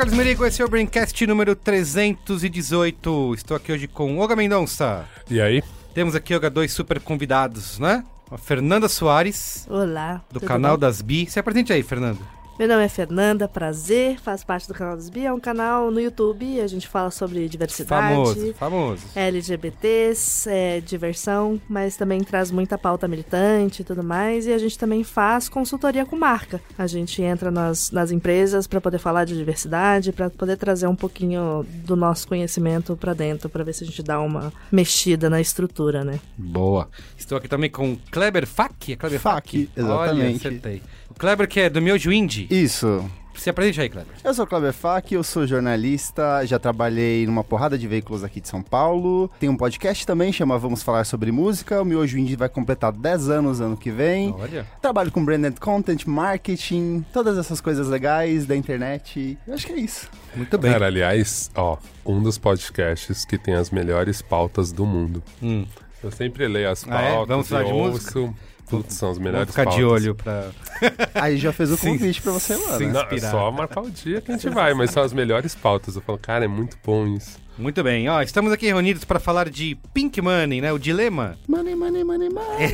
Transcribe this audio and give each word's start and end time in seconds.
Carlos 0.00 0.16
Merigo, 0.16 0.46
esse 0.46 0.62
é 0.62 0.64
o 0.64 0.68
Braincast 0.68 1.26
número 1.26 1.54
318. 1.54 3.34
Estou 3.34 3.54
aqui 3.54 3.70
hoje 3.70 3.86
com 3.86 4.16
Olga 4.16 4.34
Mendonça. 4.34 5.04
E 5.28 5.38
aí? 5.38 5.62
Temos 5.92 6.14
aqui, 6.14 6.32
Olga, 6.32 6.48
dois 6.48 6.72
super 6.72 6.98
convidados, 7.00 7.78
né? 7.78 8.02
A 8.30 8.38
Fernanda 8.38 8.88
Soares, 8.88 9.66
Olá. 9.68 10.22
do 10.32 10.40
canal 10.40 10.78
bom? 10.78 10.80
das 10.80 11.02
Bi. 11.02 11.26
Se 11.30 11.38
apresente 11.38 11.70
aí, 11.70 11.82
Fernanda. 11.82 12.18
Meu 12.60 12.68
nome 12.68 12.84
é 12.84 12.88
Fernanda, 12.90 13.48
prazer, 13.48 14.20
faço 14.20 14.44
parte 14.44 14.68
do 14.68 14.74
canal 14.74 14.94
dos 14.94 15.08
Bi, 15.08 15.24
é 15.24 15.32
um 15.32 15.40
canal 15.40 15.90
no 15.90 15.98
YouTube, 15.98 16.60
a 16.60 16.66
gente 16.66 16.86
fala 16.86 17.10
sobre 17.10 17.48
diversidade, 17.48 18.14
Famoso, 18.14 18.52
famoso. 18.52 19.02
LGBTs, 19.16 20.46
é, 20.46 20.78
diversão, 20.78 21.58
mas 21.66 21.96
também 21.96 22.22
traz 22.22 22.50
muita 22.50 22.76
pauta 22.76 23.08
militante 23.08 23.80
e 23.80 23.84
tudo 23.86 24.04
mais, 24.04 24.46
e 24.46 24.52
a 24.52 24.58
gente 24.58 24.78
também 24.78 25.02
faz 25.02 25.48
consultoria 25.48 26.04
com 26.04 26.16
marca. 26.16 26.60
A 26.76 26.86
gente 26.86 27.22
entra 27.22 27.50
nas, 27.50 27.90
nas 27.92 28.12
empresas 28.12 28.66
para 28.66 28.78
poder 28.78 28.98
falar 28.98 29.24
de 29.24 29.34
diversidade, 29.34 30.12
para 30.12 30.28
poder 30.28 30.58
trazer 30.58 30.86
um 30.86 30.94
pouquinho 30.94 31.64
do 31.86 31.96
nosso 31.96 32.28
conhecimento 32.28 32.94
para 32.94 33.14
dentro, 33.14 33.48
para 33.48 33.64
ver 33.64 33.72
se 33.72 33.84
a 33.84 33.86
gente 33.86 34.02
dá 34.02 34.20
uma 34.20 34.52
mexida 34.70 35.30
na 35.30 35.40
estrutura, 35.40 36.04
né? 36.04 36.20
Boa. 36.36 36.90
Estou 37.16 37.38
aqui 37.38 37.48
também 37.48 37.70
com 37.70 37.96
Kleber 38.10 38.46
Fak. 38.46 38.92
É 38.92 38.96
Kleber 38.96 39.18
Fak? 39.18 39.66
Fak, 39.66 39.70
exatamente. 39.74 40.20
Olha, 40.20 40.36
acertei. 40.36 40.82
Kleber 41.20 41.46
que 41.46 41.60
é 41.60 41.68
do 41.68 41.82
Miojo 41.82 42.10
Indie. 42.10 42.46
Isso. 42.50 43.04
Se 43.34 43.50
apresente 43.50 43.78
aí, 43.78 43.90
Kleber. 43.90 44.14
Eu 44.24 44.32
sou 44.32 44.46
o 44.46 44.48
Kleber 44.48 44.72
Fak, 44.72 45.12
eu 45.14 45.22
sou 45.22 45.46
jornalista, 45.46 46.44
já 46.46 46.58
trabalhei 46.58 47.26
numa 47.26 47.44
porrada 47.44 47.76
de 47.76 47.86
veículos 47.86 48.24
aqui 48.24 48.40
de 48.40 48.48
São 48.48 48.62
Paulo. 48.62 49.30
Tem 49.38 49.46
um 49.46 49.56
podcast 49.56 50.06
também, 50.06 50.32
chama 50.32 50.58
Vamos 50.58 50.82
Falar 50.82 51.04
Sobre 51.04 51.30
Música. 51.30 51.82
O 51.82 51.84
Miojo 51.84 52.16
Indie 52.16 52.36
vai 52.36 52.48
completar 52.48 52.90
10 52.90 53.28
anos 53.28 53.60
ano 53.60 53.76
que 53.76 53.90
vem. 53.90 54.34
Olha. 54.38 54.66
Trabalho 54.80 55.12
com 55.12 55.22
branded 55.22 55.60
content, 55.60 56.06
marketing, 56.06 57.04
todas 57.12 57.36
essas 57.36 57.60
coisas 57.60 57.86
legais 57.86 58.46
da 58.46 58.56
internet. 58.56 59.36
Eu 59.46 59.52
acho 59.52 59.66
que 59.66 59.74
é 59.74 59.78
isso. 59.78 60.08
Muito 60.34 60.56
bem. 60.56 60.72
Cara, 60.72 60.86
aliás, 60.86 61.50
ó, 61.54 61.76
um 62.04 62.22
dos 62.22 62.38
podcasts 62.38 63.26
que 63.26 63.36
tem 63.36 63.52
as 63.52 63.70
melhores 63.70 64.22
pautas 64.22 64.72
do 64.72 64.86
mundo. 64.86 65.22
Hum. 65.42 65.66
Eu 66.02 66.10
sempre 66.10 66.48
leio 66.48 66.70
as 66.70 66.82
Ah, 66.88 67.02
é? 67.02 67.10
pautas 67.12 67.28
Vamos 67.28 67.48
falar 67.48 67.64
de 67.64 67.72
ouço. 67.72 68.34
Putz, 68.70 68.94
são 68.94 69.08
Vamos 69.08 69.22
melhores 69.24 69.50
ficar 69.50 69.64
pautas. 69.64 69.78
de 69.80 69.84
olho 69.84 70.14
pra... 70.14 70.46
Aí 71.14 71.36
já 71.36 71.52
fez 71.52 71.72
o 71.72 71.76
convite 71.76 72.22
pra 72.22 72.32
você 72.32 72.54
lá, 72.54 72.78
né? 72.78 72.86
Não, 72.86 73.00
é 73.02 73.18
só 73.18 73.50
marcar 73.50 73.82
o 73.82 73.90
dia 73.90 74.20
que 74.20 74.30
a 74.30 74.36
gente 74.36 74.48
vai, 74.48 74.72
mas 74.72 74.90
são 74.92 75.02
as 75.02 75.12
melhores 75.12 75.54
pautas. 75.54 75.96
Eu 75.96 76.02
falo, 76.02 76.18
cara, 76.18 76.44
é 76.44 76.48
muito 76.48 76.78
bom 76.84 77.06
isso. 77.06 77.38
Muito 77.58 77.82
bem. 77.82 78.08
Ó, 78.08 78.22
estamos 78.22 78.52
aqui 78.52 78.66
reunidos 78.66 79.04
para 79.04 79.20
falar 79.20 79.50
de 79.50 79.76
Pink 79.92 80.20
Money, 80.22 80.62
né? 80.62 80.72
O 80.72 80.78
dilema. 80.78 81.36
Money, 81.46 81.74
money, 81.74 82.02
money, 82.04 82.30
money. 82.30 82.72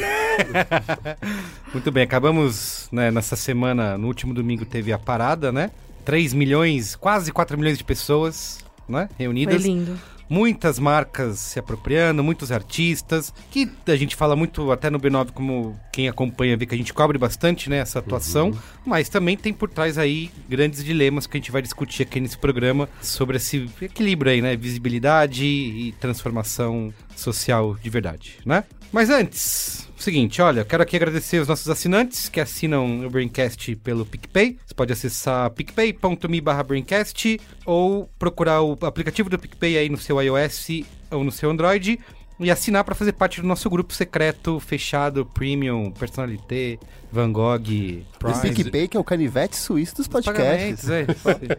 Muito 1.73 1.91
bem, 1.91 2.05
acabamos 2.05 2.89
né, 2.93 3.11
nessa 3.11 3.35
semana, 3.35 3.99
no 3.99 4.07
último 4.07 4.33
domingo 4.33 4.65
teve 4.65 4.93
a 4.93 4.99
parada, 4.99 5.51
né? 5.51 5.71
3 6.05 6.33
milhões, 6.35 6.95
quase 6.95 7.33
4 7.33 7.59
milhões 7.59 7.77
de 7.79 7.85
pessoas, 7.85 8.61
né? 8.89 9.09
Foi 9.09 9.25
Reunidas. 9.25 9.65
lindo. 9.65 9.99
Muitas 10.29 10.79
marcas 10.79 11.39
se 11.39 11.59
apropriando, 11.59 12.23
muitos 12.23 12.51
artistas, 12.51 13.33
que 13.51 13.71
a 13.87 13.97
gente 13.97 14.17
fala 14.17 14.35
muito 14.35 14.73
até 14.73 14.91
no 14.91 14.99
B9, 14.99 15.31
como 15.33 15.79
quem 15.93 16.09
acompanha 16.09 16.57
vê 16.57 16.67
que 16.67 16.75
a 16.75 16.79
gente 16.79 16.93
cobre 16.93 17.17
bastante, 17.17 17.71
né, 17.71 17.79
essa 17.79 18.01
atuação, 18.01 18.53
mas 18.85 19.09
também 19.09 19.37
tem 19.37 19.53
por 19.53 19.71
trás 19.71 19.99
aí 19.99 20.31
grandes 20.49 20.85
dilemas 20.85 21.27
que 21.27 21.37
a 21.37 21.41
gente 21.41 21.53
vai 21.53 21.63
discutir 21.63 22.03
aqui 22.03 22.21
nesse 22.21 22.37
programa 22.37 22.89
sobre 23.01 23.37
esse 23.37 23.69
equilíbrio 23.81 24.33
aí, 24.33 24.43
né, 24.43 24.57
visibilidade 24.57 25.45
e 25.45 25.93
transformação 26.01 26.93
social 27.15 27.77
de 27.77 27.89
verdade, 27.89 28.39
né? 28.45 28.65
Mas 28.93 29.11
antes, 29.11 29.86
seguinte, 30.03 30.41
olha, 30.43 30.65
quero 30.65 30.83
aqui 30.83 30.97
agradecer 30.97 31.41
os 31.41 31.49
nossos 31.49 31.69
assinantes 31.69 32.29
que 32.29 32.41
assinam 32.41 33.07
o 33.07 33.11
Braincast 33.11 33.77
pelo 33.77 34.05
PicPay. 34.05 34.59
Você 34.65 34.75
pode 34.75 34.93
acessar 34.93 35.51
picpay.me 35.51 36.41
barra 36.41 36.63
Braincast 36.63 37.41
ou 37.65 38.09
procurar 38.19 38.63
o 38.63 38.77
aplicativo 38.83 39.31
do 39.31 39.39
PicPay 39.39 39.79
aí 39.79 39.89
no 39.89 39.97
seu 39.97 40.21
iOS 40.21 40.69
ou 41.11 41.25
no 41.25 41.33
seu 41.33 41.51
Android 41.51 41.99
e 42.39 42.51
assinar 42.51 42.85
para 42.85 42.95
fazer 42.95 43.13
parte 43.13 43.41
do 43.41 43.47
nosso 43.47 43.69
grupo 43.71 43.93
secreto, 43.95 44.61
fechado, 44.61 45.25
premium, 45.27 45.91
personalité, 45.91 46.79
Van 47.11 47.33
Gogh, 47.33 47.57
O 47.61 48.19
Prize. 48.19 48.41
PicPay, 48.53 48.89
que 48.89 48.97
é 48.97 49.01
o 49.01 49.05
canivete 49.05 49.57
suíço 49.57 49.97
dos 49.97 50.07
podcasts. 50.09 50.91
é, 50.91 51.07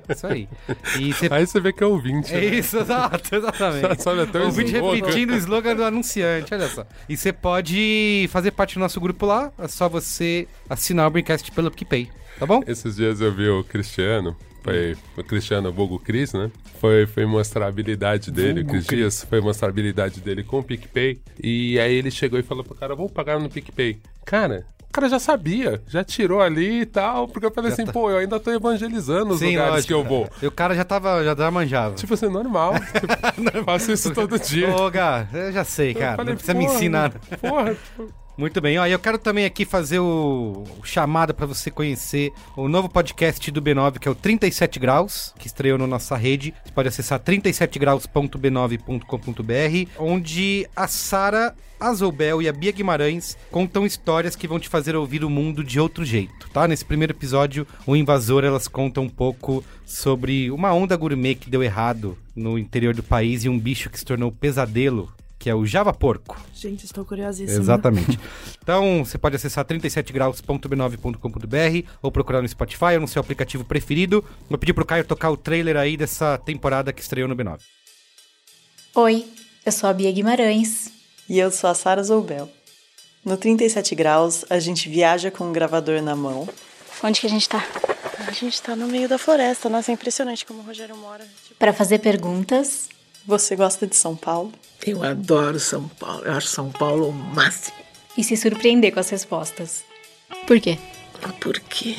isso 0.09 0.27
aí. 0.27 0.47
E 0.99 1.13
você 1.15 1.27
Aí 1.31 1.47
você 1.47 1.59
vê 1.59 1.73
que 1.73 1.83
é 1.83 1.87
ouvinte. 1.87 2.31
é 2.33 2.39
né? 2.41 2.45
isso, 2.57 2.77
exato, 2.79 3.35
exatamente. 3.35 4.03
Sabe 4.03 4.21
até 4.21 4.39
o 4.39 4.47
o 4.49 4.51
vídeo 4.51 4.75
slogan. 4.75 4.95
repetindo 4.95 5.31
o 5.31 5.35
slogan 5.37 5.75
do 5.75 5.83
anunciante, 5.83 6.53
olha 6.53 6.67
só. 6.69 6.85
E 7.09 7.17
você 7.17 7.33
pode 7.33 8.27
fazer 8.31 8.51
parte 8.51 8.75
do 8.75 8.79
nosso 8.79 8.99
grupo 9.01 9.25
lá, 9.25 9.51
é 9.57 9.67
só 9.67 9.89
você 9.89 10.47
assinar 10.69 11.07
o 11.07 11.09
Braincast 11.09 11.51
pelo 11.51 11.71
PicPay, 11.71 12.09
tá 12.37 12.45
bom? 12.45 12.61
Esses 12.67 12.97
dias 12.97 13.19
eu 13.21 13.33
vi 13.33 13.49
o 13.49 13.63
Cristiano, 13.63 14.35
foi 14.63 14.95
o 15.17 15.23
Cristiano 15.23 15.71
Vulgo 15.71 15.99
Cris, 15.99 16.33
né? 16.33 16.51
Foi, 16.79 17.05
foi 17.05 17.25
mostrar 17.25 17.65
a 17.65 17.69
habilidade 17.69 18.31
dele, 18.31 18.61
Vulgo 18.63 18.71
Cris 18.71 18.85
Dias, 18.85 19.23
foi 19.23 19.41
mostrar 19.41 19.67
a 19.67 19.71
habilidade 19.71 20.19
dele 20.21 20.43
com 20.43 20.59
o 20.59 20.63
PicPay. 20.63 21.19
E 21.41 21.79
aí 21.79 21.93
ele 21.93 22.11
chegou 22.11 22.39
e 22.39 22.43
falou 22.43 22.63
pro 22.63 22.75
cara, 22.75 22.95
vou 22.95 23.09
pagar 23.09 23.39
no 23.39 23.49
PicPay. 23.49 23.99
Cara, 24.25 24.65
o 24.89 24.93
cara 24.93 25.09
já 25.09 25.19
sabia, 25.19 25.81
já 25.87 26.03
tirou 26.03 26.41
ali 26.41 26.81
e 26.81 26.85
tal, 26.85 27.27
porque 27.27 27.45
eu 27.45 27.51
falei 27.51 27.69
Já 27.69 27.75
assim, 27.75 27.85
tá. 27.85 27.91
pô, 27.91 28.09
eu 28.09 28.17
ainda 28.17 28.39
tô 28.39 28.51
evangelizando 28.51 29.33
os 29.33 29.41
lugares 29.41 29.85
que 29.85 29.93
eu 29.93 30.03
vou. 30.03 30.27
E 30.41 30.47
o 30.47 30.51
cara 30.51 30.73
já 30.75 30.83
tava, 30.83 31.23
já 31.23 31.51
manjava. 31.51 31.95
Tipo 31.95 32.13
assim, 32.13 32.27
normal. 32.27 32.73
Tipo, 32.73 33.63
faço 33.65 33.91
isso 33.91 34.13
todo 34.13 34.39
dia. 34.39 34.73
Ô, 34.75 34.89
Gá, 34.89 35.27
eu 35.33 35.51
já 35.51 35.63
sei, 35.63 35.91
Eu 35.91 35.95
cara. 35.95 36.15
falei, 36.17 36.31
não 36.33 36.37
precisa 36.37 36.57
me 36.57 36.65
ensinar. 36.65 37.11
Porra, 37.39 37.75
tipo, 37.75 38.11
Muito 38.37 38.61
bem, 38.61 38.77
ó, 38.77 38.85
eu 38.85 38.99
quero 38.99 39.17
também 39.17 39.45
aqui 39.45 39.65
fazer 39.65 39.97
o, 39.97 40.63
o 40.79 40.85
chamado 40.85 41.33
para 41.33 41.47
você 41.47 41.71
conhecer 41.71 42.31
o 42.55 42.69
novo 42.69 42.87
podcast 42.87 43.49
do 43.49 43.59
B9, 43.59 43.97
que 43.97 44.07
é 44.07 44.11
o 44.11 44.15
37 44.15 44.77
Graus, 44.77 45.33
que 45.39 45.47
estreou 45.47 45.75
na 45.75 45.87
nossa 45.87 46.15
rede. 46.15 46.53
Você 46.63 46.71
pode 46.71 46.87
acessar 46.87 47.19
37graus.b9.com.br, 47.19 49.91
onde 49.97 50.69
a 50.75 50.87
Sara 50.87 51.55
Azobel 51.79 52.39
e 52.39 52.47
a 52.47 52.53
Bia 52.53 52.71
Guimarães 52.71 53.35
contam 53.49 53.87
histórias 53.87 54.35
que 54.35 54.47
vão 54.47 54.59
te 54.59 54.69
fazer 54.69 54.95
ouvir 54.95 55.23
o 55.23 55.31
mundo 55.31 55.63
de 55.63 55.79
outro 55.79 56.05
jeito, 56.05 56.47
tá? 56.51 56.67
Nesse 56.67 56.85
primeiro 56.85 57.13
episódio, 57.13 57.65
o 57.87 57.95
Invasor, 57.95 58.43
elas 58.43 58.67
contam 58.67 59.05
um 59.05 59.09
pouco 59.09 59.63
sobre 59.83 60.51
uma 60.51 60.71
onda 60.71 60.95
gourmet 60.95 61.33
que 61.33 61.49
deu 61.49 61.63
errado 61.63 62.15
no 62.35 62.59
interior 62.59 62.93
do 62.93 63.01
país 63.01 63.45
e 63.45 63.49
um 63.49 63.57
bicho 63.57 63.89
que 63.89 63.97
se 63.97 64.05
tornou 64.05 64.31
pesadelo, 64.31 65.11
que 65.47 65.51
é 65.51 65.55
o 65.55 65.65
Java 65.65 65.93
Porco. 65.93 66.37
Gente, 66.53 66.83
estou 66.83 67.05
curiosíssima. 67.05 67.57
Exatamente. 67.57 68.19
Então, 68.67 69.05
você 69.05 69.17
pode 69.17 69.37
acessar 69.37 69.63
37graus.b9.com.br 69.63 71.87
ou 72.01 72.11
procurar 72.11 72.41
no 72.41 72.49
Spotify 72.49 72.95
ou 72.95 72.99
no 72.99 73.07
seu 73.07 73.21
aplicativo 73.21 73.63
preferido. 73.63 74.21
Vou 74.49 74.59
pedir 74.59 74.73
pro 74.73 74.85
Caio 74.85 75.05
tocar 75.05 75.31
o 75.31 75.37
trailer 75.37 75.77
aí 75.77 75.95
dessa 75.95 76.37
temporada 76.37 76.91
que 76.91 77.01
estreou 77.01 77.29
no 77.29 77.35
B9. 77.35 77.61
Oi, 78.93 79.25
eu 79.65 79.71
sou 79.71 79.89
a 79.89 79.93
Bia 79.93 80.11
Guimarães. 80.11 80.91
E 81.29 81.39
eu 81.39 81.49
sou 81.49 81.69
a 81.69 81.73
Sara 81.73 82.03
Zoubel. 82.03 82.49
No 83.23 83.37
37 83.37 83.95
graus, 83.95 84.43
a 84.49 84.59
gente 84.59 84.89
viaja 84.89 85.31
com 85.31 85.45
um 85.45 85.53
gravador 85.53 86.01
na 86.01 86.13
mão. 86.13 86.45
Onde 87.01 87.21
que 87.21 87.27
a 87.27 87.29
gente 87.29 87.47
tá? 87.47 87.65
A 88.27 88.33
gente 88.33 88.61
tá 88.61 88.75
no 88.75 88.89
meio 88.89 89.07
da 89.07 89.17
floresta, 89.17 89.69
nossa, 89.69 89.91
é 89.91 89.93
impressionante 89.93 90.45
como 90.45 90.59
o 90.59 90.63
Rogério 90.63 90.97
mora. 90.97 91.23
Tipo, 91.23 91.55
Para 91.57 91.71
fazer 91.71 91.99
perguntas. 91.99 92.89
Você 93.27 93.55
gosta 93.57 93.85
de 93.85 93.95
São 93.95 94.15
Paulo? 94.15 94.53
Eu 94.85 95.03
adoro 95.03 95.59
São 95.59 95.87
Paulo. 95.89 96.23
Eu 96.23 96.31
acho 96.31 96.47
São 96.47 96.71
Paulo 96.71 97.09
o 97.09 97.13
máximo. 97.13 97.75
e 98.17 98.23
se 98.23 98.37
surpreender 98.37 98.93
com 98.93 98.99
as 99.01 99.09
respostas. 99.09 99.83
Por 100.47 100.59
quê? 100.61 100.79
Porque 101.41 101.95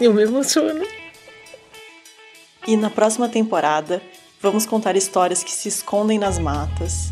eu 0.00 0.14
me 0.14 0.22
emociono. 0.22 0.86
E 2.66 2.76
na 2.76 2.90
próxima 2.90 3.28
temporada, 3.28 4.00
vamos 4.40 4.64
contar 4.66 4.96
histórias 4.96 5.42
que 5.42 5.50
se 5.50 5.68
escondem 5.68 6.18
nas 6.18 6.38
matas, 6.38 7.10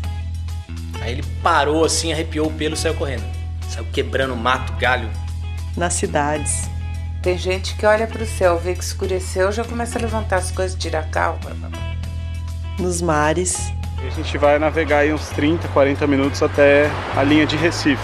Aí 1.01 1.13
ele 1.13 1.23
parou 1.43 1.85
assim, 1.85 2.11
arrepiou 2.11 2.47
o 2.47 2.53
pelo 2.53 2.73
e 2.73 2.77
saiu 2.77 2.95
correndo. 2.95 3.23
Saiu 3.69 3.85
quebrando 3.93 4.35
mato, 4.35 4.73
galho. 4.73 5.09
nas 5.75 5.93
cidades, 5.93 6.69
Tem 7.27 7.37
gente 7.37 7.75
que 7.75 7.85
olha 7.85 8.07
pro 8.07 8.25
céu, 8.25 8.57
vê 8.57 8.73
que 8.73 8.81
escureceu, 8.81 9.51
já 9.51 9.61
começa 9.61 9.99
a 9.99 10.01
levantar 10.01 10.37
as 10.37 10.49
coisas, 10.49 10.79
tirar 10.79 11.05
blá, 11.11 11.33
blá. 11.33 11.69
nos 12.79 13.01
mares 13.01 13.69
A 13.97 14.09
gente 14.11 14.37
vai 14.37 14.57
navegar 14.57 14.99
aí 14.99 15.11
uns 15.11 15.27
30, 15.31 15.67
40 15.67 16.07
minutos 16.07 16.41
até 16.41 16.89
a 17.17 17.23
linha 17.23 17.45
de 17.45 17.57
Recife. 17.57 18.01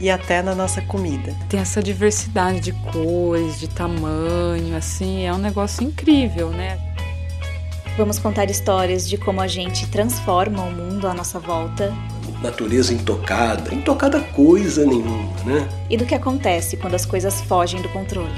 e 0.00 0.08
até 0.08 0.42
na 0.42 0.54
nossa 0.54 0.80
comida. 0.80 1.34
Tem 1.48 1.58
essa 1.58 1.82
diversidade 1.82 2.60
de 2.60 2.72
cores, 2.92 3.58
de 3.58 3.66
tamanho, 3.66 4.76
assim, 4.76 5.26
é 5.26 5.32
um 5.32 5.38
negócio 5.38 5.82
incrível, 5.82 6.50
né? 6.50 6.78
Vamos 7.96 8.20
contar 8.20 8.48
histórias 8.48 9.08
de 9.08 9.16
como 9.16 9.40
a 9.40 9.48
gente 9.48 9.88
transforma 9.88 10.62
o 10.62 10.70
mundo 10.70 11.08
à 11.08 11.12
nossa 11.12 11.40
volta. 11.40 11.92
Natureza 12.42 12.92
intocada, 12.92 13.72
intocada 13.72 14.20
coisa 14.20 14.84
nenhuma, 14.84 15.32
né? 15.44 15.68
E 15.88 15.96
do 15.96 16.04
que 16.04 16.14
acontece 16.14 16.76
quando 16.76 16.94
as 16.94 17.06
coisas 17.06 17.40
fogem 17.42 17.80
do 17.80 17.88
controle. 17.90 18.34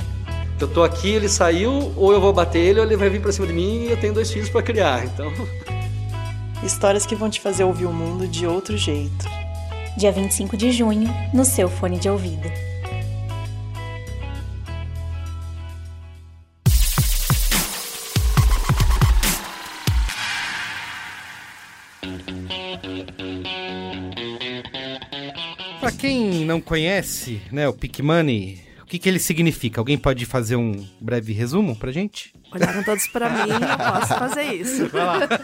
Eu 0.60 0.68
tô 0.68 0.82
aqui, 0.82 1.08
ele 1.08 1.28
saiu, 1.28 1.90
ou 1.96 2.12
eu 2.12 2.20
vou 2.20 2.30
bater 2.30 2.58
ele, 2.58 2.80
ou 2.80 2.86
ele 2.86 2.96
vai 2.96 3.08
vir 3.08 3.22
pra 3.22 3.32
cima 3.32 3.46
de 3.46 3.54
mim 3.54 3.86
e 3.86 3.90
eu 3.90 3.96
tenho 3.96 4.12
dois 4.12 4.30
filhos 4.30 4.50
para 4.50 4.62
criar, 4.62 5.06
então. 5.06 5.32
Histórias 6.62 7.06
que 7.06 7.14
vão 7.14 7.30
te 7.30 7.40
fazer 7.40 7.64
ouvir 7.64 7.86
o 7.86 7.92
mundo 7.92 8.28
de 8.28 8.46
outro 8.46 8.76
jeito. 8.76 9.26
Dia 9.96 10.12
25 10.12 10.54
de 10.54 10.70
junho, 10.70 11.08
no 11.32 11.44
seu 11.44 11.68
fone 11.68 11.98
de 11.98 12.08
ouvido. 12.08 12.50
Quem 26.04 26.44
não 26.44 26.60
conhece, 26.60 27.40
né, 27.50 27.66
o 27.66 27.72
Pick 27.72 28.00
Money, 28.00 28.60
o 28.82 28.86
que, 28.86 28.98
que 28.98 29.08
ele 29.08 29.18
significa? 29.18 29.80
Alguém 29.80 29.96
pode 29.96 30.26
fazer 30.26 30.54
um 30.56 30.86
breve 31.00 31.32
resumo 31.32 31.74
pra 31.74 31.90
gente? 31.90 32.34
Olharam 32.52 32.84
todos 32.84 33.06
para 33.08 33.30
mim, 33.30 33.50
eu 33.50 33.78
posso 33.78 34.14
fazer 34.14 34.52
isso. 34.52 34.90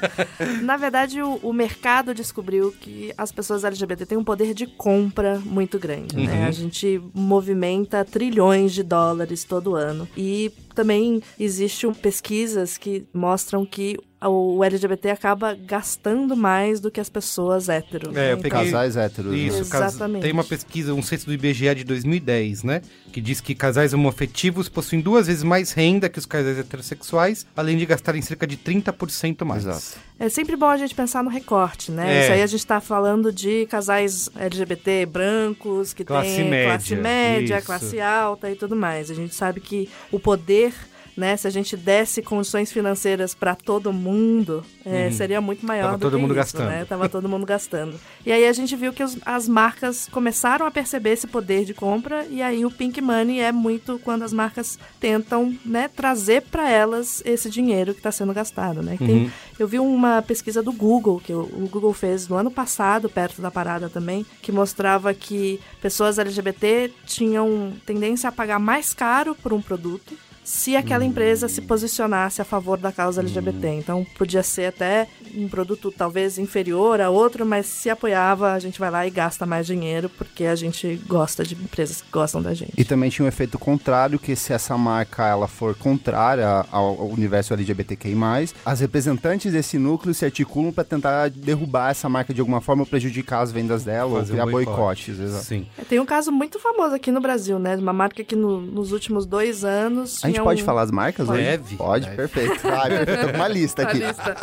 Na 0.62 0.76
verdade, 0.76 1.22
o, 1.22 1.36
o, 1.42 1.50
mercado 1.50 2.12
descobriu 2.12 2.70
que 2.78 3.10
as 3.16 3.32
pessoas 3.32 3.64
LGBT 3.64 4.04
têm 4.04 4.18
um 4.18 4.22
poder 4.22 4.52
de 4.52 4.66
compra 4.66 5.40
muito 5.42 5.78
grande. 5.78 6.14
Né? 6.14 6.22
Uhum. 6.22 6.28
Né? 6.28 6.46
A 6.46 6.50
gente 6.50 7.00
movimenta 7.14 8.04
trilhões 8.04 8.72
de 8.72 8.82
dólares 8.82 9.42
todo 9.42 9.74
ano. 9.74 10.06
E 10.14 10.52
também 10.74 11.22
existem 11.38 11.92
pesquisas 11.94 12.76
que 12.76 13.06
mostram 13.14 13.64
que 13.64 13.98
o 14.28 14.62
LGBT 14.62 15.10
acaba 15.10 15.54
gastando 15.54 16.36
mais 16.36 16.78
do 16.78 16.90
que 16.90 17.00
as 17.00 17.08
pessoas 17.08 17.68
héteros. 17.68 18.14
É, 18.14 18.20
né? 18.20 18.32
eu 18.32 18.36
peguei... 18.36 18.50
Casais 18.50 18.96
héteros. 18.96 19.32
Né? 19.32 19.38
Isso, 19.38 19.60
Exatamente. 19.60 20.22
Tem 20.22 20.32
uma 20.32 20.44
pesquisa, 20.44 20.92
um 20.92 21.02
censo 21.02 21.26
do 21.26 21.32
IBGE 21.32 21.74
de 21.74 21.84
2010, 21.84 22.62
né? 22.62 22.82
Que 23.12 23.20
diz 23.20 23.40
que 23.40 23.54
casais 23.54 23.94
homoafetivos 23.94 24.68
possuem 24.68 25.00
duas 25.00 25.26
vezes 25.26 25.42
mais 25.42 25.72
renda 25.72 26.08
que 26.08 26.18
os 26.18 26.26
casais 26.26 26.58
heterossexuais, 26.58 27.46
além 27.56 27.78
de 27.78 27.86
gastarem 27.86 28.20
cerca 28.20 28.46
de 28.46 28.58
30% 28.58 29.44
mais. 29.44 29.64
Exato. 29.64 29.98
É 30.18 30.28
sempre 30.28 30.54
bom 30.54 30.66
a 30.66 30.76
gente 30.76 30.94
pensar 30.94 31.24
no 31.24 31.30
recorte, 31.30 31.90
né? 31.90 32.18
É. 32.18 32.22
Isso 32.22 32.32
aí 32.32 32.42
a 32.42 32.46
gente 32.46 32.60
está 32.60 32.78
falando 32.78 33.32
de 33.32 33.64
casais 33.66 34.28
LGBT 34.36 35.06
brancos, 35.06 35.94
que 35.94 36.04
classe 36.04 36.36
têm 36.36 36.50
média, 36.50 36.68
classe 36.68 36.96
média, 36.96 37.56
isso. 37.56 37.66
classe 37.66 38.00
alta 38.00 38.50
e 38.50 38.54
tudo 38.54 38.76
mais. 38.76 39.10
A 39.10 39.14
gente 39.14 39.34
sabe 39.34 39.60
que 39.60 39.88
o 40.12 40.20
poder 40.20 40.74
né? 41.20 41.36
Se 41.36 41.46
a 41.46 41.50
gente 41.50 41.76
desse 41.76 42.22
condições 42.22 42.72
financeiras 42.72 43.34
para 43.34 43.54
todo 43.54 43.92
mundo, 43.92 44.64
é, 44.84 45.06
uhum. 45.06 45.12
seria 45.12 45.40
muito 45.40 45.64
maior 45.64 45.84
Tava 45.84 45.98
do 45.98 46.00
todo 46.00 46.16
que 46.16 46.22
mundo 46.22 46.30
isso, 46.30 46.36
gastando. 46.36 46.66
né? 46.66 46.84
Tava 46.86 47.08
todo 47.08 47.28
mundo 47.28 47.46
gastando. 47.46 48.00
E 48.24 48.32
aí 48.32 48.46
a 48.46 48.52
gente 48.52 48.74
viu 48.74 48.92
que 48.92 49.04
os, 49.04 49.18
as 49.24 49.46
marcas 49.46 50.08
começaram 50.10 50.66
a 50.66 50.70
perceber 50.70 51.10
esse 51.10 51.26
poder 51.26 51.64
de 51.64 51.74
compra 51.74 52.24
e 52.24 52.40
aí 52.40 52.64
o 52.64 52.70
Pink 52.70 53.00
Money 53.00 53.40
é 53.40 53.52
muito 53.52 54.00
quando 54.02 54.22
as 54.22 54.32
marcas 54.32 54.78
tentam, 54.98 55.54
né, 55.64 55.88
trazer 55.88 56.42
para 56.42 56.68
elas 56.68 57.22
esse 57.26 57.50
dinheiro 57.50 57.92
que 57.92 58.00
está 58.00 58.10
sendo 58.10 58.32
gastado, 58.32 58.82
né? 58.82 58.96
Tem, 58.96 59.24
uhum. 59.24 59.30
eu 59.58 59.68
vi 59.68 59.78
uma 59.78 60.22
pesquisa 60.22 60.62
do 60.62 60.72
Google 60.72 61.20
que 61.20 61.34
o, 61.34 61.42
o 61.42 61.68
Google 61.70 61.92
fez 61.92 62.26
no 62.26 62.36
ano 62.36 62.50
passado, 62.50 63.10
perto 63.10 63.42
da 63.42 63.50
parada 63.50 63.90
também, 63.90 64.24
que 64.40 64.50
mostrava 64.50 65.12
que 65.12 65.60
pessoas 65.82 66.18
LGBT 66.18 66.90
tinham 67.04 67.74
tendência 67.84 68.28
a 68.28 68.32
pagar 68.32 68.58
mais 68.58 68.94
caro 68.94 69.34
por 69.34 69.52
um 69.52 69.60
produto 69.60 70.14
se 70.44 70.76
aquela 70.76 71.04
empresa 71.04 71.48
se 71.48 71.60
posicionasse 71.60 72.40
a 72.40 72.44
favor 72.44 72.78
da 72.78 72.90
causa 72.90 73.20
LGBT. 73.20 73.68
Então 73.68 74.06
podia 74.16 74.42
ser 74.42 74.66
até 74.66 75.06
um 75.34 75.48
produto 75.48 75.92
talvez 75.96 76.38
inferior 76.38 77.00
a 77.00 77.10
outro, 77.10 77.44
mas 77.46 77.66
se 77.66 77.90
apoiava, 77.90 78.52
a 78.52 78.58
gente 78.58 78.78
vai 78.78 78.90
lá 78.90 79.06
e 79.06 79.10
gasta 79.10 79.46
mais 79.46 79.66
dinheiro 79.66 80.08
porque 80.08 80.44
a 80.44 80.54
gente 80.54 81.00
gosta 81.06 81.44
de 81.44 81.54
empresas 81.54 82.00
que 82.00 82.10
gostam 82.10 82.42
da 82.42 82.54
gente. 82.54 82.72
E 82.76 82.84
também 82.84 83.10
tinha 83.10 83.24
um 83.24 83.28
efeito 83.28 83.58
contrário 83.58 84.18
que 84.18 84.34
se 84.34 84.52
essa 84.52 84.76
marca 84.76 85.26
ela 85.26 85.46
for 85.46 85.74
contrária 85.74 86.64
ao 86.70 87.08
universo 87.08 87.52
LGBTQI+, 87.54 88.16
as 88.64 88.80
representantes 88.80 89.52
desse 89.52 89.78
núcleo 89.78 90.14
se 90.14 90.24
articulam 90.24 90.72
para 90.72 90.84
tentar 90.84 91.30
derrubar 91.30 91.90
essa 91.90 92.08
marca 92.08 92.32
de 92.32 92.40
alguma 92.40 92.60
forma 92.60 92.82
ou 92.82 92.86
prejudicar 92.86 93.42
as 93.42 93.52
vendas 93.52 93.84
dela 93.84 94.18
Fazer 94.20 94.32
ou 94.32 94.36
criar 94.38 94.46
um 94.46 94.50
boicotes. 94.50 95.16
Sim. 95.44 95.66
Tem 95.88 96.00
um 96.00 96.06
caso 96.06 96.32
muito 96.32 96.58
famoso 96.58 96.94
aqui 96.94 97.10
no 97.10 97.20
Brasil, 97.20 97.58
né, 97.58 97.76
uma 97.76 97.92
marca 97.92 98.24
que 98.24 98.34
no, 98.34 98.60
nos 98.60 98.92
últimos 98.92 99.26
dois 99.26 99.64
anos 99.64 100.20
gente 100.30 100.42
pode 100.42 100.62
falar 100.62 100.82
as 100.82 100.90
marcas 100.90 101.26
pode. 101.26 101.40
hoje? 101.40 101.76
Pode, 101.76 102.04
Deve. 102.04 102.16
perfeito. 102.16 102.68
Ah, 102.68 102.82
perfeito. 102.88 103.20
Tô 103.20 103.28
com 103.30 103.36
uma 103.36 103.48
lista 103.48 103.82
aqui. 103.82 103.98
lista, 103.98 104.36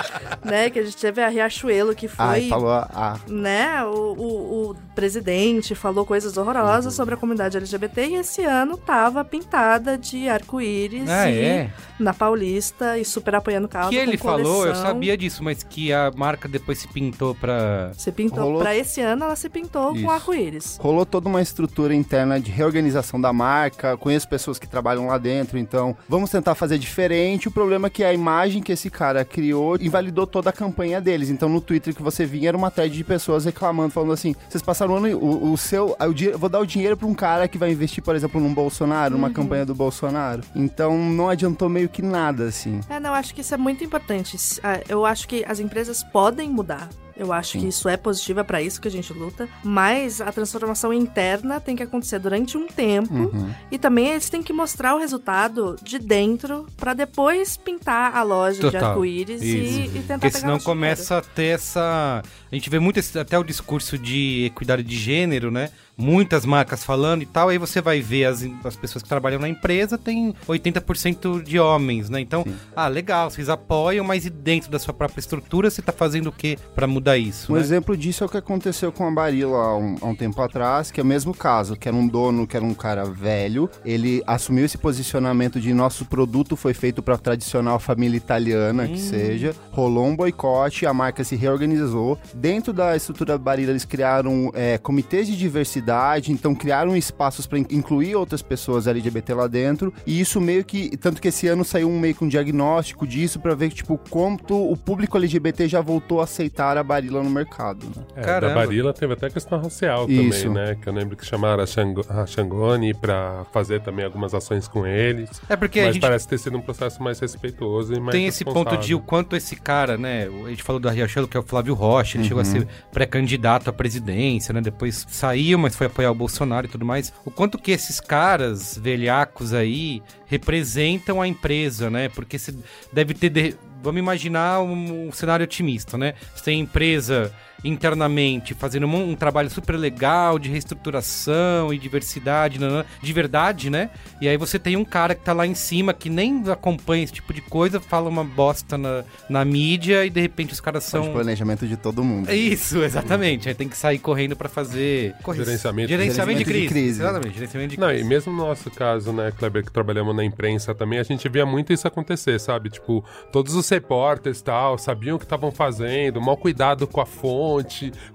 né, 0.44 0.70
que 0.70 0.80
a 0.80 0.84
gente 0.84 0.98
teve 0.98 1.22
a 1.22 1.28
Riachuelo, 1.28 1.96
que 1.96 2.08
foi... 2.08 2.26
Ai, 2.26 2.48
falou 2.50 2.72
a... 2.72 3.20
Né, 3.28 3.84
o, 3.86 3.90
o, 3.90 4.72
o 4.72 4.76
presidente 4.96 5.76
falou 5.76 6.06
coisas 6.06 6.38
horrorosas 6.38 6.94
uhum. 6.94 6.98
sobre 6.98 7.14
a 7.16 7.18
comunidade 7.18 7.58
LGBT 7.58 8.08
e 8.08 8.16
esse 8.16 8.44
ano 8.44 8.78
tava 8.78 9.24
pintada 9.24 9.98
de 9.98 10.28
arco-íris 10.28 11.10
ah, 11.10 11.30
é? 11.30 11.70
na 12.00 12.14
Paulista 12.14 12.98
e 12.98 13.06
super 13.06 13.36
apoiando 13.36 13.68
causa 13.68 13.90
Que 13.90 13.96
ele 13.96 14.18
falou, 14.18 14.66
eu 14.66 14.76
sabia 14.76 15.18
disso, 15.18 15.44
mas 15.44 15.64
que 15.64 15.94
a 15.94 16.12
marca 16.16 16.48
depois 16.48 16.80
se 16.80 16.88
pintou 16.88 17.36
pra... 17.36 17.92
Se 17.98 18.12
pintou 18.12 18.44
Rolou... 18.44 18.62
pra 18.62 18.76
esse 18.76 19.02
ano, 19.02 19.26
ela 19.26 19.36
se 19.36 19.50
pintou 19.50 19.94
Isso. 19.94 20.04
com 20.04 20.12
arco-íris. 20.12 20.78
Rolou 20.82 21.06
toda 21.06 21.28
uma 21.28 21.42
estrutura 21.42 21.94
interna 21.94 22.40
de 22.40 22.52
reorganização 22.52 23.20
da 23.20 23.32
marca, 23.32 23.98
conheço 23.98 24.28
pessoas 24.28 24.58
que 24.58 24.68
trabalham 24.68 25.08
lá 25.08 25.18
dentro, 25.18 25.58
então 25.58 25.77
vamos 26.08 26.30
tentar 26.30 26.56
fazer 26.56 26.78
diferente. 26.78 27.48
O 27.48 27.52
problema 27.52 27.88
é 27.88 27.90
que 27.90 28.04
a 28.04 28.14
imagem 28.14 28.62
que 28.62 28.72
esse 28.72 28.90
cara 28.90 29.24
criou 29.26 29.78
invalidou 29.80 30.26
toda 30.26 30.50
a 30.50 30.54
campanha 30.54 31.02
deles. 31.02 31.30
Então 31.30 31.50
no 31.50 31.62
Twitter 31.62 31.96
que 31.96 32.02
você 32.02 32.26
vinha 32.26 32.50
era 32.50 32.58
uma 32.58 32.72
thread 32.72 32.96
de 32.96 33.04
pessoas 33.04 33.46
reclamando, 33.46 33.92
falando 33.92 34.14
assim: 34.14 34.36
vocês 34.50 34.62
passaram 34.62 34.94
o 34.94 34.98
ano, 34.98 35.18
o, 35.18 35.54
o 35.54 35.58
seu. 35.58 35.96
Eu 36.00 36.38
vou 36.38 36.50
dar 36.50 36.60
o 36.60 36.66
dinheiro 36.66 36.98
para 36.98 37.08
um 37.08 37.14
cara 37.14 37.48
que 37.48 37.58
vai 37.58 37.72
investir, 37.72 38.04
por 38.04 38.16
exemplo, 38.16 38.40
num 38.40 38.54
Bolsonaro, 38.54 39.16
numa 39.16 39.28
uhum. 39.28 39.34
campanha 39.34 39.66
do 39.66 39.76
Bolsonaro. 39.76 40.42
Então 40.56 40.98
não 40.98 41.30
adiantou 41.30 41.70
meio 41.70 41.90
que 41.90 42.02
nada, 42.02 42.46
assim. 42.46 42.82
É, 42.90 43.00
não, 43.00 43.14
acho 43.14 43.34
que 43.34 43.42
isso 43.42 43.54
é 43.54 43.58
muito 43.58 43.84
importante. 43.84 44.38
Ah, 44.64 44.80
eu 44.88 45.06
acho 45.06 45.28
que 45.28 45.44
as 45.48 45.60
empresas 45.60 46.04
podem 46.04 46.50
mudar. 46.50 46.90
Eu 47.18 47.34
acho 47.34 47.54
Sim. 47.54 47.62
que 47.62 47.68
isso 47.68 47.90
é 47.90 47.98
positivo, 47.98 48.40
é 48.40 48.44
para 48.44 48.62
isso 48.62 48.80
que 48.80 48.88
a 48.88 48.92
gente 48.92 49.12
luta. 49.12 49.50
Mas 49.64 50.22
a 50.22 50.32
transformação 50.32 50.94
interna 50.94 51.60
tem 51.60 51.76
que 51.76 51.84
acontecer 51.84 52.20
durante 52.20 52.58
um 52.58 52.68
tempo. 52.68 53.14
Uhum. 53.14 53.54
E 53.72 53.78
também 53.78 54.10
eles 54.10 54.30
têm 54.30 54.44
que 54.44 54.54
mostrar 54.54 54.96
o 54.96 55.00
resultado 55.00 55.76
de 55.82 55.98
dentro 56.00 56.68
para 56.78 56.94
depois 56.94 57.58
pintar 57.58 58.16
a 58.16 58.24
loja 58.24 58.62
Total. 58.62 58.80
de 58.80 58.86
arco-íris 58.86 59.42
e, 59.42 59.46
e, 59.46 60.04
tentar 60.08 60.20
Porque 60.20 60.38
senão 60.38 60.60
começa 60.60 61.18
a 61.18 61.22
ter 61.22 61.56
essa. 61.56 62.22
A 62.52 62.56
gente 62.56 62.70
vê 62.70 62.80
muito 62.80 63.00
esse, 63.00 63.18
até 63.18 63.38
o 63.38 63.44
discurso 63.44 63.98
de 63.98 64.46
equidade 64.46 64.84
de 64.84 64.96
gênero, 64.96 65.50
né? 65.50 65.72
Muitas 65.98 66.46
marcas 66.46 66.84
falando 66.84 67.24
e 67.24 67.26
tal, 67.26 67.50
aí 67.50 67.58
você 67.58 67.82
vai 67.82 68.00
ver 68.00 68.26
as, 68.26 68.48
as 68.64 68.76
pessoas 68.76 69.02
que 69.02 69.10
trabalham 69.10 69.40
na 69.40 69.50
empresa, 69.50 69.98
tem 69.98 70.34
80% 70.48 71.42
de 71.42 71.60
homens, 71.60 72.10
né? 72.10 72.20
Então, 72.22 72.44
Sim. 72.44 72.56
ah, 72.76 72.88
legal, 72.88 73.32
vocês 73.32 73.50
apoiam, 73.50 74.06
mas 74.06 74.26
e 74.26 74.30
dentro 74.30 74.70
da 74.70 74.78
sua 74.78 74.94
própria 74.94 75.20
estrutura 75.20 75.70
você 75.70 75.82
tá 75.82 75.92
fazendo 75.92 76.28
o 76.28 76.32
que 76.32 76.58
para 76.76 76.86
mudar 76.86 77.18
isso? 77.18 77.52
Um 77.52 77.56
né? 77.56 77.62
exemplo 77.62 77.98
disso 77.98 78.24
é 78.24 78.28
o 78.28 78.30
que 78.30 78.38
aconteceu 78.38 78.92
com 78.92 79.08
a 79.08 79.12
Barilla 79.12 79.58
há 79.58 79.78
um, 79.78 79.96
há 80.02 80.06
um, 80.06 80.16
tempo 80.16 80.40
atrás, 80.42 80.92
que 80.92 81.00
é 81.00 81.04
o 81.04 81.06
mesmo 81.06 81.34
caso, 81.34 81.76
que 81.76 81.88
era 81.88 81.98
um 81.98 82.08
dono, 82.08 82.46
que 82.46 82.56
era 82.56 82.66
um 82.66 82.74
cara 82.74 83.04
velho, 83.06 83.70
ele 83.84 84.22
assumiu 84.28 84.66
esse 84.66 84.78
posicionamento 84.78 85.60
de 85.60 85.74
nosso 85.74 86.06
produto 86.06 86.56
foi 86.56 86.74
feito 86.74 87.02
para 87.02 87.18
tradicional 87.18 87.80
família 87.80 88.18
italiana, 88.18 88.84
hum. 88.84 88.88
que 88.88 89.00
seja, 89.00 89.56
rolou 89.72 90.06
um 90.06 90.16
boicote, 90.16 90.86
a 90.86 90.94
marca 90.94 91.24
se 91.24 91.36
reorganizou. 91.36 92.20
Dentro 92.34 92.72
da 92.72 92.96
estrutura 92.96 93.34
da 93.34 93.38
Barilla, 93.38 93.72
eles 93.72 93.86
criaram 93.86 94.52
é, 94.54 94.78
comitês 94.78 95.28
de 95.28 95.36
diversidade 95.36 95.87
então 96.32 96.56
criaram 96.56 96.96
espaços 96.96 97.46
para 97.46 97.60
incluir 97.60 98.16
outras 98.16 98.42
pessoas 98.42 98.88
LGBT 98.88 99.34
lá 99.34 99.48
dentro, 99.48 99.94
e 100.06 100.20
isso 100.20 100.40
meio 100.42 100.64
que, 100.64 100.96
tanto 100.98 101.22
que 101.22 101.28
esse 101.28 101.48
ano 101.48 101.64
saiu 101.64 101.90
um 101.90 102.00
meio 102.00 102.16
que 102.16 102.24
um 102.24 102.28
diagnóstico 102.28 103.08
disso 103.08 103.40
para 103.40 103.56
ver 103.56 103.70
tipo 103.70 103.98
quanto 104.10 104.56
o 104.56 104.76
público 104.76 105.18
LGBT 105.18 105.68
já 105.68 105.82
voltou 105.82 106.22
a 106.22 106.24
aceitar 106.24 106.78
a 106.78 106.84
Barilla 106.84 107.24
no 107.24 107.30
mercado. 107.30 107.86
Né? 107.86 108.04
É, 108.16 108.42
da 108.42 108.54
Barilla 108.54 108.94
teve 108.94 109.14
até 109.14 109.30
questão 109.30 109.60
racial 109.60 110.10
isso. 110.10 110.48
também, 110.48 110.50
né? 110.50 110.78
Que 110.82 110.90
eu 110.90 110.94
lembro 110.94 111.16
que 111.16 111.26
chamaram 111.26 111.64
a, 111.64 112.22
a 112.22 112.26
Xangoni 112.26 112.94
para 112.94 113.46
fazer 113.52 113.82
também 113.82 114.06
algumas 114.06 114.34
ações 114.34 114.68
com 114.68 114.86
eles. 114.86 115.30
É 115.50 115.56
porque 115.56 115.82
mas 115.82 115.94
gente... 115.94 116.02
parece 116.02 116.28
ter 116.28 116.38
sido 116.38 116.58
um 116.58 116.62
processo 116.62 117.02
mais 117.02 117.20
respeitoso 117.20 117.94
e 117.94 118.00
mais 118.00 118.12
Tem 118.12 118.28
esse 118.28 118.44
ponto 118.44 118.78
de 118.78 118.94
o 118.94 119.00
quanto 119.00 119.36
esse 119.36 119.56
cara, 119.56 119.98
né? 119.98 120.28
A 120.46 120.50
gente 120.50 120.64
falou 120.64 120.80
da 120.80 120.92
Riachuelo, 120.92 121.28
que 121.28 121.38
é 121.38 121.40
o 121.40 121.44
Flávio 121.44 121.74
Rocha, 121.74 122.18
ele 122.18 122.24
uhum. 122.24 122.28
chegou 122.28 122.44
a 122.44 122.46
uhum. 122.46 122.52
ser 122.52 122.68
pré-candidato 122.92 123.70
à 123.70 123.74
presidência, 123.74 124.54
né? 124.54 124.62
Depois 124.62 125.06
saiu, 125.10 125.58
mas 125.58 125.76
foi 125.78 125.88
apoiar 125.88 126.12
o 126.12 126.16
Bolsonaro 126.16 126.66
e 126.66 126.70
tudo 126.70 126.86
mais, 126.86 127.14
o 127.24 127.32
quanto 127.32 127.58
que 127.58 127.72
esses 127.72 128.00
caras 128.00 128.78
velhacos 128.78 129.54
aí 129.54 130.02
representam 130.26 131.22
a 131.22 131.28
empresa, 131.28 131.90
né? 131.90 132.10
Porque 132.10 132.40
você 132.40 132.54
deve 132.92 133.14
ter. 133.14 133.30
De... 133.30 133.56
Vamos 133.84 134.00
imaginar 134.00 134.60
um, 134.62 135.08
um 135.08 135.12
cenário 135.12 135.44
otimista, 135.44 135.98
né? 135.98 136.16
Você 136.36 136.46
tem 136.46 136.60
empresa 136.60 137.32
internamente, 137.64 138.54
fazendo 138.54 138.86
um, 138.88 139.12
um 139.12 139.16
trabalho 139.16 139.50
super 139.50 139.76
legal 139.78 140.38
de 140.40 140.50
reestruturação 140.50 141.74
e 141.74 141.78
diversidade, 141.78 142.60
de 143.02 143.14
verdade, 143.14 143.70
né? 143.70 143.90
E 144.22 144.28
aí 144.28 144.38
você 144.38 144.58
tem 144.60 144.76
um 144.76 144.86
cara 144.86 145.16
que 145.16 145.24
tá 145.24 145.34
lá 145.34 145.46
em 145.46 145.56
cima 145.56 145.94
que 145.94 146.10
nem 146.10 146.44
acompanha 146.52 147.04
esse 147.04 147.14
tipo 147.14 147.34
de 147.34 147.42
coisa, 147.42 147.80
fala 147.80 148.10
uma 148.10 148.24
bosta 148.24 148.78
na, 148.78 149.04
na 149.30 149.44
mídia 149.46 150.06
e 150.06 150.10
de 150.10 150.22
repente 150.22 150.54
os 150.54 150.60
caras 150.62 150.84
são. 150.84 151.04
De 151.04 151.10
planejamento 151.12 151.68
de 151.68 151.78
todo 151.78 152.04
mundo. 152.04 152.30
É 152.30 152.36
Isso, 152.36 152.82
exatamente. 152.84 153.48
Aí 153.50 153.56
tem 153.56 153.68
que 153.70 153.78
sair 153.78 154.00
correndo 154.00 154.36
pra 154.36 154.50
fazer. 154.50 155.14
corre- 155.24 155.44
Gerenciamento. 155.44 155.90
Gerenciamento 155.90 156.40
de 156.40 156.46
Gerenciamento 156.46 156.46
de 156.46 156.46
crise. 156.46 156.68
crise. 156.68 157.02
Exatamente, 157.02 157.34
gerenciamento 157.36 157.72
de 157.72 157.80
Não, 157.80 157.88
crise. 157.90 158.04
e 158.04 158.08
mesmo 158.08 158.32
no 158.34 158.40
nosso 158.48 158.70
caso, 158.72 159.12
né, 159.12 159.32
Kleber, 159.38 159.64
que 159.64 159.72
trabalhamos 159.72 160.16
na 160.16 160.24
imprensa 160.24 160.74
também, 160.74 161.00
a 161.00 161.04
gente 161.04 161.28
via 161.30 161.46
muito 161.46 161.72
isso 161.74 161.88
acontecer, 161.88 162.40
sabe? 162.40 162.70
Tipo, 162.70 163.04
todos 163.32 163.54
os 163.56 163.68
repórteres 163.70 164.40
e 164.40 164.44
tal 164.44 164.78
sabiam 164.78 165.16
o 165.16 165.20
que 165.20 165.26
estavam 165.26 165.52
fazendo, 165.52 166.22
mal 166.22 166.38
cuidado 166.38 166.88
com 166.88 167.02
a 167.02 167.06
fonte, 167.06 167.57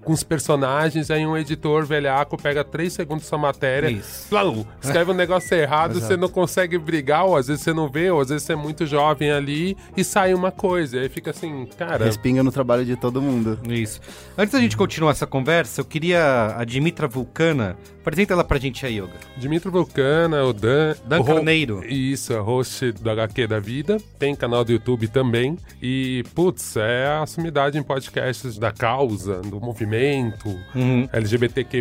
com 0.02 0.12
os 0.12 0.22
personagens, 0.22 1.10
aí 1.10 1.26
um 1.26 1.36
editor 1.36 1.84
velhaco 1.84 2.36
pega 2.40 2.64
três 2.64 2.92
segundos 2.92 3.26
sua 3.26 3.38
matéria, 3.38 3.90
Isso. 3.90 4.28
plum, 4.28 4.64
escreve 4.82 5.10
um 5.10 5.14
negócio 5.14 5.56
errado, 5.56 5.92
Exato. 5.92 6.06
você 6.06 6.16
não 6.16 6.28
consegue 6.28 6.78
brigar, 6.78 7.24
ou 7.24 7.36
às 7.36 7.48
vezes 7.48 7.62
você 7.62 7.72
não 7.72 7.88
vê, 7.88 8.10
ou 8.10 8.20
às 8.20 8.28
vezes 8.28 8.44
você 8.44 8.52
é 8.52 8.56
muito 8.56 8.86
jovem 8.86 9.30
ali 9.30 9.76
e 9.96 10.04
sai 10.04 10.34
uma 10.34 10.50
coisa. 10.50 11.00
Aí 11.00 11.08
fica 11.08 11.30
assim, 11.30 11.66
cara. 11.78 12.04
Respinga 12.04 12.42
no 12.42 12.52
trabalho 12.52 12.84
de 12.84 12.96
todo 12.96 13.20
mundo. 13.20 13.58
Isso. 13.68 14.00
Antes 14.36 14.52
da 14.52 14.60
gente 14.60 14.76
continuar 14.76 15.12
essa 15.12 15.26
conversa, 15.26 15.80
eu 15.80 15.84
queria 15.84 16.54
a 16.56 16.64
Dimitra 16.64 17.06
Vulcana. 17.08 17.76
Apresenta 18.02 18.32
ela 18.34 18.42
pra 18.42 18.58
gente 18.58 18.84
aí, 18.84 18.98
Yoga. 18.98 19.12
Dimitro 19.36 19.70
Vulcana, 19.70 20.42
o 20.44 20.52
Dan. 20.52 20.94
Dan 21.06 21.20
o 21.20 21.22
ro- 21.22 21.34
Carneiro. 21.36 21.84
Isso, 21.86 22.32
é 22.32 22.38
host 22.40 22.90
do 22.92 23.08
HQ 23.08 23.46
da 23.46 23.60
Vida. 23.60 23.96
Tem 24.18 24.34
canal 24.34 24.64
do 24.64 24.72
YouTube 24.72 25.06
também. 25.06 25.56
E, 25.80 26.24
putz, 26.34 26.76
é 26.76 27.06
a 27.22 27.24
sumidade 27.26 27.78
em 27.78 27.82
podcasts 27.82 28.58
da 28.58 28.72
causa, 28.72 29.40
do 29.40 29.60
movimento, 29.60 30.48
Uhum. 30.74 31.08
LGBTQ. 31.12 31.80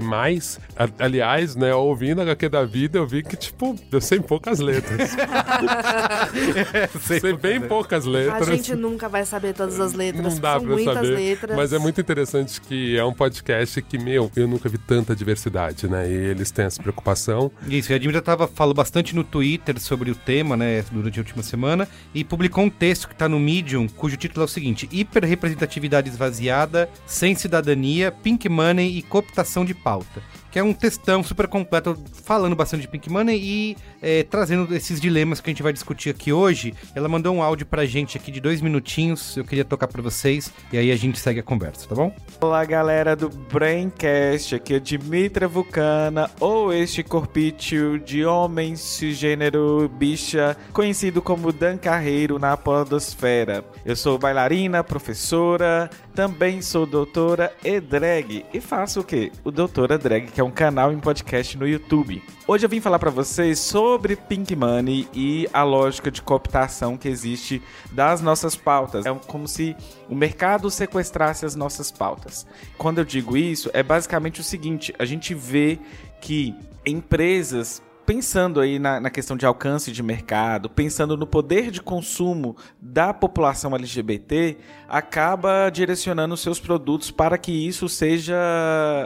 A- 0.78 0.90
aliás, 1.00 1.56
né, 1.56 1.74
ouvindo 1.74 2.22
HQ 2.22 2.50
da 2.50 2.64
Vida, 2.66 3.00
eu 3.00 3.08
vi 3.08 3.24
que, 3.24 3.36
tipo, 3.36 3.76
eu 3.92 4.00
sei 4.00 4.20
poucas 4.20 4.60
letras. 4.60 5.16
sei 7.02 7.34
bem 7.36 7.62
poucas 7.62 8.06
A 8.06 8.10
letras. 8.10 8.48
gente 8.48 8.76
nunca 8.76 9.10
vai 9.10 9.26
saber 9.26 9.54
todas 9.54 9.80
as 9.80 9.94
letras, 9.94 10.34
Não 10.36 10.40
dá 10.42 10.54
são 10.54 10.62
pra 10.66 10.74
muitas 10.76 10.94
saber. 10.96 11.16
letras. 11.16 11.56
Mas 11.58 11.74
é 11.74 11.80
muito 11.80 12.00
interessante 12.00 12.62
que 12.62 12.98
é 12.98 13.04
um 13.04 13.14
podcast 13.14 13.82
que, 13.82 13.98
meu, 13.98 14.32
eu 14.36 14.48
nunca 14.48 14.70
vi 14.70 14.78
tanta 14.78 15.16
diversidade, 15.16 15.88
né? 15.88 16.11
E 16.12 16.32
eles 16.32 16.52
têm 16.52 16.66
essa 16.66 16.82
preocupação. 16.82 17.52
Isso, 17.68 17.92
e 17.92 17.96
a 17.96 17.98
Dimitra 17.98 18.22
tava, 18.22 18.48
falou 18.48 18.74
bastante 18.74 19.16
no 19.16 19.24
Twitter 19.24 19.80
sobre 19.80 20.12
o 20.12 20.16
tema, 20.16 20.58
né, 20.58 20.84
durante 20.92 21.20
a 21.20 21.22
última 21.22 21.42
semana, 21.42 21.88
e 22.14 22.24
publicou 22.24 22.66
um 22.66 22.70
texto 22.70 23.08
que 23.08 23.16
tá 23.16 23.30
no 23.30 23.40
Medium, 23.40 23.88
cujo 23.88 24.18
título 24.18 24.44
é 24.44 24.46
o 24.46 24.50
seguinte: 24.50 24.90
Hiperrepresentatividade 24.92 26.10
esvaziada, 26.10 26.90
sem 27.06 27.34
cidadania, 27.34 28.12
pink 28.12 28.50
money 28.50 28.98
e 28.98 29.02
cooptação 29.02 29.64
de 29.64 29.74
pauta. 29.74 30.22
Que 30.52 30.60
é 30.60 30.64
um 30.64 30.74
textão 30.74 31.24
super 31.24 31.48
completo, 31.48 31.98
falando 32.26 32.56
bastante 32.56 32.82
de 32.82 32.88
Pink 32.90 33.10
Money 33.10 33.40
e 33.42 33.78
é, 34.02 34.24
trazendo 34.24 34.76
esses 34.76 35.00
dilemas 35.00 35.40
que 35.40 35.50
a 35.50 35.52
gente 35.52 35.64
vai 35.64 35.72
discutir 35.72 36.10
aqui 36.10 36.34
hoje. 36.34 36.74
Ela 36.94 37.08
mandou 37.08 37.34
um 37.34 37.42
áudio 37.42 37.66
pra 37.66 37.86
gente 37.86 38.18
aqui 38.18 38.32
de 38.32 38.42
dois 38.42 38.60
minutinhos, 38.60 39.38
eu 39.38 39.46
queria 39.46 39.64
tocar 39.64 39.88
pra 39.88 40.02
vocês, 40.02 40.52
e 40.74 40.78
aí 40.78 40.92
a 40.92 40.96
gente 40.98 41.18
segue 41.20 41.40
a 41.40 41.44
conversa, 41.44 41.88
tá 41.88 41.96
bom? 41.96 42.14
Olá, 42.42 42.66
galera 42.66 43.16
do 43.16 43.30
Braincast, 43.30 44.56
aqui 44.56 44.74
é 44.74 44.80
Dimitra 44.80 45.48
Vulcana, 45.48 46.30
ou 46.38 46.74
este 46.74 47.02
corpício 47.02 47.98
de 48.00 48.26
homem 48.26 48.76
cisgênero 48.76 49.90
bicha, 49.98 50.58
conhecido 50.74 51.22
como 51.22 51.54
Dan 51.54 51.78
Carreiro 51.78 52.38
na 52.38 52.58
podosfera. 52.58 53.64
Eu 53.86 53.96
sou 53.96 54.18
bailarina, 54.18 54.84
professora, 54.84 55.90
também 56.14 56.62
sou 56.62 56.86
doutora 56.86 57.54
e 57.64 57.80
drag, 57.80 58.46
e 58.54 58.60
faço 58.60 59.00
o 59.00 59.04
quê? 59.04 59.32
O 59.44 59.52
Doutora 59.52 59.98
Drag, 59.98 60.28
que 60.28 60.42
é 60.42 60.44
um 60.44 60.52
canal 60.52 60.92
em 60.92 61.00
podcast 61.00 61.58
no 61.58 61.68
YouTube. 61.68 62.22
Hoje 62.48 62.66
eu 62.66 62.70
vim 62.70 62.82
falar 62.82 63.00
pra 63.00 63.10
vocês 63.10 63.60
sobre 63.60 64.16
Pink 64.16 64.56
Money 64.56 65.08
e 65.14 65.48
a 65.54 65.64
lógica 65.64 66.12
de 66.12 66.22
cooptação 66.22 66.98
que 66.98 67.08
existe 67.08 67.62
das 67.92 68.22
nossas 68.22 68.56
pautas. 68.56 69.06
É 69.06 69.14
como 69.28 69.48
se 69.48 69.76
o 70.10 70.16
mercado 70.16 70.70
sequestrasse 70.70 71.46
as 71.46 71.56
nossas 71.56 71.92
pautas. 71.92 72.46
Quando 72.78 72.98
eu 72.98 73.06
digo 73.06 73.38
isso, 73.38 73.70
é 73.74 73.82
basicamente 73.82 74.42
o 74.42 74.44
seguinte: 74.44 74.94
a 75.00 75.06
gente 75.06 75.34
vê 75.34 75.80
que 76.20 76.54
empresas 76.86 77.82
pensando 78.12 78.60
aí 78.60 78.78
na, 78.78 79.00
na, 79.00 79.10
questão 79.10 79.38
de 79.38 79.46
alcance 79.46 79.90
de 79.90 80.04
mercado, 80.04 80.70
pensando 80.70 81.16
no 81.16 81.26
poder 81.26 81.72
de 81.72 81.82
consumo 81.82 82.58
da 82.82 83.14
população 83.14 83.74
LGBT, 83.74 84.58
acaba 84.90 85.70
direcionando 85.70 86.36
seus 86.36 86.60
produtos 86.60 87.10
para 87.10 87.38
que 87.38 87.54
isso 87.54 87.88
seja 87.88 88.36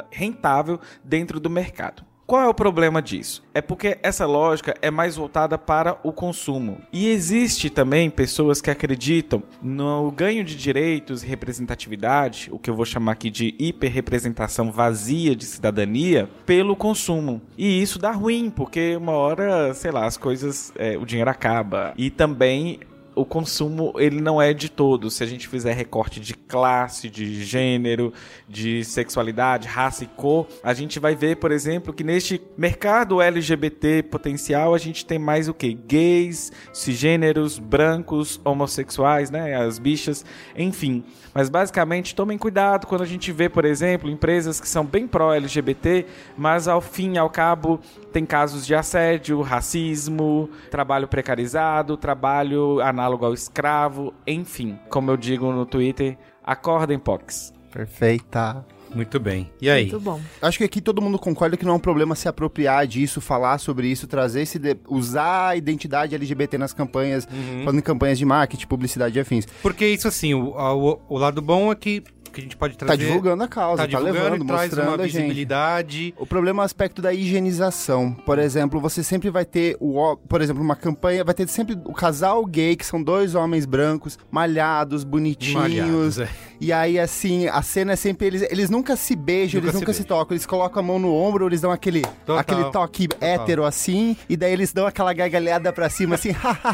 rentável 0.10 0.80
dentro 1.04 1.40
do 1.40 1.52
mercado. 1.52 2.04
Qual 2.28 2.42
é 2.42 2.48
o 2.48 2.56
problema 2.56 3.04
disso? 3.04 3.44
É 3.54 3.62
porque 3.62 4.00
essa 4.02 4.26
lógica 4.26 4.74
é 4.82 4.90
mais 4.90 5.16
voltada 5.16 5.60
para 5.60 6.00
o 6.02 6.12
consumo. 6.12 6.82
E 6.92 7.08
existe 7.10 7.70
também 7.70 8.10
pessoas 8.10 8.62
que 8.62 8.72
acreditam 8.72 9.44
no 9.62 10.10
ganho 10.10 10.44
de 10.44 10.56
direitos 10.56 11.22
e 11.24 11.28
representatividade, 11.28 12.50
o 12.52 12.58
que 12.58 12.68
eu 12.68 12.76
vou 12.76 12.84
chamar 12.84 13.12
aqui 13.12 13.30
de 13.30 13.54
hiperrepresentação 13.60 14.72
vazia 14.72 15.36
de 15.36 15.46
cidadania, 15.46 16.28
pelo 16.48 16.76
consumo. 16.76 17.44
E 17.56 17.80
isso 17.80 18.00
dá 18.00 18.12
ruim, 18.12 18.50
porque 18.50 18.96
uma 18.96 19.12
hora, 19.12 19.72
sei 19.76 19.92
lá, 19.92 20.06
as 20.08 20.18
coisas, 20.18 20.74
é, 20.78 20.98
o 20.98 21.06
dinheiro 21.06 21.30
acaba. 21.30 21.94
E 21.96 22.10
também 22.10 22.80
o 23.16 23.26
consumo 23.26 23.94
ele 23.98 24.22
não 24.22 24.42
é 24.42 24.54
de 24.54 24.70
todos. 24.70 25.16
Se 25.16 25.24
a 25.24 25.28
gente 25.28 25.48
fizer 25.48 25.74
recorte 25.74 26.20
de 26.20 26.34
classe, 26.34 27.10
de 27.10 27.44
gênero, 27.44 28.14
de 28.48 28.84
sexualidade, 28.84 29.68
raça 29.68 30.04
e 30.04 30.08
cor, 30.08 30.48
a 30.64 30.74
gente 30.74 31.00
vai 31.00 31.16
ver, 31.16 31.38
por 31.38 31.52
exemplo, 31.52 31.94
que 31.94 32.04
neste 32.04 32.42
mercado 32.58 33.22
LGBT 33.22 34.04
potencial 34.04 34.76
a 34.76 34.78
gente 34.78 35.06
tem 35.06 35.18
mais 35.18 35.48
o 35.48 35.54
que? 35.54 35.74
Gays, 35.74 36.52
cisgêneros, 36.74 37.58
brancos, 37.58 38.40
homossexuais, 38.44 39.32
né? 39.32 39.56
As 39.56 39.80
bichas, 39.80 40.26
enfim. 40.56 41.04
Mas 41.36 41.50
basicamente 41.50 42.16
tomem 42.16 42.38
cuidado 42.38 42.88
quando 42.88 43.02
a 43.02 43.06
gente 43.06 43.30
vê, 43.34 43.50
por 43.50 43.66
exemplo, 43.66 44.10
empresas 44.10 44.62
que 44.62 44.70
são 44.70 44.86
bem 44.86 45.06
pró-LGBT, 45.06 46.06
mas 46.38 46.66
ao 46.66 46.80
fim 46.80 47.16
e 47.16 47.18
ao 47.18 47.30
cabo 47.30 47.78
tem 48.14 48.26
casos 48.26 48.66
de 48.66 48.74
assédio, 48.74 49.42
racismo, 49.42 50.50
trabalho 50.72 51.10
precarizado, 51.10 51.98
trabalho 51.98 52.80
análogo 52.80 53.26
ao 53.26 53.34
escravo, 53.34 54.14
enfim. 54.26 54.80
Como 54.90 55.12
eu 55.12 55.18
digo 55.18 55.52
no 55.52 55.66
Twitter, 55.66 56.18
acordem 56.42 56.98
POCs. 56.98 57.54
Perfeita. 57.70 58.66
Muito 58.96 59.20
bem. 59.20 59.52
E 59.62 59.70
aí? 59.70 59.84
Muito 59.84 60.00
bom. 60.00 60.22
Acho 60.42 60.58
que 60.58 60.64
aqui 60.64 60.80
todo 60.82 61.02
mundo 61.02 61.20
concorda 61.20 61.58
que 61.58 61.66
não 61.66 61.74
é 61.74 61.76
um 61.76 61.80
problema 61.80 62.16
se 62.16 62.28
apropriar 62.30 62.88
disso, 62.88 63.20
falar 63.20 63.58
sobre 63.58 63.88
isso, 63.88 64.08
trazer 64.08 64.42
esse. 64.42 64.58
De... 64.58 64.78
usar 64.88 65.50
a 65.50 65.56
identidade 65.56 66.16
LGBT 66.16 66.58
nas 66.58 66.72
campanhas, 66.74 67.28
Uhum. 67.32 67.64
falando 67.66 67.80
em 67.80 67.82
campanhas 67.82 68.18
de 68.18 68.26
marketing, 68.26 68.66
publicidade 68.68 69.18
e 69.18 69.22
afins. 69.22 69.46
Porque 69.62 69.86
isso, 69.86 70.08
assim, 70.08 70.34
o, 70.34 70.48
o, 70.56 71.02
o 71.10 71.18
lado 71.18 71.42
bom 71.42 71.72
é 71.72 71.76
que, 71.76 72.02
que 72.36 72.42
a 72.42 72.44
gente 72.44 72.58
pode 72.58 72.78
trazer. 72.78 72.98
Tá 72.98 73.04
divulgando 73.04 73.44
a 73.44 73.48
causa, 73.48 73.84
tá, 73.88 73.90
tá, 73.90 74.00
levando, 74.00 74.44
e 74.44 74.46
traz 74.46 74.62
mostrando 74.70 74.88
uma 74.90 75.04
a 75.04 75.08
gente. 75.08 75.14
visibilidade. 75.18 76.14
O 76.18 76.26
problema 76.26 76.62
é 76.62 76.64
o 76.64 76.66
aspecto 76.66 77.02
da 77.02 77.14
higienização. 77.14 78.12
Por 78.26 78.38
exemplo, 78.40 78.80
você 78.80 79.02
sempre 79.04 79.30
vai 79.30 79.46
ter 79.46 79.78
o, 79.80 80.18
por 80.28 80.42
exemplo, 80.42 80.62
uma 80.62 80.76
campanha, 80.76 81.24
vai 81.24 81.34
ter 81.34 81.48
sempre 81.48 81.78
o 81.86 81.94
casal 81.94 82.46
gay, 82.46 82.76
que 82.76 82.86
são 82.86 83.02
dois 83.02 83.36
homens 83.36 83.66
brancos, 83.66 84.18
malhados, 84.30 85.04
bonitinhos. 85.04 85.62
Malhados, 85.62 86.20
é. 86.20 86.30
E 86.60 86.72
aí, 86.72 86.98
assim, 86.98 87.48
a 87.48 87.62
cena 87.62 87.94
é 87.94 87.96
sempre 87.96 88.28
eles. 88.28 88.42
Eles 88.44 88.70
nunca 88.70 88.96
se 88.96 89.16
beijam, 89.16 89.60
Nunca 89.60 89.66
eles 89.68 89.76
se 89.76 89.82
nunca 89.82 89.94
se, 89.94 90.00
beijam. 90.04 90.18
tocam. 90.18 90.36
Eles 90.36 90.46
colocam 90.46 90.80
a 90.82 90.86
mão 90.86 91.00
no 91.00 91.14
ombro, 91.14 91.48
eles 91.48 91.62
dão 91.62 91.72
aquele, 91.72 92.02
Total. 92.26 92.38
aquele 92.40 92.64
toque 92.72 93.10
hétero 93.20 93.66
assim, 93.66 94.16
e 94.30 94.38
daí 94.38 94.54
eles 94.54 94.72
dão 94.72 94.86
aquela 94.88 95.12
gargalhada 95.14 95.72
pra 95.74 95.90
cima, 95.90 96.16
assim, 96.16 96.30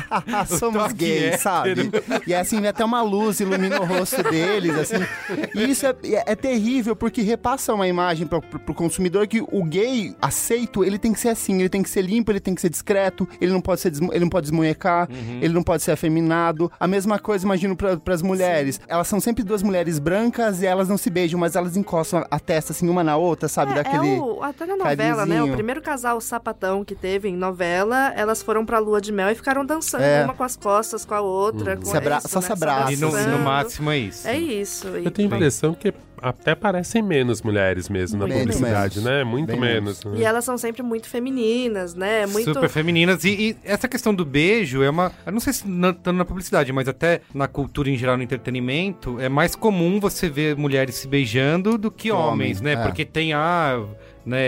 somos 0.60 0.92
gays, 0.94 1.24
hétero. 1.24 1.42
sabe? 1.42 1.92
E 2.28 2.34
assim, 2.34 2.60
vem 2.60 2.70
até 2.70 2.86
uma 2.86 3.02
luz 3.02 3.40
ilumina 3.40 3.82
o 3.82 3.86
rosto 3.86 4.22
deles, 4.24 4.76
assim. 4.78 4.96
E 5.56 5.64
isso 5.70 5.86
é, 5.86 5.96
é, 6.04 6.24
é 6.32 6.36
terrível, 6.36 6.96
porque 6.96 7.22
repassa 7.22 7.74
uma 7.74 7.88
imagem 7.88 8.26
pro, 8.28 8.42
pro, 8.42 8.60
pro 8.60 8.74
consumidor 8.74 9.28
que 9.28 9.42
o 9.42 9.64
gay 9.64 10.16
aceito, 10.22 10.84
ele 10.84 10.98
tem 10.98 11.12
que 11.14 11.20
ser 11.20 11.30
assim, 11.30 11.60
ele 11.60 11.70
tem 11.70 11.84
que 11.84 11.90
ser 11.90 12.02
limpo, 12.02 12.32
ele 12.32 12.40
tem 12.40 12.56
que 12.56 12.62
ser 12.62 12.70
discreto, 12.70 13.28
ele 13.40 13.52
não 13.52 13.62
pode 13.62 13.82
ser 13.82 13.90
desmo- 13.90 14.12
ele 14.14 14.22
não 14.22 14.30
pode 14.30 14.44
desmunhecar, 14.46 15.10
Uhum. 15.10 15.40
ele 15.42 15.54
não 15.54 15.64
pode 15.64 15.84
ser 15.84 15.92
afeminado. 15.92 16.72
A 16.80 16.88
mesma 16.88 17.20
coisa, 17.20 17.46
imagino, 17.46 17.76
pra, 17.76 17.98
pras 17.98 18.22
mulheres. 18.22 18.80
Elas 18.88 19.08
são 19.08 19.20
sempre 19.20 19.44
duas 19.44 19.62
mulheres 19.64 20.00
brancas 20.00 20.62
e 20.62 20.66
elas 20.66 20.88
não 20.88 20.98
se 20.98 21.10
beijam, 21.10 21.40
mas 21.40 21.56
elas 21.56 21.76
encostam 21.78 22.26
a 22.30 22.40
testa 22.40 22.72
assim 22.72 22.88
uma 22.90 23.04
na 23.04 23.18
outra, 23.18 23.48
sabe? 23.48 23.72
É, 23.72 23.76
Daquele. 23.76 24.16
é 24.16 24.20
o, 24.20 24.44
até 24.44 24.66
na 24.66 24.76
novela, 24.78 24.96
né? 24.96 25.06
carinhozinho. 25.16 25.54
O 25.54 25.56
primeiro 25.56 25.82
casal 25.82 26.20
sapatão 26.22 26.84
que 26.86 26.96
teve 26.96 27.28
em 27.30 27.36
novela, 27.36 28.14
elas 28.16 28.42
foram 28.42 28.66
pra 28.66 28.80
lua 28.80 29.02
de 29.02 29.12
mel 29.12 29.30
e 29.30 29.36
ficaram 29.36 29.66
dançando 29.66 30.04
É. 30.04 30.24
uma 30.24 30.34
com 30.34 30.44
as 30.44 30.56
costas, 30.56 31.04
com 31.06 31.14
a 31.14 31.22
outra. 31.22 31.76
Com 31.78 31.86
Se 31.86 31.98
abra- 31.98 32.18
isso, 32.18 32.30
só 32.30 32.40
né? 32.40 32.46
se 32.46 32.52
abraçam. 32.54 32.92
E 32.92 32.96
no, 32.96 33.08
no 33.12 33.18
abraçando. 33.18 33.44
máximo 33.44 33.92
é 33.92 33.98
isso. 33.98 34.28
É 34.28 34.38
isso. 34.38 34.88
E 34.98 35.06
Eu 35.06 35.12
tenho 35.12 35.28
a 35.28 35.30
pronto. 35.30 35.41
Impressão 35.42 35.74
que 35.74 35.94
até 36.22 36.54
parecem 36.54 37.02
menos 37.02 37.42
mulheres 37.42 37.90
mesmo 37.90 38.20
na 38.20 38.28
Muito 38.28 38.40
publicidade, 38.40 39.00
menos. 39.00 39.12
né? 39.12 39.24
Muito 39.24 39.48
Bem 39.48 39.60
menos. 39.60 40.04
né? 40.06 40.20
E 40.20 40.24
elas 40.24 40.46
são 40.46 40.56
sempre 40.58 40.84
muito 40.84 41.10
femininas, 41.10 41.96
né? 41.96 42.28
Muito... 42.28 42.54
Super 42.54 42.70
femininas. 42.70 43.24
E, 43.24 43.30
e 43.30 43.58
essa 43.64 43.88
questão 43.88 44.14
do 44.14 44.24
beijo 44.24 44.84
é 44.84 44.90
uma. 44.90 45.12
Eu 45.26 45.32
não 45.32 45.40
sei 45.40 45.52
se 45.52 45.64
tanto 45.64 46.14
na 46.14 46.24
publicidade, 46.24 46.72
mas 46.72 46.88
até 46.88 47.22
na 47.34 47.48
cultura 47.48 47.90
em 47.90 47.98
geral, 47.98 48.18
no 48.18 48.24
entretenimento, 48.24 49.20
é 49.20 49.28
mais 49.28 49.56
comum 49.56 50.00
você 50.00 50.30
ver 50.30 50.56
mulheres 50.56 50.96
se 50.96 51.08
beijando 51.08 51.78
do 51.78 51.90
que 51.90 52.12
homens, 52.12 52.60
homens, 52.60 52.62
né? 52.62 52.74
é. 52.74 52.78
Porque 52.78 53.04
tem 53.04 53.34
a. 53.34 53.84
Né, 54.26 54.40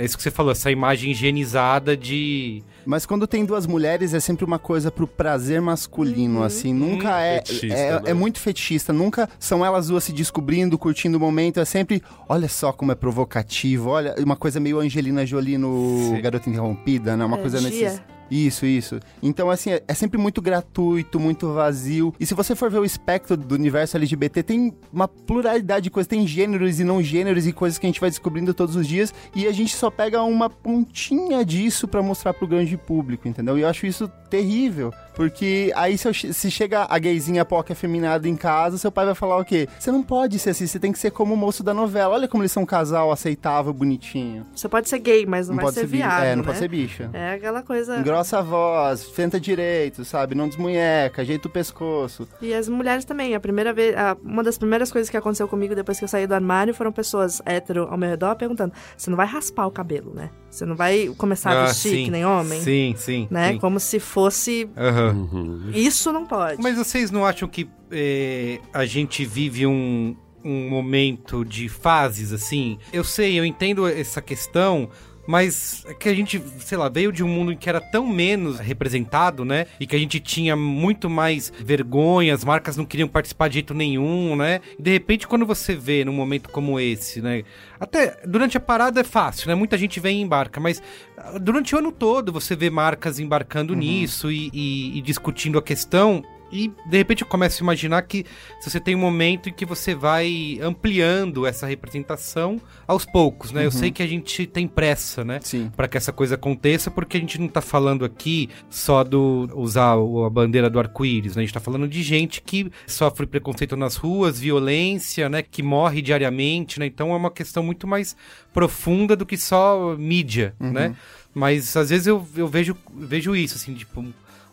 é 0.00 0.04
isso 0.04 0.16
que 0.16 0.22
você 0.22 0.30
falou, 0.30 0.52
essa 0.52 0.70
imagem 0.70 1.12
higienizada 1.12 1.96
de. 1.96 2.62
Mas 2.84 3.06
quando 3.06 3.26
tem 3.26 3.44
duas 3.44 3.66
mulheres 3.66 4.12
é 4.12 4.20
sempre 4.20 4.44
uma 4.44 4.58
coisa 4.58 4.90
pro 4.90 5.06
prazer 5.06 5.60
masculino, 5.62 6.42
assim. 6.42 6.74
Nunca 6.74 7.20
é. 7.20 7.36
Fetichista, 7.38 7.74
é, 7.74 7.92
né? 7.92 8.02
é 8.04 8.14
muito 8.14 8.38
fetichista. 8.38 8.92
Nunca 8.92 9.28
são 9.38 9.64
elas 9.64 9.86
duas 9.88 10.04
se 10.04 10.12
descobrindo, 10.12 10.76
curtindo 10.76 11.16
o 11.16 11.20
momento. 11.20 11.58
É 11.58 11.64
sempre. 11.64 12.02
Olha 12.28 12.48
só 12.48 12.72
como 12.72 12.92
é 12.92 12.94
provocativo. 12.94 13.88
Olha, 13.88 14.14
uma 14.18 14.36
coisa 14.36 14.60
meio 14.60 14.78
Angelina 14.78 15.24
Jolie 15.24 15.56
no 15.56 16.10
Sim. 16.10 16.20
Garota 16.20 16.50
Interrompida, 16.50 17.16
né? 17.16 17.24
Uma 17.24 17.38
É, 17.38 17.40
coisa 17.40 17.60
nesses. 17.60 18.02
Isso, 18.34 18.66
isso. 18.66 18.98
Então, 19.22 19.48
assim, 19.48 19.70
é, 19.70 19.82
é 19.86 19.94
sempre 19.94 20.18
muito 20.18 20.42
gratuito, 20.42 21.20
muito 21.20 21.52
vazio. 21.52 22.12
E 22.18 22.26
se 22.26 22.34
você 22.34 22.56
for 22.56 22.68
ver 22.70 22.78
o 22.78 22.84
espectro 22.84 23.36
do 23.36 23.54
universo 23.54 23.96
LGBT, 23.96 24.42
tem 24.42 24.74
uma 24.92 25.06
pluralidade 25.06 25.84
de 25.84 25.90
coisas. 25.90 26.08
Tem 26.08 26.26
gêneros 26.26 26.80
e 26.80 26.84
não 26.84 27.00
gêneros 27.00 27.46
e 27.46 27.52
coisas 27.52 27.78
que 27.78 27.86
a 27.86 27.88
gente 27.88 28.00
vai 28.00 28.10
descobrindo 28.10 28.52
todos 28.52 28.74
os 28.74 28.88
dias. 28.88 29.14
E 29.36 29.46
a 29.46 29.52
gente 29.52 29.76
só 29.76 29.88
pega 29.90 30.20
uma 30.22 30.50
pontinha 30.50 31.44
disso 31.44 31.86
pra 31.86 32.02
mostrar 32.02 32.34
pro 32.34 32.46
grande 32.48 32.76
público, 32.76 33.28
entendeu? 33.28 33.56
E 33.56 33.62
eu 33.62 33.68
acho 33.68 33.86
isso 33.86 34.08
terrível. 34.28 34.92
Porque 35.14 35.72
aí 35.76 35.96
se, 35.96 36.08
eu 36.08 36.12
se 36.14 36.50
chega 36.50 36.86
a 36.90 36.98
gayzinha 36.98 37.44
poca 37.44 37.72
afeminada 37.72 38.28
em 38.28 38.34
casa, 38.34 38.78
seu 38.78 38.90
pai 38.90 39.06
vai 39.06 39.14
falar 39.14 39.36
o 39.38 39.44
quê? 39.44 39.68
Você 39.78 39.92
não 39.92 40.02
pode 40.02 40.40
ser 40.40 40.50
assim, 40.50 40.66
você 40.66 40.80
tem 40.80 40.90
que 40.90 40.98
ser 40.98 41.12
como 41.12 41.34
o 41.34 41.36
moço 41.36 41.62
da 41.62 41.72
novela. 41.72 42.14
Olha 42.14 42.26
como 42.26 42.42
eles 42.42 42.50
são 42.50 42.64
um 42.64 42.66
casal 42.66 43.12
aceitável, 43.12 43.72
bonitinho. 43.72 44.44
Você 44.54 44.68
pode 44.68 44.88
ser 44.88 44.98
gay, 44.98 45.24
mas 45.24 45.48
não, 45.48 45.54
vai 45.54 45.66
pode 45.66 45.76
ser, 45.76 45.86
bi- 45.86 45.98
viado, 45.98 46.24
É, 46.24 46.30
não 46.34 46.42
né? 46.42 46.46
pode 46.46 46.58
ser 46.58 46.68
bicha. 46.68 47.10
É 47.12 47.34
aquela 47.34 47.62
coisa... 47.62 47.98
Engrossa 48.00 48.23
a 48.32 48.40
voz, 48.40 49.04
fenta 49.04 49.38
direito, 49.38 50.04
sabe? 50.04 50.34
Não 50.34 50.48
desmunheca, 50.48 51.20
ajeita 51.22 51.48
o 51.48 51.50
pescoço. 51.50 52.26
E 52.40 52.54
as 52.54 52.68
mulheres 52.68 53.04
também. 53.04 53.34
A 53.34 53.40
primeira 53.40 53.72
vez, 53.72 53.94
a- 53.96 54.16
uma 54.22 54.42
das 54.42 54.56
primeiras 54.56 54.90
coisas 54.90 55.10
que 55.10 55.16
aconteceu 55.16 55.46
comigo 55.48 55.74
depois 55.74 55.98
que 55.98 56.04
eu 56.04 56.08
saí 56.08 56.26
do 56.26 56.34
armário 56.34 56.72
foram 56.72 56.92
pessoas 56.92 57.42
hétero 57.44 57.88
ao 57.90 57.98
meu 57.98 58.08
redor 58.08 58.36
perguntando: 58.36 58.72
você 58.96 59.10
não 59.10 59.16
vai 59.16 59.26
raspar 59.26 59.66
o 59.66 59.70
cabelo, 59.70 60.14
né? 60.14 60.30
Você 60.50 60.64
não 60.64 60.76
vai 60.76 61.12
começar 61.18 61.50
a 61.50 61.64
Ah, 61.64 61.66
vestir 61.66 61.90
sim. 61.90 62.04
que 62.04 62.10
nem 62.12 62.24
homem? 62.24 62.60
Sim, 62.60 62.94
sim. 62.96 63.26
Né? 63.30 63.52
sim. 63.52 63.58
Como 63.58 63.80
se 63.80 63.98
fosse. 63.98 64.68
Uhum. 64.76 65.70
Isso 65.74 66.12
não 66.12 66.24
pode. 66.24 66.62
Mas 66.62 66.76
vocês 66.76 67.10
não 67.10 67.26
acham 67.26 67.48
que 67.48 67.68
eh, 67.90 68.60
a 68.72 68.84
gente 68.86 69.24
vive 69.24 69.66
um, 69.66 70.16
um 70.44 70.68
momento 70.68 71.44
de 71.44 71.68
fases, 71.68 72.32
assim? 72.32 72.78
Eu 72.92 73.02
sei, 73.02 73.38
eu 73.38 73.44
entendo 73.44 73.86
essa 73.86 74.20
questão. 74.22 74.88
Mas 75.26 75.84
que 75.98 76.08
a 76.08 76.14
gente, 76.14 76.42
sei 76.58 76.76
lá, 76.76 76.88
veio 76.88 77.10
de 77.12 77.22
um 77.24 77.28
mundo 77.28 77.52
em 77.52 77.56
que 77.56 77.68
era 77.68 77.80
tão 77.80 78.06
menos 78.06 78.58
representado, 78.58 79.44
né? 79.44 79.66
E 79.80 79.86
que 79.86 79.96
a 79.96 79.98
gente 79.98 80.20
tinha 80.20 80.54
muito 80.54 81.08
mais 81.08 81.52
vergonha, 81.60 82.34
as 82.34 82.44
marcas 82.44 82.76
não 82.76 82.84
queriam 82.84 83.08
participar 83.08 83.48
de 83.48 83.54
jeito 83.54 83.72
nenhum, 83.74 84.36
né? 84.36 84.60
E 84.78 84.82
de 84.82 84.90
repente, 84.90 85.26
quando 85.26 85.46
você 85.46 85.74
vê 85.74 86.04
num 86.04 86.12
momento 86.12 86.48
como 86.50 86.78
esse, 86.78 87.22
né? 87.22 87.42
Até 87.80 88.18
durante 88.26 88.56
a 88.56 88.60
parada 88.60 89.00
é 89.00 89.04
fácil, 89.04 89.48
né? 89.48 89.54
Muita 89.54 89.76
gente 89.78 89.98
vem 90.00 90.18
e 90.18 90.22
embarca, 90.22 90.60
mas 90.60 90.82
ah, 91.16 91.38
durante 91.38 91.74
o 91.74 91.78
ano 91.78 91.90
todo 91.92 92.32
você 92.32 92.54
vê 92.54 92.70
marcas 92.70 93.18
embarcando 93.18 93.74
nisso 93.74 94.30
e- 94.30 94.50
e- 94.52 94.98
e 94.98 95.00
discutindo 95.02 95.58
a 95.58 95.62
questão. 95.62 96.22
E 96.54 96.72
de 96.86 96.96
repente 96.96 97.22
eu 97.22 97.26
começo 97.26 97.60
a 97.60 97.64
imaginar 97.64 98.00
que 98.02 98.24
se 98.60 98.70
você 98.70 98.78
tem 98.78 98.94
um 98.94 98.98
momento 98.98 99.48
em 99.48 99.52
que 99.52 99.66
você 99.66 99.92
vai 99.92 100.56
ampliando 100.62 101.46
essa 101.46 101.66
representação 101.66 102.60
aos 102.86 103.04
poucos, 103.04 103.50
né? 103.50 103.66
Eu 103.66 103.72
sei 103.72 103.90
que 103.90 104.00
a 104.00 104.06
gente 104.06 104.46
tem 104.46 104.68
pressa, 104.68 105.24
né? 105.24 105.40
Sim. 105.42 105.72
Para 105.76 105.88
que 105.88 105.96
essa 105.96 106.12
coisa 106.12 106.36
aconteça, 106.36 106.92
porque 106.92 107.16
a 107.16 107.20
gente 107.20 107.40
não 107.40 107.48
tá 107.48 107.60
falando 107.60 108.04
aqui 108.04 108.48
só 108.70 109.02
do 109.02 109.50
usar 109.54 109.94
a 109.94 110.30
bandeira 110.30 110.70
do 110.70 110.78
arco-íris, 110.78 111.34
né? 111.34 111.42
A 111.42 111.44
gente 111.44 111.52
tá 111.52 111.58
falando 111.58 111.88
de 111.88 112.04
gente 112.04 112.40
que 112.40 112.70
sofre 112.86 113.26
preconceito 113.26 113.76
nas 113.76 113.96
ruas, 113.96 114.38
violência, 114.38 115.28
né? 115.28 115.42
Que 115.42 115.60
morre 115.60 116.00
diariamente, 116.00 116.78
né? 116.78 116.86
Então 116.86 117.12
é 117.12 117.16
uma 117.16 117.32
questão 117.32 117.64
muito 117.64 117.84
mais 117.84 118.16
profunda 118.52 119.16
do 119.16 119.26
que 119.26 119.36
só 119.36 119.96
mídia, 119.98 120.54
né? 120.60 120.94
Mas 121.34 121.76
às 121.76 121.90
vezes 121.90 122.06
eu, 122.06 122.24
eu 122.36 122.46
vejo, 122.46 122.76
vejo 122.94 123.34
isso, 123.34 123.56
assim, 123.56 123.74
tipo, 123.74 124.04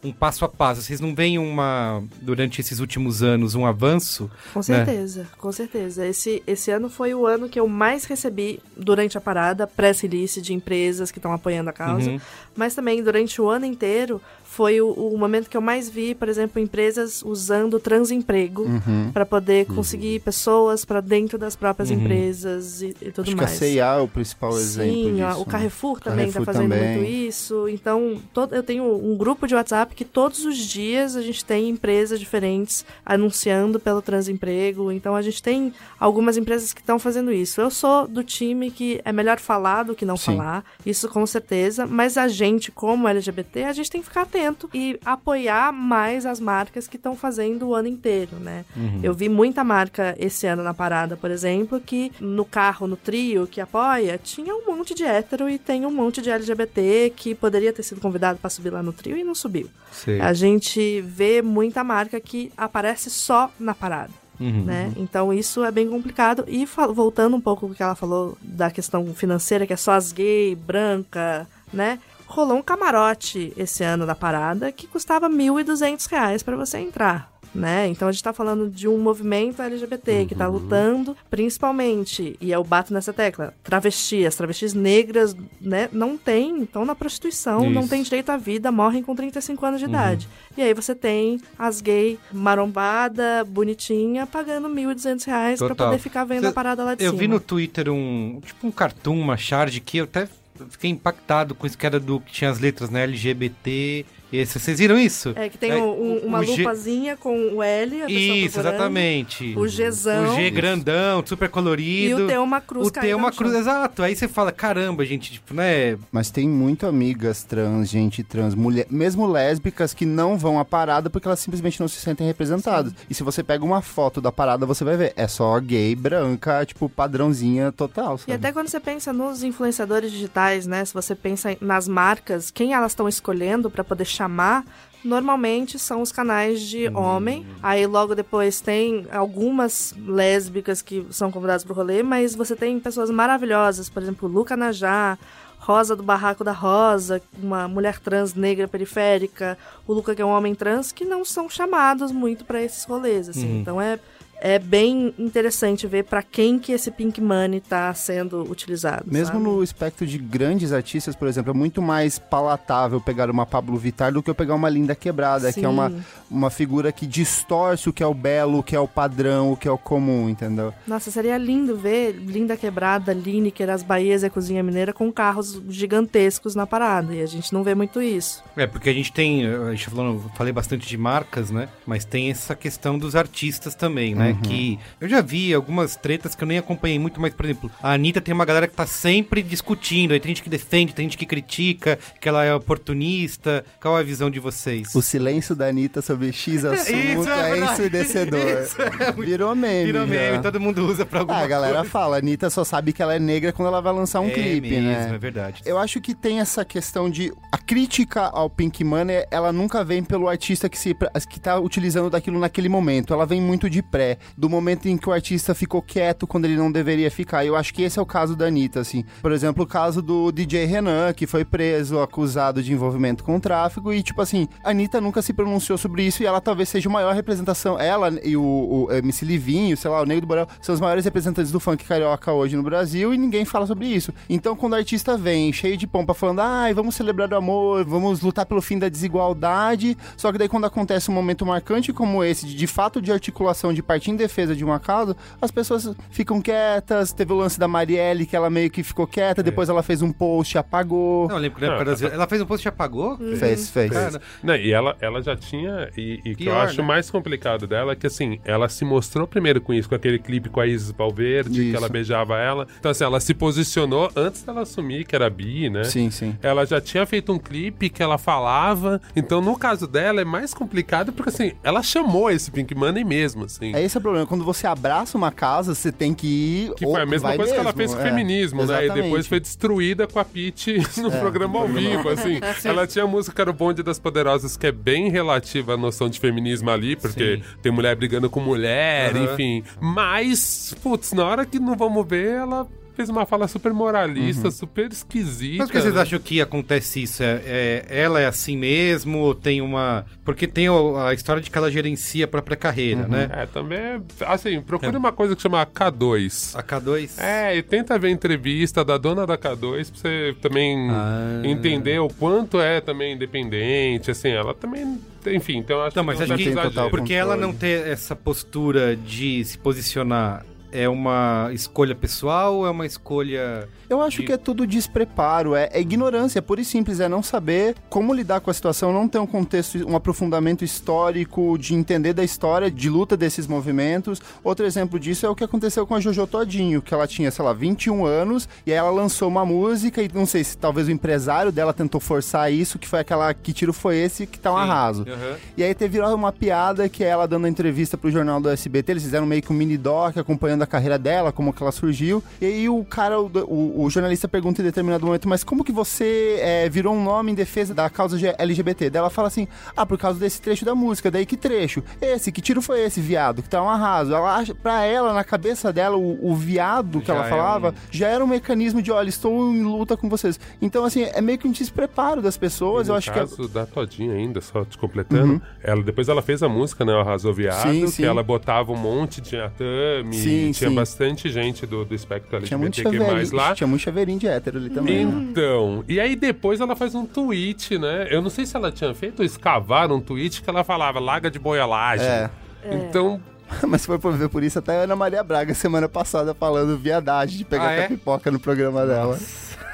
um, 0.03 0.11
passo 0.11 0.45
a 0.45 0.49
passo. 0.49 0.81
Vocês 0.81 0.99
não 0.99 1.13
veem 1.13 1.37
uma, 1.37 2.03
durante 2.21 2.61
esses 2.61 2.79
últimos 2.79 3.21
anos, 3.21 3.55
um 3.55 3.65
avanço? 3.65 4.29
Com 4.53 4.59
né? 4.59 4.63
certeza, 4.63 5.27
com 5.37 5.51
certeza. 5.51 6.05
Esse, 6.05 6.41
esse 6.45 6.71
ano 6.71 6.89
foi 6.89 7.13
o 7.13 7.25
ano 7.25 7.47
que 7.47 7.59
eu 7.59 7.67
mais 7.67 8.05
recebi 8.05 8.59
durante 8.75 9.17
a 9.17 9.21
parada, 9.21 9.67
press 9.67 10.01
release 10.01 10.41
de 10.41 10.53
empresas 10.53 11.11
que 11.11 11.19
estão 11.19 11.33
apoiando 11.33 11.69
a 11.69 11.73
causa. 11.73 12.09
Uhum. 12.09 12.21
Mas 12.55 12.75
também 12.75 13.03
durante 13.03 13.41
o 13.41 13.49
ano 13.49 13.65
inteiro 13.65 14.21
foi 14.53 14.81
o, 14.81 14.89
o 14.91 15.17
momento 15.17 15.49
que 15.49 15.55
eu 15.55 15.61
mais 15.61 15.89
vi, 15.89 16.13
por 16.13 16.27
exemplo, 16.27 16.61
empresas 16.61 17.23
usando 17.23 17.79
transemprego 17.79 18.63
Uhum. 18.63 19.09
para 19.13 19.25
poder 19.25 19.65
conseguir 19.65 20.19
pessoas 20.19 20.83
para 20.83 20.99
dentro 20.99 21.37
das 21.37 21.55
próprias 21.55 21.89
Uhum. 21.89 21.95
empresas 22.01 22.81
e, 22.81 22.87
e 23.01 23.11
tudo 23.13 23.27
Acho 23.27 23.35
que 23.37 23.43
a 23.43 23.47
mais. 23.47 23.57
CIA 23.57 23.85
é 23.85 24.01
o 24.01 24.09
principal 24.09 24.51
exemplo 24.57 24.91
Sim, 24.93 25.13
disso. 25.15 25.25
ó, 25.25 25.35
o 25.35 25.39
né? 25.39 25.45
Carrefour 25.49 26.01
também 26.01 26.27
está 26.27 26.43
fazendo 26.43 26.69
também. 26.69 26.97
muito 26.97 27.09
isso. 27.09 27.69
Então, 27.69 28.21
todo, 28.33 28.53
eu 28.53 28.61
tenho 28.61 28.83
um 28.83 29.15
grupo 29.15 29.47
de 29.47 29.55
WhatsApp 29.55 29.95
que 29.95 30.03
todos 30.03 30.43
os 30.43 30.57
dias 30.57 31.15
a 31.15 31.21
gente 31.21 31.45
tem 31.45 31.69
empresas 31.69 32.19
diferentes 32.19 32.85
anunciando 33.05 33.79
pelo 33.79 34.01
transemprego. 34.01 34.91
Então, 34.91 35.15
a 35.15 35.21
gente 35.21 35.41
tem 35.41 35.73
algumas 35.97 36.35
empresas 36.35 36.73
que 36.73 36.81
estão 36.81 36.99
fazendo 36.99 37.31
isso. 37.31 37.61
Eu 37.61 37.71
sou 37.71 38.05
do 38.05 38.21
time 38.21 38.69
que 38.69 38.99
é 39.05 39.13
melhor 39.13 39.39
falar 39.39 39.83
do 39.83 39.95
que 39.95 40.03
não 40.03 40.17
Sim. 40.17 40.35
falar, 40.35 40.65
isso 40.85 41.07
com 41.07 41.25
certeza. 41.25 41.87
Mas 41.87 42.17
a 42.17 42.27
gente, 42.27 42.69
como 42.69 43.07
LGBT, 43.07 43.63
a 43.63 43.71
gente 43.73 43.89
tem 43.89 44.01
que 44.01 44.07
ficar 44.07 44.23
atento 44.23 44.40
e 44.73 44.99
apoiar 45.05 45.71
mais 45.71 46.25
as 46.25 46.39
marcas 46.39 46.87
que 46.87 46.95
estão 46.95 47.15
fazendo 47.15 47.69
o 47.69 47.75
ano 47.75 47.87
inteiro, 47.87 48.37
né? 48.39 48.65
Eu 49.03 49.13
vi 49.13 49.29
muita 49.29 49.63
marca 49.63 50.15
esse 50.17 50.47
ano 50.47 50.63
na 50.63 50.73
parada, 50.73 51.15
por 51.15 51.31
exemplo, 51.31 51.79
que 51.79 52.11
no 52.19 52.45
carro, 52.45 52.87
no 52.87 52.95
trio 52.95 53.47
que 53.47 53.61
apoia, 53.61 54.17
tinha 54.17 54.53
um 54.55 54.65
monte 54.65 54.93
de 54.93 55.03
hétero 55.03 55.49
e 55.49 55.57
tem 55.57 55.85
um 55.85 55.91
monte 55.91 56.21
de 56.21 56.29
LGBT 56.29 57.13
que 57.15 57.35
poderia 57.35 57.73
ter 57.73 57.83
sido 57.83 58.01
convidado 58.01 58.39
para 58.39 58.49
subir 58.49 58.71
lá 58.71 58.81
no 58.81 58.93
trio 58.93 59.17
e 59.17 59.23
não 59.23 59.35
subiu. 59.35 59.69
Sei. 59.91 60.21
A 60.21 60.33
gente 60.33 61.01
vê 61.01 61.41
muita 61.41 61.83
marca 61.83 62.19
que 62.19 62.51
aparece 62.57 63.09
só 63.09 63.51
na 63.59 63.75
parada. 63.75 64.21
Uhum. 64.39 64.63
Né? 64.65 64.91
Então 64.97 65.31
isso 65.31 65.63
é 65.63 65.71
bem 65.71 65.87
complicado. 65.87 66.43
E 66.47 66.65
voltando 66.65 67.35
um 67.35 67.41
pouco 67.41 67.67
o 67.67 67.75
que 67.75 67.83
ela 67.83 67.95
falou 67.95 68.35
da 68.41 68.71
questão 68.71 69.05
financeira, 69.13 69.67
que 69.67 69.73
é 69.73 69.77
só 69.77 69.91
as 69.91 70.11
gay, 70.11 70.55
branca, 70.55 71.47
né? 71.71 71.99
Rolou 72.31 72.57
um 72.57 72.61
camarote 72.63 73.51
esse 73.57 73.83
ano 73.83 74.05
da 74.05 74.15
parada 74.15 74.71
que 74.71 74.87
custava 74.87 75.29
1.200 75.29 76.09
reais 76.09 76.41
para 76.41 76.55
você 76.55 76.77
entrar. 76.77 77.29
Né? 77.53 77.89
Então 77.89 78.07
a 78.07 78.11
gente 78.13 78.23
tá 78.23 78.31
falando 78.31 78.69
de 78.69 78.87
um 78.87 78.97
movimento 78.97 79.61
LGBT 79.61 80.25
que 80.25 80.33
tá 80.33 80.47
lutando, 80.47 81.17
principalmente, 81.29 82.37
e 82.39 82.49
eu 82.49 82.63
bato 82.63 82.93
nessa 82.93 83.11
tecla, 83.11 83.53
travesti, 83.61 84.25
as 84.25 84.35
travestis 84.35 84.73
negras, 84.73 85.35
né, 85.59 85.89
não 85.91 86.17
tem, 86.17 86.63
estão 86.63 86.85
na 86.85 86.95
prostituição, 86.95 87.69
não 87.69 87.81
Isso. 87.81 87.89
tem 87.89 88.03
direito 88.03 88.29
à 88.29 88.37
vida, 88.37 88.71
morrem 88.71 89.03
com 89.03 89.13
35 89.13 89.65
anos 89.65 89.79
de 89.81 89.85
idade. 89.85 90.29
E 90.55 90.61
aí 90.61 90.73
você 90.73 90.95
tem 90.95 91.41
as 91.59 91.81
gay 91.81 92.17
marombada, 92.31 93.43
bonitinha, 93.45 94.25
pagando 94.25 94.69
1.200 94.69 95.25
reais 95.25 95.59
pra 95.59 95.67
Total. 95.69 95.87
poder 95.87 95.99
ficar 95.99 96.23
vendo 96.23 96.41
Cê- 96.43 96.47
a 96.47 96.53
parada 96.53 96.83
lá 96.85 96.95
de 96.95 97.03
Eu 97.03 97.11
cima. 97.11 97.19
vi 97.19 97.27
no 97.27 97.39
Twitter 97.41 97.89
um, 97.89 98.39
tipo 98.45 98.65
um 98.65 98.71
cartoon, 98.71 99.19
uma 99.19 99.35
charge 99.35 99.81
que 99.81 99.97
eu 99.97 100.05
até 100.05 100.27
fiquei 100.69 100.89
impactado 100.89 101.55
com 101.55 101.65
isso 101.65 101.77
que 101.77 101.85
era 101.85 101.99
do 101.99 102.19
que 102.19 102.31
tinha 102.31 102.49
as 102.49 102.59
letras, 102.59 102.89
né, 102.89 103.03
LGBT. 103.03 104.05
Esse, 104.31 104.59
vocês 104.59 104.79
viram 104.79 104.97
isso? 104.97 105.33
É 105.35 105.49
que 105.49 105.57
tem 105.57 105.71
É, 105.71 105.77
um- 105.77 105.89
um- 105.89 106.17
uma 106.25 106.39
o 106.39 106.43
G- 106.43 106.57
lupazinha 106.57 107.17
com 107.17 107.55
o 107.55 107.61
L, 107.63 108.03
a 108.03 108.05
pessoa 108.07 108.19
Isso, 108.19 108.59
exatamente. 108.59 109.53
O 109.57 109.63
Gzão. 109.65 110.31
O 110.33 110.35
G 110.35 110.49
grandão, 110.49 111.23
super 111.25 111.49
colorido. 111.49 112.21
E 112.21 112.23
o 112.23 112.27
T 112.27 112.37
uma 112.37 112.61
cruz 112.61 112.87
O 112.87 112.91
T 112.91 112.99
caindo 113.01 113.17
uma 113.17 113.31
cruz, 113.31 113.53
exato. 113.55 114.03
Aí 114.03 114.15
você 114.15 114.27
fala, 114.27 114.51
caramba, 114.51 115.05
gente, 115.05 115.31
tipo, 115.33 115.53
né? 115.53 115.97
Mas 116.11 116.29
tem 116.29 116.47
muito 116.47 116.85
amigas 116.85 117.43
trans, 117.43 117.89
gente 117.89 118.23
trans, 118.23 118.55
mulher, 118.55 118.85
mesmo 118.89 119.25
lésbicas 119.27 119.93
que 119.93 120.05
não 120.05 120.37
vão 120.37 120.59
à 120.59 120.65
parada 120.65 121.09
porque 121.09 121.27
elas 121.27 121.39
simplesmente 121.39 121.79
não 121.79 121.87
se 121.87 121.99
sentem 121.99 122.25
representadas. 122.27 122.93
E 123.09 123.13
se 123.13 123.23
você 123.23 123.43
pega 123.43 123.63
uma 123.65 123.81
foto 123.81 124.21
da 124.21 124.31
parada, 124.31 124.65
você 124.65 124.83
vai 124.83 124.97
ver, 124.97 125.13
é 125.15 125.27
só 125.27 125.59
gay, 125.59 125.95
branca, 125.95 126.65
tipo, 126.65 126.87
padrãozinha 126.89 127.71
total, 127.71 128.17
sabe? 128.17 128.31
E 128.31 128.33
até 128.35 128.51
quando 128.51 128.67
você 128.67 128.79
pensa 128.79 129.11
nos 129.13 129.43
influenciadores 129.43 130.11
digitais, 130.11 130.65
né? 130.65 130.83
Se 130.85 130.93
você 130.93 131.15
pensa 131.15 131.55
nas 131.59 131.87
marcas, 131.87 132.49
quem 132.51 132.73
elas 132.73 132.91
estão 132.91 133.07
escolhendo 133.07 133.69
para 133.69 133.83
poder 133.83 134.05
chamar, 134.21 134.63
normalmente 135.03 135.79
são 135.79 136.01
os 136.01 136.11
canais 136.11 136.61
de 136.61 136.87
homem. 136.89 137.45
Aí 137.61 137.85
logo 137.87 138.13
depois 138.13 138.61
tem 138.61 139.07
algumas 139.11 139.95
lésbicas 139.97 140.81
que 140.81 141.05
são 141.09 141.31
convidadas 141.31 141.63
pro 141.63 141.73
rolê, 141.73 142.03
mas 142.03 142.35
você 142.35 142.55
tem 142.55 142.79
pessoas 142.79 143.09
maravilhosas, 143.09 143.89
por 143.89 144.01
exemplo, 144.03 144.29
Luca 144.29 144.55
Najá, 144.55 145.17
Rosa 145.57 145.95
do 145.95 146.03
Barraco 146.03 146.43
da 146.43 146.51
Rosa, 146.51 147.21
uma 147.41 147.67
mulher 147.67 147.99
trans 147.99 148.33
negra 148.33 148.67
periférica, 148.67 149.57
o 149.87 149.93
Luca 149.93 150.15
que 150.15 150.21
é 150.21 150.25
um 150.25 150.29
homem 150.29 150.55
trans, 150.55 150.91
que 150.91 151.05
não 151.05 151.23
são 151.23 151.49
chamados 151.49 152.11
muito 152.11 152.45
para 152.45 152.61
esses 152.61 152.83
rolês, 152.83 153.29
assim. 153.29 153.47
Uhum. 153.47 153.61
Então 153.61 153.81
é 153.81 153.99
é 154.41 154.57
bem 154.57 155.13
interessante 155.19 155.85
ver 155.85 156.03
para 156.03 156.23
quem 156.23 156.57
que 156.57 156.71
esse 156.71 156.89
Pink 156.89 157.21
Money 157.21 157.61
tá 157.61 157.93
sendo 157.93 158.41
utilizado. 158.51 159.05
Mesmo 159.05 159.33
sabe? 159.33 159.43
no 159.43 159.63
espectro 159.63 160.05
de 160.05 160.17
grandes 160.17 160.73
artistas, 160.73 161.15
por 161.15 161.27
exemplo, 161.27 161.51
é 161.51 161.53
muito 161.53 161.81
mais 161.81 162.17
palatável 162.17 162.99
pegar 162.99 163.29
uma 163.29 163.45
Pablo 163.45 163.77
Vittar 163.77 164.11
do 164.11 164.23
que 164.23 164.29
eu 164.29 164.35
pegar 164.35 164.55
uma 164.55 164.67
Linda 164.67 164.95
Quebrada, 164.95 165.53
que 165.53 165.63
é 165.63 165.69
uma, 165.69 165.91
Sim. 165.91 166.03
uma 166.29 166.49
figura 166.49 166.91
que 166.91 167.05
distorce 167.05 167.87
o 167.87 167.93
que 167.93 168.01
é 168.01 168.07
o 168.07 168.15
belo, 168.15 168.59
o 168.59 168.63
que 168.63 168.75
é 168.75 168.79
o 168.79 168.87
padrão, 168.87 169.51
o 169.51 169.57
que 169.57 169.67
é 169.67 169.71
o 169.71 169.77
comum, 169.77 170.27
entendeu? 170.27 170.73
Nossa, 170.87 171.11
seria 171.11 171.37
lindo 171.37 171.77
ver 171.77 172.13
Linda 172.13 172.57
Quebrada, 172.57 173.13
Lineker, 173.13 173.69
as 173.69 173.83
Bahias 173.83 174.23
e 174.23 174.25
a 174.25 174.29
Cozinha 174.29 174.63
Mineira 174.63 174.91
com 174.91 175.11
carros 175.11 175.61
gigantescos 175.69 176.55
na 176.55 176.65
parada. 176.65 177.13
E 177.13 177.21
a 177.21 177.27
gente 177.27 177.53
não 177.53 177.63
vê 177.63 177.75
muito 177.75 178.01
isso. 178.01 178.43
É, 178.57 178.65
porque 178.65 178.89
a 178.89 178.93
gente 178.93 179.13
tem, 179.13 179.45
a 179.45 179.71
gente 179.71 179.85
tá 179.85 179.91
falando, 179.91 180.31
falei 180.33 180.51
bastante 180.51 180.87
de 180.87 180.97
marcas, 180.97 181.51
né? 181.51 181.69
Mas 181.85 182.05
tem 182.05 182.31
essa 182.31 182.55
questão 182.55 182.97
dos 182.97 183.15
artistas 183.15 183.75
também, 183.75 184.15
né? 184.15 184.30
Uhum. 184.31 184.41
Que 184.41 184.79
eu 184.99 185.07
já 185.09 185.21
vi 185.21 185.53
algumas 185.53 185.95
tretas 185.95 186.35
que 186.35 186.43
eu 186.43 186.47
nem 186.47 186.57
acompanhei 186.57 186.97
muito, 186.99 187.19
mas, 187.19 187.33
por 187.33 187.45
exemplo, 187.45 187.71
a 187.81 187.93
Anitta 187.93 188.19
tem 188.21 188.33
uma 188.33 188.45
galera 188.45 188.67
que 188.67 188.73
tá 188.75 188.85
sempre 188.85 189.41
discutindo, 189.41 190.11
aí 190.13 190.19
tem 190.19 190.29
gente 190.29 190.43
que 190.43 190.49
defende, 190.49 190.93
tem 190.93 191.05
gente 191.05 191.17
que 191.17 191.25
critica, 191.25 191.97
que 192.19 192.27
ela 192.29 192.43
é 192.43 192.53
oportunista. 192.53 193.63
Qual 193.81 193.95
a 193.95 194.03
visão 194.03 194.29
de 194.29 194.39
vocês? 194.39 194.93
O 194.95 195.01
silêncio 195.01 195.55
da 195.55 195.67
Anitta 195.67 196.01
sobre 196.01 196.31
X 196.31 196.65
assunto 196.65 196.89
Isso 196.91 197.29
é 197.29 197.39
é, 197.49 197.51
verdade. 197.51 197.71
ensurdecedor. 197.73 198.39
Isso 198.63 198.81
é 198.81 198.89
muito- 199.13 199.21
Virou 199.21 199.55
meme. 199.55 199.85
Virou 199.85 200.07
meme, 200.07 200.35
já. 200.35 200.41
todo 200.41 200.59
mundo 200.59 200.85
usa 200.85 201.05
pra 201.05 201.19
alguma 201.21 201.39
Ah, 201.39 201.43
a 201.43 201.47
galera 201.47 201.75
coisa. 201.77 201.89
fala, 201.89 202.15
a 202.17 202.19
Anitta 202.19 202.49
só 202.49 202.63
sabe 202.63 202.93
que 202.93 203.01
ela 203.01 203.15
é 203.15 203.19
negra 203.19 203.51
quando 203.51 203.67
ela 203.67 203.81
vai 203.81 203.93
lançar 203.93 204.19
um 204.19 204.27
É 204.27 204.31
clipe, 204.31 204.69
mesmo, 204.69 204.87
né? 204.87 205.11
é 205.13 205.17
verdade. 205.17 205.61
Eu 205.65 205.77
acho 205.77 205.99
que 206.01 206.13
tem 206.13 206.39
essa 206.39 206.63
questão 206.65 207.09
de 207.09 207.31
a 207.51 207.57
crítica 207.57 208.21
ao 208.27 208.49
Pink 208.49 208.83
Money, 208.83 209.25
ela 209.31 209.51
nunca 209.51 209.83
vem 209.83 210.03
pelo 210.03 210.27
artista 210.27 210.67
que 210.69 210.77
se 210.77 210.95
que 211.29 211.39
tá 211.39 211.59
utilizando 211.59 212.09
daquilo 212.09 212.39
naquele 212.39 212.67
momento. 212.69 213.13
Ela 213.13 213.25
vem 213.25 213.41
muito 213.41 213.69
de 213.69 213.81
pré, 213.81 214.17
do 214.37 214.49
momento 214.49 214.87
em 214.87 214.97
que 214.97 215.09
o 215.09 215.11
artista 215.11 215.53
ficou 215.53 215.81
quieto 215.81 216.27
quando 216.27 216.45
ele 216.45 216.55
não 216.55 216.71
deveria 216.71 217.09
ficar. 217.11 217.45
Eu 217.45 217.55
acho 217.55 217.73
que 217.73 217.83
esse 217.83 217.99
é 217.99 218.01
o 218.01 218.05
caso 218.05 218.35
da 218.35 218.45
Anitta, 218.45 218.79
assim. 218.79 219.03
Por 219.21 219.31
exemplo, 219.31 219.63
o 219.63 219.67
caso 219.67 220.01
do 220.01 220.31
DJ 220.31 220.65
Renan, 220.65 221.13
que 221.13 221.27
foi 221.27 221.45
preso, 221.45 221.99
acusado 221.99 222.63
de 222.63 222.73
envolvimento 222.73 223.23
com 223.23 223.39
tráfico 223.39 223.91
e 223.93 224.01
tipo 224.03 224.21
assim, 224.21 224.47
a 224.63 224.71
Anitta 224.71 225.01
nunca 225.01 225.21
se 225.21 225.33
pronunciou 225.33 225.77
sobre 225.77 226.03
isso 226.03 226.23
e 226.23 226.25
ela 226.25 226.41
talvez 226.41 226.69
seja 226.69 226.89
a 226.89 226.91
maior 226.91 227.13
representação. 227.13 227.79
Ela 227.79 228.19
e 228.23 228.35
o, 228.35 228.87
o 228.89 228.91
MC 228.91 229.25
Livinho, 229.25 229.75
sei 229.77 229.89
lá, 229.89 230.01
o 230.01 230.05
Negro 230.05 230.21
do 230.21 230.27
Borel, 230.27 230.47
são 230.61 230.73
os 230.73 230.81
maiores 230.81 231.05
representantes 231.05 231.51
do 231.51 231.59
funk 231.59 231.83
carioca 231.85 232.31
hoje 232.31 232.55
no 232.55 232.63
Brasil 232.63 233.13
e 233.13 233.17
ninguém 233.17 233.45
fala 233.45 233.65
sobre 233.65 233.87
isso. 233.87 234.13
Então, 234.29 234.55
quando 234.55 234.73
o 234.73 234.75
artista 234.75 235.17
vem 235.17 235.51
cheio 235.51 235.77
de 235.77 235.87
pompa 235.87 236.13
falando, 236.13 236.39
ai, 236.39 236.73
vamos 236.73 236.95
celebrar 236.95 237.31
o 237.31 237.35
amor, 237.35 237.85
vamos 237.85 238.21
lutar 238.21 238.45
pelo 238.45 238.61
fim 238.61 238.77
da 238.77 238.89
desigualdade, 238.89 239.97
só 240.17 240.31
que 240.31 240.37
daí 240.37 240.47
quando 240.49 240.65
acontece 240.65 241.09
um 241.09 241.13
momento 241.13 241.45
marcante 241.45 241.93
como 241.93 242.23
esse, 242.23 242.45
de, 242.45 242.55
de 242.55 242.67
fato 242.67 243.01
de 243.01 243.11
articulação, 243.11 243.73
de 243.73 243.81
em 244.09 244.15
defesa 244.15 244.55
de 244.55 244.63
uma 244.63 244.79
causa, 244.79 245.15
as 245.41 245.51
pessoas 245.51 245.93
ficam 246.09 246.41
quietas. 246.41 247.11
Teve 247.13 247.33
o 247.33 247.35
lance 247.35 247.59
da 247.59 247.67
Marielle, 247.67 248.25
que 248.25 248.35
ela 248.35 248.49
meio 248.49 248.69
que 248.71 248.83
ficou 248.83 249.05
quieta, 249.05 249.43
depois 249.43 249.69
ela 249.69 249.83
fez 249.83 250.01
um 250.01 250.11
post 250.11 250.55
e 250.55 250.57
apagou. 250.57 251.27
Não, 251.27 251.35
eu 251.35 251.41
lembro 251.41 251.59
que 251.59 251.65
na 251.65 251.73
época 251.73 251.85
das... 251.85 252.01
Ela 252.01 252.27
fez 252.27 252.41
um 252.41 252.45
post 252.45 252.67
e 252.67 252.69
apagou? 252.69 253.17
Fez, 253.37 253.69
fez. 253.69 253.91
Cara, 253.91 254.21
Não, 254.41 254.55
e 254.55 254.71
ela, 254.71 254.95
ela 255.01 255.21
já 255.21 255.35
tinha. 255.35 255.89
E, 255.97 256.19
e 256.25 256.35
que 256.35 256.45
eu 256.45 256.53
Pior, 256.53 256.65
acho 256.65 256.81
né? 256.81 256.87
mais 256.87 257.09
complicado 257.09 257.67
dela 257.67 257.93
é 257.93 257.95
que, 257.95 258.07
assim, 258.07 258.39
ela 258.45 258.69
se 258.69 258.85
mostrou 258.85 259.27
primeiro 259.27 259.61
com 259.61 259.73
isso, 259.73 259.89
com 259.89 259.95
aquele 259.95 260.17
clipe 260.19 260.49
com 260.49 260.59
a 260.59 260.67
Isis 260.67 260.91
Valverde, 260.91 261.51
que 261.51 261.67
Isso. 261.67 261.77
ela 261.77 261.89
beijava 261.89 262.37
ela. 262.37 262.67
Então, 262.79 262.91
assim, 262.91 263.03
ela 263.03 263.19
se 263.19 263.33
posicionou 263.33 264.11
antes 264.15 264.43
dela 264.43 264.61
assumir 264.61 265.05
que 265.05 265.15
era 265.15 265.29
bi, 265.29 265.69
né? 265.69 265.83
Sim, 265.83 266.09
sim. 266.09 266.37
Ela 266.41 266.65
já 266.65 266.79
tinha 266.79 267.05
feito 267.05 267.31
um 267.31 267.39
clipe 267.39 267.89
que 267.89 268.01
ela 268.01 268.17
falava. 268.17 269.01
Então, 269.15 269.41
no 269.41 269.57
caso 269.57 269.87
dela, 269.87 270.21
é 270.21 270.25
mais 270.25 270.53
complicado 270.53 271.11
porque, 271.11 271.29
assim, 271.29 271.53
ela 271.63 271.81
chamou 271.83 272.29
esse 272.29 272.51
Pink 272.51 272.73
Money 272.75 273.03
mesmo, 273.03 273.45
assim. 273.45 273.73
É 273.75 273.83
esse 273.91 273.97
é 273.97 273.99
o 273.99 274.01
problema. 274.01 274.25
Quando 274.25 274.43
você 274.43 274.65
abraça 274.65 275.17
uma 275.17 275.31
casa, 275.31 275.75
você 275.75 275.91
tem 275.91 276.13
que 276.13 276.27
ir. 276.27 276.73
Que 276.75 276.85
foi 276.85 277.01
a 277.01 277.05
mesma 277.05 277.35
coisa 277.35 277.53
que 277.53 277.59
ela 277.59 277.73
mesmo, 277.73 277.77
fez 277.77 277.93
com 277.93 277.97
o 277.97 278.01
é. 278.01 278.09
feminismo, 278.09 278.65
né? 278.65 278.73
E 278.73 278.85
Exatamente. 278.85 279.03
depois 279.03 279.27
foi 279.27 279.39
destruída 279.39 280.07
com 280.07 280.19
a 280.19 280.25
Pitty 280.25 280.77
no 281.01 281.11
É, 281.11 281.19
programa 281.19 281.59
ao 281.59 281.67
vivo, 281.67 282.09
assim. 282.09 282.39
Ela 282.63 282.87
tinha 282.87 283.03
a 283.03 283.07
música 283.07 283.41
Era 283.41 283.51
o 283.51 283.53
Bonde 283.53 283.83
das 283.83 283.99
Poderosas, 283.99 284.55
que 284.55 284.67
é 284.67 284.71
bem 284.71 285.09
relativa 285.09 285.73
à 285.73 285.77
noção 285.77 286.09
de 286.09 286.19
feminismo 286.19 286.69
ali, 286.69 286.95
porque 286.95 287.37
Sim. 287.37 287.43
tem 287.61 287.71
mulher 287.71 287.95
brigando 287.95 288.29
com 288.29 288.39
mulher, 288.39 289.15
Aham. 289.15 289.33
enfim. 289.33 289.63
Mas, 289.79 290.73
putz, 290.81 291.11
na 291.11 291.25
hora 291.25 291.45
que 291.45 291.59
não 291.59 291.75
vamos 291.75 292.07
ver, 292.07 292.35
ela 292.35 292.67
fez 293.01 293.09
uma 293.09 293.25
fala 293.25 293.47
super 293.47 293.73
moralista, 293.73 294.45
Uhum. 294.45 294.51
super 294.51 294.91
esquisita. 294.91 295.57
Mas 295.59 295.67
por 295.67 295.73
que 295.73 295.81
vocês 295.81 295.93
né? 295.95 296.01
acham 296.01 296.19
que 296.19 296.39
acontece 296.41 297.01
isso? 297.03 297.23
É, 297.23 297.41
é- 297.45 297.85
ela 297.89 298.19
é 298.21 298.27
assim 298.27 298.55
mesmo? 298.55 299.17
Ou 299.19 299.33
tem 299.35 299.61
uma. 299.61 300.05
Porque 300.23 300.47
tem 300.47 300.67
a 300.67 301.13
história 301.13 301.41
de 301.41 301.49
que 301.49 301.57
ela 301.57 301.71
gerencia 301.71 302.25
a 302.25 302.27
própria 302.27 302.55
carreira, 302.55 303.07
né? 303.07 303.29
É, 303.33 303.45
também 303.47 303.77
é. 303.79 304.01
Assim, 304.27 304.61
procure 304.61 304.95
uma 304.95 305.11
coisa 305.11 305.35
que 305.35 305.41
chama 305.41 305.65
K2. 305.65 306.55
A 306.57 306.63
K2. 306.63 307.19
É, 307.19 307.55
e 307.57 307.63
tenta 307.63 307.97
ver 307.97 308.07
a 308.07 308.11
entrevista 308.11 308.85
da 308.85 308.97
dona 308.97 309.25
da 309.25 309.37
K2 309.37 309.89
pra 309.89 309.99
você 309.99 310.35
também 310.41 310.89
Ah. 310.91 311.41
entender 311.43 311.99
o 311.99 312.07
quanto 312.07 312.59
é 312.59 312.79
também 312.81 313.13
independente, 313.13 314.11
assim, 314.11 314.29
ela 314.29 314.53
também, 314.53 314.99
enfim, 315.27 315.57
então 315.57 315.81
acho 315.81 315.95
Não, 315.97 316.03
mas 316.03 316.17
que 316.17 316.23
acho 316.23 316.31
não 316.31 316.37
que 316.37 316.49
exagero. 316.49 316.89
porque 316.89 317.13
ela 317.13 317.35
não 317.35 317.53
ter 317.53 317.87
essa 317.87 318.15
postura 318.15 318.95
de 318.95 319.43
se 319.43 319.57
posicionar 319.57 320.45
é 320.71 320.87
uma 320.87 321.49
escolha 321.53 321.93
pessoal 321.93 322.55
ou 322.55 322.67
é 322.67 322.69
uma 322.69 322.85
escolha. 322.85 323.67
Eu 323.89 324.01
acho 324.01 324.23
que 324.23 324.31
é 324.31 324.37
tudo 324.37 324.65
despreparo, 324.65 325.53
é, 325.53 325.69
é 325.73 325.81
ignorância, 325.81 326.39
é 326.39 326.41
pura 326.41 326.61
e 326.61 326.65
simples, 326.65 326.99
é 326.99 327.09
não 327.09 327.21
saber 327.21 327.75
como 327.89 328.13
lidar 328.13 328.39
com 328.39 328.49
a 328.49 328.53
situação, 328.53 328.93
não 328.93 329.07
ter 329.07 329.19
um 329.19 329.27
contexto, 329.27 329.85
um 329.85 329.95
aprofundamento 329.95 330.63
histórico, 330.63 331.57
de 331.57 331.75
entender 331.75 332.13
da 332.13 332.23
história, 332.23 332.71
de 332.71 332.89
luta 332.89 333.17
desses 333.17 333.47
movimentos. 333.47 334.21
Outro 334.43 334.65
exemplo 334.65 334.97
disso 334.97 335.25
é 335.25 335.29
o 335.29 335.35
que 335.35 335.43
aconteceu 335.43 335.85
com 335.85 335.93
a 335.93 335.99
Jojo 335.99 336.25
Todinho, 336.25 336.81
que 336.81 336.93
ela 336.93 337.05
tinha, 337.05 337.29
sei 337.31 337.43
lá, 337.43 337.51
21 337.51 338.05
anos, 338.05 338.47
e 338.65 338.71
aí 338.71 338.77
ela 338.77 338.91
lançou 338.91 339.27
uma 339.27 339.45
música, 339.45 340.01
e 340.01 340.09
não 340.13 340.25
sei 340.25 340.43
se 340.43 340.57
talvez 340.57 340.87
o 340.87 340.91
empresário 340.91 341.51
dela 341.51 341.73
tentou 341.73 341.99
forçar 341.99 342.51
isso, 342.51 342.79
que 342.79 342.87
foi 342.87 342.99
aquela, 342.99 343.33
que 343.33 343.51
tiro 343.51 343.73
foi 343.73 343.97
esse, 343.97 344.25
que 344.25 344.39
tá 344.39 344.53
um 344.53 344.57
arraso. 344.57 345.03
Aham. 345.07 345.37
E 345.57 345.63
aí 345.63 345.75
teve 345.75 345.99
uma 345.99 346.31
piada 346.31 346.87
que 346.87 347.03
é 347.03 347.07
ela 347.07 347.27
dando 347.27 347.45
a 347.45 347.49
entrevista 347.49 347.97
pro 347.97 348.09
jornal 348.09 348.39
do 348.39 348.49
SBT, 348.49 348.93
eles 348.93 349.03
fizeram 349.03 349.25
meio 349.25 349.41
que 349.41 349.51
um 349.51 349.55
mini 349.55 349.77
doc 349.77 350.17
acompanhando 350.17 350.60
a 350.63 350.67
carreira 350.67 350.97
dela, 350.97 351.31
como 351.31 351.53
que 351.53 351.61
ela 351.61 351.71
surgiu. 351.71 352.23
E 352.39 352.45
aí 352.45 352.69
o 352.69 352.83
cara, 352.85 353.19
o, 353.19 353.25
o- 353.47 353.83
o 353.83 353.89
jornalista 353.89 354.27
pergunta 354.27 354.61
em 354.61 354.65
determinado 354.65 355.05
momento, 355.05 355.27
mas 355.27 355.43
como 355.43 355.63
que 355.63 355.71
você 355.71 356.37
é, 356.41 356.69
virou 356.69 356.93
um 356.95 357.03
nome 357.03 357.31
em 357.31 357.35
defesa 357.35 357.73
da 357.73 357.89
causa 357.89 358.17
LGBT? 358.37 358.89
Daí 358.89 358.99
ela 358.99 359.09
fala 359.09 359.27
assim, 359.27 359.47
ah, 359.75 359.85
por 359.85 359.97
causa 359.97 360.19
desse 360.19 360.41
trecho 360.41 360.63
da 360.65 360.73
música. 360.75 361.09
Daí 361.11 361.25
que 361.25 361.37
trecho? 361.37 361.83
Esse, 362.01 362.31
que 362.31 362.41
tiro 362.41 362.61
foi 362.61 362.81
esse, 362.81 362.99
viado? 363.01 363.41
Que 363.41 363.49
tá 363.49 363.61
um 363.61 363.69
arraso. 363.69 364.13
Ela 364.13 364.35
acha, 364.35 364.53
pra 364.55 364.83
ela, 364.85 365.13
na 365.13 365.23
cabeça 365.23 365.71
dela, 365.71 365.97
o, 365.97 366.31
o 366.31 366.35
viado 366.35 367.01
que 367.01 367.07
Já 367.07 367.15
ela 367.15 367.25
é 367.25 367.29
falava, 367.29 367.69
um- 367.69 367.73
já 367.91 368.07
era 368.07 368.23
um 368.23 368.27
mecanismo 368.27 368.81
de, 368.81 368.91
olha, 368.91 369.09
estou 369.09 369.51
em 369.53 369.63
luta 369.63 369.95
com 369.97 370.09
vocês. 370.09 370.39
Então, 370.61 370.83
assim, 370.85 371.03
é 371.03 371.21
meio 371.21 371.37
que 371.37 371.47
um 371.47 371.51
despreparo 371.51 372.21
das 372.21 372.37
pessoas. 372.37 372.87
Eu 372.87 372.95
acho 372.95 373.11
que 373.11 373.17
é 373.17 373.21
caso 373.21 373.47
da 373.47 373.65
Todinha 373.65 374.13
ainda, 374.13 374.41
só 374.41 374.63
te 374.65 374.77
completando, 374.77 375.33
Uhum. 375.33 375.41
ela, 375.63 375.83
depois 375.83 376.07
ela 376.09 376.21
fez 376.21 376.41
a 376.43 376.49
música, 376.49 376.83
né, 376.85 376.93
o 376.93 376.99
Arrasou 376.99 377.33
Viado, 377.33 377.71
Sim, 377.71 377.81
que 377.85 377.91
sim. 377.91 378.03
ela 378.03 378.23
botava 378.23 378.71
um 378.71 378.75
monte, 378.77 379.21
tinha 379.21 379.45
a 379.45 379.49
Tami, 379.49 380.15
Sim, 380.53 380.59
tinha 380.59 380.69
sim. 380.69 380.75
bastante 380.75 381.29
gente 381.29 381.65
do, 381.65 381.83
do 381.85 381.93
espectro 381.95 382.41
tinha 382.41 382.57
muito 382.57 382.79
LGBTQ+, 382.79 383.05
chaveirinho, 383.09 383.35
lá. 383.35 383.55
tinha 383.55 383.67
muito 383.67 383.81
chaveirinho 383.81 384.19
de 384.19 384.27
hétero 384.27 384.57
ali 384.57 384.69
também. 384.69 385.05
né? 385.05 385.27
Então, 385.31 385.83
e 385.87 385.99
aí 385.99 386.15
depois 386.15 386.59
ela 386.59 386.75
faz 386.75 386.93
um 386.95 387.05
tweet, 387.05 387.77
né? 387.77 388.07
Eu 388.09 388.21
não 388.21 388.29
sei 388.29 388.45
se 388.45 388.55
ela 388.55 388.71
tinha 388.71 388.93
feito 388.93 389.19
ou 389.19 389.25
escavar 389.25 389.91
um 389.91 389.99
tweet 389.99 390.41
que 390.41 390.49
ela 390.49 390.63
falava 390.63 390.99
laga 390.99 391.29
de 391.29 391.39
boiolagem. 391.39 392.05
É. 392.07 392.29
Então, 392.71 393.19
Mas 393.67 393.81
se 393.81 393.87
for 393.87 393.99
por 393.99 394.13
ver 394.13 394.29
por 394.29 394.43
isso, 394.43 394.59
até 394.59 394.77
a 394.77 394.83
Ana 394.83 394.95
Maria 394.95 395.23
Braga 395.23 395.53
semana 395.53 395.89
passada 395.89 396.33
falando 396.33 396.77
viadagem 396.77 397.39
de 397.39 397.45
pegar 397.45 397.67
Ah, 397.67 397.71
é? 397.73 397.87
pipoca 397.87 398.31
no 398.31 398.39
programa 398.39 398.85
dela. 398.85 399.17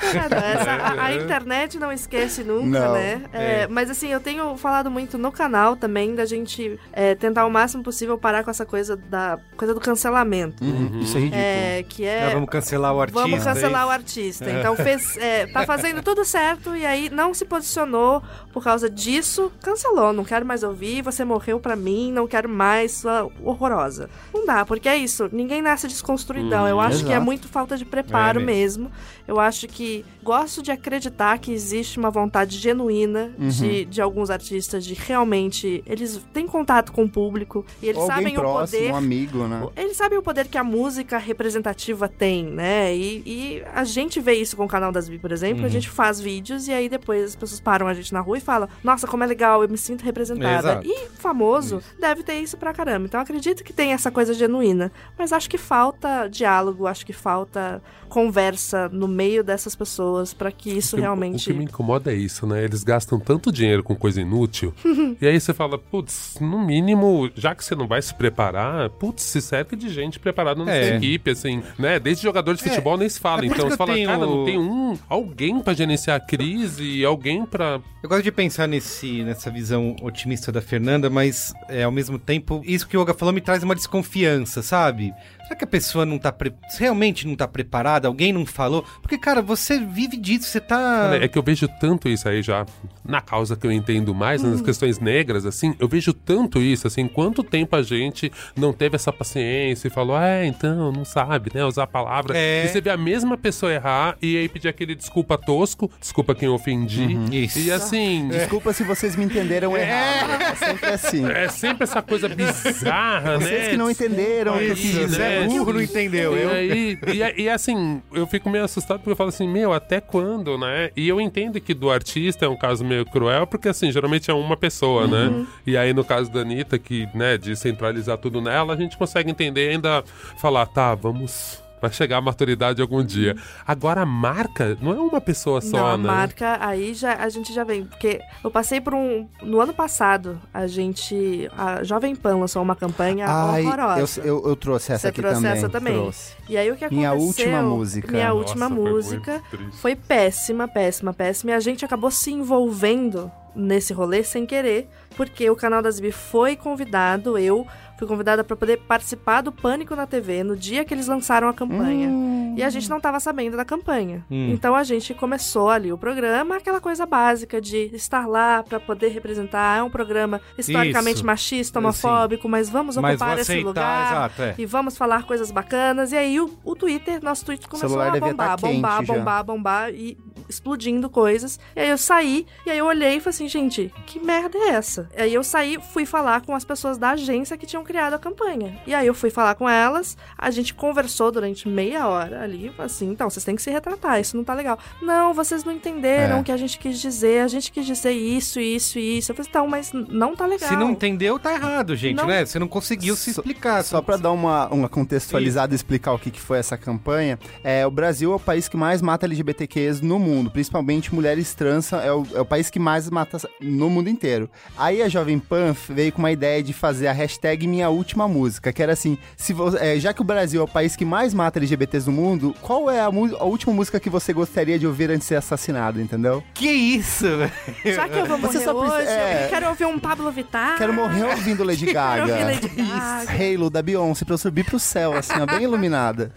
Essa- 0.02 0.72
a, 0.72 1.06
a 1.06 1.14
internet 1.16 1.78
não 1.80 1.92
esquece 1.92 2.44
nunca, 2.44 2.80
Não. 2.80 2.94
né? 2.94 3.22
É, 3.34 3.48
É. 3.62 3.68
Mas 3.68 3.90
assim, 3.90 4.10
eu 4.12 4.20
tenho 4.20 4.56
falado 4.58 4.90
muito 4.92 5.18
no 5.18 5.32
canal 5.32 5.76
também 5.76 6.14
da 6.16 6.26
gente 6.26 6.80
é, 6.94 7.16
tentar 7.16 7.46
o 7.46 7.50
máximo 7.50 7.84
possível 7.84 8.18
parar 8.18 8.44
com 8.44 8.52
essa 8.52 8.66
coisa 8.66 8.96
da 8.96 9.40
coisa 9.56 9.74
do 9.74 9.80
cancelamento. 9.80 10.64
Uhum, 10.64 11.00
Isso 11.00 11.18
é 11.18 11.20
ridículo. 11.20 11.42
É, 11.44 11.84
que 11.88 12.06
é. 12.06 12.26
Ah, 12.26 12.34
vamos 12.34 12.50
cancelar 12.50 12.94
o 12.94 13.02
artista. 13.02 13.22
Vamos 13.22 13.44
cancelar 13.44 13.82
é 13.82 13.86
o 13.86 13.88
isso? 13.88 13.94
artista. 13.94 14.52
Então 14.52 14.76
fez, 14.76 15.18
é, 15.18 15.48
tá 15.48 15.66
fazendo 15.66 16.02
tudo 16.04 16.24
certo 16.26 16.76
e 16.76 16.86
aí 16.86 17.10
não 17.10 17.34
se 17.34 17.46
posicionou 17.46 18.22
por 18.58 18.64
causa 18.64 18.90
disso, 18.90 19.52
cancelou. 19.62 20.12
Não 20.12 20.24
quero 20.26 20.44
mais 20.44 20.64
ouvir, 20.64 21.04
você 21.04 21.24
morreu 21.24 21.60
pra 21.60 21.76
mim, 21.76 22.12
não 22.12 22.26
quero 22.28 22.50
mais, 22.50 22.92
sua 22.94 23.30
horrorosa. 23.44 24.10
Não 24.34 24.48
dá, 24.48 24.66
porque 24.66 24.90
é 24.90 24.98
isso. 24.98 25.30
Ninguém 25.32 25.62
nasce 25.62 25.88
desconstruidão. 25.88 26.64
Hum, 26.66 26.68
Eu 26.68 26.80
acho 26.80 27.04
que 27.04 27.10
é 27.10 27.14
exato. 27.14 27.26
muito 27.26 27.48
falta 27.48 27.78
de 27.78 27.86
preparo 27.86 28.40
É 28.40 28.44
mesmo. 28.44 28.86
mesmo. 28.86 28.92
Eu 29.28 29.40
acho 29.40 29.68
que 29.68 30.04
gosto 30.24 30.64
de 30.64 30.72
acreditar 30.72 31.38
que 31.38 31.52
existe 31.52 32.00
uma 32.00 32.10
vontade 32.10 32.58
genuína 32.58 33.32
Uhum. 33.38 33.48
de, 33.50 33.86
de 33.86 34.02
alguns 34.02 34.30
artistas 34.32 34.84
de 34.84 34.94
realmente. 34.96 35.84
Eles 35.86 36.20
têm 36.34 36.48
contato 36.48 36.92
com 36.92 37.04
o 37.04 37.10
público 37.10 37.64
e 37.82 37.88
eles 37.90 38.02
Ou 38.02 38.08
sabem 38.08 38.34
próximo, 38.34 38.80
o 38.80 38.86
poder. 38.86 38.92
um 38.94 38.96
amigo, 38.96 39.48
né? 39.48 39.68
Eles 39.76 39.96
sabem 39.98 40.18
o 40.18 40.22
poder 40.24 40.48
que 40.48 40.58
a 40.58 40.64
música 40.64 41.18
representativa 41.20 42.08
tem, 42.08 42.46
né? 42.46 42.96
E, 42.96 43.22
e 43.26 43.64
a 43.76 43.84
gente 43.84 44.20
vê 44.20 44.34
isso 44.34 44.58
com 44.58 44.66
o 44.66 44.68
canal 44.68 44.92
das 44.92 45.08
Bi, 45.08 45.20
por 45.20 45.32
exemplo. 45.32 45.62
A 45.62 45.66
Uhum. 45.66 45.70
gente 45.72 45.90
faz 45.90 46.20
vídeos 46.20 46.68
e 46.68 46.72
aí 46.72 46.90
depois 46.90 47.24
as 47.24 47.36
pessoas 47.36 47.60
param 47.60 47.86
a 47.88 47.94
gente 47.94 48.12
na 48.14 48.20
rua 48.22 48.38
e 48.38 48.42
falam: 48.48 48.68
Nossa, 48.84 49.06
como 49.06 49.24
é 49.24 49.28
legal, 49.28 49.62
eu 49.62 49.70
me 49.70 49.78
sinto 49.78 50.02
representada. 50.04 50.70
Exato. 50.82 50.88
E 50.88 51.08
famoso 51.20 51.82
deve 52.00 52.24
ter 52.24 52.40
isso 52.40 52.58
pra 52.58 52.74
caramba. 52.74 53.06
Então 53.06 53.20
acredito 53.22 53.64
que 53.64 53.72
tem 53.74 53.94
essa 53.94 54.10
coisa 54.10 54.34
genuína. 54.34 54.92
Mas 55.18 55.32
acho 55.32 55.50
que 55.50 55.58
falta 55.58 56.28
diálogo, 56.28 56.88
acho 56.88 57.06
que 57.06 57.14
falta 57.14 57.82
conversa 58.10 58.90
no 58.90 59.08
meio 59.08 59.44
dessas 59.44 59.76
pessoas 59.76 60.34
pra 60.34 60.52
que 60.52 60.70
isso 60.72 60.96
O 60.96 60.98
que- 60.98 61.02
realmente. 61.02 61.50
O 61.50 61.54
que 61.54 61.58
me 61.60 61.66
incomoda 61.66 62.12
é 62.12 62.16
isso, 62.16 62.48
né? 62.48 62.64
Eles 62.64 62.84
gastam 62.84 63.20
tanto 63.20 63.52
dinheiro 63.52 63.84
com 63.84 63.94
coisa 63.96 64.20
inútil. 64.22 64.74
e 65.22 65.28
aí 65.28 65.40
você 65.40 65.54
fala, 65.54 65.78
putz, 65.78 66.38
no 66.42 66.58
mínimo, 66.66 67.30
já 67.36 67.54
que 67.54 67.64
você 67.64 67.76
não 67.76 67.86
vai 67.86 68.02
se 68.02 68.14
preparar, 68.16 68.90
putz, 68.92 69.24
se 69.24 69.42
serve 69.42 69.76
de 69.76 69.90
gente 69.90 70.20
preparada 70.20 70.64
na 70.64 70.72
É. 70.74 70.88
sua 70.88 70.96
equipe, 70.98 71.32
assim, 71.32 71.62
né? 71.78 72.00
Desde 72.00 72.24
jogador 72.24 72.56
de 72.56 72.64
futebol 72.64 72.98
nem 72.98 73.10
se 73.10 73.20
fala. 73.20 73.44
É 73.44 73.46
então 73.46 73.58
isso 73.58 73.68
você 73.72 73.78
fala, 73.78 73.94
tenho- 73.94 74.08
cara, 74.10 74.26
não 74.26 74.46
tem 74.46 74.58
um, 74.58 74.98
alguém 75.10 75.60
pra 75.60 75.74
gerenciar 75.74 76.18
a 76.18 76.20
crise, 76.20 77.04
alguém 77.06 77.46
pra. 77.46 77.80
Eu 78.02 78.10
gosto 78.10 78.24
de 78.24 78.32
pensar 78.38 78.68
nesse, 78.68 79.24
nessa 79.24 79.50
visão 79.50 79.96
otimista 80.00 80.52
da 80.52 80.62
Fernanda, 80.62 81.10
mas 81.10 81.56
é, 81.68 81.82
ao 81.82 81.92
mesmo 81.92 82.20
tempo, 82.20 82.62
isso 82.64 82.88
que 82.88 82.96
o 82.96 83.00
Olga 83.00 83.12
falou 83.12 83.34
me 83.34 83.42
traz 83.42 83.64
uma 83.64 83.74
desconfiança, 83.74 84.62
sabe? 84.62 85.12
Será 85.48 85.56
que 85.56 85.64
a 85.64 85.68
pessoa 85.68 86.06
não 86.06 86.20
tá 86.20 86.30
pre... 86.32 86.54
realmente 86.78 87.26
não 87.26 87.36
tá 87.36 87.48
preparada? 87.48 88.08
Alguém 88.08 88.34
não 88.34 88.46
falou? 88.46 88.84
Porque, 89.02 89.18
cara, 89.18 89.42
você 89.42 89.80
vive 89.80 90.18
disso, 90.18 90.46
você 90.48 90.60
tá. 90.60 90.76
Cara, 90.76 91.24
é 91.24 91.28
que 91.30 91.38
eu 91.38 91.44
vejo 91.44 91.70
tanto 91.80 92.10
isso 92.10 92.28
aí 92.28 92.42
já 92.44 92.66
na 93.06 93.22
causa 93.22 93.56
que 93.56 93.66
eu 93.66 93.72
entendo 93.72 94.14
mais, 94.14 94.44
Hum. 94.44 94.52
nas 94.52 94.62
questões 94.62 95.00
negras, 95.00 95.46
assim, 95.46 95.74
eu 95.80 95.88
vejo 95.88 96.12
tanto 96.14 96.60
isso, 96.62 96.86
assim, 96.88 97.08
quanto 97.08 97.42
tempo 97.42 97.74
a 97.78 97.82
gente 97.82 98.30
não 98.56 98.74
teve 98.74 98.98
essa 98.98 99.14
paciência 99.14 99.88
e 99.88 99.90
falou, 99.92 100.20
é, 100.20 100.46
então, 100.46 100.92
não 100.92 101.06
sabe, 101.06 101.50
né, 101.54 101.64
usar 101.64 101.84
a 101.84 101.88
palavra. 101.88 102.38
É. 102.38 102.66
E 102.66 102.68
você 102.68 102.82
vê 102.82 102.90
a 102.90 102.98
mesma 102.98 103.38
pessoa 103.38 103.72
errar 103.72 104.18
e 104.22 104.36
aí 104.36 104.50
pedir 104.50 104.68
aquele 104.68 104.94
desculpa 104.94 105.38
tosco, 105.38 105.90
desculpa 106.02 106.36
quem 106.36 106.48
eu 106.48 106.54
ofendi. 106.56 107.04
Uhum. 107.16 107.26
Isso. 107.32 107.60
E 107.60 107.72
assim. 107.72 108.28
Desculpa 108.28 108.74
se 108.74 108.84
vocês 108.84 109.16
me 109.16 109.24
entenderam 109.24 109.78
errado. 109.78 110.42
É 110.42 110.56
sempre 110.56 110.90
assim. 110.90 111.26
É 111.32 111.48
sempre 111.48 111.84
essa 111.84 112.02
coisa 112.02 112.28
bizarra, 112.28 113.38
né? 113.38 113.46
Vocês 113.46 113.68
que 113.70 113.78
não 113.78 113.90
entenderam 113.90 114.56
o 114.56 114.60
que 114.60 114.66
eu 114.66 114.76
quis 114.76 114.86
Isso, 114.86 115.00
dizer. 115.00 115.20
né? 115.20 115.37
Burro 115.46 115.74
não 115.74 115.82
entendeu, 115.82 116.36
E, 116.38 116.42
eu. 116.42 116.50
aí, 116.50 117.00
e, 117.38 117.42
e 117.44 117.50
assim, 117.50 118.02
eu 118.14 118.26
fico 118.28 118.50
meio 118.50 118.64
assustado 118.64 119.00
porque 119.00 119.12
eu 119.12 119.16
falo 119.16 119.30
assim, 119.30 119.48
meu, 119.48 119.74
até 119.74 120.00
quando, 120.02 120.58
né? 120.58 120.90
E 120.96 121.08
eu 121.08 121.20
entendo 121.22 121.60
que 121.60 121.74
do 121.74 121.90
artista 121.92 122.46
é 122.46 122.50
um 122.50 122.58
caso 122.58 122.84
meio 122.84 123.06
cruel, 123.06 123.46
porque 123.48 123.68
assim, 123.70 123.92
geralmente 123.92 124.30
é 124.32 124.34
uma 124.34 124.58
pessoa, 124.58 125.08
né? 125.08 125.46
E 125.66 125.76
aí 125.78 125.94
no 125.94 126.04
caso 126.04 126.32
da 126.32 126.42
Anitta, 126.42 126.78
que, 126.80 127.08
né, 127.14 127.38
de 127.38 127.56
centralizar 127.56 128.18
tudo 128.18 128.42
nela, 128.42 128.74
a 128.74 128.78
gente 128.78 128.98
consegue 128.98 129.30
entender 129.30 129.68
e 129.68 129.74
ainda 129.74 130.04
falar, 130.38 130.66
tá, 130.66 130.96
vamos. 130.96 131.62
Vai 131.82 131.92
chegar 131.92 132.18
a 132.18 132.22
maturidade 132.22 132.82
algum 132.82 133.04
dia. 133.04 133.36
Agora 133.66 134.02
a 134.02 134.06
marca 134.06 134.78
não 134.82 134.92
é 134.92 134.96
uma 135.00 135.22
pessoa 135.22 135.62
só, 135.62 135.78
não, 135.78 135.88
a 135.88 135.98
né? 135.98 136.04
marca 136.04 136.58
aí 136.60 136.94
já 136.94 137.14
a 137.16 137.30
gente 137.30 137.54
já 137.54 137.64
vem, 137.64 137.86
porque 137.86 138.20
eu 138.44 138.50
passei 138.50 138.82
por 138.82 138.94
um 138.94 139.28
no 139.44 139.62
ano 139.62 139.74
passado, 139.74 140.40
a 140.54 140.66
gente 140.66 141.50
a 141.56 141.84
Jovem 141.84 142.16
Pan 142.16 142.38
lançou 142.38 142.62
uma 142.62 142.76
campanha 142.76 143.28
Ai, 143.28 143.64
horrorosa. 143.64 144.22
eu, 144.22 144.26
eu, 144.26 144.50
eu 144.50 144.56
trouxe 144.56 144.92
essa 144.92 145.02
Você 145.02 145.08
aqui 145.10 145.22
trouxe 145.22 145.42
também. 145.42 145.52
essa 145.52 145.70
também. 145.70 145.94
Trouxe. 145.94 146.34
E 146.50 146.58
aí 146.58 146.72
o 146.72 146.76
que 146.76 146.86
aconteceu? 146.86 146.98
Minha 146.98 147.14
última 147.14 147.62
música. 147.62 148.12
Minha 148.12 148.30
Nossa, 148.30 148.38
última 148.40 148.70
foi 148.70 148.78
música 148.78 149.44
foi 149.74 149.96
péssima, 149.96 150.68
péssima, 150.68 151.14
péssima. 151.14 151.52
E 151.52 151.54
a 151.54 151.60
gente 151.60 151.86
acabou 151.86 152.10
se 152.10 152.32
envolvendo 152.32 153.32
nesse 153.56 153.92
rolê 153.92 154.24
sem 154.24 154.46
querer, 154.46 154.88
porque 155.18 155.50
o 155.50 155.56
canal 155.56 155.82
das 155.82 156.00
Bi 156.00 156.12
foi 156.12 156.56
convidado, 156.56 157.38
eu 157.38 157.66
fui 157.98 158.08
convidada 158.08 158.44
para 158.44 158.56
poder 158.56 158.78
participar 158.78 159.42
do 159.42 159.52
Pânico 159.52 159.96
na 159.96 160.06
TV 160.06 160.44
no 160.44 160.56
dia 160.56 160.86
que 160.86 160.94
eles 160.94 161.08
lançaram 161.08 161.50
a 161.50 161.54
campanha. 161.54 162.10
E 162.56 162.64
a 162.64 162.70
gente 162.70 162.90
não 162.90 163.00
tava 163.00 163.20
sabendo 163.20 163.58
da 163.58 163.66
campanha. 163.66 164.24
Hum. 164.30 164.52
Então 164.52 164.76
a 164.76 164.84
gente 164.84 165.14
começou 165.14 165.70
ali 165.70 165.92
o 165.92 165.98
programa, 165.98 166.58
aquela 166.58 166.80
coisa 166.80 167.06
básica 167.06 167.60
de 167.60 167.90
estar 167.94 168.28
lá 168.28 168.64
para 168.64 168.80
poder 168.80 169.10
representar. 169.10 169.80
É 169.80 169.84
um 169.84 169.90
programa 169.90 170.40
historicamente 170.58 171.18
Isso. 171.18 171.26
machista, 171.26 171.80
Sim. 171.80 171.86
homofóbico, 171.86 172.48
mas 172.48 172.70
vamos 172.70 172.96
Mas 172.98 173.16
ocupar 173.16 173.40
esse 173.40 173.52
aceitar, 173.52 173.68
lugar 173.68 174.12
exato, 174.12 174.42
é. 174.42 174.56
e 174.58 174.66
vamos 174.66 174.98
falar 174.98 175.24
coisas 175.24 175.50
bacanas. 175.50 176.12
E 176.12 176.18
aí 176.18 176.40
o, 176.40 176.52
o 176.64 176.76
Twitter, 176.76 177.24
nosso 177.24 177.44
Twitter 177.44 177.68
começou 177.68 178.00
a 178.00 178.12
bombar, 178.12 178.36
tá 178.36 178.58
quente 178.58 178.76
bombar, 178.76 179.06
já. 179.06 179.14
bombar, 179.14 179.44
bombar 179.44 179.94
e 179.94 180.18
explodindo 180.50 181.10
coisas. 181.10 181.60
E 181.76 181.80
aí 181.82 181.90
eu 181.90 181.98
saí, 181.98 182.46
e 182.66 182.72
aí 182.72 182.78
eu 182.78 182.86
olhei 182.86 183.18
e 183.18 183.20
falei 183.20 183.36
assim, 183.36 183.48
gente, 183.50 183.94
que 184.06 184.20
merda 184.20 184.58
é 184.58 184.70
essa? 184.70 185.10
E 185.18 185.22
aí 185.22 185.34
eu 185.34 185.44
saí, 185.44 185.78
fui 185.94 186.06
falar 186.06 186.42
com 186.42 186.56
as 186.56 186.64
pessoas 186.66 186.98
da 186.98 187.12
agência 187.12 187.58
que 187.58 187.66
tinham 187.66 187.84
criado 187.84 188.14
a 188.14 188.20
campanha. 188.20 188.80
E 188.88 188.94
aí 188.94 189.06
eu 189.08 189.14
fui 189.14 189.30
falar 189.30 189.56
com 189.56 189.68
elas, 189.70 190.18
a 190.38 190.50
gente 190.52 190.74
conversou 190.74 191.32
durante 191.32 191.68
meia 191.68 192.08
hora 192.08 192.42
ali, 192.44 192.72
assim, 192.78 193.10
então, 193.12 193.30
vocês 193.30 193.44
têm 193.44 193.56
que 193.56 193.62
se 193.62 193.72
retratar, 193.72 194.20
isso 194.20 194.36
não 194.38 194.44
tá 194.44 194.54
legal. 194.54 194.78
Não, 195.02 195.34
vocês 195.34 195.64
não 195.64 195.72
entenderam 195.74 196.38
É. 196.38 196.40
o 196.42 196.44
que 196.44 196.52
a 196.52 196.58
gente 196.58 196.78
quis 196.78 197.00
dizer, 197.00 197.42
a 197.42 197.48
gente 197.48 197.72
quis 197.72 197.86
dizer 197.86 198.12
isso, 198.12 198.60
isso 198.60 199.00
e 199.00 199.18
isso. 199.18 199.32
Eu 199.32 199.36
falei, 199.36 199.50
então, 199.50 199.68
mas 199.68 199.92
não 199.94 200.36
tá 200.36 200.46
legal. 200.46 200.70
Se 200.70 200.76
não 200.76 200.92
entendeu, 200.92 201.38
tá 201.40 201.54
errado, 201.54 201.96
gente, 201.96 202.18
Não. 202.18 202.28
né? 202.28 202.46
Você 202.46 202.60
não 202.60 202.68
conseguiu 202.68 203.16
se 203.16 203.32
explicar. 203.32 203.84
Só 203.84 204.02
pra 204.02 204.18
dar 204.18 204.32
uma, 204.32 204.68
uma 204.68 204.90
contextualizada 204.90 205.74
e 205.74 205.76
explicar 205.76 206.14
o 206.14 206.20
que, 206.20 206.32
que 206.32 206.40
foi 206.40 206.58
essa 206.60 206.78
campanha, 206.78 207.40
é, 207.64 207.86
o 207.86 207.92
Brasil 207.92 208.32
é 208.32 208.36
o 208.36 208.40
país 208.40 208.68
que 208.68 208.78
mais 208.78 209.02
mata 209.02 209.26
LGBTQs 209.26 210.02
no 210.02 210.20
mundo, 210.20 210.37
principalmente 210.46 211.14
mulheres 211.14 211.54
trans, 211.54 211.92
é 211.94 212.12
o, 212.12 212.26
é 212.34 212.42
o 212.42 212.46
país 212.46 212.70
que 212.70 212.80
mais 212.80 213.10
mata 213.10 213.38
no 213.62 213.90
mundo 213.90 214.10
inteiro. 214.10 214.50
Aí 214.78 215.02
a 215.02 215.10
Jovem 215.10 215.40
Pan 215.40 215.76
veio 215.90 216.12
com 216.12 216.20
uma 216.20 216.32
ideia 216.32 216.62
de 216.64 216.74
fazer 216.74 217.08
a 217.08 217.12
hashtag 217.14 217.68
Minha 217.68 217.90
Última 217.90 218.28
Música, 218.28 218.72
que 218.74 218.82
era 218.84 218.94
assim, 218.94 219.18
se 219.36 219.54
vo- 219.54 219.76
é, 219.78 220.00
já 220.00 220.14
que 220.14 220.22
o 220.22 220.24
Brasil 220.26 220.62
é 220.62 220.64
o 220.64 220.68
país 220.68 220.96
que 220.96 221.06
mais 221.06 221.34
mata 221.34 221.60
LGBTs 221.60 222.08
no 222.08 222.12
mundo, 222.16 222.56
qual 222.62 222.90
é 222.90 223.00
a, 223.00 223.06
a 223.06 223.44
última 223.46 223.74
música 223.74 224.00
que 224.00 224.10
você 224.10 224.34
gostaria 224.34 224.78
de 224.80 224.86
ouvir 224.88 225.10
antes 225.10 225.22
de 225.22 225.26
ser 225.26 225.36
assassinado, 225.36 226.02
entendeu? 226.02 226.44
Que 226.54 226.70
isso, 226.70 227.26
velho? 227.26 227.52
Já 227.86 228.08
que 228.10 228.18
eu 228.20 228.26
vou 228.26 228.38
Você 228.38 228.60
morrer 228.60 228.66
só 228.66 228.74
precisa- 228.74 228.98
hoje, 229.02 229.08
é. 229.10 229.46
eu 229.46 229.50
quero 229.50 229.68
ouvir 229.70 229.86
um 229.86 230.00
Pablo 230.00 230.32
Vittar. 230.32 230.78
Quero 230.78 230.94
morrer 230.94 231.24
ouvindo 231.24 231.64
Lady 231.64 231.86
Quero 231.88 231.94
Gaga. 231.94 232.22
ouvir 232.34 232.44
Lady 232.46 232.68
Gaga. 232.70 233.32
Halo 233.32 233.70
da 233.70 233.82
Beyoncé 233.82 234.26
pra 234.26 234.34
eu 234.34 234.38
subir 234.38 234.64
pro 234.66 234.80
céu, 234.80 235.14
assim, 235.14 235.34
ó, 235.40 235.46
bem 235.46 235.64
iluminada. 235.64 236.32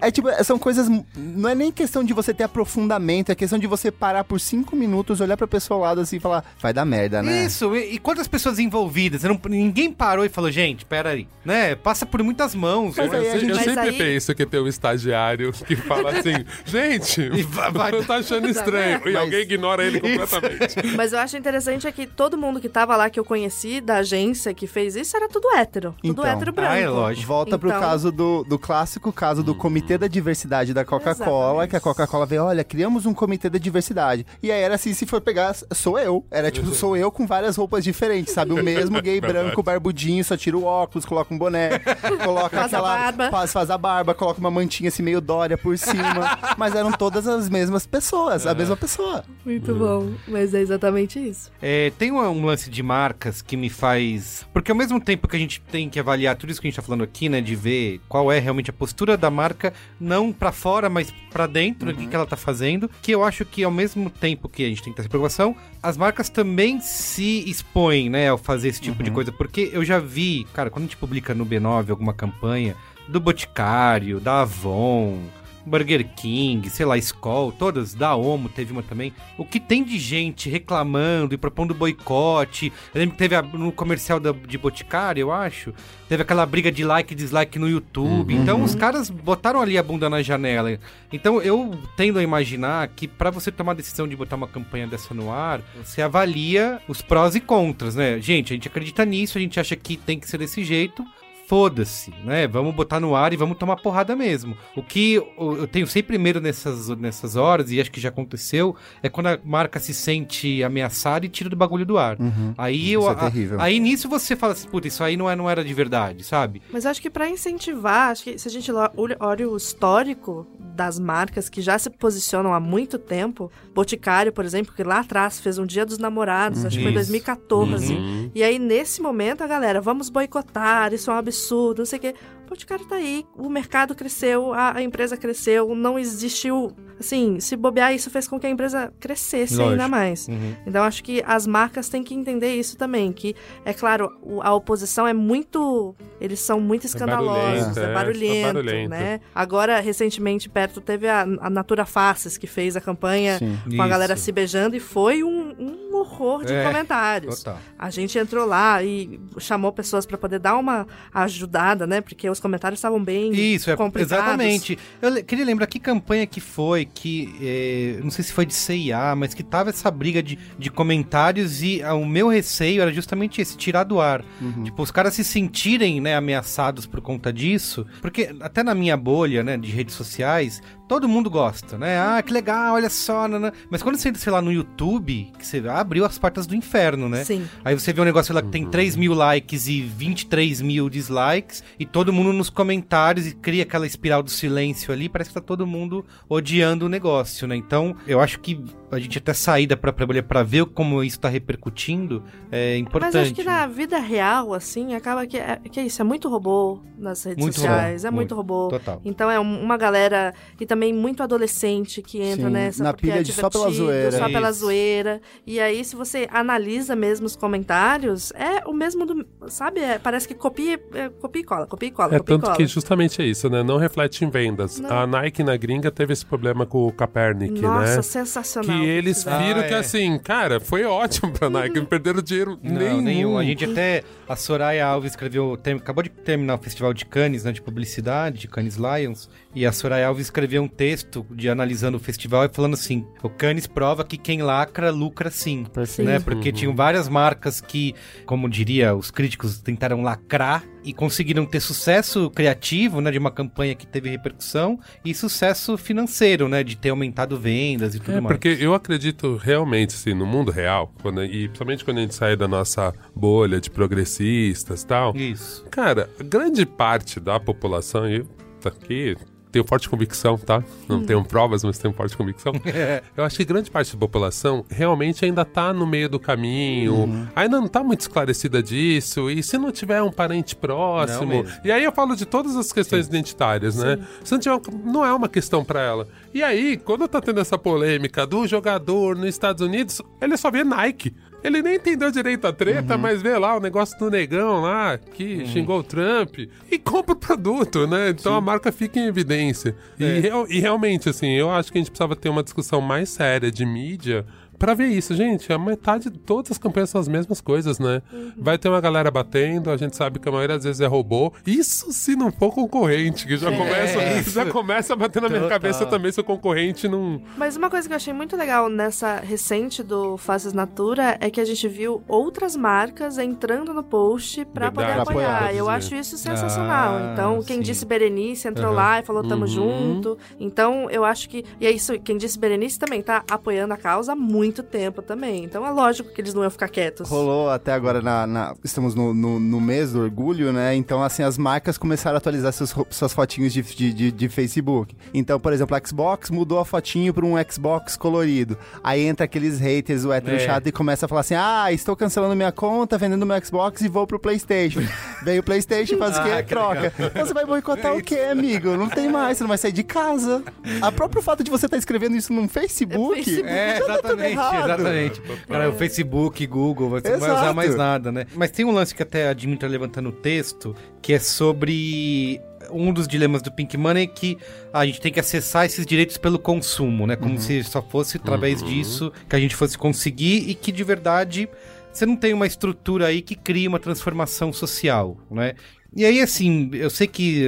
É 0.00 0.10
tipo, 0.10 0.28
são 0.44 0.58
coisas. 0.58 0.88
Não 1.16 1.48
é 1.48 1.54
nem 1.54 1.70
questão 1.72 2.02
de 2.04 2.12
você 2.12 2.32
ter 2.34 2.44
aprofundamento, 2.44 3.30
é 3.30 3.34
questão 3.34 3.58
de 3.58 3.66
você 3.66 3.90
parar 3.90 4.24
por 4.24 4.40
cinco 4.40 4.74
minutos, 4.76 5.20
olhar 5.20 5.36
pra 5.36 5.46
pessoa 5.46 5.78
ao 5.78 5.82
lado 5.84 6.00
assim 6.00 6.16
e 6.16 6.20
falar, 6.20 6.44
vai 6.60 6.72
dar 6.72 6.84
merda, 6.84 7.22
né? 7.22 7.44
Isso, 7.44 7.74
e, 7.76 7.94
e 7.94 7.98
quantas 7.98 8.26
pessoas 8.28 8.58
envolvidas? 8.58 9.22
Não- 9.22 9.40
ninguém 9.48 9.92
parou 9.92 10.24
e 10.24 10.28
falou, 10.28 10.50
gente, 10.50 10.84
pera 10.84 11.10
aí, 11.10 11.26
né? 11.44 11.74
Passa 11.74 12.04
por 12.06 12.22
muitas 12.22 12.54
mãos. 12.54 12.96
Mas 12.96 13.10
né? 13.10 13.18
aí 13.18 13.26
Eu, 13.26 13.32
gente- 13.40 13.50
eu 13.50 13.56
Mas 13.56 13.64
sempre 13.64 13.88
aí- 13.90 13.96
penso 13.98 14.34
que 14.34 14.46
tem 14.46 14.60
um 14.60 14.66
estagiário 14.68 15.52
que 15.52 15.76
fala 15.76 16.10
assim, 16.10 16.44
gente, 16.64 17.20
E 17.20 17.42
vai- 17.42 17.70
vai- 17.70 17.94
eu 17.94 18.04
tô 18.04 18.12
achando 18.12 18.48
estranho. 18.48 19.00
E 19.04 19.12
Mas- 19.12 19.16
alguém 19.16 19.40
ignora 19.40 19.84
ele 19.84 20.00
completamente. 20.00 20.86
Mas 20.96 21.12
eu 21.12 21.18
acho 21.18 21.36
interessante 21.36 21.86
é 21.86 21.92
que 21.92 22.06
todo 22.06 22.36
mundo 22.38 22.60
que 22.60 22.68
tava 22.68 22.96
lá 22.96 23.08
que 23.10 23.18
eu 23.18 23.24
conheci, 23.24 23.80
da 23.80 23.96
agência 23.98 24.52
que 24.54 24.66
fez 24.66 24.96
isso, 24.96 25.16
era 25.16 25.28
tudo 25.28 25.48
hétero. 25.56 25.94
Tudo 26.02 26.20
Então. 26.20 26.26
hétero 26.26 26.52
branco. 26.52 26.72
Ah, 26.72 26.78
é 26.78 26.88
lógico. 26.88 27.26
Volta 27.26 27.58
pro 27.58 27.68
Então- 27.68 27.80
caso 27.80 28.10
do, 28.12 28.44
do 28.44 28.58
clássico 28.58 29.12
caso 29.12 29.42
do 29.42 29.54
Comitê 29.74 29.98
da 29.98 30.06
Diversidade 30.06 30.72
da 30.72 30.84
Coca-Cola, 30.84 31.66
que 31.66 31.74
a 31.74 31.80
Coca-Cola 31.80 32.24
veio, 32.24 32.44
olha, 32.44 32.62
criamos 32.62 33.06
um 33.06 33.12
comitê 33.12 33.50
da 33.50 33.58
diversidade. 33.58 34.24
E 34.40 34.52
aí 34.52 34.60
era 34.62 34.76
assim, 34.76 34.94
se 34.94 35.04
for 35.04 35.20
pegar, 35.20 35.52
sou 35.72 35.98
eu. 35.98 36.24
Era 36.30 36.48
tipo, 36.48 36.72
sou 36.76 36.96
eu 36.96 37.10
com 37.10 37.26
várias 37.26 37.56
roupas 37.56 37.82
diferentes, 37.82 38.32
sabe? 38.32 38.52
O 38.52 38.62
mesmo 38.62 39.02
gay 39.02 39.18
branco, 39.20 39.64
barbudinho, 39.64 40.24
só 40.24 40.36
tira 40.36 40.56
o 40.56 40.62
óculos, 40.62 41.04
coloca 41.04 41.34
um 41.34 41.38
boné, 41.38 41.80
coloca 42.22 42.56
Faz 42.56 42.72
a 42.72 42.78
aquela. 42.78 42.96
barba. 42.96 43.30
Faz, 43.32 43.52
faz 43.52 43.68
a 43.68 43.76
barba, 43.76 44.14
coloca 44.14 44.38
uma 44.38 44.50
mantinha 44.50 44.90
assim, 44.90 45.02
meio 45.02 45.20
Dória 45.20 45.58
por 45.58 45.76
cima. 45.76 46.38
Mas 46.56 46.76
eram 46.76 46.92
todas 46.92 47.26
as 47.26 47.48
mesmas 47.48 47.84
pessoas, 47.84 48.46
a 48.46 48.54
mesma 48.54 48.76
pessoa. 48.76 49.24
Muito 49.44 49.74
bom. 49.74 50.12
Mas 50.28 50.54
é 50.54 50.60
exatamente 50.60 51.18
isso. 51.18 51.50
É, 51.60 51.90
tem 51.98 52.12
um, 52.12 52.20
um 52.20 52.46
lance 52.46 52.70
de 52.70 52.80
marcas 52.80 53.42
que 53.42 53.56
me 53.56 53.68
faz. 53.68 54.46
Porque 54.52 54.70
ao 54.70 54.78
mesmo 54.78 55.00
tempo 55.00 55.26
que 55.26 55.34
a 55.34 55.38
gente 55.40 55.60
tem 55.60 55.90
que 55.90 55.98
avaliar 55.98 56.36
tudo 56.36 56.50
isso 56.50 56.60
que 56.60 56.68
a 56.68 56.70
gente 56.70 56.76
tá 56.76 56.82
falando 56.82 57.02
aqui, 57.02 57.28
né? 57.28 57.40
De 57.40 57.56
ver 57.56 58.00
qual 58.08 58.30
é 58.30 58.38
realmente 58.38 58.70
a 58.70 58.72
postura 58.72 59.16
da 59.16 59.30
marca, 59.30 59.63
não 60.00 60.32
pra 60.32 60.52
fora, 60.52 60.88
mas 60.88 61.12
pra 61.30 61.46
dentro, 61.46 61.90
o 61.90 61.94
que, 61.94 62.06
que 62.06 62.14
ela 62.14 62.26
tá 62.26 62.36
fazendo. 62.36 62.90
Que 63.02 63.12
eu 63.12 63.24
acho 63.24 63.44
que 63.44 63.62
ao 63.62 63.70
mesmo 63.70 64.10
tempo 64.10 64.48
que 64.48 64.64
a 64.64 64.68
gente 64.68 64.82
tem 64.82 64.92
que 64.92 64.96
ter 64.96 65.02
essa 65.02 65.08
preocupação, 65.08 65.56
as 65.82 65.96
marcas 65.96 66.28
também 66.28 66.80
se 66.80 67.48
expõem, 67.48 68.08
né? 68.10 68.28
Ao 68.28 68.38
fazer 68.38 68.68
esse 68.68 68.80
tipo 68.80 69.02
de 69.02 69.10
coisa. 69.10 69.32
Porque 69.32 69.70
eu 69.72 69.84
já 69.84 69.98
vi, 69.98 70.46
cara, 70.52 70.70
quando 70.70 70.84
a 70.84 70.86
gente 70.86 70.96
publica 70.96 71.34
no 71.34 71.46
B9 71.46 71.90
alguma 71.90 72.12
campanha 72.12 72.76
do 73.08 73.20
Boticário, 73.20 74.20
da 74.20 74.42
Avon. 74.42 75.18
Burger 75.66 76.06
King, 76.14 76.68
sei 76.70 76.84
lá, 76.84 76.96
Skol, 76.98 77.52
todas, 77.52 77.94
da 77.94 78.14
Omo 78.14 78.48
teve 78.48 78.72
uma 78.72 78.82
também. 78.82 79.12
O 79.38 79.44
que 79.44 79.58
tem 79.58 79.82
de 79.82 79.98
gente 79.98 80.48
reclamando 80.48 81.34
e 81.34 81.38
propondo 81.38 81.74
boicote. 81.74 82.72
Eu 82.94 83.00
lembro 83.00 83.14
que 83.14 83.18
teve 83.18 83.34
a, 83.34 83.42
no 83.42 83.72
comercial 83.72 84.20
da, 84.20 84.32
de 84.32 84.58
Boticário, 84.58 85.20
eu 85.20 85.32
acho, 85.32 85.72
teve 86.08 86.22
aquela 86.22 86.44
briga 86.44 86.70
de 86.70 86.84
like 86.84 87.12
e 87.12 87.16
dislike 87.16 87.58
no 87.58 87.68
YouTube. 87.68 88.34
Uhum. 88.34 88.42
Então 88.42 88.62
os 88.62 88.74
caras 88.74 89.10
botaram 89.10 89.60
ali 89.60 89.78
a 89.78 89.82
bunda 89.82 90.08
na 90.10 90.22
janela. 90.22 90.78
Então 91.12 91.40
eu 91.40 91.78
tendo 91.96 92.18
a 92.18 92.22
imaginar 92.22 92.88
que 92.88 93.08
para 93.08 93.30
você 93.30 93.50
tomar 93.50 93.72
a 93.72 93.76
decisão 93.76 94.06
de 94.06 94.16
botar 94.16 94.36
uma 94.36 94.48
campanha 94.48 94.86
dessa 94.86 95.14
no 95.14 95.32
ar, 95.32 95.60
você 95.82 96.02
avalia 96.02 96.80
os 96.88 97.00
prós 97.00 97.34
e 97.34 97.40
contras, 97.40 97.94
né? 97.94 98.20
Gente, 98.20 98.52
a 98.52 98.56
gente 98.56 98.68
acredita 98.68 99.04
nisso, 99.04 99.38
a 99.38 99.40
gente 99.40 99.58
acha 99.58 99.76
que 99.76 99.96
tem 99.96 100.18
que 100.18 100.28
ser 100.28 100.38
desse 100.38 100.62
jeito. 100.64 101.04
Foda-se, 101.46 102.12
né? 102.24 102.46
Vamos 102.46 102.74
botar 102.74 102.98
no 102.98 103.14
ar 103.14 103.32
e 103.32 103.36
vamos 103.36 103.58
tomar 103.58 103.76
porrada 103.76 104.16
mesmo. 104.16 104.56
O 104.76 104.82
que 104.82 105.14
eu 105.14 105.66
tenho 105.66 105.86
sempre 105.86 106.16
medo 106.16 106.40
nessas, 106.40 106.88
nessas 106.88 107.36
horas, 107.36 107.70
e 107.70 107.80
acho 107.80 107.90
que 107.90 108.00
já 108.00 108.08
aconteceu, 108.08 108.74
é 109.02 109.08
quando 109.08 109.26
a 109.26 109.38
marca 109.44 109.78
se 109.78 109.92
sente 109.92 110.62
ameaçada 110.62 111.26
e 111.26 111.28
tira 111.28 111.50
do 111.50 111.56
bagulho 111.56 111.84
do 111.84 111.98
ar. 111.98 112.18
Uhum. 112.18 112.54
Aí, 112.56 112.92
Isso 112.92 113.02
eu, 113.02 113.10
é 113.10 113.14
terrível. 113.14 113.60
aí 113.60 113.78
nisso 113.78 114.08
você 114.08 114.34
fala 114.34 114.54
assim, 114.54 114.68
puta, 114.68 114.88
isso 114.88 115.04
aí 115.04 115.16
não, 115.16 115.28
é, 115.28 115.36
não 115.36 115.48
era 115.48 115.62
de 115.62 115.74
verdade, 115.74 116.24
sabe? 116.24 116.62
Mas 116.72 116.86
acho 116.86 117.00
que 117.00 117.10
pra 117.10 117.28
incentivar, 117.28 118.10
acho 118.10 118.24
que 118.24 118.38
se 118.38 118.48
a 118.48 118.50
gente 118.50 118.72
olha, 118.72 119.16
olha 119.20 119.48
o 119.48 119.56
histórico 119.56 120.46
das 120.58 120.98
marcas 120.98 121.48
que 121.48 121.60
já 121.60 121.78
se 121.78 121.88
posicionam 121.90 122.52
há 122.52 122.58
muito 122.58 122.98
tempo, 122.98 123.50
Boticário, 123.74 124.32
por 124.32 124.44
exemplo, 124.44 124.74
que 124.74 124.82
lá 124.82 125.00
atrás 125.00 125.38
fez 125.38 125.58
um 125.58 125.66
Dia 125.66 125.84
dos 125.86 125.98
Namorados, 125.98 126.64
acho 126.64 126.76
que 126.76 126.82
foi 126.82 126.92
em 126.92 126.96
Isso. 126.96 127.10
2014. 127.10 127.92
Uhum. 127.94 128.30
E 128.34 128.42
aí, 128.42 128.58
nesse 128.58 129.00
momento, 129.00 129.42
a 129.42 129.46
galera, 129.46 129.80
vamos 129.80 130.08
boicotar, 130.08 130.92
isso 130.92 131.10
é 131.10 131.14
um 131.14 131.16
absurdo, 131.16 131.33
não 131.76 131.84
sei 131.84 131.98
o 131.98 132.02
quê. 132.02 132.14
O 132.54 132.56
Boticário 132.56 132.84
tá 132.86 132.94
aí, 132.94 133.26
o 133.34 133.48
mercado 133.48 133.96
cresceu, 133.96 134.54
a, 134.54 134.76
a 134.76 134.82
empresa 134.82 135.16
cresceu, 135.16 135.74
não 135.74 135.98
existiu. 135.98 136.70
Assim, 137.00 137.40
se 137.40 137.56
bobear, 137.56 137.92
isso 137.92 138.08
fez 138.08 138.28
com 138.28 138.38
que 138.38 138.46
a 138.46 138.50
empresa 138.50 138.92
crescesse 139.00 139.56
Lógico. 139.56 139.72
ainda 139.72 139.88
mais. 139.88 140.28
Uhum. 140.28 140.54
Então 140.64 140.84
acho 140.84 141.02
que 141.02 141.20
as 141.26 141.44
marcas 141.44 141.88
têm 141.88 142.04
que 142.04 142.14
entender 142.14 142.54
isso 142.54 142.76
também, 142.76 143.12
que 143.12 143.34
é 143.64 143.72
claro, 143.72 144.12
a 144.40 144.54
oposição 144.54 145.04
é 145.04 145.12
muito, 145.12 145.96
eles 146.20 146.38
são 146.38 146.60
muito 146.60 146.86
escandalosos, 146.86 147.74
barulhento, 147.76 147.80
é 147.80 147.82
é, 147.82 147.94
barulhento, 147.94 148.46
só 148.46 148.52
barulhento. 148.52 148.90
né? 148.90 149.20
Agora 149.34 149.80
recentemente 149.80 150.48
perto 150.48 150.80
teve 150.80 151.08
a, 151.08 151.22
a 151.22 151.50
Natura 151.50 151.84
Faces 151.84 152.38
que 152.38 152.46
fez 152.46 152.76
a 152.76 152.80
campanha 152.80 153.38
Sim. 153.38 153.58
com 153.74 153.82
a 153.82 153.88
galera 153.88 154.14
Isso. 154.14 154.22
se 154.22 154.30
beijando 154.30 154.76
e 154.76 154.80
foi 154.80 155.24
um, 155.24 155.52
um 155.58 155.96
horror 155.96 156.44
de 156.44 156.52
É, 156.52 156.64
comentários. 156.64 157.38
Total. 157.42 157.58
A 157.76 157.90
gente 157.90 158.16
entrou 158.16 158.46
lá 158.46 158.80
e 158.84 159.18
chamou 159.38 159.72
pessoas 159.72 160.06
pra 160.06 160.16
poder 160.16 160.38
dar 160.38 160.56
uma 160.56 160.86
ajudada, 161.12 161.86
né? 161.88 162.00
Porque 162.00 162.30
os 162.30 162.38
comentários 162.44 162.78
estavam 162.78 163.02
bem 163.02 163.32
Isso, 163.32 163.70
é, 163.70 163.76
complicados. 163.76 164.12
exatamente. 164.12 164.78
Eu 165.00 165.24
queria 165.24 165.44
lembrar 165.44 165.66
que 165.66 165.80
campanha 165.80 166.26
que 166.26 166.40
foi, 166.40 166.84
que 166.84 167.34
eh, 167.40 168.00
não 168.02 168.10
sei 168.10 168.22
se 168.22 168.32
foi 168.32 168.44
de 168.44 168.52
CIA, 168.52 169.16
mas 169.16 169.32
que 169.32 169.42
tava 169.42 169.70
essa 169.70 169.90
briga 169.90 170.22
de, 170.22 170.38
de 170.58 170.70
comentários 170.70 171.62
e 171.62 171.82
ah, 171.82 171.94
o 171.94 172.04
meu 172.04 172.28
receio 172.28 172.82
era 172.82 172.92
justamente 172.92 173.40
esse, 173.40 173.56
tirar 173.56 173.84
do 173.84 173.98
ar. 174.00 174.22
Tipo, 174.62 174.82
os 174.82 174.90
caras 174.90 175.14
se 175.14 175.24
sentirem, 175.24 176.00
né, 176.00 176.14
ameaçados 176.14 176.84
por 176.84 177.00
conta 177.00 177.32
disso, 177.32 177.86
porque 178.02 178.34
até 178.40 178.62
na 178.62 178.74
minha 178.74 178.96
bolha, 178.96 179.42
né, 179.42 179.56
de 179.56 179.70
redes 179.70 179.94
sociais, 179.94 180.60
todo 180.86 181.08
mundo 181.08 181.30
gosta, 181.30 181.78
né? 181.78 181.98
Ah, 181.98 182.22
que 182.22 182.32
legal, 182.32 182.74
olha 182.74 182.90
só, 182.90 183.26
nanã. 183.26 183.50
mas 183.70 183.82
quando 183.82 183.96
você 183.96 184.10
entra, 184.10 184.20
sei 184.20 184.32
lá, 184.32 184.42
no 184.42 184.52
YouTube, 184.52 185.32
que 185.38 185.46
você 185.46 185.62
abriu 185.66 186.04
as 186.04 186.18
portas 186.18 186.46
do 186.46 186.54
inferno, 186.54 187.08
né? 187.08 187.24
Sim. 187.24 187.46
Aí 187.64 187.74
você 187.74 187.92
vê 187.92 188.02
um 188.02 188.04
negócio 188.04 188.34
lá 188.34 188.42
que 188.42 188.48
tem 188.48 188.66
3 188.66 188.96
mil 188.96 189.14
likes 189.14 189.66
e 189.66 189.80
23 189.80 190.60
mil 190.60 190.90
dislikes, 190.90 191.64
e 191.78 191.86
todo 191.86 192.12
mundo 192.12 192.32
nos 192.34 192.50
comentários 192.50 193.26
e 193.26 193.34
cria 193.34 193.62
aquela 193.62 193.86
espiral 193.86 194.22
do 194.22 194.30
silêncio 194.30 194.92
ali, 194.92 195.08
parece 195.08 195.30
que 195.30 195.34
tá 195.34 195.40
todo 195.40 195.66
mundo 195.66 196.04
odiando 196.28 196.86
o 196.86 196.88
negócio, 196.88 197.46
né? 197.46 197.56
Então, 197.56 197.96
eu 198.06 198.20
acho 198.20 198.40
que 198.40 198.60
a 198.94 199.00
gente 199.00 199.18
até 199.18 199.32
sair 199.34 199.66
da 199.66 199.76
própria 199.76 200.06
bolha 200.06 200.22
pra 200.22 200.42
ver 200.42 200.64
como 200.66 201.02
isso 201.02 201.18
tá 201.20 201.28
repercutindo 201.28 202.22
é 202.50 202.76
importante. 202.78 203.14
Mas 203.14 203.22
acho 203.26 203.34
que 203.34 203.44
na 203.44 203.66
vida 203.66 203.98
real, 203.98 204.54
assim, 204.54 204.94
acaba 204.94 205.26
que 205.26 205.36
é, 205.36 205.56
que 205.70 205.80
é 205.80 205.84
isso, 205.86 206.00
é 206.00 206.04
muito 206.04 206.28
robô 206.28 206.80
nas 206.98 207.24
redes 207.24 207.42
Muito 207.42 207.54
sociais, 207.56 208.02
robô, 208.04 208.08
é 208.08 208.10
muito, 208.16 208.34
muito. 208.34 208.34
robô. 208.34 208.68
Total. 208.68 209.00
Então 209.04 209.30
é 209.30 209.38
um- 209.40 209.62
uma 209.62 209.76
galera 209.76 210.32
e 210.60 210.64
também 210.66 210.92
muito 210.92 211.22
adolescente 211.22 212.00
que 212.02 212.20
entra 212.22 212.46
Sim, 212.46 212.52
nessa 212.52 212.82
na 212.84 212.92
porque 212.92 213.06
pilha 213.08 213.20
é 213.20 213.22
de 213.22 213.32
só 213.32 213.50
pela 213.50 213.70
zoeira. 213.70 214.12
Só 214.12 214.28
pela 214.28 214.50
Isso. 214.50 214.60
zoeira. 214.60 215.20
E 215.46 215.58
aí, 215.60 215.84
se 215.84 215.96
você 215.96 216.28
analisa 216.30 216.94
mesmo 216.96 217.26
os 217.26 217.36
comentários, 217.36 218.32
é 218.34 218.66
o 218.66 218.72
mesmo 218.72 219.04
do. 219.06 219.26
Sabe? 219.48 219.80
É, 219.80 219.98
parece 219.98 220.26
que 220.28 220.34
copia, 220.34 220.80
é, 220.94 221.08
copia 221.08 221.42
e 221.42 221.44
cola, 221.44 221.66
copia 221.66 221.88
e 221.88 221.92
cola, 221.92 222.14
É 222.14 222.18
copia 222.18 222.34
e 222.34 222.38
tanto 222.38 222.44
cola. 222.44 222.56
que 222.56 222.66
justamente 222.66 223.20
é 223.20 223.24
isso, 223.26 223.48
né? 223.50 223.62
Não 223.62 223.76
reflete 223.76 224.24
em 224.24 224.30
vendas. 224.30 224.78
Não. 224.80 224.90
A 224.90 225.06
Nike 225.06 225.42
na 225.42 225.56
gringa 225.56 225.90
teve 225.90 226.12
esse 226.12 226.24
problema 226.24 226.64
com 226.66 226.86
o 226.86 226.92
Kaepernick, 226.92 227.60
Nossa, 227.60 227.96
né? 227.96 228.02
sensacional. 228.02 228.80
Que 228.80 228.83
eles 228.84 229.18
isso, 229.18 229.30
velho. 229.30 229.44
viram 229.44 229.60
Ah, 229.60 229.64
que 229.64 229.74
é. 229.74 229.78
assim, 229.78 230.18
cara, 230.18 230.60
foi 230.60 230.84
ótimo 230.84 231.32
pra 231.32 231.48
Nike, 231.50 231.78
não 231.78 231.86
perderam 231.86 232.22
dinheiro 232.22 232.58
Não, 232.62 232.72
nenhum. 232.78 233.00
nenhum. 233.00 233.38
A 233.38 233.44
gente 233.44 233.64
até. 233.64 234.02
A 234.28 234.36
Soraya 234.36 234.86
Alves 234.86 235.12
escreveu. 235.12 235.56
tem- 235.56 235.74
acabou 235.76 236.02
de 236.02 236.08
terminar 236.10 236.54
o 236.54 236.58
festival 236.58 236.94
de 236.94 237.04
Cannes, 237.04 237.44
né? 237.44 237.52
De 237.52 237.60
publicidade, 237.60 238.38
de 238.38 238.48
Cannes 238.48 238.76
Lions. 238.76 239.28
E 239.54 239.66
a 239.66 239.72
Soraya 239.72 240.08
Alves 240.08 240.26
escreveu 240.26 240.62
um 240.62 240.68
texto 240.68 241.26
de 241.30 241.48
analisando 241.48 241.96
o 241.96 242.00
festival 242.00 242.44
e 242.44 242.48
falando 242.48 242.74
assim: 242.74 243.06
o 243.22 243.28
Cannes 243.28 243.66
prova 243.66 244.02
que 244.04 244.16
quem 244.16 244.42
lacra, 244.42 244.90
lucra 244.90 245.30
sim. 245.30 245.64
Perfeito. 245.72 246.08
Né? 246.08 246.18
Porque 246.20 246.48
Uhum. 246.48 246.54
tinham 246.54 246.74
várias 246.74 247.08
marcas 247.08 247.60
que, 247.60 247.94
como 248.24 248.48
diria 248.48 248.94
os 248.94 249.10
críticos, 249.10 249.58
tentaram 249.60 250.02
lacrar 250.02 250.64
e 250.82 250.92
conseguiram 250.92 251.46
ter 251.46 251.60
sucesso 251.60 252.30
criativo, 252.30 253.00
né? 253.00 253.10
De 253.10 253.18
uma 253.18 253.30
campanha 253.30 253.74
que 253.74 253.86
teve 253.86 254.08
repercussão 254.10 254.78
e 255.04 255.14
sucesso 255.14 255.76
financeiro, 255.78 256.48
né? 256.48 256.62
De 256.64 256.76
ter 256.76 256.90
aumentado 256.90 257.38
vendas 257.38 257.94
e 257.94 258.00
tudo 258.00 258.16
É, 258.18 258.20
mais. 258.20 258.26
porque 258.34 258.56
eu 258.60 258.73
acredito 258.74 259.36
realmente, 259.36 259.94
assim, 259.94 260.14
no 260.14 260.26
mundo 260.26 260.50
real, 260.50 260.92
quando, 261.00 261.24
e 261.24 261.48
principalmente 261.48 261.84
quando 261.84 261.98
a 261.98 262.00
gente 262.00 262.14
sai 262.14 262.36
da 262.36 262.48
nossa 262.48 262.94
bolha 263.14 263.60
de 263.60 263.70
progressistas 263.70 264.82
e 264.82 264.86
tal, 264.86 265.16
Isso. 265.16 265.64
cara, 265.70 266.08
grande 266.18 266.66
parte 266.66 267.18
da 267.20 267.38
população, 267.40 268.08
e 268.08 268.18
eu 268.18 268.26
tá 268.60 268.68
aqui 268.70 269.16
tenho 269.54 269.64
forte 269.64 269.88
convicção, 269.88 270.36
tá? 270.36 270.64
Não 270.88 271.04
tenho 271.04 271.22
provas, 271.24 271.62
mas 271.62 271.78
tenho 271.78 271.94
forte 271.94 272.16
convicção. 272.16 272.52
Eu 273.16 273.24
acho 273.24 273.36
que 273.36 273.44
grande 273.44 273.70
parte 273.70 273.92
da 273.92 273.98
população 273.98 274.64
realmente 274.68 275.24
ainda 275.24 275.44
tá 275.44 275.72
no 275.72 275.86
meio 275.86 276.08
do 276.08 276.18
caminho, 276.18 277.28
ainda 277.36 277.60
não 277.60 277.68
tá 277.68 277.82
muito 277.84 278.00
esclarecida 278.00 278.60
disso, 278.60 279.30
e 279.30 279.42
se 279.44 279.56
não 279.56 279.70
tiver 279.70 280.02
um 280.02 280.10
parente 280.10 280.56
próximo. 280.56 281.44
E 281.64 281.70
aí 281.70 281.84
eu 281.84 281.92
falo 281.92 282.16
de 282.16 282.26
todas 282.26 282.56
as 282.56 282.72
questões 282.72 283.06
identitárias, 283.06 283.76
né? 283.76 284.04
Se 284.24 284.32
não 284.32 284.40
tiver, 284.40 284.60
não 284.84 285.04
é 285.04 285.14
uma 285.14 285.28
questão 285.28 285.64
pra 285.64 285.80
ela. 285.80 286.08
E 286.32 286.42
aí, 286.42 286.76
quando 286.76 287.06
tá 287.06 287.20
tendo 287.20 287.38
essa 287.38 287.56
polêmica 287.56 288.26
do 288.26 288.44
jogador 288.46 289.16
nos 289.16 289.28
Estados 289.28 289.64
Unidos, 289.64 290.02
ele 290.20 290.36
só 290.36 290.50
vê 290.50 290.64
Nike. 290.64 291.14
Ele 291.44 291.60
nem 291.62 291.74
entendeu 291.76 292.10
direito 292.10 292.46
a 292.46 292.52
treta, 292.54 292.96
mas 292.96 293.20
vê 293.20 293.36
lá 293.36 293.54
o 293.56 293.60
negócio 293.60 293.98
do 293.98 294.10
negão 294.10 294.62
lá, 294.62 294.96
que 294.98 295.46
xingou 295.46 295.80
o 295.80 295.82
Trump, 295.82 296.38
e 296.70 296.78
compra 296.78 297.12
o 297.12 297.16
produto, 297.16 297.86
né? 297.86 298.08
Então 298.08 298.34
a 298.34 298.40
marca 298.40 298.72
fica 298.72 298.98
em 298.98 299.06
evidência. 299.06 299.76
E, 300.00 300.20
real- 300.20 300.46
e 300.48 300.58
realmente, 300.58 301.08
assim, 301.10 301.32
eu 301.32 301.50
acho 301.50 301.70
que 301.70 301.76
a 301.76 301.80
gente 301.82 301.90
precisava 301.90 302.16
ter 302.16 302.30
uma 302.30 302.42
discussão 302.42 302.80
mais 302.80 303.10
séria 303.10 303.50
de 303.50 303.66
mídia 303.66 304.24
pra 304.58 304.74
ver 304.74 304.86
isso, 304.86 305.14
gente. 305.14 305.52
A 305.52 305.58
metade 305.58 306.10
de 306.10 306.18
todas 306.18 306.52
as 306.52 306.58
campanhas 306.58 306.90
são 306.90 307.00
as 307.00 307.08
mesmas 307.08 307.40
coisas, 307.40 307.78
né? 307.78 308.02
Vai 308.36 308.58
ter 308.58 308.68
uma 308.68 308.80
galera 308.80 309.10
batendo, 309.10 309.70
a 309.70 309.76
gente 309.76 309.96
sabe 309.96 310.18
que 310.18 310.28
a 310.28 310.32
maioria 310.32 310.56
das 310.56 310.64
vezes 310.64 310.80
é 310.80 310.86
robô. 310.86 311.32
Isso 311.46 311.92
se 311.92 312.16
não 312.16 312.30
for 312.32 312.52
concorrente, 312.52 313.26
que 313.26 313.36
já 313.36 313.50
começa, 313.50 314.02
isso. 314.20 314.30
já 314.30 314.46
começa 314.46 314.92
a 314.92 314.96
bater 314.96 315.20
na 315.22 315.28
minha 315.28 315.42
Total. 315.42 315.58
cabeça 315.60 315.86
também 315.86 316.10
se 316.12 316.20
o 316.20 316.24
concorrente 316.24 316.88
não. 316.88 317.20
Mas 317.36 317.56
uma 317.56 317.68
coisa 317.70 317.86
que 317.88 317.92
eu 317.92 317.96
achei 317.96 318.12
muito 318.12 318.36
legal 318.36 318.68
nessa 318.68 319.16
recente 319.16 319.82
do 319.82 320.16
Faces 320.16 320.52
Natura 320.52 321.16
é 321.20 321.30
que 321.30 321.40
a 321.40 321.44
gente 321.44 321.66
viu 321.68 322.02
outras 322.08 322.56
marcas 322.56 323.18
entrando 323.18 323.72
no 323.74 323.82
post 323.82 324.44
pra 324.46 324.70
poder 324.70 324.92
apoiar. 325.00 325.36
Apoiar, 325.38 325.54
Eu 325.54 325.68
acho 325.68 325.94
isso 325.94 326.16
sensacional. 326.18 326.96
Ah, 326.96 327.10
então, 327.12 327.42
quem 327.42 327.56
sim. 327.56 327.62
disse 327.62 327.84
Berenice 327.86 328.48
entrou 328.48 328.68
Uhum. 328.70 328.74
lá 328.76 329.00
e 329.00 329.02
falou 329.04 329.22
tamo 329.22 329.42
Uhum. 329.42 329.46
junto. 329.46 330.18
Então, 330.38 330.88
eu 330.90 331.04
acho 331.04 331.28
que. 331.28 331.44
E 331.60 331.66
é 331.66 331.70
isso, 331.70 331.98
quem 332.00 332.16
disse 332.16 332.38
Berenice 332.38 332.78
também 332.78 333.02
tá 333.02 333.22
apoiando 333.30 333.74
a 333.74 333.76
causa 333.76 334.12
há 334.12 334.16
muito 334.44 334.62
tempo 334.62 335.00
também. 335.02 335.42
Então 335.44 335.66
é 335.66 335.70
lógico 335.70 336.12
que 336.12 336.20
eles 336.20 336.34
não 336.34 336.42
iam 336.42 336.50
ficar 336.50 336.68
quietos. 336.68 337.08
Rolou 337.08 337.48
até 337.50 337.72
agora 337.72 338.00
na. 338.02 338.26
na- 338.26 338.54
estamos 338.62 338.94
no, 338.94 339.14
no, 339.14 339.40
no 339.40 339.60
mês 339.60 339.92
do 339.92 340.00
orgulho, 340.00 340.52
né? 340.52 340.74
Então, 340.74 341.02
assim, 341.02 341.22
as 341.22 341.38
marcas 341.38 341.78
começaram 341.78 342.16
a 342.16 342.18
atualizar 342.18 342.52
seus, 342.52 342.74
suas 342.90 343.12
fotinhos 343.12 343.52
de, 343.52 343.62
de, 343.62 343.92
de, 343.92 344.12
de 344.12 344.28
Facebook. 344.28 344.94
Então, 345.12 345.40
por 345.40 345.52
exemplo, 345.52 345.74
a 345.76 345.80
Xbox 345.86 346.30
mudou 346.30 346.58
a 346.58 346.64
fotinho 346.64 347.12
para 347.14 347.24
um 347.24 347.34
Xbox 347.50 347.96
colorido. 347.96 348.56
Aí 348.82 349.02
entra 349.04 349.24
aqueles 349.24 349.58
haters, 349.58 350.04
o 350.04 350.12
hétero 350.12 350.36
É. 350.36 350.40
chato, 350.40 350.66
e 350.66 350.72
começa 350.72 351.06
a 351.06 351.08
falar 351.08 351.22
assim: 351.22 351.34
ah, 351.34 351.72
estou 351.72 351.96
cancelando 351.96 352.36
minha 352.36 352.52
conta, 352.52 352.98
vendendo 352.98 353.24
meu 353.24 353.42
Xbox 353.44 353.80
e 353.80 353.88
vou 353.88 354.06
pro 354.06 354.18
PlayStation. 354.18 354.80
Veio 355.24 355.40
o 355.40 355.44
PlayStation, 355.44 355.96
faz 355.96 356.18
o 356.18 356.22
quê? 356.22 356.30
Ah, 356.30 356.42
que 356.42 356.48
Troca. 356.50 356.92
Você 357.14 357.32
vai 357.32 357.46
boicotar 357.46 357.96
o 357.96 358.02
quê, 358.02 358.18
amigo? 358.30 358.76
Não 358.76 358.88
tem 358.88 359.08
mais, 359.08 359.38
você 359.38 359.44
não 359.44 359.48
vai 359.48 359.58
sair 359.58 359.72
de 359.72 359.82
casa. 359.82 360.42
A 360.82 360.92
próprio 360.92 361.22
fato 361.22 361.42
de 361.42 361.50
você 361.50 361.66
estar 361.66 361.78
escrevendo 361.78 362.14
isso 362.16 362.32
num 362.32 362.46
Facebook. 362.46 363.24
Facebook. 363.24 363.48
É, 363.48 363.78
já 363.78 363.86
tá 363.86 364.08
tudo 364.08 364.22
exatamente. 364.34 365.20
Exatamente. 365.20 365.46
Cara, 365.48 365.70
o 365.70 365.72
Facebook, 365.74 366.46
Google, 366.46 366.90
você 366.90 367.10
não 367.10 367.18
vai 367.20 367.30
usar 367.30 367.40
Exato. 367.40 367.54
mais 367.56 367.74
nada, 367.76 368.12
né? 368.12 368.26
Mas 368.34 368.50
tem 368.50 368.64
um 368.64 368.70
lance 368.72 368.94
que 368.94 369.02
até 369.02 369.26
a 369.26 369.30
Admin 369.30 369.56
tá 369.56 369.66
levantando 369.66 370.08
o 370.08 370.12
texto, 370.12 370.74
que 371.00 371.12
é 371.12 371.18
sobre 371.18 372.40
um 372.70 372.92
dos 372.92 373.06
dilemas 373.06 373.42
do 373.42 373.52
Pink 373.52 373.76
Money 373.76 374.06
que 374.06 374.38
a 374.72 374.84
gente 374.86 375.00
tem 375.00 375.12
que 375.12 375.20
acessar 375.20 375.66
esses 375.66 375.84
direitos 375.84 376.16
pelo 376.16 376.38
consumo, 376.38 377.06
né? 377.06 377.14
Como 377.16 377.32
Uhum. 377.34 377.38
se 377.40 377.62
só 377.62 377.82
fosse 377.82 378.16
através 378.16 378.62
Uhum. 378.62 378.68
disso 378.68 379.12
que 379.28 379.36
a 379.36 379.38
gente 379.38 379.54
fosse 379.54 379.76
conseguir 379.76 380.48
e 380.48 380.54
que 380.54 380.72
de 380.72 380.82
verdade 380.82 381.48
você 381.92 382.06
não 382.06 382.16
tem 382.16 382.32
uma 382.32 382.46
estrutura 382.46 383.06
aí 383.06 383.22
que 383.22 383.36
cria 383.36 383.68
uma 383.68 383.78
transformação 383.78 384.52
social, 384.52 385.16
né? 385.30 385.54
E 385.96 386.04
aí, 386.04 386.20
assim, 386.20 386.70
eu 386.72 386.90
sei 386.90 387.06
que 387.06 387.46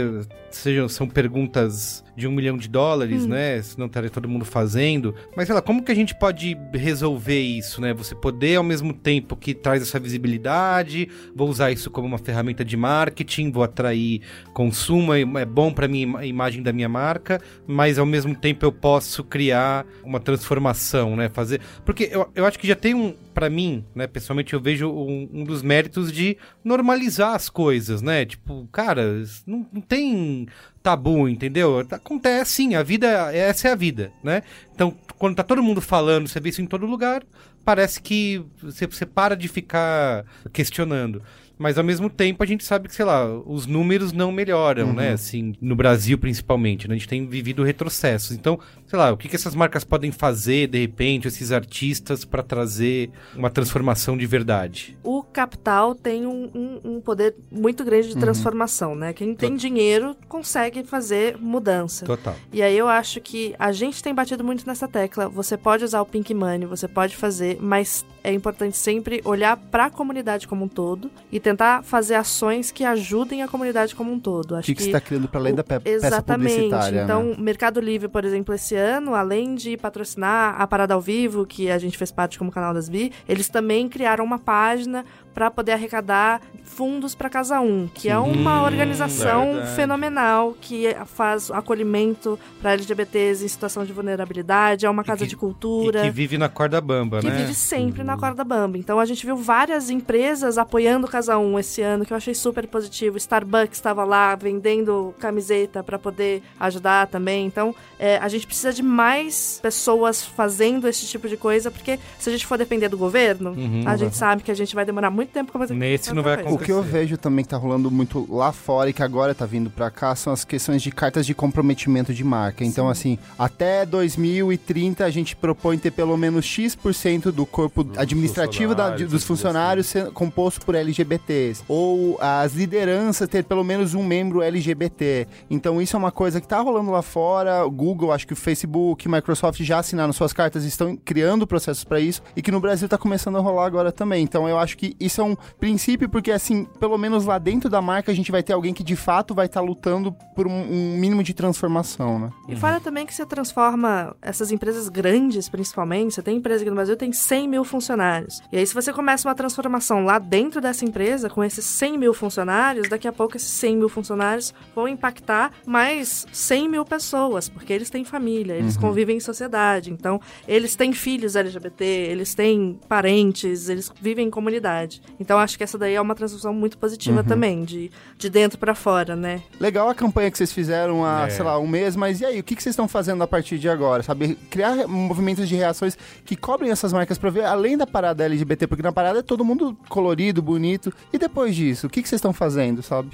sejam, 0.56 0.88
são 0.88 1.08
perguntas 1.08 2.04
de 2.16 2.26
um 2.26 2.32
milhão 2.32 2.56
de 2.56 2.68
dólares, 2.68 3.24
Hum. 3.24 3.28
né? 3.28 3.60
Senão 3.62 3.86
estaria 3.86 4.08
todo 4.08 4.28
mundo 4.28 4.44
fazendo. 4.44 5.14
Mas, 5.36 5.46
sei 5.46 5.54
lá, 5.54 5.60
como 5.60 5.82
que 5.82 5.92
a 5.92 5.94
gente 5.94 6.14
pode 6.18 6.56
resolver 6.72 7.40
isso, 7.40 7.80
né? 7.80 7.92
Você 7.92 8.14
poder, 8.14 8.56
ao 8.56 8.62
mesmo 8.64 8.92
tempo 8.94 9.36
que 9.36 9.54
traz 9.54 9.82
essa 9.82 10.00
visibilidade, 10.00 11.08
vou 11.34 11.48
usar 11.48 11.70
isso 11.70 11.90
como 11.90 12.06
uma 12.08 12.18
ferramenta 12.18 12.64
de 12.64 12.76
marketing, 12.76 13.50
vou 13.50 13.62
atrair 13.62 14.22
consumo, 14.54 15.12
é 15.12 15.20
é 15.20 15.44
bom 15.44 15.72
para 15.72 15.86
mim 15.88 16.14
a 16.16 16.24
imagem 16.24 16.62
da 16.62 16.72
minha 16.72 16.88
marca, 16.88 17.40
mas 17.66 17.98
ao 17.98 18.06
mesmo 18.06 18.34
tempo 18.34 18.64
eu 18.64 18.72
posso 18.72 19.22
criar 19.22 19.84
uma 20.02 20.18
transformação, 20.20 21.14
né? 21.16 21.28
Fazer. 21.28 21.60
Porque 21.84 22.08
eu, 22.10 22.28
eu 22.34 22.46
acho 22.46 22.58
que 22.58 22.66
já 22.66 22.74
tem 22.76 22.94
um. 22.94 23.14
Pra 23.34 23.50
mim, 23.50 23.84
né, 23.94 24.06
pessoalmente, 24.06 24.54
eu 24.54 24.60
vejo 24.60 24.88
um, 24.88 25.28
um 25.30 25.44
dos 25.44 25.60
méritos 25.60 26.10
de 26.10 26.38
normalizar 26.64 27.34
as 27.34 27.50
coisas, 27.50 28.00
né? 28.00 28.24
Tipo, 28.24 28.66
cara, 28.72 29.22
não, 29.46 29.66
não 29.70 29.80
tem 29.82 30.45
tabu, 30.82 31.28
entendeu? 31.28 31.78
Acontece 31.90 32.52
sim, 32.52 32.74
a 32.74 32.82
vida, 32.82 33.06
essa 33.34 33.68
é 33.68 33.72
a 33.72 33.76
vida, 33.76 34.12
né? 34.22 34.42
Então, 34.74 34.94
quando 35.18 35.36
tá 35.36 35.42
todo 35.42 35.62
mundo 35.62 35.80
falando, 35.80 36.28
você 36.28 36.38
vê 36.40 36.50
isso 36.50 36.62
em 36.62 36.66
todo 36.66 36.86
lugar, 36.86 37.22
parece 37.64 38.00
que 38.00 38.44
você, 38.62 38.86
você 38.86 39.04
para 39.04 39.36
de 39.36 39.48
ficar 39.48 40.24
questionando. 40.52 41.22
Mas 41.58 41.78
ao 41.78 41.84
mesmo 41.84 42.10
tempo 42.10 42.42
a 42.42 42.46
gente 42.46 42.62
sabe 42.64 42.86
que, 42.86 42.94
sei 42.94 43.04
lá, 43.06 43.24
os 43.26 43.66
números 43.66 44.12
não 44.12 44.30
melhoram, 44.30 44.88
Uhum. 44.88 44.92
né? 44.92 45.12
Assim, 45.12 45.54
no 45.60 45.74
Brasil 45.74 46.18
principalmente, 46.18 46.86
né? 46.86 46.94
A 46.94 46.98
gente 46.98 47.08
tem 47.08 47.26
vivido 47.26 47.64
retrocessos. 47.64 48.32
Então, 48.32 48.60
sei 48.86 48.98
lá, 48.98 49.12
o 49.12 49.16
que, 49.16 49.28
que 49.28 49.36
essas 49.36 49.54
marcas 49.54 49.84
podem 49.84 50.10
fazer, 50.12 50.68
de 50.68 50.78
repente, 50.80 51.28
esses 51.28 51.50
artistas, 51.52 52.24
para 52.24 52.42
trazer 52.42 53.10
uma 53.34 53.50
transformação 53.50 54.16
de 54.16 54.26
verdade? 54.26 54.96
O 55.02 55.22
capital 55.22 55.94
tem 55.94 56.26
um, 56.26 56.50
um- 56.54 56.80
um 56.96 57.00
poder 57.00 57.34
muito 57.50 57.84
grande 57.84 58.08
de 58.08 58.14
Uhum. 58.14 58.20
transformação, 58.20 58.94
né? 58.94 59.12
Quem 59.12 59.34
tem 59.34 59.56
dinheiro 59.56 60.16
consegue 60.28 60.84
fazer 60.84 61.36
mudança. 61.38 62.06
Total. 62.06 62.34
E 62.52 62.62
aí 62.62 62.76
eu 62.76 62.88
acho 62.88 63.20
que 63.20 63.54
a 63.58 63.72
gente 63.72 64.02
tem 64.02 64.14
batido 64.14 64.44
muito 64.44 64.66
nessa 64.66 64.86
tecla. 64.86 65.28
Você 65.28 65.56
pode 65.56 65.84
usar 65.84 66.00
o 66.00 66.06
Pink 66.06 66.32
Money, 66.32 66.66
você 66.66 66.86
pode 66.86 67.16
fazer, 67.16 67.58
mas 67.60 68.04
é 68.22 68.32
importante 68.32 68.76
sempre 68.76 69.20
olhar 69.24 69.56
para 69.56 69.86
a 69.86 69.90
comunidade 69.90 70.46
como 70.46 70.64
um 70.64 70.68
todo 70.68 71.10
e 71.30 71.40
tentar 71.40 71.82
fazer 71.82 72.14
ações 72.14 72.70
que 72.70 72.84
ajudem 72.84 73.42
a 73.42 73.48
comunidade 73.48 73.94
como 73.94 74.12
um 74.12 74.18
todo. 74.20 74.52
O 74.52 74.56
Acho 74.56 74.66
que, 74.66 74.74
que 74.74 74.82
você 74.82 74.88
está 74.88 75.00
criando 75.00 75.28
para 75.28 75.40
além 75.40 75.54
da 75.54 75.64
pe- 75.64 75.80
peça 75.80 76.06
Exatamente. 76.06 76.50
publicitária? 76.54 77.02
Então, 77.04 77.24
né? 77.24 77.36
Mercado 77.38 77.80
Livre, 77.80 78.08
por 78.08 78.24
exemplo, 78.24 78.54
esse 78.54 78.75
ano, 78.76 79.14
além 79.14 79.54
de 79.54 79.76
patrocinar 79.76 80.60
a 80.60 80.66
Parada 80.66 80.94
ao 80.94 81.00
Vivo, 81.00 81.46
que 81.46 81.70
a 81.70 81.78
gente 81.78 81.96
fez 81.98 82.10
parte 82.10 82.38
como 82.38 82.50
canal 82.50 82.72
das 82.72 82.88
Bi, 82.88 83.12
eles 83.28 83.48
também 83.48 83.88
criaram 83.88 84.24
uma 84.24 84.38
página 84.38 85.04
para 85.36 85.50
poder 85.50 85.72
arrecadar 85.72 86.40
fundos 86.64 87.14
para 87.14 87.28
Casa 87.28 87.60
1, 87.60 87.90
que 87.92 88.08
é 88.08 88.12
Sim. 88.14 88.18
uma 88.32 88.62
Hum, 88.62 88.64
organização 88.64 89.52
verdade. 89.52 89.76
fenomenal 89.76 90.56
que 90.58 90.86
faz 91.04 91.50
acolhimento 91.50 92.38
para 92.60 92.72
LGBTs 92.72 93.44
em 93.44 93.48
situação 93.48 93.84
de 93.84 93.92
vulnerabilidade, 93.92 94.86
é 94.86 94.90
uma 94.90 95.04
casa 95.04 95.26
de 95.26 95.34
E 95.34 95.36
cultura 95.36 96.02
que 96.02 96.10
vive 96.10 96.38
na 96.38 96.48
corda 96.48 96.80
bamba, 96.80 97.20
que 97.20 97.26
né? 97.28 97.36
vive 97.36 97.52
sempre 97.54 98.02
na 98.02 98.16
corda 98.16 98.42
bamba. 98.44 98.78
Então 98.78 98.98
a 98.98 99.04
gente 99.04 99.26
viu 99.26 99.36
várias 99.36 99.90
empresas 99.90 100.56
apoiando 100.56 101.06
o 101.06 101.10
Casa 101.10 101.36
1 101.36 101.58
esse 101.58 101.82
ano, 101.82 102.06
que 102.06 102.14
eu 102.14 102.16
achei 102.16 102.34
super 102.34 102.66
positivo. 102.66 103.18
Starbucks 103.18 103.76
estava 103.76 104.02
lá 104.04 104.34
vendendo 104.34 105.14
camiseta 105.18 105.82
para 105.82 105.98
poder 105.98 106.42
ajudar 106.58 107.08
também. 107.08 107.44
Então 107.46 107.74
é, 107.98 108.16
a 108.16 108.28
gente 108.28 108.46
precisa 108.46 108.72
de 108.72 108.82
mais 108.82 109.58
pessoas 109.62 110.24
fazendo 110.24 110.88
esse 110.88 111.06
tipo 111.06 111.28
de 111.28 111.36
coisa, 111.36 111.70
porque 111.70 111.98
se 112.18 112.30
a 112.30 112.32
gente 112.32 112.46
for 112.46 112.56
depender 112.56 112.88
do 112.88 112.96
governo, 112.96 113.50
Uhum. 113.50 113.82
a 113.86 113.96
gente 113.96 114.16
sabe 114.16 114.42
que 114.42 114.50
a 114.50 114.54
gente 114.54 114.74
vai 114.74 114.84
demorar 114.84 115.10
muito 115.10 115.25
tempo 115.26 115.52
pra 115.52 115.60
fazer 115.60 115.74
Nesse 115.74 116.12
não 116.14 116.22
vai 116.22 116.36
coisa. 116.42 116.54
O 116.54 116.58
que 116.58 116.70
eu 116.72 116.82
vejo 116.82 117.16
também 117.16 117.44
que 117.44 117.50
tá 117.50 117.56
rolando 117.56 117.90
muito 117.90 118.26
lá 118.32 118.52
fora 118.52 118.90
e 118.90 118.92
que 118.92 119.02
agora 119.02 119.34
tá 119.34 119.44
vindo 119.46 119.70
pra 119.70 119.90
cá 119.90 120.14
são 120.14 120.32
as 120.32 120.44
questões 120.44 120.82
de 120.82 120.90
cartas 120.90 121.26
de 121.26 121.34
comprometimento 121.34 122.12
de 122.14 122.24
marca. 122.24 122.64
Então, 122.64 122.88
assim, 122.88 123.18
até 123.38 123.84
2030 123.86 125.04
a 125.04 125.10
gente 125.10 125.34
propõe 125.36 125.78
ter 125.78 125.90
pelo 125.90 126.16
menos 126.16 126.44
X% 126.44 127.30
do 127.32 127.44
corpo 127.46 127.86
administrativo 127.96 128.74
da- 128.74 128.90
de- 128.90 129.06
dos 129.06 129.24
funcionários 129.24 129.86
ser 129.86 130.10
composto 130.12 130.64
por 130.64 130.74
LGBTs. 130.74 131.62
Ou 131.68 132.16
as 132.20 132.54
lideranças 132.54 133.28
ter 133.28 133.44
pelo 133.44 133.64
menos 133.64 133.94
um 133.94 134.02
membro 134.04 134.42
LGBT. 134.42 135.26
Então, 135.50 135.80
isso 135.80 135.96
é 135.96 135.98
uma 135.98 136.12
coisa 136.12 136.40
que 136.40 136.46
tá 136.48 136.60
rolando 136.60 136.90
lá 136.90 137.02
fora. 137.02 137.64
O 137.66 137.70
Google, 137.70 138.12
acho 138.12 138.26
que 138.26 138.32
o 138.32 138.36
Facebook, 138.36 139.08
Microsoft 139.08 139.60
já 139.62 139.78
assinaram 139.78 140.12
suas 140.12 140.32
cartas, 140.32 140.64
estão 140.64 140.96
criando 141.04 141.46
processos 141.46 141.84
pra 141.84 142.00
isso 142.00 142.22
e 142.36 142.42
que 142.42 142.50
no 142.50 142.60
Brasil 142.60 142.88
tá 142.88 142.98
começando 142.98 143.36
a 143.36 143.40
rolar 143.40 143.66
agora 143.66 143.92
também. 143.92 144.22
Então, 144.22 144.48
eu 144.48 144.58
acho 144.58 144.76
que 144.76 144.94
isso 144.98 145.15
é 145.20 145.24
um 145.24 145.36
princípio, 145.58 146.08
porque 146.08 146.30
assim, 146.30 146.64
pelo 146.78 146.96
menos 146.98 147.24
lá 147.24 147.38
dentro 147.38 147.68
da 147.68 147.80
marca 147.82 148.10
a 148.12 148.14
gente 148.14 148.30
vai 148.32 148.42
ter 148.42 148.52
alguém 148.52 148.72
que 148.74 148.82
de 148.84 148.96
fato 148.96 149.34
vai 149.34 149.46
estar 149.46 149.60
lutando 149.60 150.12
por 150.34 150.46
um, 150.46 150.52
um 150.52 150.96
mínimo 150.98 151.22
de 151.22 151.32
transformação, 151.34 152.18
né? 152.18 152.30
E 152.48 152.56
fora 152.56 152.80
também 152.80 153.06
que 153.06 153.14
você 153.14 153.24
transforma 153.24 154.14
essas 154.20 154.50
empresas 154.52 154.88
grandes, 154.88 155.48
principalmente, 155.48 156.14
você 156.14 156.22
tem 156.22 156.36
empresa 156.36 156.62
aqui 156.62 156.70
no 156.70 156.76
Brasil 156.76 156.96
tem 156.96 157.12
100 157.12 157.48
mil 157.48 157.64
funcionários. 157.64 158.40
E 158.52 158.58
aí, 158.58 158.66
se 158.66 158.74
você 158.74 158.92
começa 158.92 159.28
uma 159.28 159.34
transformação 159.34 160.04
lá 160.04 160.18
dentro 160.18 160.60
dessa 160.60 160.84
empresa, 160.84 161.28
com 161.30 161.42
esses 161.42 161.64
100 161.64 161.98
mil 161.98 162.14
funcionários, 162.14 162.88
daqui 162.88 163.08
a 163.08 163.12
pouco 163.12 163.36
esses 163.36 163.50
100 163.50 163.76
mil 163.76 163.88
funcionários 163.88 164.52
vão 164.74 164.86
impactar 164.88 165.52
mais 165.66 166.26
100 166.32 166.68
mil 166.68 166.84
pessoas, 166.84 167.48
porque 167.48 167.72
eles 167.72 167.90
têm 167.90 168.04
família, 168.04 168.54
eles 168.54 168.74
Uhum. 168.76 168.82
convivem 168.82 169.16
em 169.16 169.20
sociedade. 169.20 169.90
Então, 169.92 170.20
eles 170.46 170.74
têm 170.76 170.92
filhos 170.92 171.36
LGBT, 171.36 171.84
eles 171.84 172.34
têm 172.34 172.78
parentes, 172.88 173.68
eles 173.68 173.90
vivem 174.00 174.26
em 174.26 174.30
comunidade. 174.30 175.00
Então, 175.18 175.38
acho 175.38 175.56
que 175.56 175.64
essa 175.64 175.78
daí 175.78 175.94
é 175.94 176.00
uma 176.00 176.14
transformação 176.14 176.52
muito 176.52 176.76
positiva 176.76 177.20
Uhum. 177.20 177.24
também, 177.26 177.64
de, 177.64 177.90
de 178.18 178.28
dentro 178.28 178.58
pra 178.58 178.74
fora, 178.74 179.16
né? 179.16 179.42
Legal 179.58 179.88
a 179.88 179.94
campanha 179.94 180.30
que 180.30 180.36
vocês 180.36 180.52
fizeram 180.52 181.04
há, 181.04 181.26
É. 181.26 181.30
sei 181.30 181.44
lá, 181.44 181.58
um 181.58 181.66
mês, 181.66 181.96
mas 181.96 182.20
e 182.20 182.24
aí, 182.26 182.38
o 182.40 182.44
que, 182.44 182.54
que 182.54 182.62
vocês 182.62 182.72
estão 182.74 182.86
fazendo 182.86 183.22
a 183.22 183.26
partir 183.26 183.58
de 183.58 183.68
agora? 183.68 184.02
Sabe, 184.02 184.34
criar 184.50 184.86
movimentos 184.86 185.48
de 185.48 185.56
reações 185.56 185.96
que 186.24 186.36
cobrem 186.36 186.70
essas 186.70 186.92
marcas 186.92 187.16
pra 187.18 187.30
ver 187.30 187.44
além 187.44 187.76
da 187.78 187.86
parada 187.86 188.24
LGBT, 188.24 188.66
porque 188.66 188.82
na 188.82 188.92
parada 188.92 189.20
é 189.20 189.22
todo 189.22 189.44
mundo 189.44 189.76
colorido, 189.88 190.42
bonito. 190.42 190.92
E 191.12 191.18
depois 191.18 191.56
disso, 191.56 191.86
o 191.86 191.90
que, 191.90 192.02
que 192.02 192.08
vocês 192.08 192.18
estão 192.18 192.32
fazendo, 192.32 192.82
sabe? 192.82 193.10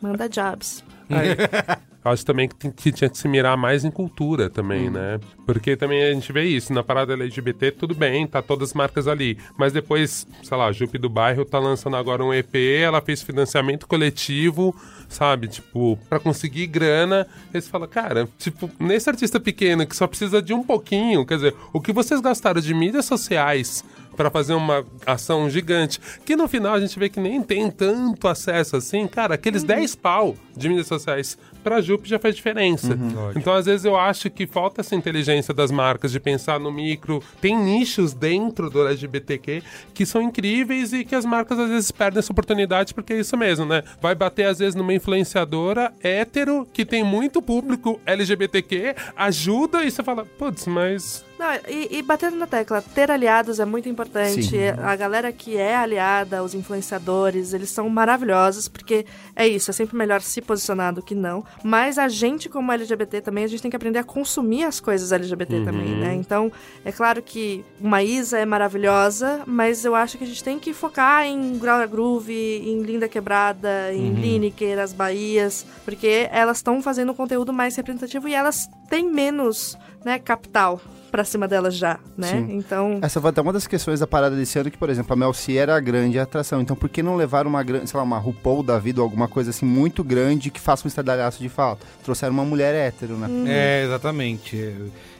Manda 0.00 0.28
jobs. 0.28 0.84
Eu 2.04 2.10
acho 2.10 2.24
também 2.26 2.48
que, 2.48 2.70
que 2.70 2.92
tinha 2.92 3.08
que 3.08 3.16
se 3.16 3.28
mirar 3.28 3.56
mais 3.56 3.84
em 3.84 3.90
cultura 3.90 4.50
também, 4.50 4.90
né? 4.90 5.20
Porque 5.46 5.76
também 5.76 6.02
a 6.02 6.12
gente 6.12 6.32
vê 6.32 6.44
isso, 6.44 6.72
na 6.72 6.82
parada 6.82 7.12
LGBT, 7.12 7.70
tudo 7.72 7.94
bem, 7.94 8.26
tá 8.26 8.42
todas 8.42 8.70
as 8.70 8.74
marcas 8.74 9.06
ali. 9.06 9.38
Mas 9.56 9.72
depois, 9.72 10.26
sei 10.42 10.56
lá, 10.56 10.66
a 10.66 10.72
Jupe 10.72 10.98
do 10.98 11.08
Bairro 11.08 11.44
tá 11.44 11.58
lançando 11.58 11.96
agora 11.96 12.24
um 12.24 12.34
EP, 12.34 12.54
ela 12.82 13.00
fez 13.00 13.22
financiamento 13.22 13.86
coletivo, 13.86 14.74
sabe? 15.08 15.46
Tipo, 15.46 15.96
pra 16.08 16.18
conseguir 16.18 16.66
grana. 16.66 17.26
Eles 17.54 17.68
falam, 17.68 17.88
cara, 17.88 18.28
tipo, 18.38 18.68
nesse 18.80 19.08
artista 19.08 19.38
pequeno 19.38 19.86
que 19.86 19.94
só 19.94 20.06
precisa 20.06 20.42
de 20.42 20.52
um 20.52 20.64
pouquinho, 20.64 21.24
quer 21.24 21.36
dizer, 21.36 21.54
o 21.72 21.80
que 21.80 21.92
vocês 21.92 22.20
gastaram 22.20 22.60
de 22.60 22.74
mídias 22.74 23.04
sociais 23.04 23.84
pra 24.16 24.30
fazer 24.30 24.54
uma 24.54 24.84
ação 25.06 25.48
gigante, 25.48 26.00
que 26.24 26.36
no 26.36 26.46
final 26.48 26.74
a 26.74 26.80
gente 26.80 26.98
vê 26.98 27.08
que 27.08 27.20
nem 27.20 27.42
tem 27.42 27.70
tanto 27.70 28.28
acesso 28.28 28.76
assim, 28.76 29.06
cara, 29.06 29.34
aqueles 29.34 29.62
10 29.62 29.94
pau 29.96 30.36
de 30.56 30.68
mídias 30.68 30.86
sociais 30.86 31.38
pra 31.62 31.80
Jupe 31.80 32.08
já 32.08 32.18
faz 32.18 32.34
diferença. 32.34 32.88
Lógico. 32.88 33.38
Então, 33.38 33.52
às 33.52 33.66
vezes, 33.66 33.84
eu 33.84 33.96
acho 33.96 34.28
que 34.30 34.46
falta 34.46 34.80
essa 34.80 34.94
inteligência 34.94 35.54
das 35.54 35.70
marcas 35.70 36.12
de 36.12 36.20
pensar 36.20 36.58
no 36.58 36.72
micro. 36.72 37.22
Tem 37.40 37.56
nichos 37.56 38.12
dentro 38.12 38.68
do 38.68 38.86
LGBTQ 38.86 39.62
que 39.94 40.04
são 40.04 40.20
incríveis 40.20 40.92
e 40.92 41.04
que 41.04 41.14
as 41.14 41.24
marcas 41.24 41.58
às 41.58 41.68
vezes 41.68 41.90
perdem 41.90 42.18
essa 42.18 42.32
oportunidade 42.32 42.94
porque 42.94 43.12
é 43.12 43.20
isso 43.20 43.36
mesmo, 43.36 43.64
né? 43.64 43.82
Vai 44.00 44.14
bater, 44.14 44.46
às 44.46 44.58
vezes, 44.58 44.74
numa 44.74 44.92
influenciadora 44.92 45.92
hétero 46.02 46.66
que 46.72 46.84
tem 46.84 47.04
muito 47.04 47.40
público 47.40 48.00
LGBTQ, 48.04 48.94
ajuda 49.16 49.84
e 49.84 49.90
você 49.90 50.02
fala, 50.02 50.24
putz, 50.24 50.66
mas. 50.66 51.24
Não, 51.42 51.48
e, 51.68 51.98
e 51.98 52.02
batendo 52.02 52.36
na 52.36 52.46
tecla, 52.46 52.80
ter 52.94 53.10
aliados 53.10 53.58
é 53.58 53.64
muito 53.64 53.88
importante. 53.88 54.44
Sim. 54.44 54.58
A 54.80 54.94
galera 54.94 55.32
que 55.32 55.56
é 55.56 55.74
aliada, 55.74 56.40
os 56.40 56.54
influenciadores, 56.54 57.52
eles 57.52 57.68
são 57.68 57.88
maravilhosos, 57.88 58.68
porque 58.68 59.04
é 59.34 59.48
isso, 59.48 59.68
é 59.68 59.74
sempre 59.74 59.96
melhor 59.96 60.20
se 60.20 60.40
posicionar 60.40 60.94
do 60.94 61.02
que 61.02 61.16
não. 61.16 61.44
Mas 61.64 61.98
a 61.98 62.06
gente, 62.06 62.48
como 62.48 62.70
LGBT 62.70 63.20
também, 63.22 63.42
a 63.42 63.48
gente 63.48 63.60
tem 63.60 63.70
que 63.72 63.76
aprender 63.76 63.98
a 63.98 64.04
consumir 64.04 64.62
as 64.62 64.78
coisas 64.78 65.10
LGBT 65.10 65.56
Uhum. 65.56 65.64
também, 65.64 65.96
né? 65.96 66.14
Então, 66.14 66.52
é 66.84 66.92
claro 66.92 67.20
que 67.20 67.64
uma 67.80 68.04
Isa 68.04 68.38
é 68.38 68.44
maravilhosa, 68.46 69.40
mas 69.44 69.84
eu 69.84 69.96
acho 69.96 70.16
que 70.16 70.22
a 70.22 70.26
gente 70.26 70.44
tem 70.44 70.60
que 70.60 70.72
focar 70.72 71.26
em 71.26 71.58
Grau 71.58 71.86
Groove, 71.88 72.32
em 72.64 72.82
Linda 72.82 73.08
Quebrada, 73.08 73.92
em 73.92 74.10
Uhum. 74.10 74.20
Lineker, 74.20 74.78
as 74.78 74.92
Bahias, 74.92 75.66
porque 75.84 76.28
elas 76.30 76.58
estão 76.58 76.80
fazendo 76.80 77.10
um 77.10 77.14
conteúdo 77.16 77.52
mais 77.52 77.74
representativo 77.74 78.28
e 78.28 78.34
elas 78.34 78.68
têm 78.88 79.10
menos, 79.10 79.76
né, 80.04 80.20
capital 80.20 80.80
pra 81.12 81.24
cima 81.24 81.46
delas 81.46 81.76
já, 81.76 82.00
né? 82.16 82.28
Sim. 82.28 82.56
Então. 82.56 82.98
Essa 83.02 83.20
foi 83.20 83.28
até 83.30 83.40
uma 83.42 83.52
das 83.52 83.66
questões 83.66 84.00
da 84.00 84.06
parada 84.06 84.34
desse 84.34 84.58
ano, 84.58 84.70
que, 84.70 84.78
por 84.78 84.88
exemplo, 84.88 85.12
a 85.12 85.16
Mel 85.16 85.32
C 85.34 85.56
era 85.56 85.76
a 85.76 85.80
grande 85.80 86.18
atração. 86.18 86.62
Então, 86.62 86.74
por 86.74 86.88
que 86.88 87.02
não 87.02 87.14
levar 87.14 87.46
uma 87.46 87.62
grande, 87.62 87.88
sei 87.88 87.98
lá, 87.98 88.02
uma 88.02 88.18
RuPaul 88.18 88.62
da 88.62 88.78
vida 88.78 89.00
ou 89.00 89.04
alguma 89.04 89.28
coisa 89.28 89.50
assim 89.50 89.66
muito 89.66 90.02
grande 90.02 90.50
que 90.50 90.58
faça 90.58 90.86
um 90.86 90.88
estardalhaço 90.88 91.40
de 91.40 91.50
fato? 91.50 91.86
Trouxeram 92.02 92.32
uma 92.32 92.44
mulher 92.44 92.74
hétero, 92.74 93.16
né? 93.16 93.28
É, 93.46 93.84
exatamente. 93.84 94.74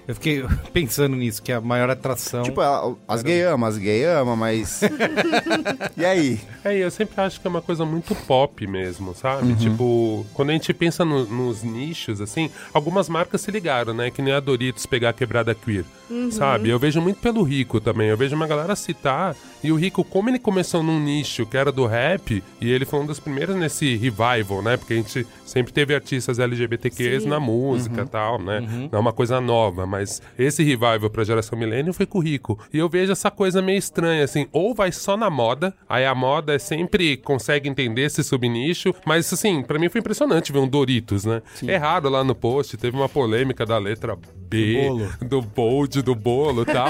Eu, 0.07 0.15
fiquei 0.15 0.45
pensando 0.73 1.15
nisso, 1.17 1.43
que 1.43 1.53
é 1.53 1.55
a 1.57 1.61
maior 1.61 1.89
atração. 1.91 2.43
Tipo, 2.43 2.61
as 3.07 3.23
gay 3.23 3.43
amam, 3.43 3.69
as 3.69 3.77
gay 3.79 4.05
amam, 4.05 4.37
mas. 4.37 4.81
e 5.97 6.05
aí? 6.05 6.41
É, 6.65 6.77
eu 6.77 6.91
sempre 6.91 7.21
acho 7.21 7.41
que 7.41 7.47
é 7.47 7.51
uma 7.51 7.63
coisa 7.63 7.85
muito 7.85 8.15
pop 8.15 8.67
mesmo, 8.67 9.15
sabe? 9.15 9.49
Uhum. 9.49 9.57
Tipo, 9.57 10.27
quando 10.35 10.51
a 10.51 10.53
gente 10.53 10.73
pensa 10.75 11.05
no- 11.05 11.25
nos 11.27 11.63
nichos, 11.63 12.21
assim, 12.21 12.51
algumas 12.73 13.09
marcas 13.09 13.41
se 13.41 13.51
ligaram, 13.51 13.95
né? 13.95 14.11
Que 14.11 14.23
nem 14.23 14.33
a 14.35 14.41
Doritos 14.41 14.87
pegar 14.87 15.11
a 15.11 15.13
quebrada 15.13 15.55
queer, 15.55 15.85
Uhum. 16.11 16.31
sabe? 16.31 16.69
Eu 16.69 16.79
vejo 16.79 17.01
muito 17.01 17.21
pelo 17.21 17.43
Rico 17.43 17.81
também. 17.81 18.09
Eu 18.09 18.17
vejo 18.17 18.35
uma 18.37 18.47
galera 18.47 18.75
citar. 18.77 19.35
E 19.63 19.71
o 19.71 19.77
Rico, 19.77 20.03
como 20.05 20.29
ele 20.29 20.39
começou 20.39 20.83
num 20.83 20.99
nicho 20.99 21.47
que 21.47 21.57
era 21.57 21.71
do 21.71 21.87
rap, 21.87 22.43
e 22.61 22.71
ele 22.71 22.85
foi 22.85 22.99
um 23.01 23.07
dos 23.07 23.21
primeiros 23.21 23.55
nesse 23.57 23.97
revival, 23.97 24.63
né? 24.63 24.77
Porque 24.77 24.93
a 24.95 24.97
gente 24.97 25.27
sempre 25.45 25.73
teve 25.73 25.95
artistas 25.95 26.39
LGBTQs 26.39 27.23
Sim. 27.25 27.29
na 27.29 27.39
música 27.39 27.97
e 27.99 28.01
Uhum. 28.01 28.07
tal, 28.07 28.39
né? 28.43 28.61
Não 28.91 28.99
é 28.99 29.01
uma 29.01 29.13
coisa 29.13 29.41
nova, 29.41 29.87
mas 29.87 30.21
esse 30.39 30.63
revival 30.63 31.09
pra 31.11 31.25
geração 31.25 31.59
milênio 31.59 31.93
foi 31.93 32.07
com 32.07 32.19
o 32.19 32.23
Rico. 32.23 32.59
E 32.73 32.79
eu 32.79 32.89
vejo 32.89 33.13
essa 33.13 33.31
coisa 33.31 33.61
meio 33.63 33.79
estranha, 33.79 34.25
assim, 34.25 34.47
ou 34.53 34.75
vai 34.75 34.91
só 34.91 35.17
na 35.17 35.29
moda, 35.31 35.75
aí 35.89 36.05
a 36.07 36.15
moda 36.15 36.55
é 36.55 36.59
sempre 36.59 37.17
consegue 37.19 37.69
entender 37.69 38.03
esse 38.03 38.25
subnicho, 38.25 38.95
mas 39.07 39.33
assim, 39.33 39.63
pra 39.63 39.79
mim 39.79 39.89
foi 39.89 40.01
impressionante 40.01 40.53
ver 40.53 40.59
um 40.59 40.69
Doritos, 40.69 41.25
né? 41.25 41.43
É 41.67 41.77
raro 41.77 42.09
lá 42.09 42.25
no 42.25 42.35
post, 42.35 42.77
teve 42.77 42.97
uma 42.97 43.09
polêmica 43.09 43.65
da 43.67 43.79
letra 43.79 44.17
B, 44.49 44.91
do, 45.23 45.41
bold, 45.41 46.03
do 46.03 46.15
bolo 46.15 46.63
e 46.63 46.67
tal, 46.67 46.87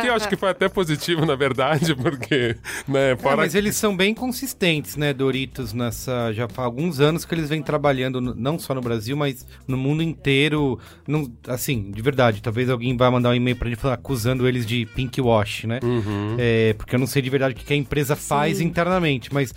que 0.00 0.06
eu 0.08 0.14
acho 0.14 0.28
que 0.28 0.36
foi 0.36 0.50
até 0.50 0.68
positivo, 0.68 1.24
na 1.24 1.34
verdade, 1.34 1.94
porque, 1.96 2.15
né, 2.88 3.12
É, 3.12 3.16
fora 3.16 3.36
mas 3.36 3.54
eles 3.54 3.76
são 3.76 3.96
bem 3.96 4.14
consistentes, 4.14 4.96
né, 4.96 5.12
Doritos, 5.12 5.72
nessa. 5.72 6.32
Já 6.32 6.48
faz 6.48 6.66
alguns 6.66 7.00
anos 7.00 7.24
que 7.24 7.34
eles 7.34 7.48
vêm 7.48 7.62
trabalhando, 7.62 8.20
no- 8.20 8.34
não 8.34 8.58
só 8.58 8.74
no 8.74 8.80
Brasil, 8.80 9.16
mas 9.16 9.46
no 9.66 9.76
mundo 9.76 10.02
inteiro. 10.02 10.78
Não, 11.06 11.30
assim, 11.48 11.90
de 11.90 12.02
verdade, 12.02 12.42
talvez 12.42 12.68
alguém 12.70 12.96
vá 12.96 13.10
mandar 13.10 13.30
um 13.30 13.34
e-mail 13.34 13.56
pra 13.56 13.68
gente 13.68 13.78
falando, 13.78 13.94
acusando 13.98 14.46
eles 14.48 14.66
de 14.66 14.86
pink 14.86 15.20
wash, 15.20 15.64
né? 15.64 15.80
É, 16.38 16.72
porque 16.74 16.94
eu 16.94 16.98
não 16.98 17.06
sei 17.06 17.22
de 17.22 17.30
verdade 17.30 17.54
o 17.54 17.56
que 17.56 17.64
que 17.64 17.72
a 17.72 17.76
empresa 17.76 18.16
faz 18.16 18.58
Sim. 18.58 18.64
internamente, 18.64 19.32
mas 19.32 19.54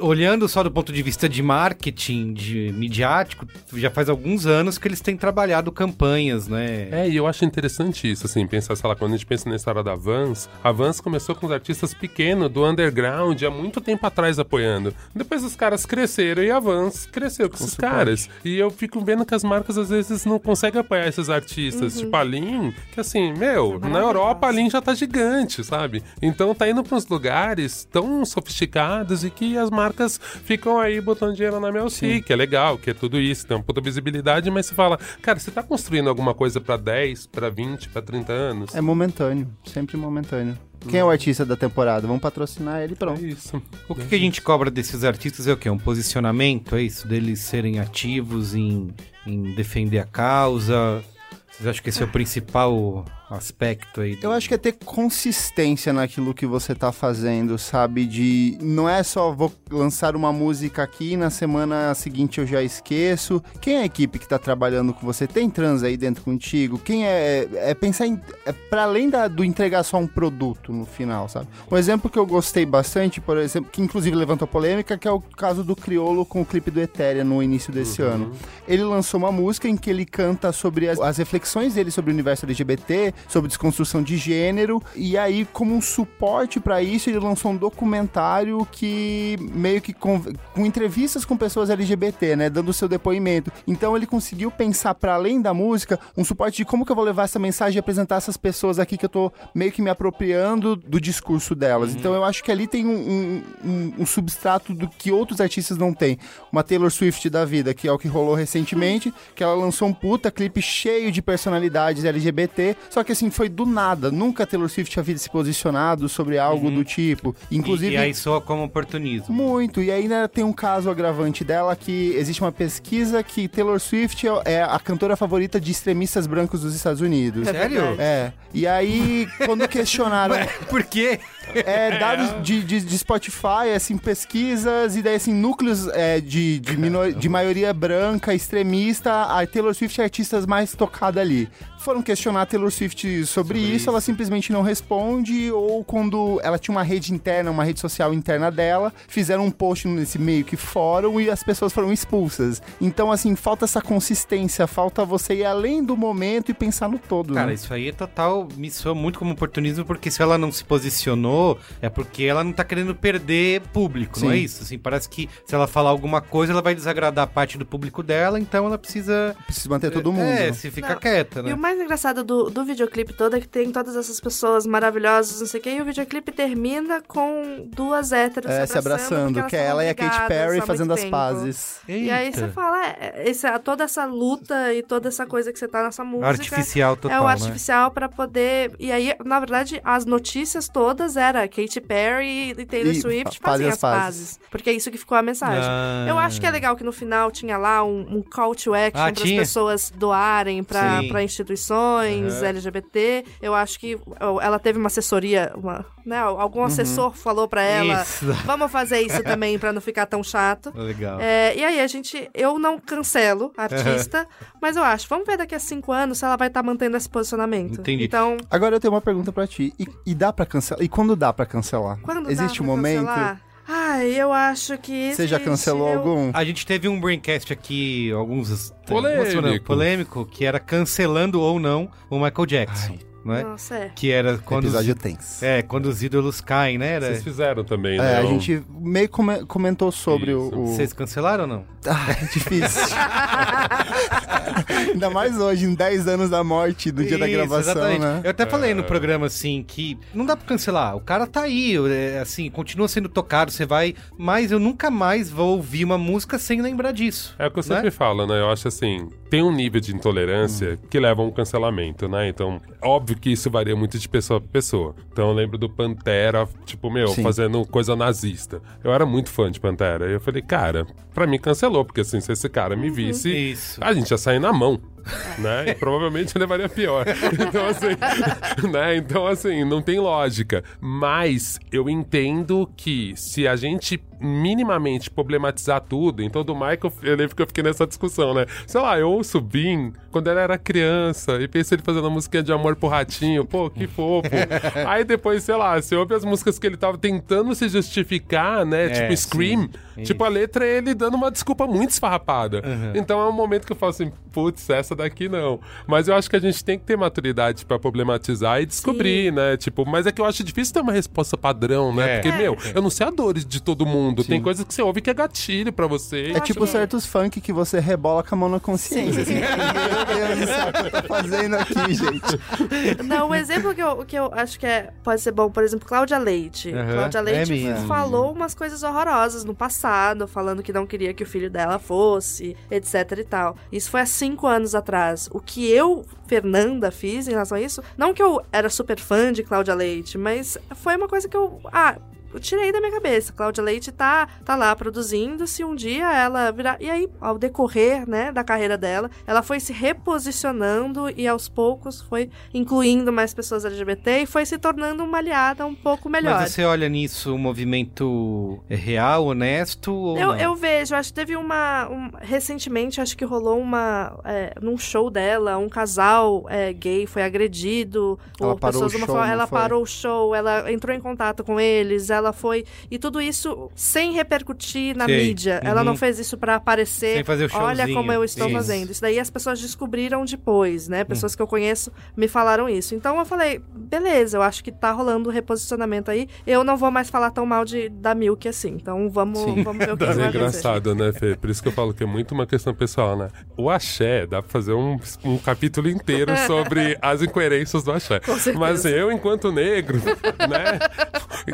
olhando 0.00 0.48
só 0.48 0.62
do 0.62 0.70
ponto 0.70 0.92
de 0.92 1.02
vista 1.02 1.28
de 1.28 1.42
marketing, 1.42 2.32
de 2.32 2.72
midiático, 2.76 3.46
já 3.74 3.90
faz 3.90 4.08
alguns 4.08 4.46
anos 4.46 4.78
que 4.78 4.86
eles 4.88 5.00
têm 5.00 5.16
trabalhado 5.16 5.72
campanhas, 5.72 6.48
né? 6.48 6.88
É, 6.90 7.08
e 7.08 7.16
eu 7.16 7.26
acho 7.26 7.44
interessante 7.44 8.10
isso, 8.10 8.26
assim, 8.26 8.46
pensar, 8.46 8.76
sei 8.76 8.88
lá, 8.88 8.94
quando 8.96 9.12
a 9.14 9.16
gente 9.16 9.26
pensa 9.26 9.48
na 9.48 9.56
história 9.56 9.82
da 9.82 9.94
Vans, 9.94 10.48
a 10.62 10.70
Vans 10.72 11.00
começou 11.00 11.34
com 11.34 11.46
os 11.46 11.52
artistas 11.52 11.92
pequenos, 11.94 12.50
do 12.50 12.64
underground, 12.64 13.42
há 13.42 13.50
muito 13.50 13.80
tempo 13.80 14.06
atrás 14.06 14.38
apoiando. 14.38 14.94
Depois 15.14 15.42
os 15.44 15.56
caras 15.56 15.84
cresceram 15.86 16.42
e 16.42 16.50
a 16.50 16.60
Vans 16.60 17.06
cresceu 17.06 17.48
com, 17.48 17.56
esses 17.56 17.70
suporte. 17.72 17.92
caras. 17.94 18.30
E 18.44 18.56
eu 18.56 18.70
fico 18.70 19.00
vendo 19.04 19.24
que 19.24 19.34
as 19.34 19.42
marcas 19.42 19.76
às 19.78 19.88
vezes 19.90 20.24
não 20.24 20.38
conseguem 20.38 20.80
apoiar 20.80 21.06
esses 21.08 21.28
artistas, 21.28 21.96
Uhum. 21.96 22.04
tipo 22.04 22.16
a 22.16 22.22
Lin, 22.22 22.72
que 22.92 23.00
assim, 23.00 23.32
meu, 23.32 23.78
na 23.80 23.98
Europa 23.98 24.46
a 24.46 24.50
Lin 24.50 24.70
já 24.70 24.80
tá 24.80 24.94
gigante, 24.94 25.62
sabe? 25.64 26.02
Então 26.22 26.54
tá 26.54 26.68
indo 26.68 26.82
pra 26.82 26.96
uns 26.96 27.06
lugares 27.08 27.86
tão 27.90 28.24
sofisticados 28.24 29.24
e 29.24 29.30
que 29.34 29.56
as 29.56 29.70
marcas 29.70 30.20
ficam 30.44 30.78
aí 30.78 31.00
botando 31.00 31.34
dinheiro 31.34 31.60
na 31.60 31.70
Mel 31.72 31.90
C, 31.90 32.22
que 32.22 32.32
é 32.32 32.36
legal, 32.36 32.78
que 32.78 32.90
é 32.90 32.94
tudo 32.94 33.20
isso, 33.20 33.46
tem 33.46 33.56
uma 33.56 33.62
puta 33.62 33.80
visibilidade, 33.80 34.50
mas 34.50 34.66
você 34.66 34.74
fala, 34.74 34.98
cara, 35.20 35.38
você 35.38 35.50
tá 35.50 35.62
construindo 35.62 36.08
alguma 36.08 36.34
coisa 36.34 36.60
pra 36.60 36.76
10, 36.76 37.26
pra 37.26 37.50
20, 37.50 37.88
pra 37.88 38.02
30 38.02 38.32
anos? 38.32 38.74
É 38.74 38.80
momentâneo, 38.80 39.48
sempre 39.64 39.96
momentâneo. 39.96 40.56
Quem 40.88 41.00
é 41.00 41.04
o 41.04 41.10
artista 41.10 41.44
da 41.44 41.56
temporada? 41.56 42.06
Vamos 42.06 42.20
patrocinar 42.20 42.82
ele 42.82 42.92
e 42.92 42.96
pronto. 42.96 43.24
isso. 43.24 43.62
O 43.88 43.94
que, 43.94 44.04
que 44.04 44.14
a 44.14 44.18
gente 44.18 44.42
cobra 44.42 44.70
desses 44.70 45.02
artistas 45.02 45.46
é 45.46 45.52
o 45.52 45.56
quê? 45.56 45.70
Um 45.70 45.78
posicionamento, 45.78 46.76
é 46.76 46.82
isso? 46.82 47.08
Deles 47.08 47.40
serem 47.40 47.80
ativos 47.80 48.54
em, 48.54 48.94
em 49.26 49.54
defender 49.54 49.98
a 49.98 50.04
causa? 50.04 51.02
Vocês 51.50 51.68
acham 51.68 51.82
que 51.82 51.88
esse 51.88 52.02
é 52.02 52.04
o 52.04 52.08
principal 52.08 53.04
aspecto 53.34 54.00
aí? 54.00 54.18
Eu 54.22 54.32
acho 54.32 54.48
que 54.48 54.54
é 54.54 54.58
ter 54.58 54.72
consistência 54.72 55.92
naquilo 55.92 56.34
que 56.34 56.46
você 56.46 56.74
tá 56.74 56.92
fazendo, 56.92 57.58
sabe? 57.58 58.06
De. 58.06 58.58
Não 58.60 58.88
é 58.88 59.02
só 59.02 59.32
vou 59.32 59.52
lançar 59.70 60.16
uma 60.16 60.32
música 60.32 60.82
aqui 60.82 61.12
e 61.12 61.16
na 61.16 61.30
semana 61.30 61.94
seguinte 61.94 62.38
eu 62.38 62.46
já 62.46 62.62
esqueço. 62.62 63.42
Quem 63.60 63.76
é 63.76 63.82
a 63.82 63.84
equipe 63.84 64.18
que 64.18 64.28
tá 64.28 64.38
trabalhando 64.38 64.92
com 64.92 65.06
você? 65.06 65.26
Tem 65.26 65.50
trans 65.50 65.82
aí 65.82 65.96
dentro 65.96 66.22
contigo? 66.22 66.78
Quem 66.78 67.06
é. 67.06 67.48
É 67.54 67.74
pensar 67.74 68.06
em. 68.06 68.20
É 68.46 68.52
para 68.52 68.84
além 68.84 69.08
da, 69.10 69.28
do 69.28 69.44
entregar 69.44 69.82
só 69.82 69.98
um 69.98 70.06
produto 70.06 70.72
no 70.72 70.86
final, 70.86 71.28
sabe? 71.28 71.48
Um 71.70 71.76
exemplo 71.76 72.10
que 72.10 72.18
eu 72.18 72.26
gostei 72.26 72.64
bastante, 72.64 73.20
por 73.20 73.36
exemplo, 73.38 73.70
que 73.70 73.82
inclusive 73.82 74.14
levantou 74.16 74.46
polêmica, 74.46 74.96
que 74.96 75.08
é 75.08 75.10
o 75.10 75.20
caso 75.20 75.64
do 75.64 75.74
Criolo 75.74 76.24
com 76.24 76.42
o 76.42 76.44
clipe 76.44 76.70
do 76.70 76.80
Etéria 76.80 77.24
no 77.24 77.42
início 77.42 77.72
desse 77.72 78.02
ano. 78.02 78.32
Ele 78.66 78.82
lançou 78.82 79.18
uma 79.18 79.32
música 79.32 79.68
em 79.68 79.76
que 79.76 79.90
ele 79.90 80.04
canta 80.04 80.52
sobre 80.52 80.88
as, 80.88 80.98
as 81.00 81.16
reflexões 81.16 81.74
dele 81.74 81.90
sobre 81.90 82.10
o 82.10 82.14
universo 82.14 82.46
LGBT, 82.46 83.14
sobre 83.28 83.48
desconstrução 83.48 84.02
de 84.02 84.16
gênero, 84.16 84.82
e 84.94 85.16
aí, 85.18 85.46
como 85.52 85.74
um 85.74 85.80
suporte 85.80 86.58
pra 86.60 86.82
isso, 86.82 87.08
ele 87.10 87.18
lançou 87.18 87.52
um 87.52 87.56
documentário 87.56 88.66
que 88.70 89.36
meio 89.52 89.80
que 89.80 89.92
com, 89.92 90.20
com 90.52 90.66
entrevistas 90.66 91.24
com 91.24 91.36
pessoas 91.36 91.70
LGBT, 91.70 92.36
né, 92.36 92.50
dando 92.50 92.68
o 92.68 92.72
seu 92.72 92.88
depoimento. 92.88 93.50
Então 93.66 93.96
ele 93.96 94.06
conseguiu 94.06 94.50
pensar 94.50 94.94
para 94.94 95.14
além 95.14 95.40
da 95.40 95.54
música 95.54 95.98
um 96.16 96.24
suporte 96.24 96.56
de 96.58 96.64
como 96.64 96.84
que 96.84 96.92
eu 96.92 96.96
vou 96.96 97.04
levar 97.04 97.24
essa 97.24 97.38
mensagem 97.38 97.76
e 97.76 97.80
apresentar 97.80 98.16
essas 98.16 98.36
pessoas 98.36 98.78
aqui 98.78 98.96
que 98.96 99.04
eu 99.04 99.08
tô 99.08 99.32
meio 99.54 99.72
que 99.72 99.80
me 99.82 99.90
apropriando 99.90 100.76
do 100.76 101.00
discurso 101.00 101.54
delas. 101.54 101.94
Então 101.94 102.14
eu 102.14 102.24
acho 102.24 102.42
que 102.42 102.50
ali 102.50 102.66
tem 102.66 102.86
um, 102.86 102.90
um, 102.94 103.42
um- 103.64 103.92
um 104.00 104.06
substrato 104.06 104.74
do 104.74 104.88
que 104.88 105.10
outros 105.12 105.40
artistas 105.40 105.76
não 105.78 105.92
têm. 105.92 106.18
Uma 106.52 106.62
Taylor 106.62 106.90
Swift 106.90 107.28
da 107.30 107.44
vida, 107.44 107.72
que 107.74 107.86
é 107.88 107.92
o 107.92 107.98
que 107.98 108.08
rolou 108.08 108.34
recentemente, 108.34 109.12
que 109.34 109.42
ela 109.42 109.54
lançou 109.54 109.88
um 109.88 109.92
puta 109.94 110.30
clipe 110.30 110.60
cheio 110.60 111.10
de 111.12 111.22
personalidades 111.22 112.04
LGBT, 112.04 112.76
só 112.90 113.02
que 113.04 113.12
assim, 113.14 113.30
foi 113.30 113.48
do 113.48 113.64
nada. 113.64 114.10
Nunca 114.10 114.46
Taylor 114.46 114.68
Swift 114.68 114.98
havia 114.98 115.16
se 115.16 115.30
posicionado 115.30 116.08
sobre 116.08 116.38
algo 116.38 116.70
do 116.70 116.84
tipo. 116.84 117.34
Inclusive. 117.50 117.92
E, 117.92 117.94
e 117.94 117.98
aí 117.98 118.14
soa 118.14 118.40
como 118.40 118.64
oportunismo. 118.64 119.34
Muito, 119.34 119.82
e 119.82 119.90
ainda 119.90 120.28
tem 120.28 120.44
um 120.44 120.52
caso 120.52 120.90
agravante 120.90 121.44
dela 121.44 121.74
que 121.74 122.14
existe 122.16 122.40
uma 122.42 122.52
pesquisa 122.52 123.22
que 123.22 123.48
Taylor 123.48 123.80
Swift 123.80 124.26
é 124.44 124.62
a 124.62 124.78
cantora 124.78 125.16
favorita 125.16 125.60
de 125.60 125.70
extremistas 125.70 126.26
brancos 126.26 126.60
dos 126.60 126.74
Estados 126.74 127.00
Unidos. 127.00 127.48
É 127.48 127.52
Sério? 127.52 127.96
É. 127.98 128.32
E 128.52 128.66
aí, 128.66 129.26
quando 129.44 129.66
questionaram. 129.66 130.36
Por 130.68 130.84
quê? 130.84 131.18
É, 131.54 131.98
dados 131.98 132.42
de, 132.42 132.62
de, 132.62 132.80
de 132.80 132.98
Spotify, 132.98 133.72
assim, 133.74 133.96
pesquisas, 133.96 134.96
e 134.96 135.02
daí, 135.02 135.16
assim, 135.16 135.32
núcleos 135.32 135.86
é, 135.88 136.20
de, 136.20 136.58
de, 136.60 136.76
minor- 136.76 137.12
de 137.12 137.28
maioria 137.28 137.72
branca, 137.72 138.34
extremista, 138.34 139.22
a 139.24 139.46
Taylor 139.46 139.74
Swift 139.74 140.00
é 140.00 140.04
a 140.04 140.06
artista 140.06 140.44
mais 140.46 140.74
tocada 140.74 141.20
ali. 141.20 141.48
Foram 141.78 142.00
questionar 142.00 142.42
a 142.42 142.46
Taylor 142.46 142.70
Swift 142.70 143.26
sobre, 143.26 143.58
isso, 143.58 143.90
ela 143.90 144.00
simplesmente 144.00 144.50
não 144.50 144.62
responde, 144.62 145.50
ou 145.52 145.84
quando 145.84 146.40
ela 146.42 146.58
tinha 146.58 146.74
uma 146.74 146.82
rede 146.82 147.12
interna, 147.12 147.50
uma 147.50 147.62
rede 147.62 147.78
social 147.78 148.14
interna 148.14 148.50
dela, 148.50 148.90
fizeram 149.06 149.44
um 149.44 149.50
post 149.50 149.86
nesse 149.86 150.18
meio 150.18 150.44
que 150.44 150.56
fórum 150.56 151.20
e 151.20 151.28
as 151.28 151.42
pessoas 151.42 151.74
foram 151.74 151.92
expulsas. 151.92 152.62
Então, 152.80 153.12
assim, 153.12 153.36
falta 153.36 153.66
essa 153.66 153.82
consistência, 153.82 154.66
falta 154.66 155.04
você 155.04 155.34
ir 155.34 155.44
além 155.44 155.84
do 155.84 155.94
momento 155.94 156.50
e 156.50 156.54
pensar 156.54 156.88
no 156.88 156.98
todo. 156.98 157.34
Cara, 157.34 157.48
né? 157.48 157.54
isso 157.54 157.72
aí 157.74 157.88
é 157.88 157.92
total. 157.92 158.48
Me 158.56 158.70
soa 158.70 158.94
muito 158.94 159.18
como 159.18 159.32
oportunismo, 159.32 159.84
porque 159.84 160.10
se 160.10 160.22
ela 160.22 160.38
não 160.38 160.50
se 160.50 160.64
posicionou, 160.64 161.33
é 161.80 161.88
porque 161.88 162.24
ela 162.24 162.42
não 162.44 162.52
tá 162.52 162.64
querendo 162.64 162.94
perder 162.94 163.60
público, 163.72 164.20
não 164.20 164.30
é 164.30 164.34
Sim. 164.34 164.42
isso? 164.42 164.62
Assim, 164.62 164.78
parece 164.78 165.08
que 165.08 165.28
se 165.44 165.54
ela 165.54 165.66
falar 165.66 165.90
alguma 165.90 166.20
coisa, 166.20 166.52
ela 166.52 166.62
vai 166.62 166.74
desagradar 166.74 167.28
parte 167.28 167.58
do 167.58 167.66
público 167.66 168.02
dela, 168.02 168.38
então 168.38 168.66
ela 168.66 168.78
precisa. 168.78 169.36
Precisa 169.46 169.68
manter 169.68 169.90
todo 169.90 170.12
mundo. 170.12 170.24
É, 170.24 170.52
se 170.52 170.70
fica 170.70 170.90
Não, 170.90 171.00
quieta, 171.00 171.42
né? 171.42 171.50
E 171.50 171.52
o 171.52 171.58
mais 171.58 171.80
engraçado 171.80 172.22
do, 172.22 172.50
do 172.50 172.64
videoclipe 172.64 173.12
todo 173.12 173.36
é 173.36 173.40
que 173.40 173.48
tem 173.48 173.70
todas 173.70 173.96
essas 173.96 174.20
pessoas 174.20 174.66
maravilhosas, 174.66 175.40
não 175.40 175.46
sei 175.46 175.60
o 175.60 175.62
quê, 175.62 175.70
e 175.76 175.82
o 175.82 175.84
videoclipe 175.84 176.32
termina 176.32 177.02
com 177.06 177.68
duas 177.74 178.12
héteras 178.12 178.50
É, 178.50 178.66
se 178.66 178.78
abraçando, 178.78 179.44
que 179.44 179.56
é 179.56 179.64
ela 179.64 179.84
e 179.84 179.88
a 179.88 179.94
Katy 179.94 180.26
Perry 180.28 180.60
fazendo 180.60 180.92
as 180.92 181.04
pazes. 181.04 181.80
E 181.88 182.10
aí 182.10 182.32
você 182.32 182.48
fala, 182.48 182.86
é, 182.86 183.24
esse, 183.26 183.46
toda 183.60 183.84
essa 183.84 184.04
luta 184.04 184.72
e 184.72 184.82
toda 184.82 185.08
essa 185.08 185.26
coisa 185.26 185.52
que 185.52 185.58
você 185.58 185.68
tá 185.68 185.82
nessa 185.82 186.04
música. 186.04 186.28
Artificial 186.28 186.92
É 186.94 186.96
total, 186.96 187.22
o 187.22 187.26
né? 187.26 187.32
artificial 187.32 187.90
pra 187.90 188.08
poder. 188.08 188.72
E 188.78 188.92
aí, 188.92 189.14
na 189.24 189.38
verdade, 189.40 189.80
as 189.84 190.04
notícias 190.04 190.68
todas 190.68 191.16
eram 191.16 191.23
era 191.28 191.48
Katy 191.48 191.80
Perry 191.80 192.50
e 192.50 192.66
Taylor 192.66 192.92
E 192.92 193.00
Swift 193.00 193.38
fa- 193.40 193.50
faziam 193.50 193.54
fazem 193.54 193.68
as 193.68 193.78
pazes. 193.78 194.40
Porque 194.50 194.70
é 194.70 194.72
isso 194.72 194.90
que 194.90 194.98
ficou 194.98 195.16
a 195.16 195.22
mensagem. 195.22 195.64
Ah. 195.68 196.06
Eu 196.08 196.18
acho 196.18 196.40
que 196.40 196.46
é 196.46 196.50
legal 196.50 196.76
que 196.76 196.84
no 196.84 196.92
final 196.92 197.30
tinha 197.30 197.56
lá 197.56 197.82
um, 197.84 198.18
um 198.18 198.22
call 198.22 198.54
to 198.54 198.74
action 198.74 199.00
Ah, 199.02 199.12
para 199.12 199.24
as 199.24 199.30
pessoas 199.30 199.90
doarem 199.96 200.62
para 200.62 201.22
instituições 201.22 202.34
Uhum. 202.40 202.44
LGBT. 202.46 203.24
Eu 203.40 203.54
acho 203.54 203.78
que 203.78 203.98
ela 204.40 204.58
teve 204.58 204.78
uma 204.78 204.86
assessoria, 204.88 205.52
uma, 205.54 205.84
né, 206.04 206.18
algum 206.18 206.62
assessor 206.64 207.12
falou 207.14 207.46
para 207.48 207.62
ela, 207.62 208.02
Isso. 208.02 208.26
vamos 208.44 208.70
fazer 208.70 209.00
isso 209.00 209.22
também 209.22 209.58
para 209.58 209.72
não 209.72 209.80
ficar 209.80 210.06
tão 210.06 210.22
chato. 210.22 210.72
Legal. 210.74 211.18
É, 211.20 211.56
e 211.56 211.64
aí 211.64 211.80
a 211.80 211.86
gente, 211.86 212.28
eu 212.34 212.58
não 212.58 212.78
cancelo 212.78 213.52
a 213.56 213.64
artista, 213.64 214.26
mas 214.60 214.76
eu 214.76 214.82
acho, 214.84 215.06
vamos 215.08 215.26
ver 215.26 215.36
daqui 215.36 215.54
a 215.54 215.58
cinco 215.58 215.92
anos 215.92 216.18
se 216.18 216.24
ela 216.24 216.36
vai 216.36 216.48
estar 216.48 216.62
mantendo 216.62 216.96
esse 216.96 217.08
posicionamento. 217.08 217.80
Entendi. 217.80 218.04
Então, 218.04 218.36
Agora 218.50 218.76
eu 218.76 218.80
tenho 218.80 218.92
uma 218.92 219.00
pergunta 219.00 219.32
pra 219.32 219.46
ti. 219.46 219.72
E, 219.78 219.86
e 220.06 220.14
dá 220.14 220.32
pra 220.32 220.44
cancelar? 220.46 220.82
E 220.82 220.88
quando 220.88 221.13
dá 221.16 221.32
pra 221.32 221.46
cancelar? 221.46 221.98
quando 222.02 222.30
Existe 222.30 222.58
dá 222.58 222.62
um 222.64 222.66
pra 222.66 222.76
momento? 222.76 223.04
cancelar? 223.06 223.40
Ai, 223.66 224.08
eu 224.20 224.30
acho 224.32 224.76
que 224.76 225.14
Você 225.14 225.26
já 225.26 225.36
existe, 225.36 225.50
cancelou 225.50 225.88
eu- 225.88 225.98
algum? 225.98 226.30
A 226.34 226.44
gente 226.44 226.66
teve 226.66 226.86
um 226.86 227.00
braincast 227.00 227.50
aqui, 227.52 228.12
alguns... 228.12 228.70
Polêmico. 228.86 229.06
algumas 229.22 229.28
semanas- 229.28 229.58
polêmico, 229.60 230.26
que 230.26 230.44
era 230.44 230.60
cancelando 230.60 231.40
ou 231.40 231.58
não 231.58 231.88
o 232.10 232.16
Michael 232.18 232.46
Jackson. 232.46 232.98
Não 233.24 233.34
é? 233.34 233.42
Nossa, 233.42 233.74
é. 233.76 233.88
Que 233.94 234.10
era 234.10 234.36
quando 234.36 234.64
Episódio 234.64 234.92
os, 234.94 235.00
tenso. 235.00 235.42
É, 235.42 235.62
quando 235.62 235.86
os 235.86 236.02
ídolos 236.02 236.42
caem, 236.42 236.76
né? 236.76 236.88
Era... 236.96 237.06
Vocês 237.06 237.24
fizeram 237.24 237.64
também, 237.64 237.94
É, 237.94 238.02
né? 238.02 238.18
a 238.18 238.24
o- 238.24 238.26
gente 238.26 238.62
meio 238.68 239.08
come- 239.08 239.46
comentou 239.46 239.90
sobre 239.90 240.34
o, 240.34 240.48
o- 240.54 240.66
Vocês 240.66 240.92
cancelaram 240.92 241.44
ou 241.44 241.48
não? 241.48 241.64
Ah, 241.86 242.10
é 242.10 242.14
difícil. 242.30 242.82
Ainda 244.92 245.10
mais 245.10 245.38
hoje, 245.38 245.66
em 245.66 245.74
10 245.74 246.08
anos 246.08 246.30
da 246.30 246.42
morte, 246.44 246.90
do 246.90 247.04
dia 247.04 247.18
da 247.18 247.26
Isso, 247.28 247.36
gravação, 247.36 247.72
exatamente. 247.72 248.00
né? 248.00 248.20
Eu 248.24 248.30
até 248.30 248.46
falei 248.46 248.74
no 248.74 248.84
programa, 248.84 249.26
assim, 249.26 249.64
que 249.66 249.98
não 250.14 250.24
dá 250.24 250.36
pra 250.36 250.46
cancelar. 250.46 250.96
O 250.96 251.00
cara 251.00 251.26
tá 251.26 251.42
aí, 251.42 251.76
é, 251.90 252.20
assim, 252.20 252.50
continua 252.50 252.88
sendo 252.88 253.08
tocado, 253.08 253.50
você 253.50 253.66
vai... 253.66 253.94
Mas 254.16 254.52
eu 254.52 254.58
nunca 254.58 254.90
mais 254.90 255.30
vou 255.30 255.56
ouvir 255.56 255.84
uma 255.84 255.98
música 255.98 256.38
sem 256.38 256.60
lembrar 256.60 256.92
disso. 256.92 257.34
É 257.38 257.46
o 257.46 257.50
que 257.50 257.58
eu 257.58 257.64
né? 257.68 257.74
sempre 257.76 257.90
falo, 257.90 258.26
né? 258.26 258.40
Eu 258.40 258.50
acho 258.50 258.68
assim, 258.68 259.08
tem 259.28 259.42
um 259.42 259.52
nível 259.52 259.80
de 259.80 259.94
intolerância 259.94 260.78
que 260.88 260.98
leva 260.98 261.22
a 261.22 261.24
um 261.24 261.30
cancelamento, 261.30 262.08
né? 262.08 262.28
Então, 262.28 262.60
óbvio 262.82 263.16
que 263.18 263.30
isso 263.30 263.50
varia 263.50 263.74
muito 263.74 263.98
de 263.98 264.08
pessoa 264.08 264.40
pra 264.40 264.48
pessoa. 264.50 264.94
Então, 265.12 265.28
eu 265.28 265.34
lembro 265.34 265.58
do 265.58 265.68
Pantera, 265.68 266.48
tipo, 266.64 266.90
meu, 266.90 267.08
Sim. 267.08 267.22
fazendo 267.22 267.66
coisa 267.66 267.96
nazista. 267.96 268.60
Eu 268.82 268.92
era 268.92 269.04
muito 269.04 269.30
fã 269.30 269.50
de 269.50 269.58
Pantera. 269.60 270.08
E 270.08 270.12
eu 270.12 270.20
falei, 270.20 270.42
cara, 270.42 270.86
pra 271.12 271.26
mim 271.26 271.38
cancelou, 271.38 271.84
porque 271.84 272.00
assim, 272.00 272.20
se 272.20 272.32
esse 272.32 272.48
cara 272.48 272.76
me 272.76 272.90
visse, 272.90 273.30
Isso. 273.30 273.80
a 273.82 273.92
gente 273.92 274.13
sair 274.18 274.38
na 274.38 274.52
mão. 274.52 274.80
Né? 275.38 275.70
E 275.70 275.74
provavelmente 275.74 276.36
levaria 276.38 276.68
pior. 276.68 277.04
Então, 277.34 277.66
assim, 277.66 278.70
né? 278.70 278.96
Então, 278.96 279.26
assim, 279.26 279.64
não 279.64 279.82
tem 279.82 279.98
lógica. 279.98 280.62
Mas 280.80 281.58
eu 281.72 281.88
entendo 281.88 282.70
que 282.76 283.12
se 283.16 283.46
a 283.46 283.56
gente 283.56 284.00
minimamente 284.20 285.10
problematizar 285.10 285.80
tudo, 285.80 286.22
então 286.22 286.42
do 286.42 286.54
Michael, 286.54 286.92
eu 287.02 287.16
lembro 287.16 287.36
que 287.36 287.42
eu 287.42 287.46
fiquei 287.46 287.62
nessa 287.62 287.86
discussão, 287.86 288.32
né? 288.32 288.46
Sei 288.66 288.80
lá, 288.80 288.98
eu 288.98 289.10
ouço 289.10 289.40
Bin 289.40 289.92
quando 290.10 290.30
ele 290.30 290.40
era 290.40 290.56
criança 290.56 291.40
e 291.40 291.46
pensei 291.46 291.76
ele 291.76 291.82
fazendo 291.82 292.06
a 292.06 292.10
musiquinha 292.10 292.42
de 292.42 292.52
amor 292.52 292.76
pro 292.76 292.88
ratinho, 292.88 293.44
pô, 293.44 293.68
que 293.68 293.86
fofo. 293.86 294.28
Aí 294.88 295.04
depois, 295.04 295.42
sei 295.42 295.56
lá, 295.56 295.80
você 295.80 295.94
ouve 295.94 296.14
as 296.14 296.24
músicas 296.24 296.58
que 296.58 296.66
ele 296.66 296.76
tava 296.76 296.96
tentando 296.96 297.54
se 297.54 297.68
justificar, 297.68 298.64
né? 298.64 298.86
É, 298.86 298.88
tipo 298.88 299.16
Scream, 299.16 299.68
sim. 299.94 300.02
tipo 300.02 300.24
a 300.24 300.28
letra 300.28 300.64
é 300.64 300.78
ele 300.78 300.94
dando 300.94 301.14
uma 301.14 301.30
desculpa 301.30 301.66
muito 301.66 301.90
esfarrapada. 301.90 302.62
Uhum. 302.64 302.92
Então 302.94 303.20
é 303.20 303.28
um 303.28 303.32
momento 303.32 303.66
que 303.66 303.72
eu 303.72 303.76
falo 303.76 303.90
assim, 303.90 304.10
putz, 304.34 304.68
essa 304.68 304.94
daqui 304.96 305.28
não. 305.28 305.60
Mas 305.86 306.08
eu 306.08 306.14
acho 306.14 306.28
que 306.28 306.34
a 306.36 306.40
gente 306.40 306.62
tem 306.64 306.76
que 306.78 306.84
ter 306.84 306.96
maturidade 306.96 307.64
pra 307.64 307.78
problematizar 307.78 308.60
e 308.60 308.66
descobrir, 308.66 309.32
né? 309.32 309.56
Tipo, 309.56 309.86
mas 309.86 310.06
é 310.06 310.12
que 310.12 310.20
eu 310.20 310.24
acho 310.24 310.42
difícil 310.42 310.74
ter 310.74 310.80
uma 310.80 310.92
resposta 310.92 311.36
padrão, 311.38 311.94
né? 311.94 312.10
É. 312.10 312.14
Porque, 312.16 312.28
É. 312.28 312.36
meu, 312.38 312.56
eu 312.74 312.82
não 312.82 312.90
sei 312.90 313.06
a 313.06 313.10
dores 313.10 313.46
de 313.46 313.62
todo 313.62 313.86
mundo. 313.86 314.24
Tem 314.24 314.42
coisas 314.42 314.64
que 314.64 314.74
você 314.74 314.82
ouve 314.82 315.00
que 315.00 315.08
é 315.08 315.14
gatilho 315.14 315.72
pra 315.72 315.86
você. 315.86 316.32
É 316.34 316.40
tipo 316.40 316.66
certos 316.66 317.06
funk 317.06 317.40
que 317.40 317.52
você 317.52 317.78
rebola 317.78 318.22
com 318.24 318.34
a 318.34 318.38
mão 318.38 318.48
na 318.48 318.58
consciência. 318.58 319.22
Assim, 319.22 319.34
Meu 319.34 320.26
Deus 320.26 320.38
do 320.40 320.46
céu, 320.46 320.68
o 320.68 320.72
que 320.72 320.96
eu 320.96 321.02
tô 321.02 321.08
fazendo 321.08 321.54
aqui, 321.56 321.94
gente? 321.94 323.02
Não, 323.04 323.28
o 323.28 323.34
exemplo 323.34 323.74
que 323.74 323.82
eu, 323.82 324.04
que 324.04 324.16
eu 324.16 324.30
acho 324.32 324.58
que 324.58 324.66
é, 324.66 324.90
pode 325.04 325.20
ser 325.20 325.30
bom, 325.32 325.48
por 325.50 325.62
exemplo, 325.62 325.86
Cláudia 325.86 326.18
Leite. 326.18 326.72
Aham, 326.72 326.92
Cláudia 326.92 327.18
é 327.18 327.22
Leite 327.22 327.52
mesmo. 327.52 327.86
falou 327.86 328.32
umas 328.32 328.54
coisas 328.54 328.82
horrorosas 328.82 329.44
no 329.44 329.54
passado, 329.54 330.26
falando 330.26 330.62
que 330.62 330.72
não 330.72 330.86
queria 330.86 331.12
que 331.14 331.22
o 331.22 331.26
filho 331.26 331.50
dela 331.50 331.78
fosse, 331.78 332.56
etc 332.70 333.18
e 333.18 333.24
tal. 333.24 333.56
Isso 333.70 333.90
foi 333.90 334.00
há 334.00 334.06
cinco 334.24 334.46
anos 334.46 334.74
atrás. 334.74 335.28
O 335.30 335.38
que 335.38 335.70
eu, 335.70 336.02
Fernanda, 336.26 336.90
fiz 336.90 337.28
em 337.28 337.32
relação 337.32 337.58
a 337.58 337.60
isso, 337.60 337.82
não 337.96 338.14
que 338.14 338.22
eu 338.22 338.40
era 338.50 338.70
super 338.70 338.98
fã 338.98 339.30
de 339.30 339.42
Cláudia 339.42 339.74
Leite, 339.74 340.16
mas 340.16 340.56
foi 340.76 340.96
uma 340.96 341.06
coisa 341.06 341.28
que 341.28 341.36
eu. 341.36 341.60
Ah, 341.66 341.98
eu 342.34 342.40
tirei 342.40 342.72
da 342.72 342.80
minha 342.80 342.92
cabeça. 342.92 343.32
Cláudia 343.32 343.62
Leite 343.62 343.90
tá, 343.92 344.26
tá 344.44 344.56
lá 344.56 344.74
produzindo. 344.74 345.46
Se 345.46 345.64
um 345.64 345.74
dia 345.74 346.12
ela 346.12 346.50
virar. 346.50 346.76
E 346.80 346.90
aí, 346.90 347.08
ao 347.20 347.38
decorrer, 347.38 348.08
né, 348.08 348.32
da 348.32 348.42
carreira 348.44 348.76
dela, 348.76 349.10
ela 349.26 349.42
foi 349.42 349.60
se 349.60 349.72
reposicionando 349.72 351.08
e 351.16 351.26
aos 351.28 351.48
poucos 351.48 352.00
foi 352.02 352.30
incluindo 352.52 353.12
mais 353.12 353.32
pessoas 353.32 353.64
LGBT 353.64 354.22
e 354.22 354.26
foi 354.26 354.44
se 354.46 354.58
tornando 354.58 355.04
uma 355.04 355.18
aliada 355.18 355.64
um 355.66 355.74
pouco 355.74 356.08
melhor. 356.08 356.40
Mas 356.40 356.52
você 356.52 356.64
olha 356.64 356.88
nisso 356.88 357.34
um 357.34 357.38
movimento 357.38 358.58
é, 358.68 358.74
real, 358.74 359.26
honesto 359.26 360.14
Eu, 360.18 360.28
não? 360.28 360.36
eu 360.36 360.54
vejo, 360.56 360.94
acho 360.94 361.10
que 361.10 361.14
teve 361.14 361.36
uma. 361.36 361.88
um- 361.88 362.10
recentemente, 362.20 363.00
acho 363.00 363.16
que 363.16 363.24
rolou 363.24 363.58
uma. 363.60 364.18
É, 364.24 364.54
num 364.60 364.76
show 364.76 365.10
dela, 365.10 365.56
um 365.58 365.68
casal 365.68 366.44
é, 366.48 366.72
gay 366.72 367.06
foi 367.06 367.22
agredido. 367.22 368.18
Ela 368.40 368.50
ou 368.50 368.58
parou 368.58 368.84
o 368.84 368.90
show, 368.90 369.24
Ela 369.24 369.46
parou 369.46 369.82
o 369.82 369.86
show, 369.86 370.34
ela 370.34 370.70
entrou 370.72 370.94
em 370.94 371.00
contato 371.00 371.44
com 371.44 371.60
eles, 371.60 372.10
ela 372.10 372.23
foi. 372.32 372.64
E 372.90 372.98
tudo 372.98 373.20
isso 373.20 373.70
sem 373.74 374.12
repercutir 374.12 374.96
na 374.96 375.06
Sei. 375.06 375.26
mídia. 375.26 375.60
Ela 375.62 375.80
Uhum. 375.80 375.86
não 375.88 375.96
fez 375.96 376.18
isso 376.18 376.36
pra 376.38 376.56
aparecer. 376.56 377.14
Sem 377.16 377.24
fazer 377.24 377.50
o 377.50 377.56
Olha 377.56 377.86
como 377.92 378.12
eu 378.12 378.24
estou 378.24 378.46
Isso. 378.46 378.56
fazendo. 378.56 378.90
Isso 378.90 379.00
daí 379.00 379.18
as 379.18 379.30
pessoas 379.30 379.60
descobriram 379.60 380.24
depois, 380.24 380.88
né? 380.88 381.04
Pessoas 381.04 381.34
que 381.36 381.42
eu 381.42 381.46
conheço 381.46 381.92
me 382.16 382.26
falaram 382.28 382.68
isso. 382.68 382.94
Então 382.94 383.18
eu 383.18 383.24
falei, 383.24 383.60
beleza, 383.74 384.36
eu 384.38 384.42
acho 384.42 384.62
que 384.64 384.72
tá 384.72 384.90
rolando 384.90 385.28
um 385.28 385.32
reposicionamento 385.32 386.10
aí. 386.10 386.28
Eu 386.46 386.64
não 386.64 386.76
vou 386.76 386.90
mais 386.90 387.10
falar 387.10 387.30
tão 387.30 387.44
mal 387.46 387.64
de, 387.64 387.88
da 387.88 388.14
Milk 388.14 388.48
assim. 388.48 388.70
Então 388.80 389.08
vamos, 389.10 389.40
vamos 389.64 389.84
ver 389.84 389.92
o 389.92 389.96
que, 389.96 390.04
é 390.04 390.06
vai 390.06 390.14
acontecer. 390.28 390.36
engraçado, 390.38 390.94
né, 390.94 391.12
Fê? 391.12 391.34
Por 391.36 391.50
isso 391.50 391.62
que 391.62 391.68
eu 391.68 391.72
falo 391.72 391.92
que 391.94 392.02
é 392.02 392.06
muito 392.06 392.32
uma 392.32 392.46
questão 392.46 392.74
pessoal, 392.74 393.16
né? 393.16 393.28
O 393.56 393.70
axé, 393.70 394.26
dá 394.26 394.40
pra 394.42 394.50
fazer 394.50 394.72
um, 394.72 394.98
um 395.24 395.38
capítulo 395.38 395.88
inteiro 395.88 396.32
sobre 396.46 396.96
as 397.00 397.22
incoerências 397.22 397.82
do 397.84 397.92
axé. 397.92 398.20
Com 398.24 398.34
certeza. 398.34 398.58
Mas 398.58 398.84
eu, 398.84 399.10
enquanto 399.12 399.50
negro, 399.52 399.98
né? 400.48 400.78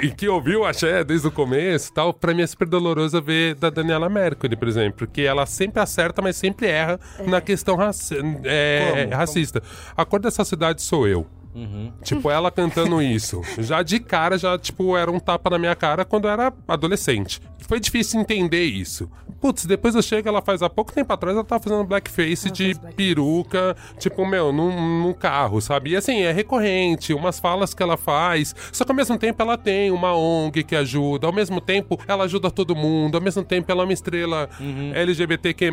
E 0.02 0.10
que 0.10 0.28
ouviu 0.28 0.59
o 0.61 0.66
axé 0.66 1.02
desde 1.04 1.26
o 1.26 1.30
começo 1.30 1.90
e 1.90 1.92
tal, 1.94 2.12
pra 2.14 2.32
mim 2.34 2.42
é 2.42 2.46
super 2.46 2.68
doloroso 2.68 3.20
ver 3.22 3.54
da 3.54 3.70
Daniela 3.70 4.08
Mercury, 4.08 4.56
por 4.56 4.68
exemplo. 4.68 4.98
Porque 4.98 5.22
ela 5.22 5.46
sempre 5.46 5.80
acerta, 5.80 6.20
mas 6.22 6.36
sempre 6.36 6.66
erra 6.68 6.98
na 7.26 7.40
questão 7.40 7.76
raci- 7.76 8.16
é, 8.44 9.04
Como? 9.04 9.16
racista. 9.16 9.62
A 9.96 10.04
cor 10.04 10.20
dessa 10.20 10.44
cidade 10.44 10.82
sou 10.82 11.06
eu. 11.08 11.26
Uhum. 11.52 11.92
Tipo, 12.04 12.30
ela 12.30 12.48
cantando 12.50 13.02
isso. 13.02 13.42
Já 13.58 13.82
de 13.82 13.98
cara, 13.98 14.38
já, 14.38 14.56
tipo, 14.56 14.96
era 14.96 15.11
um 15.11 15.18
tapa 15.18 15.50
na 15.50 15.58
minha 15.58 15.74
cara 15.74 16.04
quando 16.04 16.26
eu 16.28 16.30
era 16.30 16.52
adolescente. 16.68 17.40
Foi 17.66 17.80
difícil 17.80 18.20
entender 18.20 18.64
isso. 18.64 19.11
Putz, 19.40 19.64
depois 19.64 19.94
eu 19.94 20.02
chego, 20.02 20.28
ela 20.28 20.42
faz 20.42 20.62
há 20.62 20.68
pouco 20.68 20.92
tempo 20.92 21.12
atrás, 21.12 21.34
ela 21.34 21.44
tava 21.44 21.62
fazendo 21.62 21.84
blackface 21.84 22.50
de 22.50 22.74
peruca, 22.94 23.74
tipo, 23.98 24.26
meu, 24.26 24.52
num, 24.52 25.02
num 25.02 25.12
carro, 25.14 25.61
sabe? 25.61 25.90
E 25.90 25.96
assim, 25.96 26.20
é 26.20 26.32
recorrente, 26.32 27.14
umas 27.14 27.40
falas 27.40 27.72
que 27.72 27.82
ela 27.82 27.96
faz. 27.96 28.54
Só 28.70 28.84
que 28.84 28.90
ao 28.90 28.96
mesmo 28.96 29.16
tempo 29.16 29.40
ela 29.42 29.56
tem 29.56 29.90
uma 29.90 30.14
ONG 30.14 30.62
que 30.62 30.76
ajuda, 30.76 31.26
ao 31.26 31.32
mesmo 31.32 31.61
tempo 31.61 31.98
ela 32.06 32.24
ajuda 32.24 32.50
todo 32.50 32.76
mundo, 32.76 33.14
ao 33.14 33.20
mesmo 33.20 33.42
tempo 33.42 33.70
ela 33.72 33.82
é 33.82 33.84
uma 33.84 33.92
estrela 33.92 34.48
LGBTQ+, 34.94 35.70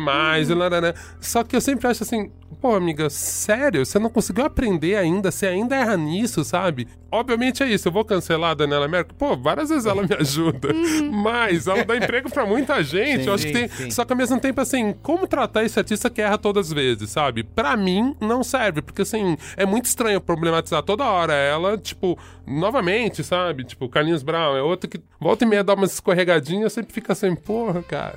e 0.48 0.54
larará. 0.54 0.94
Só 1.20 1.44
que 1.44 1.54
eu 1.54 1.60
sempre 1.60 1.86
acho 1.88 2.02
assim, 2.02 2.30
pô, 2.60 2.74
amiga, 2.74 3.10
sério? 3.10 3.84
Você 3.84 3.98
não 3.98 4.10
conseguiu 4.10 4.44
aprender 4.44 4.96
ainda? 4.96 5.30
Você 5.30 5.46
ainda 5.46 5.76
erra 5.76 5.96
nisso, 5.96 6.42
sabe? 6.42 6.88
Obviamente 7.10 7.62
é 7.62 7.66
isso, 7.68 7.88
eu 7.88 7.92
vou 7.92 8.04
cancelar 8.04 8.50
a 8.50 8.54
Daniela 8.54 8.86
Mercury. 8.86 9.16
Pô, 9.18 9.36
várias 9.36 9.70
vezes 9.70 9.86
ela 9.86 10.02
me 10.02 10.12
ajuda. 10.18 10.68
Mas 11.10 11.66
ela 11.66 11.84
dá 11.84 11.96
emprego 11.96 12.30
pra 12.30 12.44
muita 12.44 12.82
gente. 12.82 13.22
Sim, 13.22 13.28
eu 13.28 13.34
acho 13.34 13.46
que 13.46 13.52
tem. 13.52 13.68
sim. 13.68 13.90
Só 13.90 14.04
que 14.04 14.12
ao 14.12 14.16
mesmo 14.16 14.38
tempo, 14.38 14.60
assim, 14.60 14.94
como 15.02 15.26
tratar 15.26 15.64
esse 15.64 15.78
artista 15.78 16.10
que 16.10 16.20
erra 16.20 16.36
todas 16.36 16.66
as 16.66 16.72
vezes, 16.72 17.10
sabe? 17.10 17.42
Pra 17.42 17.76
mim, 17.76 18.14
não 18.20 18.44
serve. 18.44 18.82
Porque, 18.82 19.02
assim, 19.02 19.36
é 19.56 19.64
muito 19.64 19.86
estranho 19.86 20.20
problematizar 20.20 20.82
toda 20.82 21.04
hora 21.04 21.32
ela, 21.32 21.78
tipo, 21.78 22.18
novamente, 22.46 23.24
sabe? 23.24 23.64
Tipo, 23.64 23.88
Carlinhos 23.88 24.22
Brown 24.22 24.56
é 24.56 24.62
outro 24.62 24.88
que 24.88 25.00
volta 25.20 25.44
e 25.44 25.48
meia 25.48 25.64
dá 25.64 25.74
umas 25.74 25.94
escorregadinhas, 25.94 26.72
sempre 26.72 26.92
fica 26.92 27.12
assim, 27.12 27.34
porra, 27.34 27.82
cara. 27.82 28.16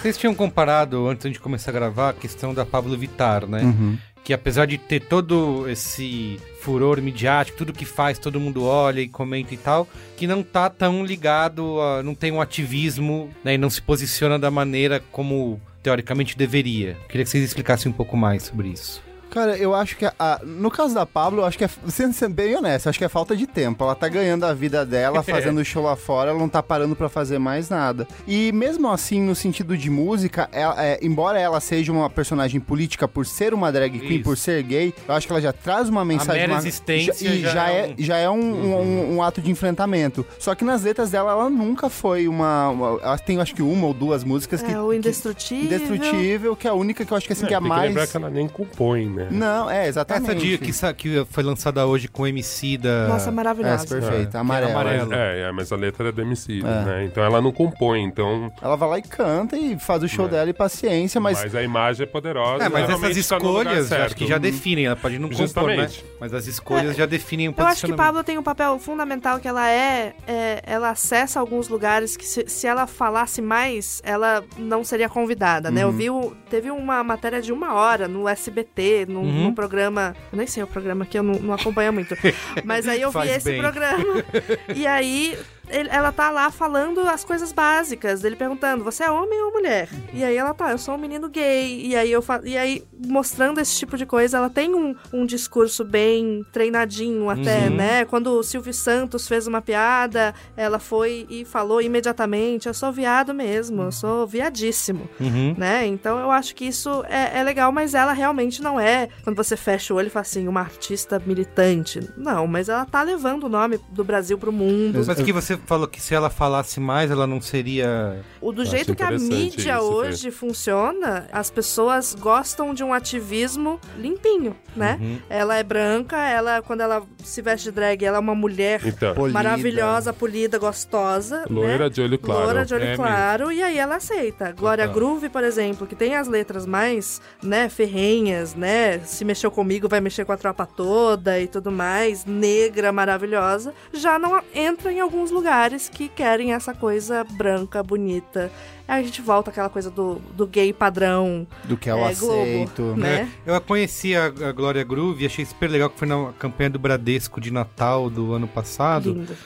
Vocês 0.00 0.18
tinham 0.18 0.34
comparado, 0.34 1.08
antes 1.08 1.32
de 1.32 1.38
começar 1.40 1.70
a 1.70 1.74
gravar, 1.74 2.08
a 2.10 2.12
questão 2.12 2.52
da 2.52 2.66
Pablo 2.66 2.96
Vittar, 2.96 3.46
né? 3.46 3.62
Uhum. 3.62 3.98
Que 4.26 4.32
apesar 4.32 4.66
de 4.66 4.76
ter 4.76 4.98
todo 4.98 5.68
esse 5.68 6.40
furor 6.60 7.00
midiático, 7.00 7.58
tudo 7.58 7.72
que 7.72 7.84
faz, 7.84 8.18
todo 8.18 8.40
mundo 8.40 8.64
olha 8.64 9.00
e 9.00 9.06
comenta 9.06 9.54
e 9.54 9.56
tal, 9.56 9.86
que 10.16 10.26
não 10.26 10.42
tá 10.42 10.68
tão 10.68 11.06
ligado, 11.06 11.80
a, 11.80 12.02
não 12.02 12.12
tem 12.12 12.32
um 12.32 12.40
ativismo, 12.40 13.30
né? 13.44 13.54
E 13.54 13.58
não 13.58 13.70
se 13.70 13.80
posiciona 13.80 14.36
da 14.36 14.50
maneira 14.50 15.00
como 15.12 15.60
teoricamente 15.80 16.36
deveria. 16.36 16.96
Queria 17.08 17.22
que 17.22 17.30
vocês 17.30 17.44
explicassem 17.44 17.92
um 17.92 17.94
pouco 17.94 18.16
mais 18.16 18.42
sobre 18.42 18.66
isso. 18.66 19.05
Cara, 19.36 19.54
eu 19.58 19.74
acho 19.74 19.98
que 19.98 20.06
a- 20.06 20.14
a- 20.18 20.40
no 20.42 20.70
caso 20.70 20.94
da 20.94 21.04
Pablo, 21.04 21.42
eu 21.42 21.44
acho 21.44 21.58
que 21.58 21.64
é, 21.64 21.68
sendo, 21.88 22.14
sendo 22.14 22.32
bem 22.34 22.56
honesto, 22.56 22.86
eu 22.86 22.90
acho 22.90 22.98
que 22.98 23.04
é 23.04 23.08
falta 23.08 23.36
de 23.36 23.46
tempo. 23.46 23.84
Ela 23.84 23.94
tá 23.94 24.08
ganhando 24.08 24.44
a 24.44 24.54
vida 24.54 24.84
dela, 24.86 25.22
fazendo 25.22 25.62
show 25.62 25.82
lá 25.82 25.94
fora, 25.94 26.30
ela 26.30 26.38
não 26.38 26.48
tá 26.48 26.62
parando 26.62 26.96
pra 26.96 27.10
fazer 27.10 27.38
mais 27.38 27.68
nada. 27.68 28.08
E 28.26 28.50
mesmo 28.52 28.90
assim, 28.90 29.20
no 29.20 29.34
sentido 29.34 29.76
de 29.76 29.90
música, 29.90 30.48
ela- 30.52 30.82
é, 30.82 30.98
embora 31.02 31.38
ela 31.38 31.60
seja 31.60 31.92
uma 31.92 32.08
personagem 32.08 32.58
política 32.60 33.06
por 33.06 33.26
ser 33.26 33.52
uma 33.52 33.70
drag 33.70 33.98
queen, 33.98 34.14
Isso. 34.14 34.24
por 34.24 34.38
ser 34.38 34.62
gay, 34.62 34.94
eu 35.06 35.14
acho 35.14 35.26
que 35.26 35.32
ela 35.34 35.42
já 35.42 35.52
traz 35.52 35.90
uma 35.90 36.02
mensagem. 36.02 36.40
mera 36.40 36.52
uma- 36.54 36.58
existência 36.58 37.28
e 37.28 37.40
já 37.42 37.50
já, 37.50 37.70
é 37.70 37.80
é, 37.80 37.86
um- 37.88 37.94
já 37.98 38.16
é 38.16 38.30
um, 38.30 38.40
um- 38.40 39.16
um 39.16 39.22
ato 39.22 39.42
de 39.42 39.50
enfrentamento. 39.50 40.24
Só 40.38 40.54
que 40.54 40.64
nas 40.64 40.82
letras 40.82 41.10
dela, 41.10 41.32
ela 41.32 41.50
nunca 41.50 41.90
foi 41.90 42.26
uma. 42.26 42.70
uma 42.70 42.86
ela 43.02 43.18
tem 43.18 43.38
acho 43.38 43.54
que 43.54 43.60
uma 43.62 43.86
ou 43.86 43.92
duas 43.92 44.24
músicas 44.24 44.62
que. 44.62 44.72
É, 44.72 44.80
o 44.80 44.94
Indestrutível. 44.94 45.64
Indestrutível, 45.66 46.56
que 46.56 46.66
é 46.66 46.70
a 46.70 46.74
única 46.74 47.04
que 47.04 47.12
eu 47.12 47.16
acho 47.18 47.26
que 47.26 47.34
assim, 47.34 47.44
É, 47.44 47.48
que 47.48 47.54
é 47.54 47.56
a 47.58 47.60
tem 47.60 47.68
que 47.68 47.76
mais. 47.76 47.88
lembrar 47.88 48.06
que 48.06 48.16
ela 48.16 48.30
nem 48.30 48.48
compõe, 48.48 49.06
né? 49.10 49.25
Não, 49.30 49.70
é, 49.70 49.88
exatamente. 49.88 50.30
Essa 50.30 50.34
dia 50.40 50.58
que, 50.58 50.72
que 50.94 51.24
foi 51.30 51.42
lançada 51.42 51.86
hoje 51.86 52.08
com 52.08 52.22
o 52.22 52.26
MC 52.26 52.78
da. 52.78 53.08
Nossa, 53.08 53.30
maravilhosa. 53.30 53.74
Essa, 53.84 53.86
perfeita, 54.00 54.30
que 54.30 54.36
é 54.36 54.40
amarela. 54.40 54.72
amarelo. 54.72 55.12
É, 55.14 55.40
é, 55.42 55.52
mas 55.52 55.72
a 55.72 55.76
letra 55.76 56.08
é 56.08 56.12
do 56.12 56.20
Emicida, 56.20 56.68
É. 56.68 56.84
né? 56.84 57.04
Então 57.04 57.22
ela 57.22 57.40
não 57.40 57.52
compõe, 57.52 58.02
então... 58.02 58.50
Ela 58.62 58.76
vai 58.76 58.88
lá 58.88 58.98
e 58.98 59.02
canta 59.02 59.56
e 59.56 59.78
faz 59.78 60.02
o 60.02 60.08
show 60.08 60.26
É. 60.26 60.28
dela 60.28 60.50
e 60.50 60.52
paciência, 60.52 61.20
mas. 61.20 61.40
Mas 61.42 61.54
a 61.54 61.62
imagem 61.62 62.04
é 62.04 62.06
poderosa. 62.06 62.64
É, 62.64 62.68
mas 62.68 62.88
essas 62.88 63.00
tá 63.00 63.10
escolhas, 63.10 63.92
acho 63.92 64.16
que 64.16 64.26
já 64.26 64.38
definem. 64.38 64.86
Ela 64.86 64.96
pode 64.96 65.18
não 65.18 65.28
compor, 65.28 65.68
né? 65.68 65.88
Mas 66.20 66.32
as 66.34 66.46
escolhas 66.46 66.96
já 66.96 67.06
definem 67.06 67.48
o 67.48 67.54
Eu 67.56 67.66
acho 67.66 67.86
que. 67.86 67.92
Pablo 67.94 68.22
tem 68.22 68.36
um 68.38 68.42
papel 68.42 68.78
fundamental 68.78 69.38
que 69.40 69.48
ela 69.48 69.68
é, 69.70 70.12
é, 70.26 70.62
ela 70.66 70.90
acessa 70.90 71.40
alguns 71.40 71.68
lugares 71.68 72.16
que 72.16 72.24
se, 72.26 72.44
se 72.46 72.66
ela 72.66 72.86
falasse 72.86 73.40
mais, 73.40 74.00
ela 74.04 74.44
não 74.58 74.84
seria 74.84 75.08
convidada, 75.08 75.70
né? 75.70 75.82
Eu 75.82 75.88
Uhum. 75.88 75.96
vi, 75.96 76.10
o- 76.10 76.36
teve 76.50 76.70
uma 76.70 77.02
matéria 77.02 77.40
de 77.40 77.52
uma 77.52 77.74
hora 77.74 78.06
no 78.06 78.28
SBT, 78.28 79.05
num, 79.06 79.20
Uhum. 79.22 79.44
num 79.44 79.54
programa, 79.54 80.14
eu 80.32 80.38
nem 80.38 80.46
sei 80.46 80.62
o 80.62 80.66
programa 80.66 81.04
que 81.06 81.18
eu 81.18 81.22
não, 81.22 81.34
não 81.34 81.54
acompanho 81.54 81.92
muito, 81.92 82.14
mas 82.64 82.86
aí 82.88 83.00
eu 83.02 83.08
vi 83.10 83.14
Faz 83.14 83.30
esse 83.30 83.50
bem. 83.50 83.60
programa 83.60 84.04
e 84.74 84.86
aí 84.86 85.36
ele- 85.68 85.88
ela 85.90 86.12
tá 86.12 86.30
lá 86.30 86.50
falando 86.50 87.00
as 87.00 87.24
coisas 87.24 87.52
básicas, 87.52 88.24
ele 88.24 88.36
perguntando, 88.36 88.84
você 88.84 89.04
é 89.04 89.10
homem 89.10 89.40
ou 89.42 89.52
mulher? 89.52 89.88
E 90.12 90.22
aí 90.24 90.36
ela 90.36 90.52
tá, 90.54 90.70
eu 90.70 90.78
sou 90.78 90.94
um 90.94 90.98
menino 90.98 91.28
gay. 91.28 91.86
E 91.86 91.96
aí 91.96 92.10
eu 92.10 92.22
fa... 92.22 92.40
e 92.44 92.56
aí 92.56 92.84
mostrando 93.06 93.60
esse 93.60 93.76
tipo 93.76 93.96
de 93.96 94.06
coisa, 94.06 94.36
ela 94.38 94.50
tem 94.50 94.74
um, 94.74 94.94
um 95.12 95.26
discurso 95.26 95.84
bem 95.84 96.44
treinadinho 96.52 97.28
até, 97.30 97.68
Uhum. 97.68 97.76
né? 97.76 98.04
Quando 98.04 98.28
o 98.32 98.42
Silvio 98.42 98.72
Santos 98.72 99.26
fez 99.28 99.46
uma 99.46 99.60
piada, 99.62 100.34
ela 100.56 100.78
foi 100.78 101.26
e 101.28 101.44
falou 101.44 101.80
imediatamente, 101.80 102.66
eu 102.68 102.74
sou 102.74 102.92
viado 102.92 103.32
mesmo, 103.34 103.82
eu 103.82 103.92
sou 103.92 104.26
viadíssimo. 104.26 105.08
Uhum. 105.20 105.54
Né? 105.56 105.86
Então 105.86 106.18
eu 106.18 106.30
acho 106.30 106.54
que 106.54 106.64
isso 106.64 107.04
é, 107.08 107.38
é 107.38 107.42
legal, 107.42 107.70
mas 107.72 107.94
ela 107.94 108.12
realmente 108.12 108.62
não 108.62 108.78
é. 108.78 109.08
Quando 109.24 109.36
você 109.36 109.56
fecha 109.56 109.92
o 109.92 109.96
olho 109.96 110.06
e 110.08 110.10
fala 110.10 110.22
assim, 110.22 110.48
uma 110.48 110.60
artista 110.60 111.20
militante. 111.24 112.00
Não, 112.16 112.46
mas 112.46 112.68
ela 112.68 112.84
tá 112.84 113.02
levando 113.02 113.44
o 113.44 113.48
nome 113.48 113.78
do 113.90 114.04
Brasil 114.04 114.36
pro 114.38 114.52
mundo. 114.52 115.02
Mas 115.06 115.20
que 115.22 115.32
você 115.32 115.55
falou 115.66 115.86
que 115.86 116.00
se 116.00 116.14
ela 116.14 116.30
falasse 116.30 116.80
mais, 116.80 117.10
ela 117.10 117.26
não 117.26 117.40
seria. 117.40 118.20
O 118.40 118.52
do 118.52 118.64
jeito 118.64 118.94
que 118.94 119.02
a 119.02 119.10
mídia 119.10 119.76
isso, 119.76 119.84
hoje 119.84 120.30
funciona, 120.30 121.26
as 121.32 121.50
pessoas 121.50 122.14
gostam 122.14 122.74
de 122.74 122.84
um 122.84 122.92
ativismo 122.92 123.80
limpinho, 123.96 124.56
né? 124.74 124.98
Uhum. 125.00 125.18
Ela 125.28 125.56
é 125.56 125.62
branca, 125.62 126.16
ela 126.16 126.62
quando 126.62 126.80
ela 126.80 127.02
se 127.24 127.42
veste 127.42 127.64
de 127.64 127.72
drag, 127.72 128.04
ela 128.04 128.18
é 128.18 128.20
uma 128.20 128.34
mulher 128.34 128.80
Então. 128.84 129.14
Maravilhosa, 129.30 130.12
polida, 130.12 130.58
gostosa, 130.58 131.44
Loira 131.48 131.84
né? 131.84 131.88
de 131.88 132.00
olho 132.00 132.18
claro. 132.18 132.44
Loira 132.44 132.64
de 132.64 132.74
olho 132.74 132.84
É 132.84 132.96
claro, 132.96 133.52
e 133.52 133.62
aí 133.62 133.78
ela 133.78 133.96
aceita. 133.96 134.52
Glória 134.52 134.86
Total. 134.86 135.00
Groove, 135.00 135.28
por 135.28 135.42
exemplo, 135.42 135.86
que 135.86 135.94
tem 135.94 136.14
as 136.14 136.28
letras 136.28 136.66
mais, 136.66 137.20
né, 137.42 137.68
ferrenhas, 137.68 138.54
né? 138.54 138.98
Se 139.00 139.24
mexeu 139.24 139.50
comigo, 139.50 139.88
vai 139.88 140.00
mexer 140.00 140.24
com 140.24 140.32
a 140.32 140.36
tropa 140.36 140.66
toda 140.66 141.40
e 141.40 141.46
tudo 141.46 141.72
mais, 141.72 142.24
negra, 142.24 142.92
maravilhosa, 142.92 143.74
já 143.92 144.18
não 144.18 144.40
entra 144.54 144.92
em 144.92 145.00
alguns 145.00 145.30
lugares 145.30 145.45
que 145.92 146.08
querem 146.08 146.52
essa 146.52 146.74
coisa 146.74 147.24
branca, 147.24 147.82
bonita. 147.82 148.50
Aí 148.88 149.00
a 149.00 149.04
gente 149.04 149.20
volta 149.20 149.50
àquela 149.50 149.68
coisa 149.68 149.90
do, 149.90 150.16
do 150.36 150.46
gay 150.46 150.72
padrão. 150.72 151.46
Do 151.64 151.76
que 151.76 151.90
eu 151.90 151.98
é, 151.98 152.14
Globo, 152.14 152.42
aceito. 152.42 152.82
né? 152.96 153.28
Eu 153.44 153.54
a 153.54 153.60
conheci 153.60 154.14
a, 154.14 154.26
a 154.26 154.52
Glória 154.52 154.82
Groove 154.84 155.24
e 155.24 155.26
achei 155.26 155.44
super 155.44 155.68
legal 155.70 155.90
que 155.90 155.98
foi 155.98 156.06
na 156.06 156.32
campanha 156.38 156.70
do 156.70 156.78
Bradesco 156.78 157.40
de 157.40 157.50
Natal 157.50 158.08
do 158.08 158.32
ano 158.32 158.46
passado. 158.46 159.12
Lindo. 159.12 159.36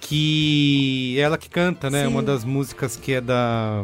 Que 0.00 1.16
é 1.18 1.22
ela 1.22 1.36
que 1.36 1.48
canta, 1.48 1.90
né? 1.90 2.02
Sim. 2.02 2.08
Uma 2.08 2.22
das 2.22 2.44
músicas 2.44 2.96
que 2.96 3.12
é 3.12 3.20
da. 3.20 3.82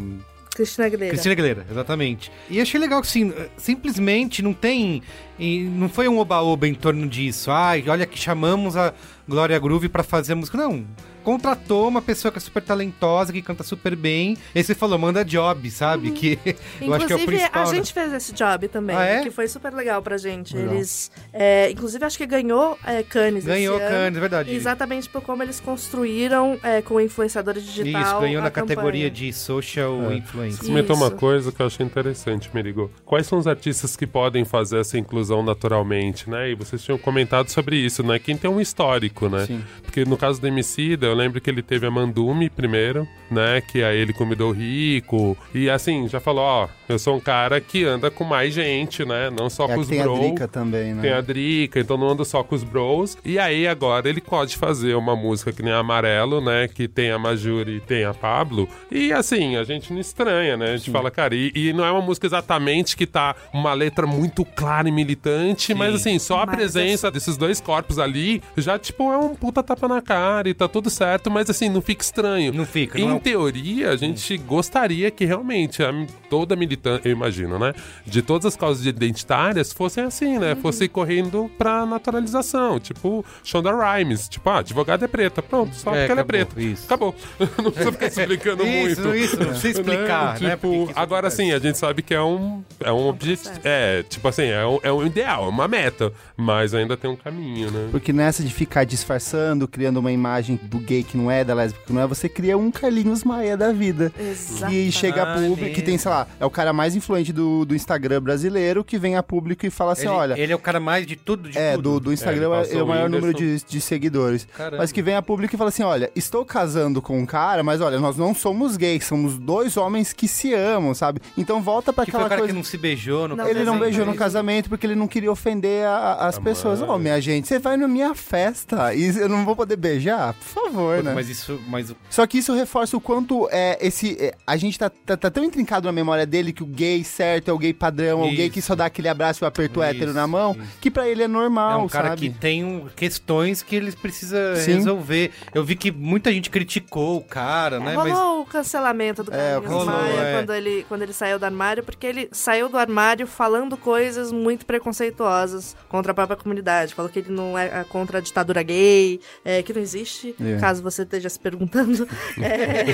Cristina 0.54 0.86
Aguilera. 0.86 1.10
Cristina 1.10 1.32
Aguilera, 1.32 1.66
exatamente. 1.70 2.30
E 2.50 2.60
achei 2.60 2.78
legal 2.78 3.00
que, 3.00 3.08
assim, 3.08 3.32
simplesmente 3.56 4.42
não 4.42 4.52
tem. 4.52 5.02
e 5.38 5.60
não 5.60 5.88
foi 5.88 6.08
um 6.08 6.18
oba-oba 6.18 6.68
em 6.68 6.74
torno 6.74 7.08
disso. 7.08 7.50
Ai, 7.50 7.82
olha 7.88 8.06
que 8.06 8.18
chamamos 8.18 8.76
a 8.76 8.92
Glória 9.26 9.58
Groove 9.58 9.88
pra 9.88 10.02
fazer 10.02 10.34
música. 10.34 10.58
Não. 10.58 10.84
Contratou 11.22 11.88
uma 11.88 12.02
pessoa 12.02 12.30
que 12.32 12.38
é 12.38 12.40
super 12.40 12.62
talentosa, 12.62 13.32
que 13.32 13.40
canta 13.42 13.62
super 13.62 13.94
bem. 13.96 14.36
E 14.54 14.58
aí 14.58 14.64
você 14.64 14.74
falou, 14.74 14.98
manda 14.98 15.24
job, 15.24 15.70
sabe? 15.70 16.10
Que 16.10 16.38
eu 16.80 16.92
acho 16.94 17.06
que 17.06 17.12
é 17.12 17.16
o 17.16 17.18
Inclusive, 17.20 17.26
principal. 17.26 17.62
a 17.62 17.66
né? 17.70 17.74
gente 17.76 17.92
fez 17.92 18.12
esse 18.12 18.32
job 18.32 18.68
também, 18.68 18.96
Ah, 18.96 19.04
é? 19.04 19.22
que 19.22 19.30
foi 19.30 19.46
super 19.48 19.72
legal 19.72 20.02
pra 20.02 20.16
gente. 20.16 20.56
Legal. 20.56 20.74
Eles, 20.74 21.10
é, 21.32 21.70
inclusive, 21.70 22.04
acho 22.04 22.18
que 22.18 22.26
ganhou 22.26 22.78
é, 22.84 23.02
Cannes 23.02 23.44
Ganhou 23.44 23.76
esse 23.76 23.84
ano, 23.84 23.94
Cannes, 23.94 24.16
é 24.16 24.20
verdade. 24.20 24.54
Exatamente 24.54 25.08
por 25.08 25.22
como 25.22 25.42
eles 25.42 25.60
construíram 25.60 26.58
é, 26.62 26.82
com 26.82 27.00
influenciadores 27.00 27.64
digital. 27.64 28.02
Isso, 28.02 28.20
ganhou 28.20 28.42
na 28.42 28.50
categoria 28.50 29.08
campanha. 29.08 29.10
de 29.10 29.32
social 29.32 30.10
É. 30.10 30.16
influencer. 30.16 30.60
Você 30.60 30.66
comentou 30.66 30.96
uma 30.96 31.10
coisa 31.10 31.52
que 31.52 31.60
eu 31.60 31.66
achei 31.66 31.84
interessante, 31.84 32.50
Merigo. 32.52 32.90
Quais 33.04 33.26
são 33.26 33.38
os 33.38 33.46
artistas 33.46 33.96
que 33.96 34.06
podem 34.06 34.44
fazer 34.44 34.80
essa 34.80 34.98
inclusão 34.98 35.42
naturalmente, 35.42 36.28
né? 36.28 36.50
E 36.50 36.54
vocês 36.54 36.82
tinham 36.82 36.98
comentado 36.98 37.48
sobre 37.48 37.76
isso, 37.76 38.02
né? 38.02 38.18
Quem 38.18 38.36
tem 38.36 38.50
um 38.50 38.60
histórico, 38.60 39.28
né? 39.28 39.46
Sim. 39.46 39.62
Porque 39.82 40.04
no 40.04 40.16
caso 40.16 40.40
do 40.40 40.46
Emicida, 40.46 41.11
eu 41.12 41.16
lembro 41.16 41.40
que 41.40 41.50
ele 41.50 41.62
teve 41.62 41.86
a 41.86 41.90
Mandume 41.90 42.48
primeiro, 42.48 43.06
né? 43.30 43.60
Que 43.60 43.82
aí 43.82 43.98
ele 43.98 44.12
convidou 44.12 44.50
o 44.50 44.52
Rico. 44.52 45.36
E 45.54 45.68
assim, 45.68 46.08
já 46.08 46.20
falou, 46.20 46.42
ó, 46.42 46.68
eu 46.88 46.98
sou 46.98 47.16
um 47.16 47.20
cara 47.20 47.60
que 47.60 47.84
anda 47.84 48.10
com 48.10 48.24
mais 48.24 48.54
gente, 48.54 49.04
né? 49.04 49.30
Não 49.30 49.48
só 49.50 49.66
É 49.66 49.74
com 49.74 49.80
os 49.80 49.88
tem 49.88 50.00
a 50.00 50.04
bros. 50.04 50.18
Drica 50.18 50.48
também, 50.48 50.94
né? 50.94 51.02
Tem 51.02 51.12
a 51.12 51.20
Drica, 51.20 51.80
então 51.80 51.96
não 51.96 52.08
ando 52.08 52.24
só 52.24 52.42
com 52.42 52.54
os 52.54 52.64
bros. 52.64 53.16
E 53.24 53.38
aí 53.38 53.66
agora 53.68 54.08
ele 54.08 54.20
pode 54.20 54.56
fazer 54.56 54.94
uma 54.94 55.14
música 55.14 55.52
que 55.52 55.62
nem 55.62 55.72
a 55.72 55.78
Amarelo, 55.78 56.40
né? 56.40 56.68
Que 56.68 56.88
tem 56.88 57.10
a 57.10 57.18
Majuri 57.18 57.76
e 57.76 57.80
tem 57.80 58.04
a 58.04 58.14
Pablo. 58.14 58.68
E 58.90 59.12
assim, 59.12 59.56
a 59.56 59.64
gente 59.64 59.92
não 59.92 60.00
estranha, 60.00 60.56
né? 60.56 60.72
A 60.72 60.76
gente 60.76 60.90
fala, 60.90 61.10
cara, 61.10 61.34
e, 61.34 61.52
e 61.54 61.72
não 61.72 61.84
é 61.84 61.90
uma 61.92 62.00
música 62.02 62.26
exatamente 62.26 62.96
que 62.96 63.06
tá 63.06 63.36
uma 63.52 63.74
letra 63.74 64.06
muito 64.06 64.44
clara 64.44 64.88
e 64.88 64.92
militante, 64.92 65.74
mas 65.74 65.94
assim, 65.94 66.18
só 66.18 66.40
a 66.40 66.46
Mas 66.46 66.56
presença 66.56 67.10
desses 67.10 67.36
dois 67.36 67.60
corpos 67.60 67.98
ali 67.98 68.42
já, 68.56 68.78
tipo, 68.78 69.12
é 69.12 69.18
um 69.18 69.34
puta 69.34 69.62
tapa 69.62 69.86
na 69.88 70.00
cara 70.00 70.48
e 70.48 70.54
tá 70.54 70.68
tudo 70.68 70.88
certo, 70.88 71.01
mas 71.30 71.48
assim, 71.50 71.68
não 71.68 71.80
fica 71.82 72.02
estranho. 72.02 72.52
Não 72.52 72.64
fica, 72.66 72.98
Em 72.98 73.04
não 73.04 73.12
é 73.12 73.14
um- 73.14 73.18
teoria, 73.18 73.90
a 73.90 73.96
gente 73.96 74.36
gostaria 74.38 75.10
que 75.10 75.24
realmente 75.24 75.82
a, 75.82 75.90
toda 76.30 76.54
militância, 76.56 77.08
eu 77.08 77.12
imagino, 77.12 77.58
né? 77.58 77.72
De 78.06 78.22
todas 78.22 78.46
as 78.46 78.56
causas 78.56 78.84
identitárias 78.86 79.72
fossem 79.72 80.04
assim, 80.04 80.38
né? 80.38 80.54
Fosse 80.54 80.88
correndo 80.88 81.50
pra 81.58 81.84
naturalização. 81.86 82.78
Tipo, 82.80 83.24
Shonda 83.44 83.70
Rhimes. 83.72 84.28
Tipo, 84.28 84.50
ah, 84.50 84.58
advogada 84.58 85.04
é 85.04 85.08
preta. 85.08 85.42
Pronto, 85.42 85.74
só 85.74 85.94
É, 85.94 86.06
porque 86.06 86.12
ela 86.12 86.20
é 86.20 86.24
acabou, 86.24 86.24
preta. 86.26 86.60
isso. 86.62 86.84
Acabou. 86.86 87.14
não 87.62 87.70
precisa 87.70 87.92
ficar 87.92 88.06
explicando 88.06 88.62
Isso, 88.66 89.00
muito. 89.02 89.14
isso, 89.16 89.38
não 89.38 89.46
precisa 89.46 89.80
explicar, 89.80 90.40
né? 90.40 90.56
Por 90.56 90.70
que 90.70 90.76
Tipo, 90.78 90.90
isso 90.90 90.92
agora 91.00 91.30
sim, 91.30 91.52
a 91.52 91.58
gente 91.58 91.78
sabe 91.78 92.02
que 92.02 92.14
é 92.14 92.22
um, 92.22 92.62
é 92.80 92.92
um 92.92 93.06
objetivo. 93.08 93.50
processo. 93.50 93.60
É, 93.66 94.02
tipo 94.04 94.28
assim, 94.28 94.44
é 94.44 94.66
um, 94.66 94.78
é 94.82 94.92
um 94.92 95.04
ideal, 95.06 95.44
é 95.44 95.48
uma 95.48 95.66
meta. 95.68 96.12
Mas 96.36 96.74
ainda 96.74 96.96
tem 96.96 97.10
um 97.10 97.16
caminho, 97.16 97.70
né? 97.70 97.88
Porque 97.90 98.12
nessa 98.12 98.42
de 98.42 98.52
ficar 98.52 98.84
disfarçando, 98.84 99.66
criando 99.68 99.98
uma 99.98 100.12
imagem 100.12 100.58
do 100.62 100.78
gay 100.78 100.91
que 101.02 101.16
não 101.16 101.30
é, 101.30 101.44
da 101.44 101.54
lésbica 101.54 101.84
que 101.86 101.92
não 101.92 102.00
é, 102.02 102.06
você 102.06 102.28
cria 102.28 102.58
um 102.58 102.70
Carlinhos 102.70 103.24
Maia 103.24 103.56
da 103.56 103.72
vida. 103.72 104.12
Exatamente. 104.18 104.88
E 104.88 104.92
chega 104.92 105.22
a 105.22 105.34
público, 105.38 105.74
que 105.74 105.82
tem, 105.82 105.96
sei 105.96 106.10
lá, 106.10 106.26
é 106.40 106.44
o 106.44 106.50
cara 106.50 106.72
mais 106.72 106.94
influente 106.96 107.32
do, 107.32 107.64
do 107.64 107.74
Instagram 107.74 108.20
brasileiro, 108.20 108.82
que 108.84 108.98
vem 108.98 109.16
a 109.16 109.22
público 109.22 109.64
e 109.64 109.70
fala 109.70 109.92
assim, 109.92 110.02
ele, 110.06 110.10
olha... 110.10 110.38
ele 110.38 110.52
é 110.52 110.56
o 110.56 110.58
cara 110.58 110.80
mais 110.80 111.06
de 111.06 111.16
tudo, 111.16 111.48
de 111.48 111.56
É, 111.58 111.72
tudo. 111.76 111.92
do, 111.94 112.00
do 112.00 112.12
Instagram 112.12 112.50
É, 112.56 112.74
é, 112.74 112.78
é 112.78 112.82
o 112.82 112.86
maior 112.86 113.08
número 113.08 113.32
de, 113.32 113.62
de 113.64 113.80
seguidores. 113.80 114.46
Caramba. 114.56 114.78
Mas 114.78 114.90
que 114.92 115.00
vem 115.02 115.14
a 115.14 115.22
público 115.22 115.54
e 115.54 115.58
fala 115.58 115.68
assim: 115.68 115.82
olha, 115.82 116.10
estou 116.16 116.44
casando 116.44 117.00
com 117.00 117.18
um 117.18 117.26
cara, 117.26 117.62
mas 117.62 117.80
olha, 117.80 117.98
nós 118.00 118.16
não 118.16 118.34
somos 118.34 118.76
gays, 118.76 119.04
somos 119.04 119.38
dois 119.38 119.76
homens 119.76 120.12
que 120.12 120.26
se 120.26 120.52
amam, 120.54 120.94
sabe? 120.94 121.20
Então 121.38 121.62
volta 121.62 121.92
pra 121.92 122.04
Que 122.04 122.10
foi 122.10 122.18
aquela 122.20 122.26
o 122.26 122.28
cara 122.28 122.40
coisa. 122.40 122.52
que 122.52 122.56
não 122.56 122.64
se 122.64 122.76
beijou 122.78 123.28
no 123.28 123.36
Não, 123.36 123.44
Ele 123.44 123.60
não 123.60 123.64
casamento. 123.66 123.80
beijou 123.84 124.04
no 124.06 124.10
isso. 124.12 124.18
casamento 124.18 124.68
porque 124.68 124.86
ele 124.86 124.94
não 124.94 125.06
queria 125.06 125.30
ofender 125.30 125.86
a- 125.86 126.26
as 126.26 126.38
A 126.38 126.40
pessoas. 126.40 126.80
Ô, 126.82 126.98
minha 126.98 127.20
gente, 127.20 127.46
você 127.48 127.58
vai 127.58 127.76
na 127.76 127.86
minha 127.86 128.14
festa 128.14 128.94
e 128.94 129.06
eu 129.18 129.28
não 129.28 129.44
vou 129.44 129.54
poder 129.54 129.76
beijar? 129.76 130.34
Por 130.34 130.64
favor, 130.64 130.81
né? 131.02 131.12
Mas 131.14 131.28
isso, 131.28 131.60
mas 131.68 131.94
Só 132.10 132.26
que 132.26 132.38
isso 132.38 132.52
reforça 132.54 132.96
o 132.96 133.00
quanto 133.00 133.48
é, 133.50 133.78
esse. 133.80 134.16
é, 134.20 134.34
a 134.46 134.56
gente 134.56 134.78
tá, 134.78 134.90
tá, 134.90 135.16
tá 135.16 135.30
tão 135.30 135.44
intrincado 135.44 135.86
na 135.86 135.92
memória 135.92 136.26
dele 136.26 136.52
que 136.52 136.62
o 136.62 136.66
gay 136.66 137.02
certo 137.04 137.50
é 137.50 137.52
o 137.52 137.58
gay 137.58 137.72
padrão, 137.72 138.22
é 138.24 138.26
o 138.28 138.34
gay 138.34 138.50
que 138.50 138.60
só 138.62 138.74
dá 138.74 138.86
aquele 138.86 139.08
abraço 139.08 139.42
e 139.42 139.44
o 139.44 139.48
aperto 139.48 139.80
Isso, 139.80 139.88
hétero 139.88 140.12
na 140.12 140.26
mão, 140.26 140.52
isso. 140.58 140.78
que 140.80 140.90
pra 140.90 141.08
ele 141.08 141.22
é 141.22 141.28
normal, 141.28 141.80
é 141.80 141.84
um 141.84 141.88
cara 141.88 142.08
sabe? 142.10 142.20
que 142.30 142.38
tem 142.38 142.64
um- 142.64 142.86
questões 142.94 143.62
que 143.62 143.74
eles 143.76 143.94
precisam 143.94 144.56
Sim. 144.56 144.74
resolver. 144.74 145.30
Eu 145.54 145.64
vi 145.64 145.76
que 145.76 145.90
muita 145.90 146.32
gente 146.32 146.50
criticou 146.50 147.16
o 147.18 147.22
cara, 147.22 147.78
né? 147.80 147.94
Rolou 147.94 148.08
Mas 148.10 148.18
o 148.18 148.44
cancelamento 148.46 149.22
do 149.22 149.30
rolou, 149.30 149.60
Carlinhos 149.62 149.84
Maia 149.86 150.20
é. 150.20 150.36
quando, 150.38 150.54
ele, 150.54 150.86
quando 150.88 151.02
ele 151.02 151.12
saiu 151.12 151.38
do 151.38 151.44
armário, 151.44 151.82
porque 151.82 152.06
ele 152.06 152.28
saiu 152.32 152.68
do 152.68 152.76
armário 152.78 153.26
falando 153.26 153.76
coisas 153.76 154.30
muito 154.32 154.64
preconceituosas 154.66 155.76
contra 155.88 156.12
a 156.12 156.14
própria 156.14 156.36
comunidade. 156.36 156.94
Falou 156.94 157.10
que 157.10 157.18
ele 157.20 157.30
não 157.30 157.56
é 157.58 157.84
contra 157.88 158.18
a 158.18 158.20
ditadura 158.20 158.62
gay, 158.62 159.20
é, 159.44 159.62
que 159.62 159.72
não 159.72 159.80
existe, 159.82 160.34
É. 160.40 160.58
caso 160.72 160.82
você 160.82 161.02
esteja 161.02 161.28
se 161.28 161.38
perguntando. 161.38 162.08
É, 162.42 162.84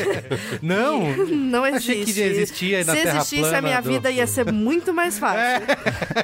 Não? 0.60 1.00
não 1.26 1.66
existe. 1.66 1.92
Achei 1.92 2.04
que 2.14 2.20
existia 2.20 2.84
na 2.84 2.94
Se 2.94 3.02
Terra 3.02 3.16
existisse, 3.18 3.42
plana 3.42 3.58
a 3.58 3.62
minha 3.62 3.80
do- 3.80 3.88
vida 3.88 4.10
ia 4.10 4.26
ser 4.26 4.50
muito 4.52 4.92
mais 4.92 5.18
fácil. 5.18 5.40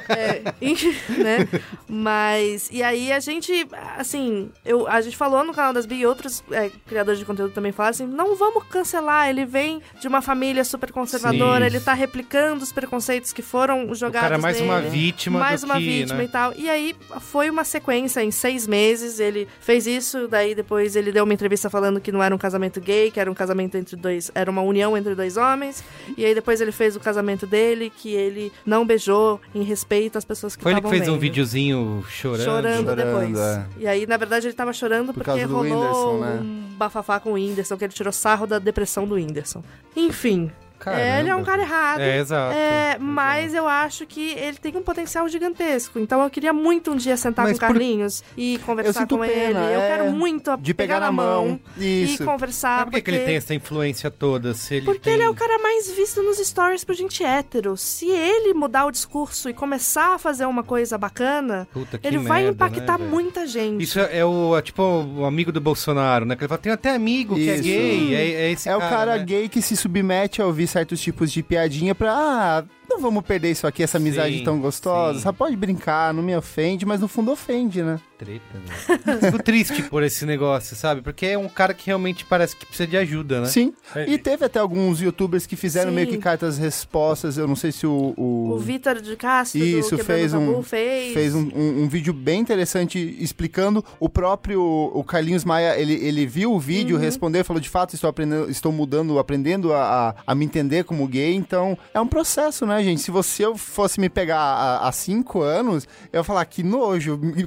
É, 0.09 0.41
e- 0.61 0.75
né? 1.21 1.47
Mas, 1.87 2.69
e 2.71 2.83
aí 2.83 3.11
a 3.11 3.19
gente, 3.19 3.67
assim, 3.97 4.49
eu, 4.65 4.87
a 4.87 5.01
gente 5.01 5.15
falou 5.15 5.43
no 5.43 5.53
canal 5.53 5.73
das 5.73 5.85
Bi 5.85 5.95
e 5.95 6.05
outros 6.05 6.43
é, 6.51 6.69
criadores 6.87 7.19
de 7.19 7.25
conteúdo 7.25 7.53
também 7.53 7.71
falaram 7.71 7.91
assim: 7.91 8.07
não 8.07 8.35
vamos 8.35 8.63
cancelar, 8.65 9.29
ele 9.29 9.45
vem 9.45 9.81
de 9.99 10.07
uma 10.07 10.21
família 10.21 10.63
super 10.63 10.91
conservadora, 10.91 11.69
Sim. 11.69 11.75
ele 11.75 11.79
tá 11.83 11.93
replicando 11.93 12.63
os 12.63 12.71
preconceitos 12.71 13.31
que 13.31 13.41
foram 13.41 13.93
jogados. 13.95 14.21
cara 14.29 14.35
é 14.35 14.41
mais 14.41 14.57
nele, 14.57 14.69
uma 14.69 14.81
vítima 14.81 15.39
Mais 15.39 15.63
uma 15.63 15.75
que, 15.77 15.83
vítima 15.85 16.17
né? 16.19 16.23
e 16.25 16.27
tal. 16.27 16.53
E 16.55 16.69
aí 16.69 16.95
foi 17.21 17.49
uma 17.49 17.63
sequência 17.63 18.21
em 18.23 18.31
seis 18.31 18.67
meses. 18.67 19.19
Ele 19.19 19.47
fez 19.61 19.87
isso, 19.87 20.27
daí 20.27 20.53
depois 20.55 20.95
ele 20.95 21.11
deu 21.11 21.23
uma 21.23 21.33
entrevista 21.35 21.69
falando 21.69 22.01
que 22.01 22.11
não 22.11 22.23
era 22.23 22.33
um 22.33 22.37
casamento 22.37 22.81
gay, 22.81 23.11
que 23.11 23.19
era 23.19 23.29
um 23.29 23.33
casamento 23.33 23.75
entre 23.75 23.95
dois. 23.95 24.31
Era 24.33 24.49
uma 24.49 24.61
união 24.61 24.97
entre 24.97 25.13
dois 25.13 25.37
homens. 25.37 25.83
E 26.17 26.25
aí 26.25 26.33
depois 26.33 26.59
ele 26.61 26.71
fez 26.71 26.95
o 26.95 26.99
casamento 26.99 27.45
dele, 27.45 27.91
que 27.95 28.13
ele 28.13 28.51
não 28.65 28.85
beijou 28.85 29.39
em 29.53 29.61
respeito 29.61 30.17
às 30.17 30.25
pessoas 30.25 30.55
que 30.55 30.63
Foi 30.63 30.71
ele 30.71 30.81
que 30.81 30.87
estavam 30.87 31.05
fez 31.05 31.15
um 31.15 31.19
videozinho 31.19 32.03
chorando. 32.09 32.43
Chorando, 32.45 32.95
depois. 32.95 33.37
é. 33.37 33.65
E 33.77 33.87
aí, 33.87 34.07
na 34.07 34.17
verdade, 34.17 34.47
ele 34.47 34.53
tava 34.55 34.73
chorando 34.73 35.13
Por 35.13 35.23
porque 35.23 35.43
rolou 35.43 36.19
né? 36.19 36.39
um 36.41 36.75
bafafá 36.77 37.19
com 37.19 37.31
o 37.31 37.33
Whindersson, 37.33 37.77
que 37.77 37.83
ele 37.83 37.93
tirou 37.93 38.11
sarro 38.11 38.47
da 38.47 38.57
depressão 38.59 39.05
do 39.05 39.15
Whindersson. 39.15 39.63
Enfim. 39.95 40.51
Caramba. 40.85 41.01
é, 41.01 41.19
ele 41.19 41.29
é 41.29 41.35
um 41.35 41.43
cara 41.43 41.63
errado. 41.63 41.99
É, 41.99 42.19
exato. 42.19 42.55
É, 42.55 42.97
mas 42.99 43.55
eu 43.55 43.67
acho 43.67 44.05
que 44.05 44.33
ele 44.33 44.57
tem 44.57 44.77
um 44.77 44.83
potencial 44.83 45.27
gigantesco. 45.27 45.97
Então 45.97 46.21
eu 46.23 46.29
queria 46.29 46.53
muito 46.53 46.91
um 46.91 46.95
dia 46.95 47.17
sentar 47.17 47.45
Mas 47.45 47.57
com 47.57 47.65
o 47.65 47.67
por- 47.67 47.73
Carlinhos 47.73 48.23
e 48.37 48.59
conversar 48.59 48.99
sinto 49.01 49.17
com 49.17 49.25
pena, 49.25 49.65
ele. 49.65 49.75
Eu 49.75 49.81
é, 49.81 49.87
quero 49.87 50.11
muito 50.11 50.55
de 50.57 50.73
pegar 50.75 50.99
na 50.99 51.11
mão. 51.11 51.59
Isso. 51.75 52.21
e 52.21 52.25
conversar. 52.25 52.77
Mas 52.77 52.85
por 52.85 52.91
que, 52.93 53.01
que 53.01 53.11
ele 53.11 53.25
tem 53.25 53.35
essa 53.35 53.55
influência 53.55 54.11
toda? 54.11 54.53
Se 54.53 54.75
ele 54.75 54.85
Porque 54.85 54.99
tem... 55.01 55.13
ele 55.15 55.23
é 55.23 55.29
o 55.29 55.33
cara 55.33 55.57
mais 55.57 55.89
visto 55.89 56.21
nos 56.21 56.37
stories 56.37 56.83
por 56.83 56.93
gente 56.93 57.23
hétero. 57.23 57.75
Se 57.75 58.07
ele 58.09 58.53
mudar 58.53 58.85
o 58.85 58.91
discurso 58.91 59.49
e 59.49 59.53
começar 59.53 60.13
a 60.13 60.17
fazer 60.19 60.45
uma 60.45 60.63
coisa 60.63 60.97
bacana, 60.97 61.67
Puta, 61.73 61.99
ele 62.03 62.19
vai 62.19 62.43
merda, 62.43 62.53
impactar 62.53 62.99
né, 62.99 63.07
muita 63.07 63.47
gente. 63.47 63.83
Isso 63.83 63.99
é, 63.99 64.19
é 64.19 64.25
o, 64.25 64.55
é 64.55 64.61
tipo, 64.61 64.83
o 64.83 65.25
amigo 65.25 65.51
do 65.51 65.59
Bolsonaro, 65.59 66.25
né? 66.25 66.35
Que 66.35 66.43
ele 66.43 66.49
fala, 66.49 66.61
tem 66.61 66.71
até 66.71 66.93
amigo 66.93 67.35
que 67.35 67.49
é 67.49 67.57
gay. 67.57 68.15
É, 68.15 68.31
é 68.43 68.51
esse 68.51 68.69
É 68.69 68.75
o 68.75 68.79
cara, 68.79 68.95
cara 68.95 69.17
né? 69.17 69.23
gay 69.25 69.49
que 69.49 69.61
se 69.61 69.75
submete 69.75 70.41
a 70.41 70.45
ouvir 70.45 70.67
certos 70.75 70.99
tipos 70.99 71.31
de 71.31 71.41
piadinha 71.41 71.95
pra. 71.95 72.11
Ah, 72.13 72.63
não 72.89 72.99
vamos 72.99 73.23
perder 73.23 73.49
isso 73.51 73.65
aqui, 73.65 73.81
essa 73.81 73.97
amizade 73.97 74.39
Sim, 74.39 74.43
tão 74.43 74.59
gostosa. 74.59 75.19
sim. 75.19 75.23
Só 75.23 75.31
pode 75.31 75.55
brincar, 75.55 76.13
não 76.13 76.21
me 76.21 76.35
ofende, 76.35 76.85
mas 76.85 76.99
no 76.99 77.07
fundo 77.07 77.31
ofende, 77.31 77.81
né? 77.81 77.97
Treta, 78.17 78.41
né? 78.53 79.19
Fico 79.29 79.43
triste 79.43 79.83
por 79.83 80.01
esse 80.01 80.25
negócio, 80.25 80.73
sabe? 80.75 81.01
Porque 81.01 81.25
é 81.25 81.37
um 81.37 81.49
cara 81.49 81.73
que 81.73 81.87
realmente 81.87 82.23
parece 82.23 82.55
que 82.55 82.65
precisa 82.65 82.87
de 82.87 82.95
ajuda, 82.95 83.41
né? 83.41 83.47
Sim. 83.47 83.73
É, 83.93 84.09
E 84.09 84.17
teve 84.17 84.45
até 84.45 84.57
alguns 84.57 85.01
youtubers 85.01 85.45
que 85.45 85.57
fizeram 85.57 85.89
Sim. 85.89 85.95
meio 85.95 86.07
que 86.07 86.17
cartas 86.17 86.57
respostas. 86.57 87.37
Eu 87.37 87.45
não 87.45 87.57
sei 87.57 87.73
se 87.73 87.85
o. 87.85 88.13
o... 88.15 88.51
O 88.51 88.57
Vitor 88.59 89.01
de 89.01 89.17
Castro 89.17 89.59
Isso, 89.61 89.97
fez 89.97 90.31
Tabu 90.31 90.59
um, 90.59 90.63
fez. 90.63 91.35
um, 91.35 91.49
um- 91.53 91.83
um 91.83 91.87
vídeo 91.89 92.13
bem 92.13 92.39
interessante 92.39 92.97
explicando. 93.19 93.83
O 93.99 94.07
próprio 94.07 94.61
o 94.61 95.03
Carlinhos 95.03 95.43
Maia, 95.43 95.77
ele, 95.77 95.93
ele 95.95 96.25
viu 96.25 96.53
o 96.53 96.59
vídeo, 96.59 96.95
Uhum. 96.95 97.01
respondeu, 97.01 97.43
falou: 97.43 97.59
de 97.59 97.69
fato, 97.69 97.95
estou 97.95 98.09
aprendendo, 98.09 98.49
estou 98.49 98.71
mudando, 98.71 99.19
aprendendo 99.19 99.73
a, 99.73 100.09
a, 100.09 100.15
a 100.27 100.33
me 100.35 100.45
entender 100.45 100.85
como 100.85 101.05
gay. 101.07 101.35
Então, 101.35 101.77
é 101.93 101.99
um 101.99 102.07
processo, 102.07 102.65
né, 102.65 102.81
gente? 102.81 103.01
Se 103.01 103.11
você 103.11 103.43
eu 103.45 103.57
fosse 103.57 103.99
me 103.99 104.07
pegar 104.07 104.79
há, 104.81 104.91
cinco 104.93 105.41
anos, 105.41 105.85
eu 106.13 106.19
ia 106.19 106.23
falar 106.23 106.45
que 106.45 106.63
nojo, 106.63 107.17
me 107.17 107.45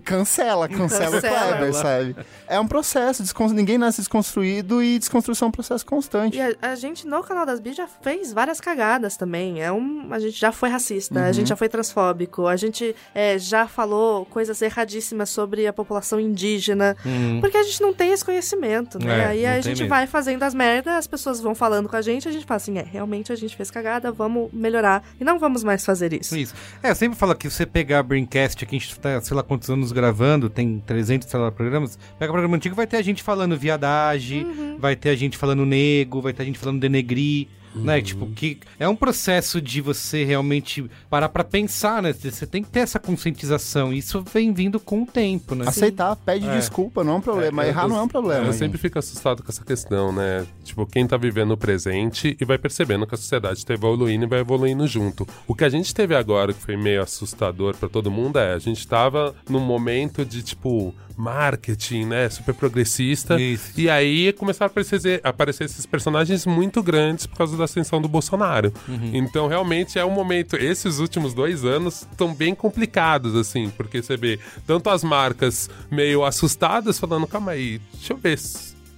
cancela, 0.66 1.20
cancela 1.20 1.46
o. 1.46 1.48
Kleber, 1.58 1.74
sabe? 1.74 2.16
É 2.46 2.58
um 2.58 2.66
processo, 2.66 3.22
ninguém 3.52 3.76
nasce 3.76 4.00
desconstruído 4.00 4.82
e 4.82 4.98
desconstrução 4.98 5.46
é 5.46 5.48
um 5.50 5.52
processo 5.52 5.84
constante. 5.84 6.38
E 6.38 6.40
a, 6.40 6.54
a 6.62 6.74
gente 6.74 7.06
no 7.06 7.22
canal 7.22 7.44
das 7.44 7.60
Bi 7.60 7.74
já 7.74 7.86
fez 7.86 8.32
várias 8.32 8.60
cagadas 8.60 9.16
também. 9.18 9.62
É 9.62 9.70
um, 9.70 10.08
a 10.10 10.18
gente 10.18 10.40
já 10.40 10.50
foi 10.50 10.70
racista, 10.70 11.20
a 11.20 11.26
Uhum. 11.26 11.32
gente 11.34 11.48
já 11.48 11.56
foi 11.56 11.68
transfóbico, 11.68 12.46
a 12.46 12.56
gente 12.56 12.96
é, 13.14 13.38
já 13.38 13.66
falou 13.68 14.24
coisas 14.26 14.62
erradíssimas 14.62 15.28
sobre 15.28 15.66
a 15.66 15.72
população 15.72 16.18
indígena. 16.18 16.96
Hum. 17.04 17.40
Porque 17.40 17.56
a 17.58 17.62
gente 17.62 17.80
não 17.82 17.92
tem 17.92 18.12
esse 18.12 18.24
conhecimento, 18.24 18.98
né? 18.98 19.18
É, 19.18 19.26
Aí 19.26 19.46
a 19.46 19.60
gente 19.60 19.78
mesmo. 19.80 19.88
vai 19.88 20.06
fazendo 20.06 20.42
as 20.42 20.54
merdas, 20.54 20.94
as 20.94 21.06
pessoas 21.06 21.40
vão 21.40 21.54
falando 21.54 21.88
com 21.88 21.96
a 21.96 22.00
gente, 22.00 22.26
a 22.28 22.32
gente 22.32 22.46
fala 22.46 22.56
assim, 22.56 22.78
é, 22.78 22.82
realmente 22.82 23.32
a 23.32 23.36
gente 23.36 23.54
fez 23.56 23.70
cagada, 23.70 24.10
vamos 24.10 24.48
melhorar. 24.52 25.02
E 25.20 25.24
não 25.24 25.38
vamos 25.38 25.62
mais 25.62 25.84
fazer 25.84 26.12
isso. 26.14 26.36
Isso. 26.36 26.54
É, 26.82 26.90
eu 26.90 26.94
sempre 26.94 27.18
falo 27.18 27.34
que 27.34 27.50
você 27.50 27.66
pegar 27.66 27.98
a 27.98 28.02
Braincast, 28.02 28.64
aqui 28.64 28.76
a 28.76 28.78
gente 28.78 28.98
tá, 28.98 29.20
sei 29.20 29.36
lá 29.36 29.42
quantos 29.42 29.68
anos 29.68 29.92
gravando, 29.92 30.47
tem 30.50 30.82
300, 30.86 31.28
sei 31.28 31.38
lá, 31.40 31.50
programas, 31.52 31.98
pega 32.18 32.30
o 32.30 32.34
programa 32.34 32.56
antigo, 32.56 32.74
vai 32.74 32.86
ter 32.86 32.96
a 32.96 33.02
gente 33.02 33.22
falando 33.22 33.56
viadagem, 33.56 34.44
Uhum. 34.44 34.78
vai 34.78 34.94
ter 34.96 35.10
a 35.10 35.16
gente 35.16 35.36
falando 35.36 35.64
nego, 35.66 36.20
vai 36.20 36.32
ter 36.32 36.42
a 36.42 36.46
gente 36.46 36.58
falando 36.58 36.80
denegri, 36.80 37.48
né? 37.74 38.00
Tipo, 38.00 38.26
que 38.28 38.58
é 38.78 38.88
um 38.88 38.96
processo 38.96 39.60
de 39.60 39.80
você 39.80 40.24
realmente 40.24 40.88
parar 41.10 41.28
pra 41.28 41.44
pensar, 41.44 42.02
né? 42.02 42.12
Você 42.12 42.46
tem 42.46 42.62
que 42.62 42.68
ter 42.70 42.80
essa 42.80 42.98
conscientização, 42.98 43.92
e 43.92 43.98
isso 43.98 44.22
vem 44.32 44.52
vindo 44.52 44.80
com 44.80 45.02
o 45.02 45.06
tempo, 45.06 45.54
né? 45.54 45.64
Aceitar, 45.66 46.16
pede 46.16 46.46
É. 46.48 46.56
desculpa, 46.56 47.04
não 47.04 47.14
é 47.14 47.16
um 47.16 47.20
problema. 47.20 47.64
É, 47.64 47.68
Errar 47.68 47.82
eu- 47.84 47.88
não 47.88 47.96
é 47.98 48.02
um 48.02 48.08
problema. 48.08 48.46
Eu 48.46 48.52
sempre 48.52 48.78
fico 48.78 48.98
assustado 48.98 49.42
com 49.42 49.50
essa 49.50 49.64
questão, 49.64 50.12
né? 50.12 50.46
Tipo, 50.64 50.86
quem 50.86 51.06
tá 51.06 51.16
vivendo 51.16 51.52
o 51.52 51.56
presente 51.56 52.36
e 52.40 52.44
vai 52.44 52.58
percebendo 52.58 53.06
que 53.06 53.14
a 53.14 53.18
sociedade 53.18 53.64
tá 53.64 53.74
evoluindo 53.74 54.24
e 54.24 54.28
vai 54.28 54.40
evoluindo 54.40 54.86
junto. 54.86 55.26
O 55.46 55.54
que 55.54 55.64
a 55.64 55.68
gente 55.68 55.94
teve 55.94 56.14
agora, 56.14 56.52
que 56.52 56.60
foi 56.60 56.76
meio 56.76 57.02
assustador 57.02 57.76
pra 57.76 57.88
todo 57.88 58.10
mundo, 58.10 58.38
é 58.38 58.54
a 58.54 58.58
gente 58.58 58.86
tava 58.86 59.34
num 59.48 59.60
momento 59.60 60.24
de, 60.24 60.42
tipo, 60.42 60.94
marketing, 61.16 62.06
né? 62.06 62.28
Super 62.30 62.54
progressista. 62.54 63.40
Isso. 63.40 63.72
E 63.78 63.90
aí 63.90 64.32
começaram 64.32 64.68
a 64.68 64.70
aparecer, 64.70 65.20
aparecer 65.24 65.64
esses 65.64 65.84
personagens 65.84 66.46
muito 66.46 66.82
grandes 66.82 67.26
por 67.26 67.36
causa 67.36 67.56
da 67.58 67.64
ascensão 67.64 68.00
do 68.00 68.08
Bolsonaro. 68.08 68.72
Uhum. 68.88 69.10
Então, 69.12 69.46
realmente 69.46 69.98
é 69.98 70.04
um 70.04 70.10
momento. 70.10 70.56
Esses 70.56 70.98
últimos 70.98 71.34
dois 71.34 71.64
anos 71.64 72.06
estão 72.10 72.34
bem 72.34 72.54
complicados, 72.54 73.34
assim, 73.34 73.70
porque 73.70 74.02
você 74.02 74.16
vê 74.16 74.38
tanto 74.66 74.88
as 74.90 75.04
marcas 75.04 75.68
meio 75.90 76.24
assustadas, 76.24 76.98
falando, 76.98 77.26
calma 77.26 77.52
aí, 77.52 77.80
deixa 77.92 78.12
eu 78.12 78.16
ver. 78.16 78.38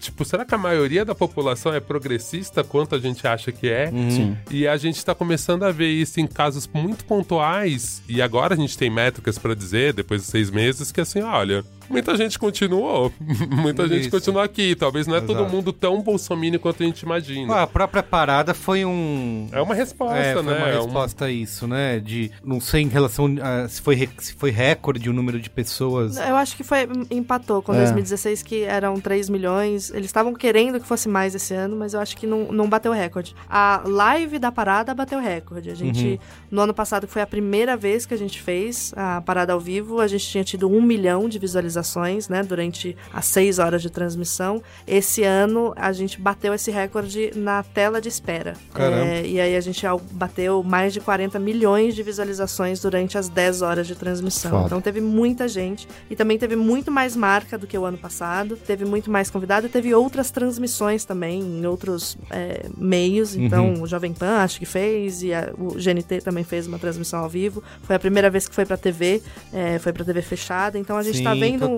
Tipo, 0.00 0.24
será 0.24 0.46
que 0.46 0.54
a 0.54 0.58
maioria 0.58 1.04
da 1.04 1.14
população 1.14 1.74
é 1.74 1.78
progressista 1.78 2.64
quanto 2.64 2.94
a 2.94 2.98
gente 2.98 3.26
acha 3.26 3.52
que 3.52 3.68
é? 3.68 3.88
Sim. 3.90 4.34
E 4.50 4.66
a 4.66 4.76
gente 4.78 5.04
tá 5.04 5.14
começando 5.14 5.62
a 5.62 5.70
ver 5.70 5.90
isso 5.90 6.18
em 6.20 6.26
casos 6.26 6.66
muito 6.72 7.04
pontuais. 7.04 8.02
E 8.08 8.22
agora 8.22 8.54
a 8.54 8.56
gente 8.56 8.78
tem 8.78 8.88
métricas 8.88 9.38
pra 9.38 9.54
dizer, 9.54 9.92
depois 9.92 10.22
de 10.22 10.28
seis 10.28 10.50
meses, 10.50 10.90
que 10.90 11.02
assim, 11.02 11.20
olha, 11.20 11.62
muita 11.90 12.16
gente 12.16 12.38
continuou. 12.38 13.12
muita 13.50 13.86
gente 13.88 14.02
Isso. 14.02 14.10
continua 14.10 14.44
aqui. 14.44 14.74
Talvez 14.74 15.06
não 15.06 15.16
é 15.16 15.20
todo 15.20 15.40
Exato. 15.40 15.54
mundo 15.54 15.72
tão 15.72 16.00
bolsominion 16.02 16.58
quanto 16.58 16.82
a 16.82 16.86
gente 16.86 17.00
imagina. 17.02 17.52
Ah, 17.54 17.62
a 17.62 17.66
própria 17.66 18.02
parada 18.02 18.54
foi 18.54 18.84
um. 18.84 19.48
É 19.52 19.60
uma 19.60 19.74
resposta, 19.74 20.16
É, 20.16 20.34
foi 20.34 20.42
né? 20.42 20.56
uma 20.56 20.68
É 20.68 20.74
resposta 20.76 21.24
a 21.26 21.30
isso, 21.30 21.66
né? 21.66 21.98
De. 22.00 22.30
Não 22.44 22.60
sei 22.60 22.82
em 22.82 22.88
relação 22.88 23.34
a 23.42 23.68
se 23.68 23.80
foi, 23.82 24.08
se 24.18 24.34
foi 24.34 24.50
recorde 24.50 25.08
o 25.10 25.12
número 25.12 25.40
de 25.40 25.50
pessoas. 25.50 26.16
Eu 26.16 26.36
acho 26.36 26.56
que 26.56 26.62
foi 26.64 26.88
empatou 27.10 27.62
com 27.62 27.74
É. 27.74 27.78
2016, 27.78 28.42
que 28.42 28.62
eram 28.62 29.00
3 29.00 29.28
milhões. 29.28 29.90
Eles 29.90 30.06
estavam 30.06 30.32
querendo 30.34 30.80
que 30.80 30.86
fosse 30.86 31.08
mais 31.08 31.34
esse 31.34 31.52
ano, 31.54 31.76
mas 31.76 31.94
eu 31.94 32.00
acho 32.00 32.16
que 32.16 32.26
não, 32.26 32.52
não 32.52 32.68
bateu 32.68 32.92
recorde. 32.92 33.34
A 33.48 33.82
live 33.84 34.38
da 34.38 34.52
parada 34.52 34.94
bateu 34.94 35.18
recorde. 35.20 35.70
A 35.70 35.74
gente, 35.74 36.06
Uhum. 36.06 36.18
no 36.50 36.60
ano 36.62 36.74
passado, 36.74 37.06
que 37.06 37.12
foi 37.12 37.22
a 37.22 37.26
primeira 37.26 37.76
vez 37.76 38.06
que 38.06 38.14
a 38.14 38.16
gente 38.16 38.40
fez 38.40 38.92
a 38.96 39.20
parada 39.20 39.52
ao 39.52 39.60
vivo, 39.60 40.00
a 40.00 40.06
gente 40.06 40.26
tinha 40.28 40.44
tido 40.44 40.70
um 40.70 40.80
milhão 40.82 41.28
de 41.28 41.38
visualizações, 41.38 41.79
né, 42.28 42.42
durante 42.42 42.96
as 43.12 43.26
seis 43.26 43.58
horas 43.58 43.82
de 43.82 43.90
transmissão. 43.90 44.62
Esse 44.86 45.22
ano, 45.22 45.72
a 45.76 45.92
gente 45.92 46.20
bateu 46.20 46.52
esse 46.54 46.70
recorde 46.70 47.30
na 47.34 47.62
tela 47.62 48.00
de 48.00 48.08
espera. 48.08 48.54
É, 48.76 49.26
e 49.26 49.40
aí 49.40 49.56
a 49.56 49.60
gente 49.60 49.84
bateu 50.12 50.62
mais 50.62 50.92
de 50.92 51.00
40 51.00 51.38
milhões 51.38 51.94
de 51.94 52.02
visualizações 52.02 52.80
durante 52.80 53.16
as 53.18 53.28
10 53.28 53.62
horas 53.62 53.86
de 53.86 53.94
transmissão. 53.94 54.50
Foda. 54.50 54.66
Então 54.66 54.80
teve 54.80 55.00
muita 55.00 55.46
gente 55.48 55.86
e 56.08 56.16
também 56.16 56.38
teve 56.38 56.56
muito 56.56 56.90
mais 56.90 57.14
marca 57.16 57.56
do 57.58 57.66
que 57.66 57.76
o 57.76 57.84
ano 57.84 57.98
passado. 57.98 58.56
Teve 58.56 58.84
muito 58.84 59.10
mais 59.10 59.30
convidado 59.30 59.66
e 59.66 59.70
teve 59.70 59.94
outras 59.94 60.30
transmissões 60.30 61.04
também 61.04 61.40
em 61.40 61.66
outros 61.66 62.16
é, 62.30 62.66
meios. 62.76 63.34
Então 63.34 63.70
Uhum. 63.74 63.82
o 63.82 63.86
Jovem 63.86 64.12
Pan 64.12 64.36
acho 64.38 64.58
que 64.58 64.66
fez 64.66 65.22
e 65.22 65.32
a- 65.32 65.50
o 65.58 65.78
GNT 65.78 66.20
também 66.20 66.44
fez 66.44 66.66
uma 66.66 66.78
transmissão 66.78 67.20
ao 67.20 67.28
vivo. 67.28 67.62
Foi 67.82 67.96
a 67.96 67.98
primeira 67.98 68.30
vez 68.30 68.48
que 68.48 68.54
foi 68.54 68.64
pra 68.64 68.76
TV, 68.76 69.22
é, 69.52 69.78
foi 69.78 69.92
pra 69.92 70.04
TV 70.04 70.22
fechada. 70.22 70.78
Então 70.78 70.96
a 70.96 71.02
gente 71.02 71.18
Sim, 71.18 71.24
tá 71.24 71.34
vendo 71.34 71.69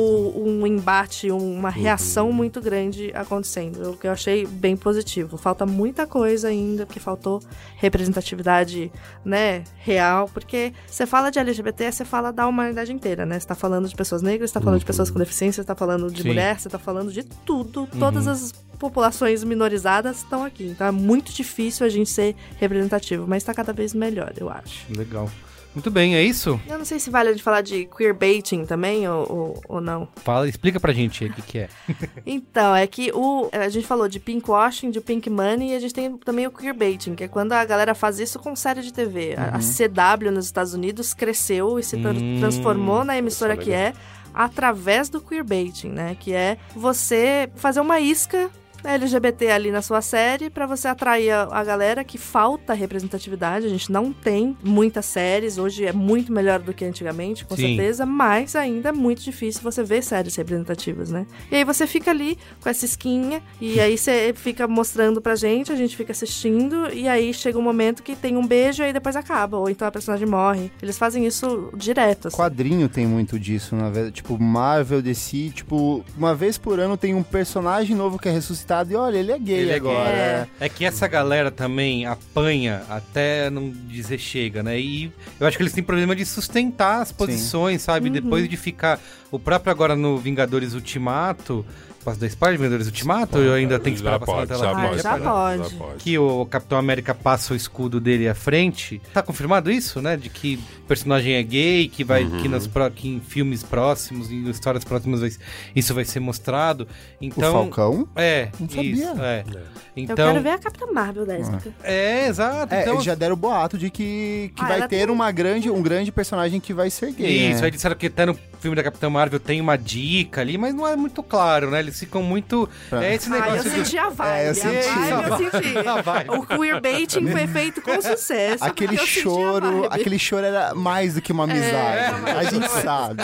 o- 0.00 0.42
um 0.46 0.66
embate, 0.66 1.30
uma 1.30 1.70
reação 1.70 2.32
muito 2.32 2.60
grande 2.60 3.10
acontecendo. 3.14 3.92
O 3.92 3.96
que 3.96 4.06
eu 4.06 4.12
achei 4.12 4.46
bem 4.46 4.76
positivo. 4.76 5.36
Falta 5.36 5.64
muita 5.66 6.06
coisa 6.06 6.48
ainda, 6.48 6.86
porque 6.86 7.00
faltou 7.00 7.40
representatividade, 7.76 8.90
né, 9.24 9.64
real, 9.78 10.28
porque 10.32 10.72
você 10.86 11.06
fala 11.06 11.30
de 11.30 11.38
LGBT, 11.38 11.90
você 11.92 12.04
fala 12.04 12.32
da 12.32 12.46
humanidade 12.46 12.92
inteira, 12.92 13.24
né? 13.24 13.38
Você 13.38 13.46
tá 13.46 13.54
falando 13.54 13.88
de 13.88 13.94
pessoas 13.94 14.22
negras, 14.22 14.50
você 14.50 14.54
tá 14.54 14.60
falando 14.60 14.78
de 14.80 14.84
pessoas 14.86 15.10
com 15.10 15.18
deficiência, 15.18 15.62
você 15.62 15.66
tá 15.66 15.74
falando 15.74 16.10
de 16.10 16.22
Sim. 16.22 16.28
mulher, 16.28 16.58
você 16.58 16.68
tá 16.68 16.78
falando 16.78 17.12
de 17.12 17.22
tudo. 17.22 17.86
Todas 17.98 18.26
as 18.26 18.52
populações 18.78 19.42
minorizadas 19.44 20.18
estão 20.18 20.44
aqui. 20.44 20.64
Então 20.66 20.86
é 20.86 20.90
muito 20.90 21.32
difícil 21.32 21.86
a 21.86 21.88
gente 21.88 22.10
ser 22.10 22.34
representativo, 22.56 23.26
mas 23.26 23.42
tá 23.44 23.54
cada 23.54 23.72
vez 23.72 23.94
melhor, 23.94 24.32
eu 24.36 24.50
acho. 24.50 24.84
Legal. 24.92 25.30
Muito 25.74 25.90
bem, 25.90 26.14
é 26.14 26.22
isso? 26.22 26.60
Eu 26.68 26.78
não 26.78 26.84
sei 26.84 26.98
se 27.00 27.10
vale 27.10 27.30
a 27.30 27.32
gente 27.32 27.42
falar 27.42 27.60
de 27.60 27.86
queerbaiting 27.86 28.64
também 28.64 29.08
ou, 29.08 29.32
ou, 29.32 29.62
ou 29.68 29.80
não. 29.80 30.08
Fala, 30.16 30.48
explica 30.48 30.78
pra 30.78 30.92
gente 30.92 31.24
o 31.24 31.32
que, 31.32 31.42
que 31.42 31.58
é. 31.58 31.68
Então, 32.24 32.74
é 32.74 32.86
que 32.86 33.10
o, 33.12 33.48
a 33.52 33.68
gente 33.68 33.86
falou 33.86 34.08
de 34.08 34.18
pinkwashing, 34.20 34.90
de 34.90 35.00
pink 35.00 35.28
money, 35.28 35.72
e 35.72 35.74
a 35.76 35.78
gente 35.80 35.92
tem 35.92 36.16
também 36.18 36.46
o 36.46 36.50
queerbaiting, 36.50 37.14
que 37.14 37.24
é 37.24 37.28
quando 37.28 37.52
a 37.52 37.64
galera 37.64 37.94
faz 37.94 38.18
isso 38.20 38.38
com 38.38 38.54
série 38.56 38.82
de 38.82 38.92
TV. 38.92 39.34
A- 39.36 39.56
A, 39.56 39.58
CW 39.58 40.30
nos 40.30 40.46
Estados 40.46 40.74
Unidos 40.74 41.12
cresceu 41.12 41.78
e 41.78 41.82
se 41.82 41.96
Hum, 41.96 42.38
transformou 42.38 43.04
na 43.04 43.16
emissora 43.18 43.54
é 43.54 43.56
que 43.56 43.72
é 43.72 43.92
através 44.32 45.08
do 45.08 45.20
queerbaiting, 45.20 45.88
né? 45.88 46.16
Que 46.18 46.32
é 46.32 46.56
você 46.74 47.48
fazer 47.56 47.80
uma 47.80 48.00
isca 48.00 48.50
LGBT 48.84 49.50
ali 49.50 49.70
na 49.70 49.82
sua 49.82 50.02
série 50.02 50.50
pra 50.50 50.66
você 50.66 50.88
atrair 50.88 51.30
a, 51.30 51.48
a 51.50 51.64
galera 51.64 52.04
que 52.04 52.18
falta 52.18 52.74
representatividade. 52.74 53.66
A 53.66 53.68
gente 53.68 53.90
não 53.90 54.12
tem 54.12 54.56
muitas 54.62 55.06
séries, 55.06 55.58
hoje 55.58 55.84
é 55.86 55.92
muito 55.92 56.32
melhor 56.32 56.60
do 56.60 56.74
que 56.74 56.84
antigamente, 56.84 57.44
com 57.44 57.56
Sim. 57.56 57.76
certeza, 57.76 58.04
mas 58.04 58.54
ainda 58.54 58.90
é 58.90 58.92
muito 58.92 59.22
difícil 59.22 59.62
você 59.62 59.82
ver 59.82 60.02
séries 60.02 60.36
representativas, 60.36 61.10
né? 61.10 61.26
E 61.50 61.56
aí 61.56 61.64
você 61.64 61.86
fica 61.86 62.10
ali 62.10 62.38
com 62.60 62.68
essa 62.68 62.84
esquinha 62.84 63.42
e 63.60 63.78
aí 63.80 63.96
você 63.96 64.32
fica 64.36 64.68
mostrando 64.68 65.20
pra 65.20 65.34
gente, 65.34 65.72
a 65.72 65.76
gente 65.76 65.96
fica 65.96 66.12
assistindo 66.12 66.92
e 66.92 67.08
aí 67.08 67.32
chega 67.32 67.58
um 67.58 67.62
momento 67.62 68.02
que 68.02 68.14
tem 68.14 68.36
um 68.36 68.46
beijo 68.46 68.82
e 68.82 68.86
aí 68.86 68.92
depois 68.92 69.16
acaba, 69.16 69.56
ou 69.56 69.70
então 69.70 69.88
a 69.88 69.90
personagem 69.90 70.26
morre. 70.26 70.70
Eles 70.82 70.98
fazem 70.98 71.26
isso 71.26 71.70
direto, 71.76 72.28
assim. 72.28 72.36
Quadrinho 72.36 72.88
tem 72.88 73.06
muito 73.06 73.38
disso, 73.38 73.74
na 73.74 73.90
verdade. 73.90 74.16
Tipo, 74.16 74.38
Marvel, 74.38 75.00
DC, 75.00 75.50
tipo, 75.54 76.04
uma 76.16 76.34
vez 76.34 76.58
por 76.58 76.78
ano 76.78 76.96
tem 76.96 77.14
um 77.14 77.22
personagem 77.22 77.96
novo 77.96 78.18
que 78.18 78.28
é 78.28 78.32
ressuscitado 78.32 78.73
e 78.90 78.94
olha, 78.96 79.18
ele 79.18 79.32
é 79.32 79.38
gay 79.38 79.58
Ele 79.58 79.70
é 79.72 79.76
agora. 79.76 80.04
gay. 80.10 80.14
é. 80.18 80.46
É 80.60 80.68
que 80.68 80.84
essa 80.84 81.06
galera 81.06 81.50
também 81.50 82.06
apanha 82.06 82.82
até 82.88 83.50
não 83.50 83.70
dizer 83.70 84.18
chega, 84.18 84.62
né? 84.62 84.78
E 84.80 85.12
eu 85.38 85.46
acho 85.46 85.56
que 85.56 85.62
eles 85.62 85.72
têm 85.72 85.84
problema 85.84 86.16
de 86.16 86.24
sustentar 86.24 87.02
as 87.02 87.12
posições, 87.12 87.82
sabe? 87.82 88.08
Uhum. 88.08 88.12
Depois 88.14 88.48
de 88.48 88.56
ficar. 88.56 89.00
O 89.30 89.38
próprio 89.38 89.70
agora 89.70 89.94
no 89.96 90.16
Vingadores 90.18 90.74
Ultimato. 90.74 91.64
Posso 92.04 92.20
dar 92.20 92.26
spoiler 92.26 92.58
de 92.58 92.62
Vingadores 92.62 92.86
Ultimato? 92.86 93.38
Ou 93.38 93.44
eu 93.44 93.54
ainda 93.54 93.78
tenho 93.78 93.94
que 93.96 94.02
esperar 94.02 94.18
Já 94.20 94.26
passar 94.26 94.32
pode, 94.34 94.48
na 94.50 94.56
já 94.56 94.60
tela? 94.60 94.78
Ah, 94.78 94.88
pode, 94.88 95.02
já 95.02 95.18
pode. 95.18 95.70
já 95.70 95.76
pode. 95.78 95.96
Que 96.04 96.18
o 96.18 96.44
Capitão 96.46 96.76
América 96.78 97.14
passa 97.14 97.54
o 97.54 97.56
escudo 97.56 97.98
dele 97.98 98.28
à 98.28 98.34
frente. 98.34 99.00
Tá 99.14 99.22
confirmado 99.22 99.70
isso, 99.70 100.02
né? 100.02 100.14
De 100.16 100.28
que 100.28 100.60
o 100.80 100.82
personagem 100.86 101.32
é 101.34 101.42
gay, 101.42 101.88
que 101.88 102.04
vai 102.04 102.24
Uhum. 102.24 102.42
que, 102.42 102.48
nas 102.48 102.66
pró- 102.66 102.90
que 102.90 103.08
em 103.08 103.20
filmes 103.20 103.62
próximos, 103.62 104.30
em 104.30 104.48
histórias 104.50 104.84
próximas, 104.84 105.20
vai- 105.20 105.32
isso 105.74 105.94
vai 105.94 106.04
ser 106.04 106.20
mostrado. 106.20 106.86
Então, 107.20 107.52
Falcão? 107.52 108.06
É, 108.14 108.50
Não 108.60 108.68
sabia. 108.68 108.92
isso, 108.92 109.22
é. 109.22 109.44
Eu 109.48 109.60
Então, 109.96 110.16
quero 110.16 110.42
ver 110.42 110.50
a 110.50 110.58
Capitã 110.58 110.86
Marvel 110.92 111.24
lésbica. 111.24 111.72
é, 111.82 112.26
exato. 112.26 112.74
É, 112.74 112.82
então, 112.82 112.94
eles 112.94 113.04
já 113.04 113.14
deram 113.14 113.32
o 113.34 113.36
boato 113.38 113.78
de 113.78 113.88
que, 113.88 114.52
que 114.54 114.62
Ah, 114.62 114.66
vai 114.68 114.88
ter 114.88 115.08
uma 115.10 115.32
grande, 115.32 115.70
um 115.70 115.80
grande 115.80 116.12
personagem 116.12 116.60
que 116.60 116.74
vai 116.74 116.90
ser 116.90 117.12
gay. 117.12 117.50
Isso, 117.50 117.60
né? 117.60 117.64
aí 117.66 117.70
disseram 117.70 117.96
que 117.96 118.06
até 118.08 118.26
no 118.26 118.36
filme 118.64 118.74
da 118.76 118.82
Capitã 118.82 119.10
Marvel 119.10 119.38
tem 119.38 119.60
uma 119.60 119.76
dica 119.76 120.40
ali, 120.40 120.56
mas 120.56 120.74
não 120.74 120.86
é 120.88 120.96
muito 120.96 121.22
claro, 121.22 121.70
né? 121.70 121.80
Eles 121.80 121.98
ficam 121.98 122.22
muito. 122.22 122.66
É 122.92 123.14
esse 123.14 123.30
Ah, 123.30 123.36
eu 123.36 123.42
negócio 123.52 123.70
senti 123.70 123.98
a 123.98 124.08
vibe. 124.08 124.30
É, 124.32 124.46
eu 124.46 124.50
a 124.50 124.54
senti. 124.54 124.88
vibe 124.88 125.30
eu 125.30 125.36
senti. 125.50 125.88
A 125.88 126.00
vibe. 126.02 126.30
O 126.30 126.46
queerbaiting 126.46 127.30
foi 127.30 127.46
feito 127.46 127.82
com 127.82 127.92
sucesso. 128.00 128.64
Aquele 128.64 128.98
a 128.98 129.04
choro, 129.06 129.82
vibe. 129.82 129.88
aquele 130.00 130.18
choro 130.18 130.46
era 130.46 130.74
mais 130.74 131.12
do 131.14 131.20
que 131.20 131.30
uma 131.30 131.44
amizade. 131.44 132.30
a 132.38 132.44
gente 132.44 132.68
sabe. 132.70 133.22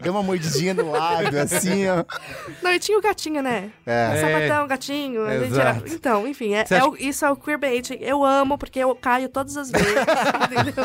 Deu 0.00 0.12
uma 0.12 0.22
mordidinha 0.22 0.74
no 0.74 0.90
lábio, 0.90 1.40
assim, 1.40 1.88
ó. 1.88 2.04
Não, 2.60 2.72
e 2.72 2.78
tinha 2.80 2.98
o 2.98 3.00
gatinho, 3.00 3.40
né? 3.40 3.70
É. 3.86 4.16
Sapatão, 4.20 4.66
gatinho. 4.66 5.24
a 5.26 5.38
gente 5.38 5.52
Exato. 5.52 5.68
era- 5.84 5.94
Então, 5.94 6.26
enfim, 6.26 6.54
é, 6.54 6.64
é 6.68 6.84
o- 6.84 6.96
isso 6.96 7.24
é 7.24 7.30
o 7.30 7.36
queerbaiting. 7.36 7.98
Eu 8.00 8.24
amo, 8.24 8.58
porque 8.58 8.80
eu 8.80 8.94
caio 8.96 9.28
todas 9.28 9.56
as 9.56 9.70
vezes, 9.70 9.86
entendeu? 10.50 10.84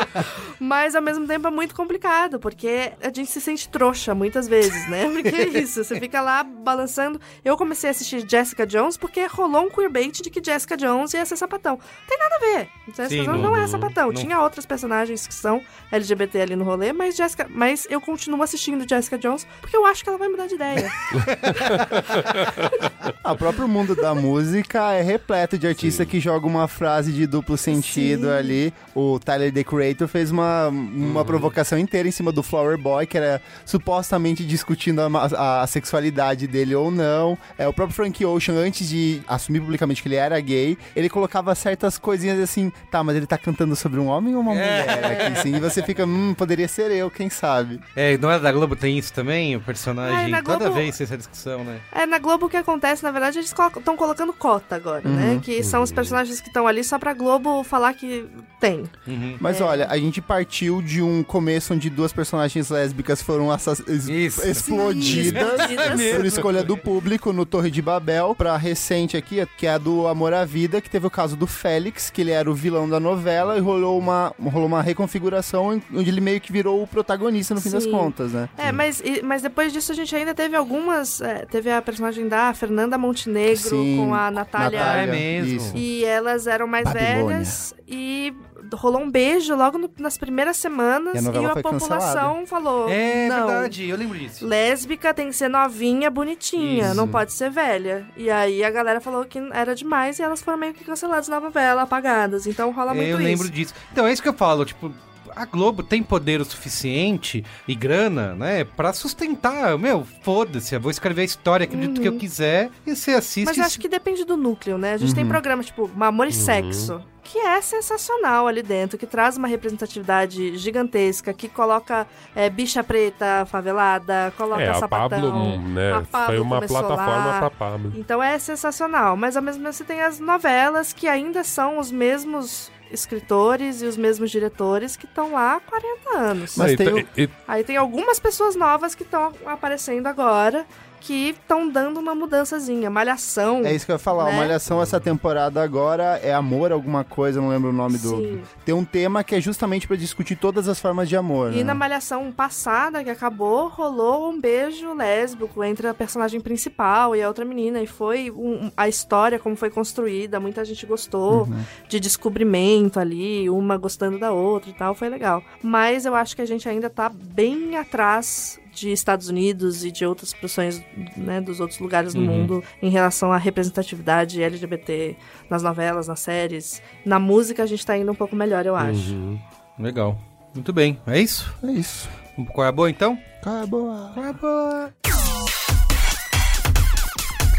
Mas, 0.60 0.94
ao 0.94 1.02
mesmo 1.02 1.26
tempo, 1.26 1.48
é 1.48 1.50
muito 1.50 1.74
complicado, 1.74 2.38
porque 2.38 2.92
a 3.08 3.12
gente 3.12 3.30
se 3.30 3.40
sente 3.40 3.68
trouxa 3.68 4.14
muitas 4.14 4.46
vezes, 4.48 4.88
né? 4.88 5.08
Porque 5.12 5.34
é 5.34 5.48
isso, 5.60 5.82
você 5.82 5.98
fica 5.98 6.20
lá 6.20 6.42
balançando. 6.42 7.20
Eu 7.44 7.56
comecei 7.56 7.88
a 7.88 7.90
assistir 7.90 8.24
Jessica 8.28 8.66
Jones 8.66 8.96
porque 8.96 9.26
rolou 9.26 9.66
um 9.66 9.70
queerbait 9.70 10.20
de 10.22 10.30
que 10.30 10.42
Jessica 10.44 10.76
Jones 10.76 11.14
ia 11.14 11.24
ser 11.24 11.36
sapatão. 11.36 11.78
Tem 12.08 12.18
nada 12.18 12.36
a 12.36 12.38
ver. 12.40 12.68
Jessica 12.88 13.08
Sim, 13.08 13.24
Jones 13.24 13.40
não- 13.40 13.50
não 13.50 13.56
é 13.56 13.60
não- 13.60 13.68
sapatão. 13.68 14.06
não- 14.08 14.14
Tinha 14.14 14.40
outras 14.40 14.66
personagens 14.66 15.26
que 15.26 15.34
são 15.34 15.60
LGBT 15.90 16.40
ali 16.42 16.56
no 16.56 16.64
rolê, 16.64 16.92
mas 16.92 17.16
Jessica... 17.16 17.46
Mas 17.50 17.86
eu 17.90 18.00
continuo 18.00 18.42
assistindo 18.42 18.88
Jessica 18.88 19.18
Jones 19.18 19.46
porque 19.60 19.76
eu 19.76 19.86
acho 19.86 20.02
que 20.02 20.08
ela 20.08 20.18
vai 20.18 20.28
mudar 20.28 20.46
de 20.46 20.54
ideia. 20.54 20.90
O 23.24 23.36
próprio 23.36 23.68
mundo 23.68 23.94
da 23.94 24.14
música 24.14 24.92
é 24.94 25.02
repleto 25.02 25.58
de 25.58 25.66
artista 25.66 26.06
que 26.06 26.18
joga 26.18 26.46
uma 26.46 26.66
frase 26.66 27.12
de 27.12 27.26
duplo 27.26 27.56
sentido 27.58 28.26
Sim. 28.26 28.32
ali. 28.32 28.74
O 28.94 29.18
Tyler, 29.18 29.52
The 29.52 29.64
Creator, 29.64 30.08
fez 30.08 30.30
uma, 30.30 30.68
uma 30.68 31.24
provocação 31.24 31.78
inteira 31.78 32.08
em 32.08 32.10
cima 32.10 32.32
do 32.32 32.42
Flower 32.42 32.78
Boy, 32.78 32.97
que 33.06 33.16
era 33.16 33.40
supostamente 33.64 34.44
discutindo 34.44 35.00
a, 35.00 35.06
a- 35.06 35.62
a 35.62 35.66
sexualidade 35.66 36.46
dele 36.46 36.74
ou 36.74 36.90
não. 36.90 37.38
É, 37.56 37.66
o 37.68 37.72
próprio 37.72 37.94
Frank 37.94 38.24
Ocean, 38.24 38.54
antes 38.54 38.88
de 38.88 39.22
assumir 39.28 39.60
publicamente 39.60 40.02
que 40.02 40.08
ele 40.08 40.16
era 40.16 40.38
gay, 40.40 40.76
ele 40.96 41.08
colocava 41.08 41.54
certas 41.54 41.98
coisinhas 41.98 42.38
assim, 42.40 42.72
tá, 42.90 43.02
mas 43.04 43.16
ele 43.16 43.26
tá 43.26 43.38
cantando 43.38 43.76
sobre 43.76 44.00
um 44.00 44.06
homem 44.06 44.34
ou 44.34 44.40
uma 44.40 44.52
mulher 44.52 44.88
aqui, 45.04 45.38
assim? 45.38 45.54
E 45.56 45.60
você 45.60 45.82
fica, 45.82 46.04
hum, 46.04 46.34
poderia 46.34 46.66
ser 46.68 46.90
eu, 46.90 47.10
quem 47.10 47.28
sabe? 47.30 47.80
É, 47.94 48.16
não 48.18 48.30
é 48.30 48.38
da 48.38 48.50
Globo, 48.52 48.74
tem 48.76 48.98
isso 48.98 49.12
também? 49.12 49.56
O 49.56 49.60
personagem. 49.60 50.16
Ai, 50.16 50.28
na 50.28 50.42
Toda 50.42 50.58
Globo- 50.58 50.74
vez 50.74 50.96
tem 50.96 51.04
essa 51.04 51.16
discussão, 51.16 51.64
né? 51.64 51.78
É, 51.92 52.06
na 52.06 52.18
Globo 52.18 52.46
o 52.46 52.48
que 52.48 52.56
acontece, 52.56 53.02
na 53.02 53.10
verdade, 53.10 53.38
eles 53.38 53.52
estão 53.76 53.96
colocando 53.96 54.32
cota 54.32 54.76
agora, 54.76 55.06
Uhum. 55.08 55.14
né? 55.14 55.40
Que 55.42 55.62
são 55.62 55.82
os 55.82 55.92
personagens 55.92 56.40
que 56.40 56.48
estão 56.48 56.66
ali 56.66 56.82
só 56.84 56.98
pra 56.98 57.12
Globo 57.14 57.62
falar 57.62 57.94
que 57.94 58.26
tem. 58.60 58.84
Uhum. 59.06 59.36
Mas 59.40 59.60
É. 59.60 59.64
olha, 59.64 59.86
a 59.88 59.96
gente 59.98 60.20
partiu 60.20 60.80
de 60.82 61.02
um 61.02 61.22
começo 61.22 61.74
onde 61.74 61.88
duas 61.90 62.12
personagens 62.12 62.70
lésbicas 62.78 63.20
foram 63.20 63.50
assass- 63.50 63.82
es- 63.88 64.08
Isso. 64.08 64.46
explodidas 64.46 65.60
Sim, 65.98 66.16
por 66.16 66.24
escolha 66.26 66.62
do 66.62 66.76
público 66.76 67.32
no 67.32 67.44
Torre 67.44 67.70
de 67.70 67.82
Babel, 67.82 68.34
pra 68.36 68.56
recente 68.56 69.16
aqui, 69.16 69.44
que 69.56 69.66
é 69.66 69.72
a 69.74 69.78
do 69.78 70.06
Amor 70.06 70.32
à 70.32 70.44
Vida, 70.44 70.80
que 70.80 70.88
teve 70.88 71.06
o 71.06 71.10
caso 71.10 71.36
do 71.36 71.46
Félix, 71.46 72.10
que 72.10 72.20
ele 72.20 72.30
era 72.30 72.50
o 72.50 72.54
vilão 72.54 72.88
da 72.88 73.00
novela, 73.00 73.56
e 73.56 73.60
rolou 73.60 73.98
uma, 73.98 74.32
rolou 74.40 74.66
uma 74.66 74.82
reconfiguração 74.82 75.80
onde 75.92 76.08
ele 76.10 76.20
meio 76.20 76.40
que 76.40 76.52
virou 76.52 76.82
o 76.82 76.86
protagonista 76.86 77.54
no 77.54 77.60
fim 77.60 77.70
das 77.70 77.86
contas, 77.86 78.32
né? 78.32 78.48
É, 78.56 78.70
mas, 78.72 79.00
e- 79.04 79.22
mas 79.22 79.42
depois 79.42 79.72
disso 79.72 79.92
a 79.92 79.94
gente 79.94 80.14
ainda 80.14 80.34
teve 80.34 80.56
algumas. 80.56 81.20
é, 81.20 81.44
teve 81.46 81.70
a 81.70 81.80
personagem 81.82 82.28
da 82.28 82.52
Fernanda 82.54 82.96
Montenegro 82.96 83.56
Sim, 83.70 83.96
com 83.98 84.14
a 84.14 84.30
Natália. 84.30 84.78
É 84.78 85.06
mesmo. 85.06 85.56
isso. 85.56 85.72
E 85.76 86.04
elas 86.04 86.46
eram 86.46 86.66
mais 86.66 86.84
Babilônia. 86.84 87.24
velhas 87.38 87.74
e 87.86 88.32
rolou 88.74 89.00
um 89.02 89.10
beijo 89.10 89.54
logo 89.54 89.78
no- 89.78 89.90
nas 89.98 90.18
primeiras 90.18 90.56
semanas 90.56 91.14
E 91.14 91.18
a 91.28 91.32
e, 91.42 91.46
a 91.46 91.56
população 91.56 92.46
falou: 92.46 92.88
É 92.88 93.28
não. 93.28 93.46
verdade, 93.46 93.88
eu 93.88 93.96
lembro 93.96 94.18
disso. 94.18 94.46
Lésbica 94.46 95.12
tem 95.14 95.28
que 95.28 95.36
ser 95.36 95.48
novinha, 95.48 96.10
bonitinha, 96.10 96.86
Isso. 96.86 96.94
não 96.94 97.08
pode 97.08 97.32
ser 97.32 97.50
velha. 97.50 98.06
E 98.16 98.30
aí 98.30 98.62
a 98.64 98.70
galera 98.70 99.00
falou 99.00 99.24
que 99.24 99.38
era 99.52 99.74
demais 99.74 100.18
e 100.18 100.22
elas 100.22 100.42
foram 100.42 100.58
meio 100.58 100.74
que 100.74 100.84
canceladas 100.84 101.28
na 101.28 101.40
novela, 101.40 101.82
apagadas. 101.82 102.46
Então 102.46 102.70
rola 102.72 102.92
muito 102.94 103.06
É, 103.08 103.12
eu 103.12 103.16
isso. 103.20 103.24
lembro 103.28 103.50
disso. 103.50 103.74
Então 103.92 104.06
é 104.06 104.12
isso 104.12 104.22
que 104.22 104.28
eu 104.28 104.34
falo, 104.34 104.64
tipo. 104.64 104.92
A 105.38 105.44
Globo 105.44 105.84
tem 105.84 106.02
poder 106.02 106.40
o 106.40 106.44
suficiente 106.44 107.44
e 107.66 107.74
grana, 107.74 108.34
né, 108.34 108.64
pra 108.64 108.92
sustentar. 108.92 109.78
Meu, 109.78 110.04
foda-se, 110.22 110.74
eu 110.74 110.80
vou 110.80 110.90
escrever 110.90 111.22
a 111.22 111.24
história, 111.24 111.62
acredito 111.64 111.94
do 111.94 112.00
que 112.00 112.08
eu 112.08 112.16
quiser, 112.16 112.70
e 112.84 112.96
você 112.96 113.12
assiste. 113.12 113.38
Uhum. 113.46 113.50
Mas 113.50 113.58
eu 113.58 113.64
acho 113.64 113.78
que 113.78 113.88
depende 113.88 114.24
do 114.24 114.36
núcleo, 114.36 114.76
né? 114.76 114.94
A 114.94 114.96
gente 114.96 115.14
tem 115.14 115.24
programas 115.26 115.66
tipo 115.66 115.88
Amor 116.00 116.26
e 116.26 116.32
Sexo, 116.32 117.00
que 117.22 117.38
é 117.38 117.60
sensacional 117.60 118.48
ali 118.48 118.62
dentro, 118.62 118.98
que 118.98 119.06
traz 119.06 119.36
uma 119.36 119.46
representatividade 119.46 120.56
gigantesca, 120.56 121.32
que 121.32 121.48
coloca 121.48 122.06
é, 122.34 122.48
bicha 122.50 122.82
preta 122.82 123.46
favelada, 123.46 124.32
coloca 124.36 124.62
É, 124.62 124.70
a 124.70 124.74
sapatão. 124.74 125.20
Pablo, 125.20 125.58
né? 125.68 125.92
a 125.92 126.00
Pablo 126.02 126.26
foi 126.26 126.40
uma 126.40 126.60
plataforma 126.62 127.26
lá. 127.26 127.38
pra 127.38 127.50
Pablo. 127.50 127.92
Então 127.94 128.22
é 128.22 128.38
sensacional, 128.38 129.16
mas 129.16 129.36
ao 129.36 129.42
mesmo 129.42 129.62
tempo 129.62 129.72
você 129.74 129.84
tem 129.84 130.00
as 130.00 130.18
novelas 130.18 130.92
que 130.92 131.06
ainda 131.06 131.44
são 131.44 131.78
os 131.78 131.92
mesmos 131.92 132.70
escritores 132.90 133.82
e 133.82 133.86
os 133.86 133.96
mesmos 133.96 134.30
diretores 134.30 134.96
que 134.96 135.04
estão 135.06 135.32
lá 135.32 135.56
há 135.56 135.60
40 135.60 136.16
anos. 136.18 136.56
Mas 136.56 136.72
E- 136.72 136.76
tem 136.76 136.88
o- 136.94 137.08
e- 137.16 137.28
Aí 137.46 137.64
tem 137.64 137.76
algumas 137.76 138.18
pessoas 138.18 138.54
novas 138.56 138.94
que 138.94 139.02
estão 139.02 139.32
aparecendo 139.46 140.06
agora 140.06 140.66
que 141.00 141.30
estão 141.30 141.68
dando 141.68 141.98
uma 142.00 142.14
mudançazinha. 142.14 142.90
Malhação. 142.90 143.62
É 143.64 143.74
isso 143.74 143.86
que 143.86 143.92
eu 143.92 143.94
ia 143.94 143.98
falar. 143.98 144.26
Né? 144.32 144.36
Malhação, 144.38 144.80
essa 144.82 145.00
temporada 145.00 145.62
agora 145.62 146.18
é 146.22 146.32
amor, 146.32 146.72
alguma 146.72 147.04
coisa, 147.04 147.40
não 147.40 147.48
lembro 147.48 147.70
o 147.70 147.72
nome 147.72 147.98
do. 147.98 148.16
Sim. 148.16 148.42
Tem 148.64 148.74
um 148.74 148.84
tema 148.84 149.22
que 149.24 149.34
é 149.34 149.40
justamente 149.40 149.86
pra 149.86 149.96
discutir 149.96 150.36
todas 150.36 150.68
as 150.68 150.78
formas 150.80 151.08
de 151.08 151.16
amor. 151.16 151.52
E 151.52 151.58
né? 151.58 151.64
na 151.64 151.74
Malhação 151.74 152.30
passada, 152.32 153.02
que 153.02 153.10
acabou, 153.10 153.68
rolou 153.68 154.30
um 154.30 154.40
beijo 154.40 154.94
lésbico 154.94 155.62
entre 155.64 155.86
a 155.88 155.94
personagem 155.94 156.40
principal 156.40 157.14
e 157.16 157.22
a 157.22 157.28
outra 157.28 157.44
menina. 157.44 157.80
E 157.80 157.86
foi 157.86 158.30
um- 158.30 158.70
a 158.76 158.88
história, 158.88 159.38
como 159.38 159.56
foi 159.56 159.70
construída, 159.70 160.38
muita 160.40 160.64
gente 160.64 160.84
gostou. 160.86 161.42
Uhum. 161.44 161.62
De 161.88 161.98
descobrimento 162.00 163.00
ali, 163.00 163.48
uma 163.50 163.76
gostando 163.76 164.18
da 164.18 164.32
outra 164.32 164.70
e 164.70 164.72
tal, 164.72 164.94
foi 164.94 165.08
legal. 165.08 165.42
Mas 165.62 166.04
eu 166.04 166.14
acho 166.14 166.34
que 166.36 166.42
a 166.42 166.46
gente 166.46 166.68
ainda 166.68 166.88
tá 166.90 167.08
bem 167.08 167.76
atrás 167.76 168.58
de 168.78 168.90
Estados 168.92 169.28
Unidos 169.28 169.84
e 169.84 169.90
de 169.90 170.04
outras 170.06 170.32
produções 170.32 170.82
né, 171.16 171.40
dos 171.40 171.60
outros 171.60 171.78
lugares 171.80 172.14
do 172.14 172.20
Uhum. 172.20 172.26
mundo 172.26 172.64
em 172.82 172.90
relação 172.90 173.32
à 173.32 173.36
representatividade 173.38 174.42
LGBT 174.42 175.16
nas 175.50 175.62
novelas, 175.62 176.08
nas 176.08 176.20
séries. 176.20 176.80
Na 177.04 177.18
música 177.18 177.62
a 177.62 177.66
gente 177.66 177.84
tá 177.84 177.96
indo 177.96 178.10
um 178.10 178.14
pouco 178.14 178.34
melhor, 178.36 178.64
eu 178.66 178.76
acho. 178.76 179.12
Uhum. 179.12 179.38
Legal. 179.78 180.18
Muito 180.54 180.72
bem. 180.72 180.98
É 181.06 181.20
isso? 181.20 181.52
É 181.62 181.70
isso. 181.72 182.08
Qual 182.52 182.64
é 182.64 182.68
a 182.68 182.72
boa 182.72 182.88
então? 182.90 183.18
Qual 183.42 183.56
é 183.56 183.62
a 183.62 183.66
boa? 183.66 184.10
Qual 184.14 184.24
é 184.24 184.28
a 184.28 184.32
boa? 184.32 184.92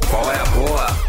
Qual 0.10 0.32
é 0.32 0.40
a 0.40 0.46
boa? 0.46 1.09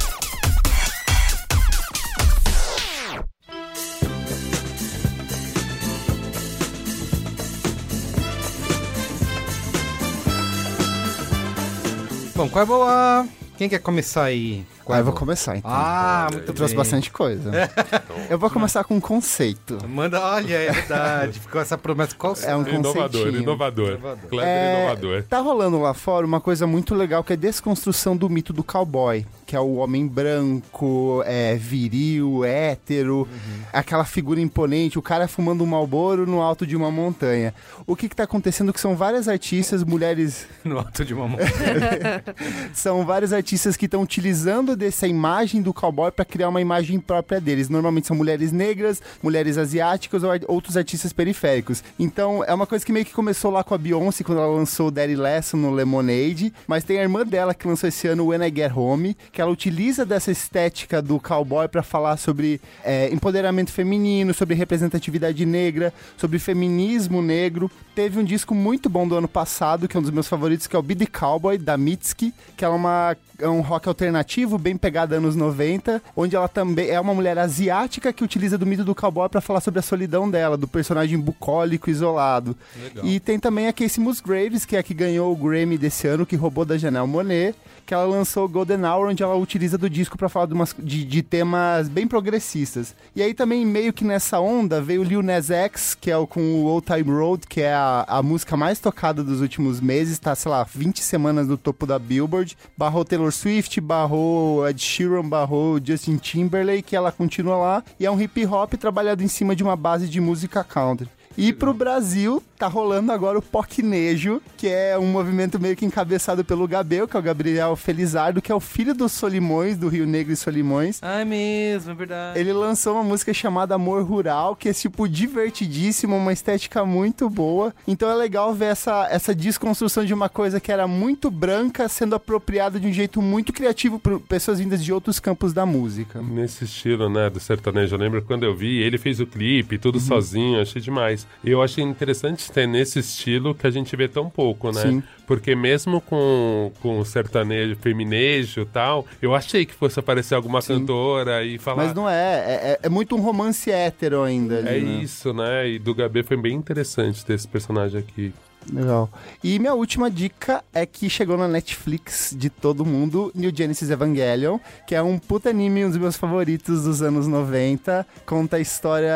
Bom, 12.40 12.48
qual 12.48 12.60
é 12.60 12.62
a 12.62 12.66
boa? 12.66 13.28
Quem 13.58 13.68
quer 13.68 13.80
começar 13.80 14.22
aí? 14.24 14.64
Qual 14.82 14.94
Ah, 14.96 14.98
é 14.98 15.02
eu 15.02 15.04
vou 15.04 15.12
começar 15.12 15.58
então. 15.58 15.70
Ah, 15.70 16.26
muito 16.32 16.48
Eu 16.48 16.54
trouxe 16.54 16.72
bem. 16.72 16.78
bastante 16.78 17.10
coisa. 17.10 17.50
eu 18.30 18.38
vou 18.38 18.48
começar 18.48 18.82
com 18.82 18.94
um 18.96 19.00
conceito. 19.00 19.76
Manda, 19.86 20.18
olha, 20.18 20.54
é 20.54 20.72
verdade. 20.72 21.38
Ficou 21.38 21.60
essa 21.60 21.76
promessa. 21.76 22.14
Qual 22.16 22.34
É 22.42 22.56
um 22.56 22.66
Inovador, 22.66 23.08
conceitinho. 23.10 23.42
inovador. 23.42 23.98
Kleber 24.30 24.48
É, 24.48 24.78
inovador. 24.84 25.22
Tá 25.24 25.38
rolando 25.40 25.78
lá 25.82 25.92
fora 25.92 26.24
uma 26.24 26.40
coisa 26.40 26.66
muito 26.66 26.94
legal 26.94 27.22
que 27.22 27.34
é 27.34 27.36
a 27.36 27.38
desconstrução 27.38 28.16
do 28.16 28.30
mito 28.30 28.54
do 28.54 28.64
cowboy, 28.64 29.26
que 29.50 29.56
é 29.56 29.60
o 29.60 29.78
homem 29.78 30.06
branco, 30.06 31.24
é, 31.26 31.56
viril, 31.56 32.44
hétero, 32.44 33.26
aquela 33.72 34.04
figura 34.04 34.40
imponente, 34.40 34.96
o 34.96 35.02
cara 35.02 35.26
fumando 35.26 35.64
um 35.64 35.66
malboro 35.66 36.24
no 36.24 36.40
alto 36.40 36.64
de 36.64 36.76
uma 36.76 36.88
montanha. 36.88 37.52
O 37.84 37.96
que 37.96 38.08
que 38.08 38.14
tá 38.14 38.22
acontecendo 38.22 38.72
que 38.72 38.78
são 38.78 38.94
várias 38.94 39.26
artistas, 39.26 39.82
mulheres 39.82 40.46
No 40.62 40.78
alto 40.78 41.04
de 41.04 41.12
uma 41.12 41.26
montanha. 41.26 42.22
são 42.72 43.04
vários 43.04 43.32
artistas 43.32 43.76
que 43.76 43.86
estão 43.86 44.02
utilizando 44.02 44.76
dessa 44.76 45.08
imagem 45.08 45.60
do 45.60 45.74
cowboy 45.74 46.12
para 46.12 46.24
criar 46.24 46.48
uma 46.48 46.60
imagem 46.60 47.00
própria 47.00 47.40
deles. 47.40 47.68
Normalmente 47.68 48.06
são 48.06 48.16
mulheres 48.16 48.52
negras, 48.52 49.02
mulheres 49.20 49.58
asiáticas 49.58 50.22
ou 50.22 50.30
outros 50.46 50.76
artistas 50.76 51.12
periféricos. 51.12 51.82
Então 51.98 52.44
é 52.44 52.54
uma 52.54 52.68
coisa 52.68 52.86
que 52.86 52.92
meio 52.92 53.04
que 53.04 53.12
começou 53.12 53.50
lá 53.50 53.64
com 53.64 53.74
a 53.74 53.78
Beyoncé 53.78 54.22
quando 54.22 54.38
ela 54.38 54.54
lançou 54.54 54.86
o 54.86 54.90
Daddy 54.92 55.16
Lesson 55.16 55.56
no 55.56 55.72
Lemonade, 55.72 56.52
mas 56.68 56.84
tem 56.84 57.00
a 57.00 57.02
irmã 57.02 57.26
dela 57.26 57.52
que 57.52 57.66
lançou 57.66 57.88
esse 57.88 58.06
ano 58.06 58.22
o 58.22 58.26
When 58.28 58.46
I 58.46 58.52
Get 58.54 58.76
Home, 58.76 59.16
que 59.32 59.39
ela 59.40 59.50
utiliza 59.50 60.04
dessa 60.04 60.30
estética 60.30 61.00
do 61.00 61.18
cowboy 61.18 61.68
para 61.68 61.82
falar 61.82 62.16
sobre 62.16 62.60
é, 62.84 63.12
empoderamento 63.12 63.70
feminino, 63.70 64.34
sobre 64.34 64.54
representatividade 64.54 65.44
negra, 65.46 65.92
sobre 66.16 66.38
feminismo 66.38 67.22
negro. 67.22 67.70
Teve 67.94 68.18
um 68.18 68.24
disco 68.24 68.54
muito 68.54 68.88
bom 68.88 69.06
do 69.06 69.16
ano 69.16 69.28
passado, 69.28 69.88
que 69.88 69.96
é 69.96 70.00
um 70.00 70.02
dos 70.02 70.10
meus 70.10 70.28
favoritos, 70.28 70.66
que 70.66 70.76
é 70.76 70.78
o 70.78 70.82
Be 70.82 70.94
The 70.94 71.06
Cowboy, 71.06 71.58
da 71.58 71.76
Mitski, 71.76 72.32
que 72.56 72.64
é, 72.64 72.68
uma, 72.68 73.16
é 73.38 73.48
um 73.48 73.60
rock 73.60 73.88
alternativo, 73.88 74.58
bem 74.58 74.76
pegado 74.76 75.14
anos 75.14 75.36
90, 75.36 76.02
onde 76.16 76.36
ela 76.36 76.48
também 76.48 76.88
é 76.88 77.00
uma 77.00 77.14
mulher 77.14 77.38
asiática 77.38 78.12
que 78.12 78.24
utiliza 78.24 78.56
do 78.56 78.66
mito 78.66 78.84
do 78.84 78.94
cowboy 78.94 79.28
para 79.28 79.40
falar 79.40 79.60
sobre 79.60 79.80
a 79.80 79.82
solidão 79.82 80.30
dela, 80.30 80.56
do 80.56 80.68
personagem 80.68 81.18
bucólico, 81.18 81.90
isolado. 81.90 82.56
Legal. 82.82 83.04
E 83.04 83.20
tem 83.20 83.38
também 83.38 83.68
a 83.68 83.72
Casey 83.72 84.02
Musgraves, 84.02 84.64
que 84.64 84.76
é 84.76 84.78
a 84.78 84.82
que 84.82 84.94
ganhou 84.94 85.32
o 85.32 85.36
Grammy 85.36 85.76
desse 85.78 86.06
ano, 86.06 86.26
que 86.26 86.36
roubou 86.36 86.64
da 86.64 86.78
Janelle 86.78 87.06
Monet, 87.06 87.54
que 87.90 87.94
ela 87.94 88.04
lançou 88.04 88.48
Golden 88.48 88.84
Hour, 88.84 89.08
onde 89.08 89.20
ela 89.20 89.34
utiliza 89.34 89.76
do 89.76 89.90
disco 89.90 90.16
para 90.16 90.28
falar 90.28 90.46
de, 90.46 90.54
umas- 90.54 90.76
de- 90.78 91.04
de 91.04 91.22
temas 91.24 91.88
bem 91.88 92.06
progressistas. 92.06 92.94
E 93.16 93.20
aí 93.20 93.34
também, 93.34 93.66
meio 93.66 93.92
que 93.92 94.04
nessa 94.04 94.38
onda, 94.38 94.80
veio 94.80 95.00
o 95.00 95.04
Lil 95.04 95.24
Nas 95.24 95.50
X, 95.50 95.96
que 96.00 96.08
é 96.08 96.16
o 96.16 96.24
com 96.24 96.40
o 96.40 96.66
Old 96.66 96.86
Time 96.86 97.10
Road, 97.10 97.48
que 97.48 97.60
é 97.62 97.74
a, 97.74 98.04
a 98.06 98.22
música 98.22 98.56
mais 98.56 98.78
tocada 98.78 99.24
dos 99.24 99.40
últimos 99.40 99.80
meses, 99.80 100.20
tá, 100.20 100.36
sei 100.36 100.52
lá, 100.52 100.62
20 100.62 101.02
semanas 101.02 101.48
no 101.48 101.56
topo 101.56 101.84
da 101.84 101.98
Billboard. 101.98 102.56
Barrou 102.78 103.04
Taylor 103.04 103.32
Swift, 103.32 103.80
barrou 103.80 104.68
Ed 104.68 104.80
Sheeran, 104.80 105.28
barrou 105.28 105.80
Justin 105.84 106.16
Timberlake, 106.16 106.94
ela 106.94 107.10
continua 107.10 107.56
lá. 107.56 107.84
E 107.98 108.06
é 108.06 108.10
um 108.10 108.20
hip 108.20 108.46
hop 108.46 108.74
trabalhado 108.74 109.24
em 109.24 109.28
cima 109.28 109.56
de 109.56 109.64
uma 109.64 109.74
base 109.74 110.08
de 110.08 110.20
música 110.20 110.62
country. 110.62 111.08
E 111.36 111.52
pro 111.52 111.72
Brasil, 111.74 112.40
tá 112.60 112.66
rolando 112.66 113.10
agora 113.10 113.38
o 113.38 113.42
Pocnejo, 113.42 114.42
que 114.58 114.68
é 114.68 114.98
um 114.98 115.06
movimento 115.06 115.58
meio 115.58 115.74
que 115.74 115.86
encabeçado 115.86 116.44
pelo 116.44 116.68
Gabel, 116.68 117.08
que 117.08 117.16
é 117.16 117.18
o 117.20 117.22
Gabriel 117.22 117.74
Felizardo, 117.74 118.42
que 118.42 118.52
é 118.52 118.54
o 118.54 118.60
filho 118.60 118.94
dos 118.94 119.12
Solimões, 119.12 119.78
do 119.78 119.88
Rio 119.88 120.06
Negro 120.06 120.30
e 120.32 120.36
Solimões. 120.36 120.98
Ah, 121.00 121.20
é 121.20 121.24
mesmo, 121.24 121.90
é 121.92 121.94
verdade. 121.94 122.38
Ele 122.38 122.52
lançou 122.52 122.94
uma 122.94 123.02
música 123.02 123.32
chamada 123.32 123.74
Amor 123.74 124.02
Rural, 124.04 124.54
que 124.54 124.68
é 124.68 124.72
tipo 124.74 125.08
divertidíssima, 125.08 126.14
uma 126.16 126.32
estética 126.32 126.84
muito 126.84 127.30
boa. 127.30 127.74
Então 127.88 128.10
é 128.10 128.14
legal 128.14 128.52
ver 128.54 128.66
essa, 128.66 129.08
essa 129.10 129.34
desconstrução 129.34 130.04
de 130.04 130.12
uma 130.12 130.28
coisa 130.28 130.60
que 130.60 130.70
era 130.70 130.86
muito 130.86 131.30
branca 131.30 131.88
sendo 131.88 132.14
apropriada 132.14 132.78
de 132.78 132.86
um 132.86 132.92
jeito 132.92 133.22
muito 133.22 133.52
criativo 133.52 133.98
por 133.98 134.20
pessoas 134.20 134.58
vindas 134.58 134.84
de 134.84 134.92
outros 134.92 135.18
campos 135.18 135.52
da 135.54 135.64
música. 135.64 136.20
Nesse 136.20 136.64
estilo, 136.64 137.08
né, 137.08 137.30
do 137.30 137.40
sertanejo. 137.40 137.94
Eu 137.94 138.00
lembro 138.00 138.22
quando 138.22 138.44
eu 138.44 138.54
vi, 138.54 138.78
ele 138.82 138.98
fez 138.98 139.18
o 139.18 139.26
clipe, 139.26 139.78
tudo 139.78 139.94
Uhum. 139.96 140.00
sozinho, 140.00 140.60
achei 140.60 140.80
demais. 140.82 141.26
E 141.42 141.50
eu 141.50 141.62
achei 141.62 141.82
interessante 141.82 142.49
ter 142.50 142.66
nesse 142.66 142.98
estilo 142.98 143.54
que 143.54 143.66
a 143.66 143.70
gente 143.70 143.94
vê 143.96 144.08
tão 144.08 144.28
pouco, 144.28 144.70
né? 144.72 144.82
Sim. 144.82 145.02
Porque 145.26 145.54
mesmo 145.54 146.00
com, 146.00 146.72
com 146.80 146.98
o 146.98 147.04
sertanejo, 147.04 147.76
feminejo 147.76 148.62
e 148.62 148.66
tal, 148.66 149.06
eu 149.22 149.34
achei 149.34 149.64
que 149.64 149.72
fosse 149.74 149.98
aparecer 150.00 150.34
alguma 150.34 150.60
cantora 150.60 151.44
e 151.44 151.56
falar... 151.58 151.84
Mas 151.84 151.94
não 151.94 152.08
é, 152.08 152.14
é, 152.14 152.70
é- 152.72 152.78
é 152.82 152.88
muito 152.88 153.14
um 153.16 153.20
romance 153.20 153.70
hétero 153.70 154.22
ainda. 154.22 154.58
ali, 154.58 154.68
É 154.68 154.80
né? 154.80 155.02
isso, 155.02 155.32
né? 155.32 155.68
E 155.68 155.78
do 155.78 155.94
Gabê 155.94 156.22
foi 156.22 156.36
bem 156.36 156.54
interessante 156.54 157.24
ter 157.24 157.34
esse 157.34 157.46
personagem 157.48 157.98
aqui. 158.00 158.32
Legal. 158.72 159.10
E 159.42 159.58
minha 159.58 159.74
última 159.74 160.10
dica 160.10 160.62
é 160.72 160.84
que 160.84 161.08
chegou 161.08 161.36
na 161.36 161.48
Netflix 161.48 162.34
de 162.36 162.50
todo 162.50 162.84
mundo, 162.84 163.32
New 163.34 163.50
Genesis 163.54 163.90
Evangelion, 163.90 164.58
que 164.86 164.94
é 164.94 165.02
um 165.02 165.18
puta 165.18 165.50
anime, 165.50 165.84
um 165.84 165.88
dos 165.88 165.98
meus 165.98 166.16
favoritos 166.16 166.84
dos 166.84 167.02
anos 167.02 167.26
90. 167.26 168.06
Conta 168.26 168.56
a 168.56 168.60
história 168.60 169.12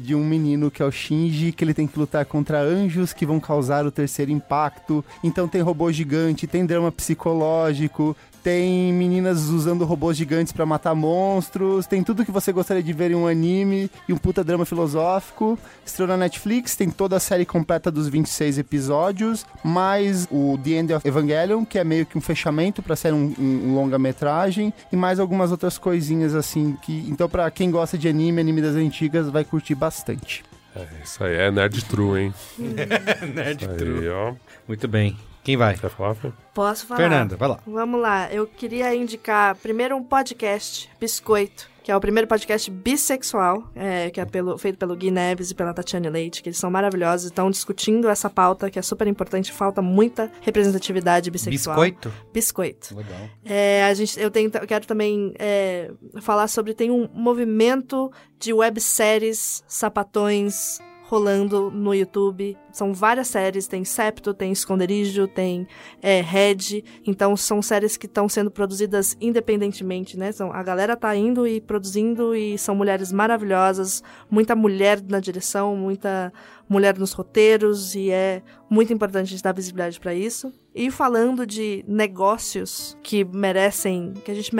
de 0.00 0.14
um 0.14 0.24
menino 0.24 0.70
que 0.70 0.82
é 0.82 0.84
o 0.84 0.90
Shinji, 0.90 1.52
que 1.52 1.62
ele 1.62 1.74
tem 1.74 1.86
que 1.86 1.98
lutar 1.98 2.24
contra 2.24 2.60
anjos 2.60 3.12
que 3.12 3.26
vão 3.26 3.38
causar 3.38 3.86
o 3.86 3.90
terceiro 3.90 4.30
impacto. 4.30 5.04
Então 5.22 5.46
tem 5.46 5.60
robô 5.60 5.92
gigante, 5.92 6.46
tem 6.46 6.64
drama 6.64 6.90
psicológico, 6.90 8.16
tem 8.46 8.92
meninas 8.92 9.48
usando 9.48 9.84
robôs 9.84 10.16
gigantes 10.16 10.52
pra 10.52 10.64
matar 10.64 10.94
monstros, 10.94 11.84
tem 11.84 12.04
tudo 12.04 12.24
que 12.24 12.30
você 12.30 12.52
gostaria 12.52 12.80
de 12.80 12.92
ver 12.92 13.10
em 13.10 13.14
um 13.16 13.26
anime 13.26 13.90
e 14.08 14.12
um 14.12 14.16
puta 14.16 14.44
drama 14.44 14.64
filosófico. 14.64 15.58
Estreou 15.84 16.06
na 16.06 16.16
Netflix, 16.16 16.76
tem 16.76 16.88
toda 16.88 17.16
a 17.16 17.18
série 17.20 17.44
completa 17.44 17.90
dos 17.90 18.06
26 18.08 18.58
episódios, 18.58 19.44
mais 19.64 20.28
o 20.30 20.56
The 20.62 20.70
End 20.70 20.92
of 20.94 21.08
Evangelion, 21.08 21.64
que 21.64 21.76
é 21.76 21.82
meio 21.82 22.06
que 22.06 22.16
um 22.16 22.20
fechamento 22.20 22.84
pra 22.84 22.94
ser 22.94 23.12
um, 23.12 23.34
um- 23.36 23.70
um 23.70 23.74
longa-metragem, 23.74 24.72
e 24.92 24.96
mais 24.96 25.18
algumas 25.18 25.50
outras 25.50 25.76
coisinhas 25.76 26.32
assim 26.32 26.76
que. 26.82 27.04
Então, 27.08 27.28
pra 27.28 27.50
quem 27.50 27.68
gosta 27.68 27.98
de 27.98 28.06
anime, 28.06 28.40
anime 28.40 28.62
das 28.62 28.76
antigas, 28.76 29.28
vai 29.28 29.42
curtir 29.42 29.74
bastante. 29.74 30.44
É, 30.76 30.84
isso 31.02 31.24
aí 31.24 31.34
é 31.34 31.50
nerd 31.50 31.84
true, 31.86 32.20
hein? 32.20 32.34
Nerd 33.34 33.62
Isso 33.64 33.70
aí, 33.72 33.76
true. 33.76 34.08
ó. 34.10 34.34
Muito 34.68 34.86
bem. 34.86 35.16
Quem 35.46 35.56
vai? 35.56 35.76
Quer 35.78 35.90
falar, 35.90 36.16
Fê? 36.16 36.32
Posso 36.52 36.88
falar? 36.88 36.98
Fernanda, 37.02 37.36
vai 37.36 37.48
lá. 37.48 37.60
Vamos 37.64 38.00
lá. 38.00 38.28
Eu 38.32 38.48
queria 38.48 38.92
indicar 38.96 39.54
primeiro 39.54 39.94
um 39.94 40.02
podcast, 40.02 40.90
Biscoito, 40.98 41.68
que 41.84 41.92
é 41.92 41.94
o 41.96 42.00
primeiro 42.00 42.26
podcast 42.26 42.68
bissexual, 42.68 43.62
é, 43.76 44.10
que 44.10 44.20
é 44.20 44.24
pelo- 44.24 44.58
feito 44.58 44.76
pelo 44.76 44.96
Gui 44.96 45.12
Neves 45.12 45.52
e 45.52 45.54
pela 45.54 45.72
Tatiane 45.72 46.10
Leite, 46.10 46.42
que 46.42 46.48
eles 46.48 46.58
são 46.58 46.68
maravilhosos 46.68 47.26
e 47.26 47.28
estão 47.28 47.48
discutindo 47.48 48.08
essa 48.08 48.28
pauta, 48.28 48.68
que 48.68 48.76
é 48.76 48.82
super 48.82 49.06
importante. 49.06 49.52
Falta 49.52 49.80
muita 49.80 50.32
representatividade 50.40 51.30
bissexual. 51.30 51.76
Biscoito? 51.76 52.12
Biscoito. 52.32 52.96
Legal. 52.96 53.16
É, 53.44 53.84
a 53.84 53.94
gente, 53.94 54.18
eu, 54.18 54.32
tenho, 54.32 54.50
eu 54.52 54.66
quero 54.66 54.84
também 54.84 55.32
é, 55.38 55.92
falar 56.22 56.48
sobre. 56.48 56.74
Tem 56.74 56.90
um 56.90 57.08
movimento 57.14 58.10
de 58.36 58.52
webséries 58.52 59.62
sapatões 59.68 60.80
rolando 61.08 61.70
no 61.70 61.94
YouTube. 61.94 62.56
São 62.72 62.92
várias 62.92 63.28
séries, 63.28 63.66
tem 63.66 63.84
Septo, 63.84 64.34
tem 64.34 64.52
Esconderijo, 64.52 65.28
tem 65.28 65.66
é, 66.02 66.20
Red. 66.20 66.84
Então 67.06 67.36
são 67.36 67.62
séries 67.62 67.96
que 67.96 68.06
estão 68.06 68.28
sendo 68.28 68.50
produzidas 68.50 69.16
independentemente, 69.20 70.18
né? 70.18 70.32
São, 70.32 70.52
a 70.52 70.62
galera 70.62 70.96
tá 70.96 71.14
indo 71.14 71.46
e 71.46 71.60
produzindo 71.60 72.34
e 72.34 72.58
são 72.58 72.74
mulheres 72.74 73.12
maravilhosas, 73.12 74.02
muita 74.30 74.56
mulher 74.56 75.00
na 75.08 75.20
direção, 75.20 75.76
muita 75.76 76.32
mulher 76.68 76.98
nos 76.98 77.12
roteiros 77.12 77.94
e 77.94 78.10
é 78.10 78.42
muito 78.68 78.92
importante 78.92 79.28
a 79.28 79.30
gente 79.30 79.42
dar 79.42 79.52
visibilidade 79.52 80.00
para 80.00 80.14
isso. 80.14 80.52
E 80.74 80.90
falando 80.90 81.46
de 81.46 81.84
negócios 81.86 82.98
que 83.02 83.24
merecem, 83.24 84.12
que 84.24 84.30
a 84.30 84.34
gente 84.34 84.54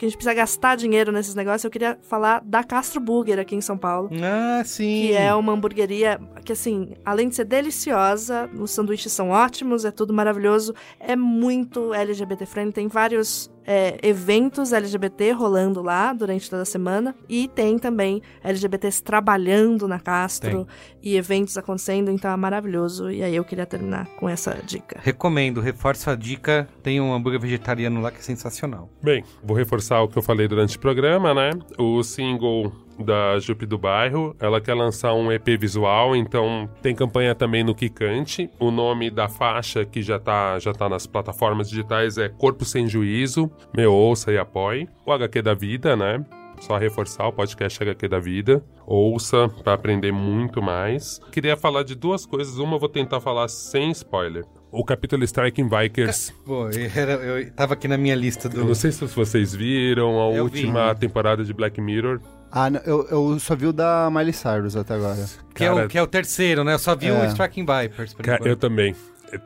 que 0.00 0.06
a 0.06 0.08
gente 0.08 0.16
precisa 0.16 0.32
gastar 0.32 0.76
dinheiro 0.76 1.12
nesses 1.12 1.34
negócios, 1.34 1.62
eu 1.62 1.70
queria 1.70 1.98
falar 2.00 2.40
da 2.42 2.64
Castro 2.64 2.98
Burger 2.98 3.38
aqui 3.38 3.54
em 3.54 3.60
São 3.60 3.76
Paulo. 3.76 4.08
Ah, 4.22 4.62
sim. 4.64 5.08
Que 5.08 5.12
é 5.12 5.34
uma 5.34 5.52
hamburgueria 5.52 6.18
que, 6.42 6.54
assim, 6.54 6.94
além 7.04 7.28
de 7.28 7.34
ser 7.34 7.44
deliciosa, 7.44 8.48
os 8.58 8.70
sanduíches 8.70 9.12
são 9.12 9.28
ótimos, 9.28 9.84
é 9.84 9.90
tudo 9.90 10.14
maravilhoso, 10.14 10.74
é 10.98 11.14
muito 11.14 11.92
LGBT 11.92 12.46
friendly, 12.46 12.72
tem 12.72 12.88
vários 12.88 13.50
é, 13.66 13.98
eventos 14.02 14.72
LGBT 14.72 15.32
rolando 15.32 15.82
lá 15.82 16.12
durante 16.12 16.48
toda 16.48 16.62
a 16.62 16.66
semana 16.66 17.14
e 17.28 17.48
tem 17.48 17.78
também 17.78 18.22
LGBTs 18.42 19.02
trabalhando 19.02 19.86
na 19.86 19.98
Castro 20.00 20.66
e 21.02 21.16
eventos 21.16 21.56
acontecendo, 21.56 22.10
então 22.10 22.30
é 22.30 22.36
maravilhoso. 22.36 23.10
E 23.10 23.22
aí 23.22 23.34
eu 23.36 23.44
queria 23.44 23.66
terminar 23.66 24.06
com 24.16 24.28
essa 24.28 24.58
dica. 24.64 25.00
Recomendo, 25.02 25.60
reforço 25.60 26.10
a 26.10 26.14
dica. 26.14 26.68
Tem 26.82 27.00
um 27.00 27.12
hambúrguer 27.12 27.40
vegetariano 27.40 28.00
lá 28.00 28.10
que 28.10 28.18
é 28.18 28.22
sensacional. 28.22 28.90
Bem, 29.02 29.24
vou 29.42 29.56
reforçar 29.56 30.00
o 30.02 30.08
que 30.08 30.18
eu 30.18 30.22
falei 30.22 30.48
durante 30.48 30.76
o 30.76 30.80
programa, 30.80 31.34
né? 31.34 31.50
O 31.78 32.02
single 32.02 32.72
da 33.04 33.38
Jupe 33.38 33.66
do 33.66 33.78
Bairro. 33.78 34.34
Ela 34.38 34.60
quer 34.60 34.74
lançar 34.74 35.14
um 35.14 35.30
EP 35.32 35.46
visual, 35.58 36.14
então 36.14 36.68
tem 36.82 36.94
campanha 36.94 37.34
também 37.34 37.64
no 37.64 37.74
Kikante. 37.74 38.50
O 38.58 38.70
nome 38.70 39.10
da 39.10 39.28
faixa 39.28 39.84
que 39.84 40.02
já 40.02 40.18
tá, 40.18 40.58
já 40.58 40.72
tá 40.72 40.88
nas 40.88 41.06
plataformas 41.06 41.68
digitais 41.68 42.18
é 42.18 42.28
Corpo 42.28 42.64
Sem 42.64 42.86
Juízo. 42.88 43.50
Meu, 43.76 43.92
ouça 43.92 44.32
e 44.32 44.38
apoie. 44.38 44.88
O 45.04 45.12
HQ 45.12 45.42
da 45.42 45.54
Vida, 45.54 45.96
né? 45.96 46.24
Só 46.60 46.76
reforçar 46.76 47.26
o 47.26 47.32
podcast 47.32 47.82
HQ 47.82 48.06
da 48.06 48.18
Vida. 48.18 48.62
Ouça 48.86 49.48
para 49.64 49.72
aprender 49.72 50.12
muito 50.12 50.60
mais. 50.60 51.18
Queria 51.32 51.56
falar 51.56 51.84
de 51.84 51.94
duas 51.94 52.26
coisas. 52.26 52.58
Uma 52.58 52.74
eu 52.76 52.78
vou 52.78 52.88
tentar 52.88 53.18
falar 53.18 53.48
sem 53.48 53.90
spoiler. 53.92 54.44
O 54.70 54.84
capítulo 54.84 55.24
Striking 55.24 55.68
Bikers. 55.68 56.30
Pô, 56.44 56.68
era, 56.94 57.12
eu 57.14 57.50
tava 57.52 57.72
aqui 57.74 57.88
na 57.88 57.96
minha 57.96 58.14
lista 58.14 58.46
do. 58.48 58.58
Eu 58.60 58.64
não 58.66 58.74
sei 58.74 58.92
se 58.92 59.04
vocês 59.06 59.54
viram 59.54 60.20
a 60.20 60.34
Eu 60.34 60.44
última 60.44 60.92
vi. 60.92 61.00
temporada 61.00 61.42
de 61.42 61.52
Black 61.54 61.80
Mirror. 61.80 62.20
Ah, 62.52 62.68
eu, 62.84 63.06
eu 63.10 63.38
só 63.38 63.54
vi 63.54 63.66
o 63.66 63.72
da 63.72 64.10
Miley 64.10 64.32
Cyrus 64.32 64.74
até 64.76 64.94
agora. 64.94 65.24
Que, 65.54 65.64
é 65.64 65.68
Cara- 65.68 65.86
o, 65.86 65.88
que 65.88 65.98
é 65.98 66.02
o 66.02 66.06
terceiro, 66.06 66.64
né? 66.64 66.74
Eu 66.74 66.78
só 66.78 66.96
vi 66.96 67.06
É. 67.06 67.12
o 67.12 67.24
Striking 67.26 67.64
Vipers. 67.64 68.14
por 68.14 68.24
Cara, 68.24 68.48
eu 68.48 68.56
também. 68.56 68.94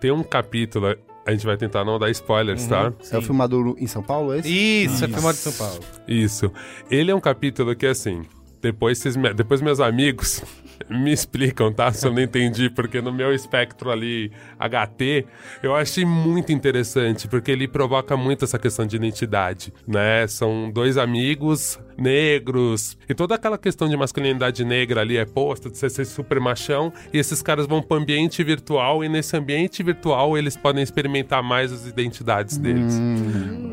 Tem 0.01 0.11
um 0.11 0.23
capítulo, 0.23 0.97
a 1.27 1.31
gente 1.33 1.45
vai 1.45 1.57
tentar 1.59 1.85
não 1.85 1.99
dar 1.99 2.11
spoilers, 2.11 2.67
tá? 2.67 2.91
É 3.13 3.19
o 3.19 3.23
filmado 3.23 3.77
em 3.79 3.87
São 3.87 4.03
Paulo, 4.03 4.35
esse? 4.35 4.49
Isso, 4.49 5.05
é 5.05 5.09
filmado 5.09 5.37
em 5.37 5.41
São 5.41 5.53
Paulo. 5.53 5.81
Isso. 6.09 6.51
Ele 6.91 7.11
é 7.11 7.15
um 7.15 7.21
capítulo 7.21 7.77
que, 7.77 7.87
assim, 7.87 8.23
depois, 8.63 8.97
vocês 8.97 9.15
me- 9.15 9.35
depois 9.35 9.61
meus 9.61 9.81
amigos 9.81 10.43
me 10.89 11.13
explicam, 11.13 11.71
tá? 11.71 11.93
Se 11.93 12.07
eu 12.07 12.13
não 12.13 12.23
entendi, 12.23 12.71
porque 12.71 13.03
no 13.03 13.13
meu 13.13 13.35
espectro 13.35 13.91
ali, 13.91 14.33
HT, 14.59 15.27
eu 15.63 15.75
achei 15.75 16.07
muito 16.07 16.51
interessante, 16.51 17.29
porque 17.29 17.51
ele 17.51 17.69
provoca 17.69 18.17
muito 18.17 18.45
essa 18.47 18.59
questão 18.59 18.87
de 18.87 18.97
identidade, 18.97 19.71
né? 19.87 20.27
São 20.27 20.71
dois 20.71 20.97
amigos 20.97 21.79
negros, 21.97 22.97
e 23.09 23.15
toda 23.15 23.35
aquela 23.35 23.59
questão 23.59 23.89
de 23.89 23.97
masculinidade 23.97 24.65
negra 24.65 25.01
ali 25.01 25.17
é 25.17 25.25
posta, 25.25 25.71
de 25.71 25.77
você 25.79 25.89
ser 25.89 26.05
super 26.05 26.41
machão, 26.41 26.93
e 27.13 27.19
esses 27.19 27.43
caras 27.43 27.67
vão 27.67 27.83
pro 27.83 27.97
ambiente 27.97 28.43
virtual, 28.43 29.05
e 29.05 29.09
nesse 29.09 29.37
ambiente 29.37 29.83
virtual 29.83 30.37
eles 30.37 30.57
podem 30.57 30.83
experimentar 30.83 31.43
mais 31.43 31.73
as 31.73 31.87
identidades 31.87 32.57
deles. 32.59 32.95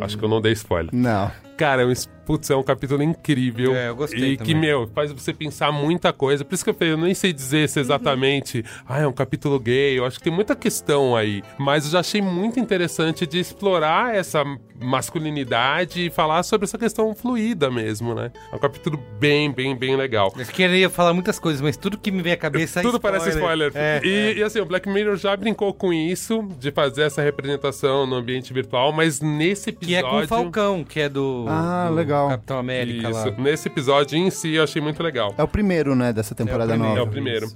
Acho 0.01 0.17
que 0.17 0.23
eu 0.23 0.29
não 0.29 0.41
dei 0.41 0.53
spoiler. 0.53 0.89
Não. 0.93 1.31
Cara, 1.57 1.83
é 1.83 1.85
um, 1.85 1.93
putz, 2.25 2.49
é 2.49 2.55
um 2.55 2.63
capítulo 2.63 3.03
incrível. 3.03 3.75
É, 3.75 3.89
eu 3.89 3.95
gostei 3.95 4.31
E 4.33 4.37
que, 4.37 4.45
também. 4.45 4.55
meu, 4.55 4.87
faz 4.95 5.11
você 5.11 5.31
pensar 5.31 5.71
muita 5.71 6.11
coisa. 6.11 6.43
Por 6.43 6.55
isso 6.55 6.63
que 6.63 6.71
eu 6.71 6.73
falei, 6.73 6.93
eu 6.93 6.97
nem 6.97 7.13
sei 7.13 7.31
dizer 7.31 7.69
se 7.69 7.79
exatamente, 7.79 8.65
ah, 8.87 8.99
é 8.99 9.05
um 9.05 9.11
capítulo 9.13 9.59
gay. 9.59 9.99
Eu 9.99 10.05
acho 10.05 10.17
que 10.17 10.23
tem 10.23 10.33
muita 10.33 10.55
questão 10.55 11.15
aí. 11.15 11.43
Mas 11.59 11.85
eu 11.85 11.91
já 11.91 11.99
achei 11.99 12.19
muito 12.19 12.59
interessante 12.59 13.27
de 13.27 13.37
explorar 13.39 14.15
essa 14.15 14.43
masculinidade 14.81 16.07
e 16.07 16.09
falar 16.09 16.41
sobre 16.41 16.65
essa 16.65 16.79
questão 16.79 17.13
fluida 17.13 17.69
mesmo, 17.69 18.10
né? 18.15 18.31
É 18.51 18.55
um 18.55 18.59
capítulo 18.59 18.99
bem, 19.19 19.51
bem, 19.51 19.75
bem 19.75 19.95
legal. 19.95 20.33
Eu 20.37 20.45
queria 20.45 20.89
falar 20.89 21.13
muitas 21.13 21.39
coisas, 21.39 21.61
mas 21.61 21.77
tudo 21.77 21.97
que 21.97 22.11
me 22.11 22.21
vem 22.21 22.33
à 22.33 22.37
cabeça 22.37 22.79
é 22.79 22.83
Tudo 22.83 22.99
parece 22.99 23.29
spoiler. 23.29 23.71
É, 23.75 24.01
e, 24.03 24.37
e, 24.39 24.43
assim, 24.43 24.59
o 24.59 24.65
Black 24.65 24.87
Mirror 24.89 25.15
já 25.15 25.35
brincou 25.35 25.73
com 25.73 25.91
isso, 25.93 26.47
de 26.59 26.71
fazer 26.71 27.03
essa 27.03 27.21
representação 27.21 28.05
no 28.05 28.15
ambiente 28.15 28.53
virtual, 28.53 28.91
mas 28.91 29.19
nesse 29.21 29.71
Que 29.71 29.95
é 29.95 29.99
episódio. 29.99 30.27
com 30.27 30.35
o 30.35 30.39
Falcão, 30.43 30.83
que 30.83 30.99
é 30.99 31.09
do, 31.09 31.45
Ah, 31.47 31.87
do 31.89 31.95
legal. 31.95 32.29
Capitão 32.29 32.57
América 32.59 33.09
Isso. 33.09 33.25
lá. 33.29 33.35
Nesse 33.37 33.67
episódio 33.67 34.17
em 34.17 34.29
si, 34.29 34.53
eu 34.53 34.63
achei 34.63 34.81
muito 34.81 35.01
legal. 35.01 35.33
É 35.37 35.43
o 35.43 35.47
primeiro, 35.47 35.95
né, 35.95 36.11
dessa 36.13 36.33
temporada 36.35 36.71
primeiro. 36.73 36.95
nova. 36.95 36.99
É 36.99 37.03
o 37.03 37.11
primeiro. 37.11 37.47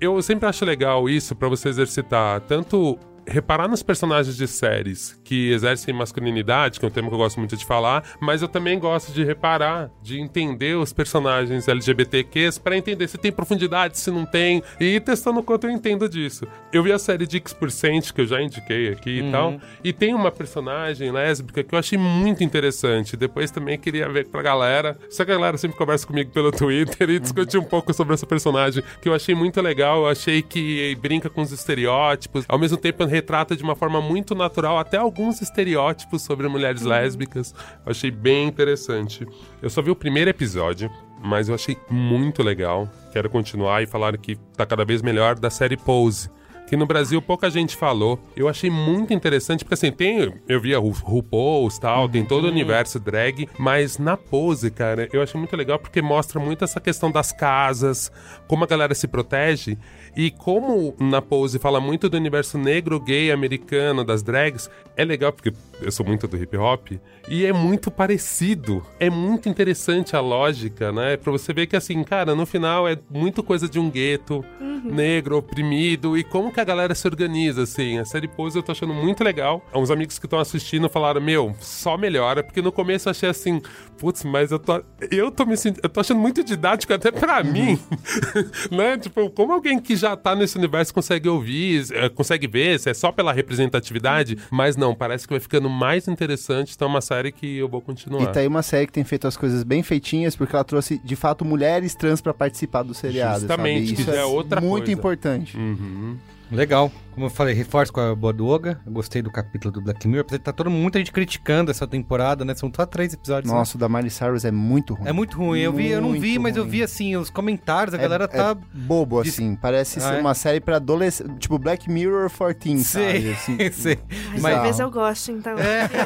Eu 0.00 0.20
sempre 0.22 0.48
acho 0.48 0.64
legal 0.64 1.08
isso 1.08 1.34
pra 1.34 1.48
você 1.48 1.68
exercitar 1.68 2.40
tanto 2.42 2.98
reparar 3.26 3.66
nos 3.68 3.82
personagens 3.82 4.36
de 4.36 4.46
séries 4.46 5.18
que 5.24 5.50
exercem 5.52 5.94
masculinidade, 5.94 6.78
que 6.78 6.84
é 6.84 6.88
um 6.88 6.90
tema 6.90 7.08
que 7.08 7.14
eu 7.14 7.18
gosto 7.18 7.38
muito 7.38 7.56
de 7.56 7.64
falar, 7.64 8.04
mas 8.20 8.42
eu 8.42 8.48
também 8.48 8.78
gosto 8.78 9.10
de 9.12 9.24
reparar, 9.24 9.90
de 10.02 10.20
entender 10.20 10.76
os 10.76 10.92
personagens 10.92 11.66
LGBTQs 11.66 12.58
pra 12.58 12.76
entender 12.76 13.08
se 13.08 13.16
tem 13.18 13.32
profundidade, 13.32 13.98
se 13.98 14.10
não 14.10 14.26
tem, 14.26 14.62
e 14.78 14.96
ir 14.96 15.00
testando 15.00 15.40
o 15.40 15.42
quanto 15.42 15.66
eu 15.66 15.70
entendo 15.70 16.08
disso. 16.08 16.46
Eu 16.72 16.82
vi 16.82 16.92
a 16.92 16.98
série 16.98 17.26
de 17.26 17.38
X%, 17.38 18.12
que 18.14 18.20
eu 18.20 18.26
já 18.26 18.40
indiquei 18.40 18.88
aqui 18.92 19.20
Uhum. 19.22 19.28
e 19.28 19.32
tal, 19.32 19.54
e 19.82 19.92
tem 19.92 20.14
uma 20.14 20.30
personagem 20.30 21.10
lésbica 21.10 21.62
que 21.64 21.74
eu 21.74 21.78
achei 21.78 21.96
muito 21.98 22.44
interessante. 22.44 23.16
Depois 23.16 23.50
também 23.50 23.78
queria 23.78 24.08
ver 24.08 24.26
pra 24.26 24.42
galera. 24.42 24.96
Só 25.08 25.24
que 25.24 25.30
a 25.30 25.34
galera 25.34 25.56
sempre 25.56 25.76
conversa 25.78 26.06
comigo 26.06 26.30
pelo 26.32 26.50
Twitter 26.52 27.08
e 27.10 27.18
discute 27.18 27.56
um 27.56 27.62
pouco 27.64 27.94
sobre 27.94 28.12
essa 28.14 28.26
personagem, 28.26 28.82
que 29.00 29.08
eu 29.08 29.14
achei 29.14 29.34
muito 29.34 29.60
legal. 29.62 30.02
Eu 30.02 30.08
achei 30.08 30.42
que 30.42 30.96
brinca 31.00 31.30
com 31.30 31.40
os 31.42 31.52
estereótipos, 31.52 32.44
ao 32.48 32.58
mesmo 32.58 32.76
tempo 32.76 33.04
retrata 33.04 33.56
de 33.56 33.62
uma 33.62 33.74
forma 33.74 34.00
muito 34.00 34.34
natural 34.34 34.78
até 34.78 34.96
alguns 34.96 35.13
estereótipos 35.42 36.22
sobre 36.22 36.48
mulheres 36.48 36.82
lésbicas. 36.82 37.54
Eu 37.84 37.90
achei 37.90 38.10
bem 38.10 38.46
interessante. 38.48 39.26
Eu 39.62 39.70
só 39.70 39.80
vi 39.80 39.90
o 39.90 39.96
primeiro 39.96 40.30
episódio. 40.30 40.90
Mas 41.26 41.48
eu 41.48 41.54
achei 41.54 41.74
muito 41.88 42.42
legal. 42.42 42.86
Quero 43.10 43.30
continuar 43.30 43.82
e 43.82 43.86
falar 43.86 44.18
que 44.18 44.36
tá 44.54 44.66
cada 44.66 44.84
vez 44.84 45.00
melhor 45.00 45.38
da 45.38 45.48
série 45.48 45.74
Pose 45.74 46.28
que 46.66 46.76
no 46.76 46.86
Brasil 46.86 47.20
pouca 47.20 47.50
gente 47.50 47.76
falou. 47.76 48.18
Eu 48.36 48.48
achei 48.48 48.70
muito 48.70 49.12
interessante, 49.12 49.64
porque 49.64 49.74
assim, 49.74 49.92
tem. 49.92 50.34
Eu 50.48 50.60
via 50.60 50.78
Ru 50.78 50.90
RuPaul's 50.90 51.78
tal, 51.78 52.08
tem 52.08 52.24
todo 52.24 52.44
o 52.44 52.48
universo 52.48 52.98
drag, 52.98 53.48
mas 53.58 53.98
na 53.98 54.16
pose, 54.16 54.70
cara, 54.70 55.08
eu 55.12 55.22
achei 55.22 55.38
muito 55.38 55.56
legal 55.56 55.78
porque 55.78 56.00
mostra 56.00 56.40
muito 56.40 56.64
essa 56.64 56.80
questão 56.80 57.10
das 57.10 57.32
casas, 57.32 58.10
como 58.46 58.64
a 58.64 58.66
galera 58.66 58.94
se 58.94 59.06
protege. 59.06 59.78
E 60.16 60.30
como 60.30 60.94
na 60.98 61.20
pose 61.20 61.58
fala 61.58 61.80
muito 61.80 62.08
do 62.08 62.16
universo 62.16 62.56
negro, 62.56 63.00
gay, 63.00 63.32
americano, 63.32 64.04
das 64.04 64.22
drags, 64.22 64.70
é 64.96 65.04
legal 65.04 65.32
porque 65.32 65.52
eu 65.84 65.92
sou 65.92 66.04
muito 66.04 66.26
do 66.26 66.36
hip 66.36 66.56
hop 66.56 66.92
e 67.28 67.44
é 67.44 67.52
muito 67.52 67.90
parecido. 67.90 68.84
É 68.98 69.10
muito 69.10 69.48
interessante 69.48 70.16
a 70.16 70.20
lógica, 70.20 70.90
né? 70.90 71.16
Pra 71.16 71.30
você 71.30 71.52
ver 71.52 71.66
que 71.66 71.76
assim, 71.76 72.02
cara, 72.02 72.34
no 72.34 72.46
final 72.46 72.88
é 72.88 72.98
muito 73.10 73.42
coisa 73.42 73.68
de 73.68 73.78
um 73.78 73.90
gueto 73.90 74.44
negro, 74.84 75.38
oprimido, 75.38 76.16
e 76.16 76.22
como 76.22 76.52
que 76.52 76.60
a 76.60 76.64
galera 76.64 76.94
se 76.94 77.06
organiza, 77.06 77.62
assim. 77.62 77.98
A 77.98 78.04
série 78.04 78.28
Pose 78.28 78.58
eu 78.58 78.62
tô 78.62 78.72
achando 78.72 78.92
muito 78.92 79.24
legal. 79.24 79.64
Uns 79.74 79.90
amigos 79.90 80.18
que 80.18 80.26
estão 80.26 80.38
assistindo 80.38 80.88
falaram, 80.88 81.20
meu, 81.20 81.54
só 81.60 81.96
melhora, 81.96 82.42
porque 82.42 82.60
no 82.60 82.70
começo 82.70 83.08
eu 83.08 83.10
achei 83.10 83.28
assim, 83.28 83.62
putz, 83.98 84.24
mas 84.24 84.52
eu 84.52 84.58
tô. 84.58 84.82
Eu 85.10 85.30
tô 85.30 85.46
me 85.46 85.56
sentindo. 85.56 85.80
Eu 85.82 85.88
tô 85.88 86.00
achando 86.00 86.20
muito 86.20 86.42
didático 86.44 86.92
até 86.92 87.10
pra 87.10 87.42
mim. 87.42 87.78
né? 88.70 88.98
Tipo, 88.98 89.30
como 89.30 89.52
alguém 89.52 89.78
que 89.78 89.96
já 89.96 90.16
tá 90.16 90.34
nesse 90.34 90.56
universo 90.58 90.92
consegue 90.92 91.28
ouvir, 91.28 91.86
eh, 91.92 92.08
consegue 92.08 92.46
ver, 92.46 92.78
se 92.78 92.90
é 92.90 92.94
só 92.94 93.10
pela 93.10 93.32
representatividade, 93.32 94.36
mas 94.50 94.76
não, 94.76 94.94
parece 94.94 95.26
que 95.26 95.32
vai 95.32 95.40
ficando 95.40 95.68
mais 95.74 96.08
interessante, 96.08 96.72
então 96.74 96.88
é 96.88 96.90
uma 96.90 97.00
série 97.00 97.32
que 97.32 97.58
eu 97.58 97.68
vou 97.68 97.80
continuar. 97.80 98.22
E 98.22 98.32
tá 98.32 98.40
aí 98.40 98.46
uma 98.46 98.62
série 98.62 98.86
que 98.86 98.92
tem 98.92 99.04
feito 99.04 99.26
as 99.26 99.36
coisas 99.36 99.62
bem 99.62 99.82
feitinhas, 99.82 100.36
porque 100.36 100.54
ela 100.54 100.64
trouxe, 100.64 101.00
de 101.02 101.16
fato, 101.16 101.44
mulheres 101.44 101.94
trans 101.94 102.20
pra 102.20 102.32
participar 102.32 102.82
do 102.82 102.94
seriado. 102.94 103.40
Justamente, 103.40 103.88
sabe? 103.88 104.00
Isso 104.02 104.10
já 104.12 104.20
é 104.20 104.24
outra 104.24 104.60
muito 104.60 104.84
coisa. 104.84 104.92
importante. 104.92 105.56
Uhum. 105.56 106.16
Legal. 106.50 106.90
Como 107.14 107.26
eu 107.26 107.30
falei, 107.30 107.54
reforço 107.54 107.92
com 107.92 108.00
a 108.00 108.12
boa 108.14 108.32
do 108.32 108.44
Oga. 108.48 108.80
Eu 108.84 108.92
gostei 108.92 109.22
do 109.22 109.30
capítulo 109.30 109.70
do 109.72 109.80
Black 109.80 110.06
Mirror. 110.08 110.22
Apesar 110.22 110.38
de 110.38 110.42
tá 110.44 110.52
todo 110.52 110.68
muita 110.68 110.98
gente 110.98 111.12
criticando 111.12 111.70
essa 111.70 111.86
temporada, 111.86 112.44
né? 112.44 112.54
São 112.56 112.70
só 112.74 112.84
três 112.84 113.12
episódios. 113.14 113.52
né? 113.52 113.56
Nossa, 113.56 113.76
o 113.76 113.80
da 113.80 113.88
Miley 113.88 114.10
Cyrus 114.10 114.44
é 114.44 114.50
muito 114.50 114.94
ruim. 114.94 115.08
É 115.08 115.12
muito 115.12 115.36
ruim. 115.38 115.60
Eu 115.60 115.72
vi, 115.72 115.88
eu 115.90 116.00
não 116.00 116.12
vi, 116.12 116.38
mas 116.40 116.56
eu 116.56 116.64
vi 116.64 116.82
assim, 116.82 117.14
os 117.16 117.30
comentários, 117.30 117.94
a 117.94 117.98
É- 117.98 118.00
galera 118.00 118.26
tá. 118.26 118.50
é 118.50 118.54
bobo, 118.78 119.20
assim. 119.20 119.54
Parece 119.54 120.00
Ah, 120.00 120.02
ser 120.02 120.14
é? 120.16 120.20
uma 120.20 120.34
série 120.34 120.58
pra 120.60 120.76
adolescente. 120.76 121.38
Tipo, 121.38 121.56
Black 121.58 121.88
Mirror 121.88 122.28
14, 122.28 122.82
Sei, 122.84 123.12
sabe? 123.12 123.30
Assim, 123.34 123.70
sei. 123.70 123.98
Mas 124.40 124.54
talvez 124.54 124.80
eu 124.80 124.90
goste, 124.90 125.30
então. 125.30 125.54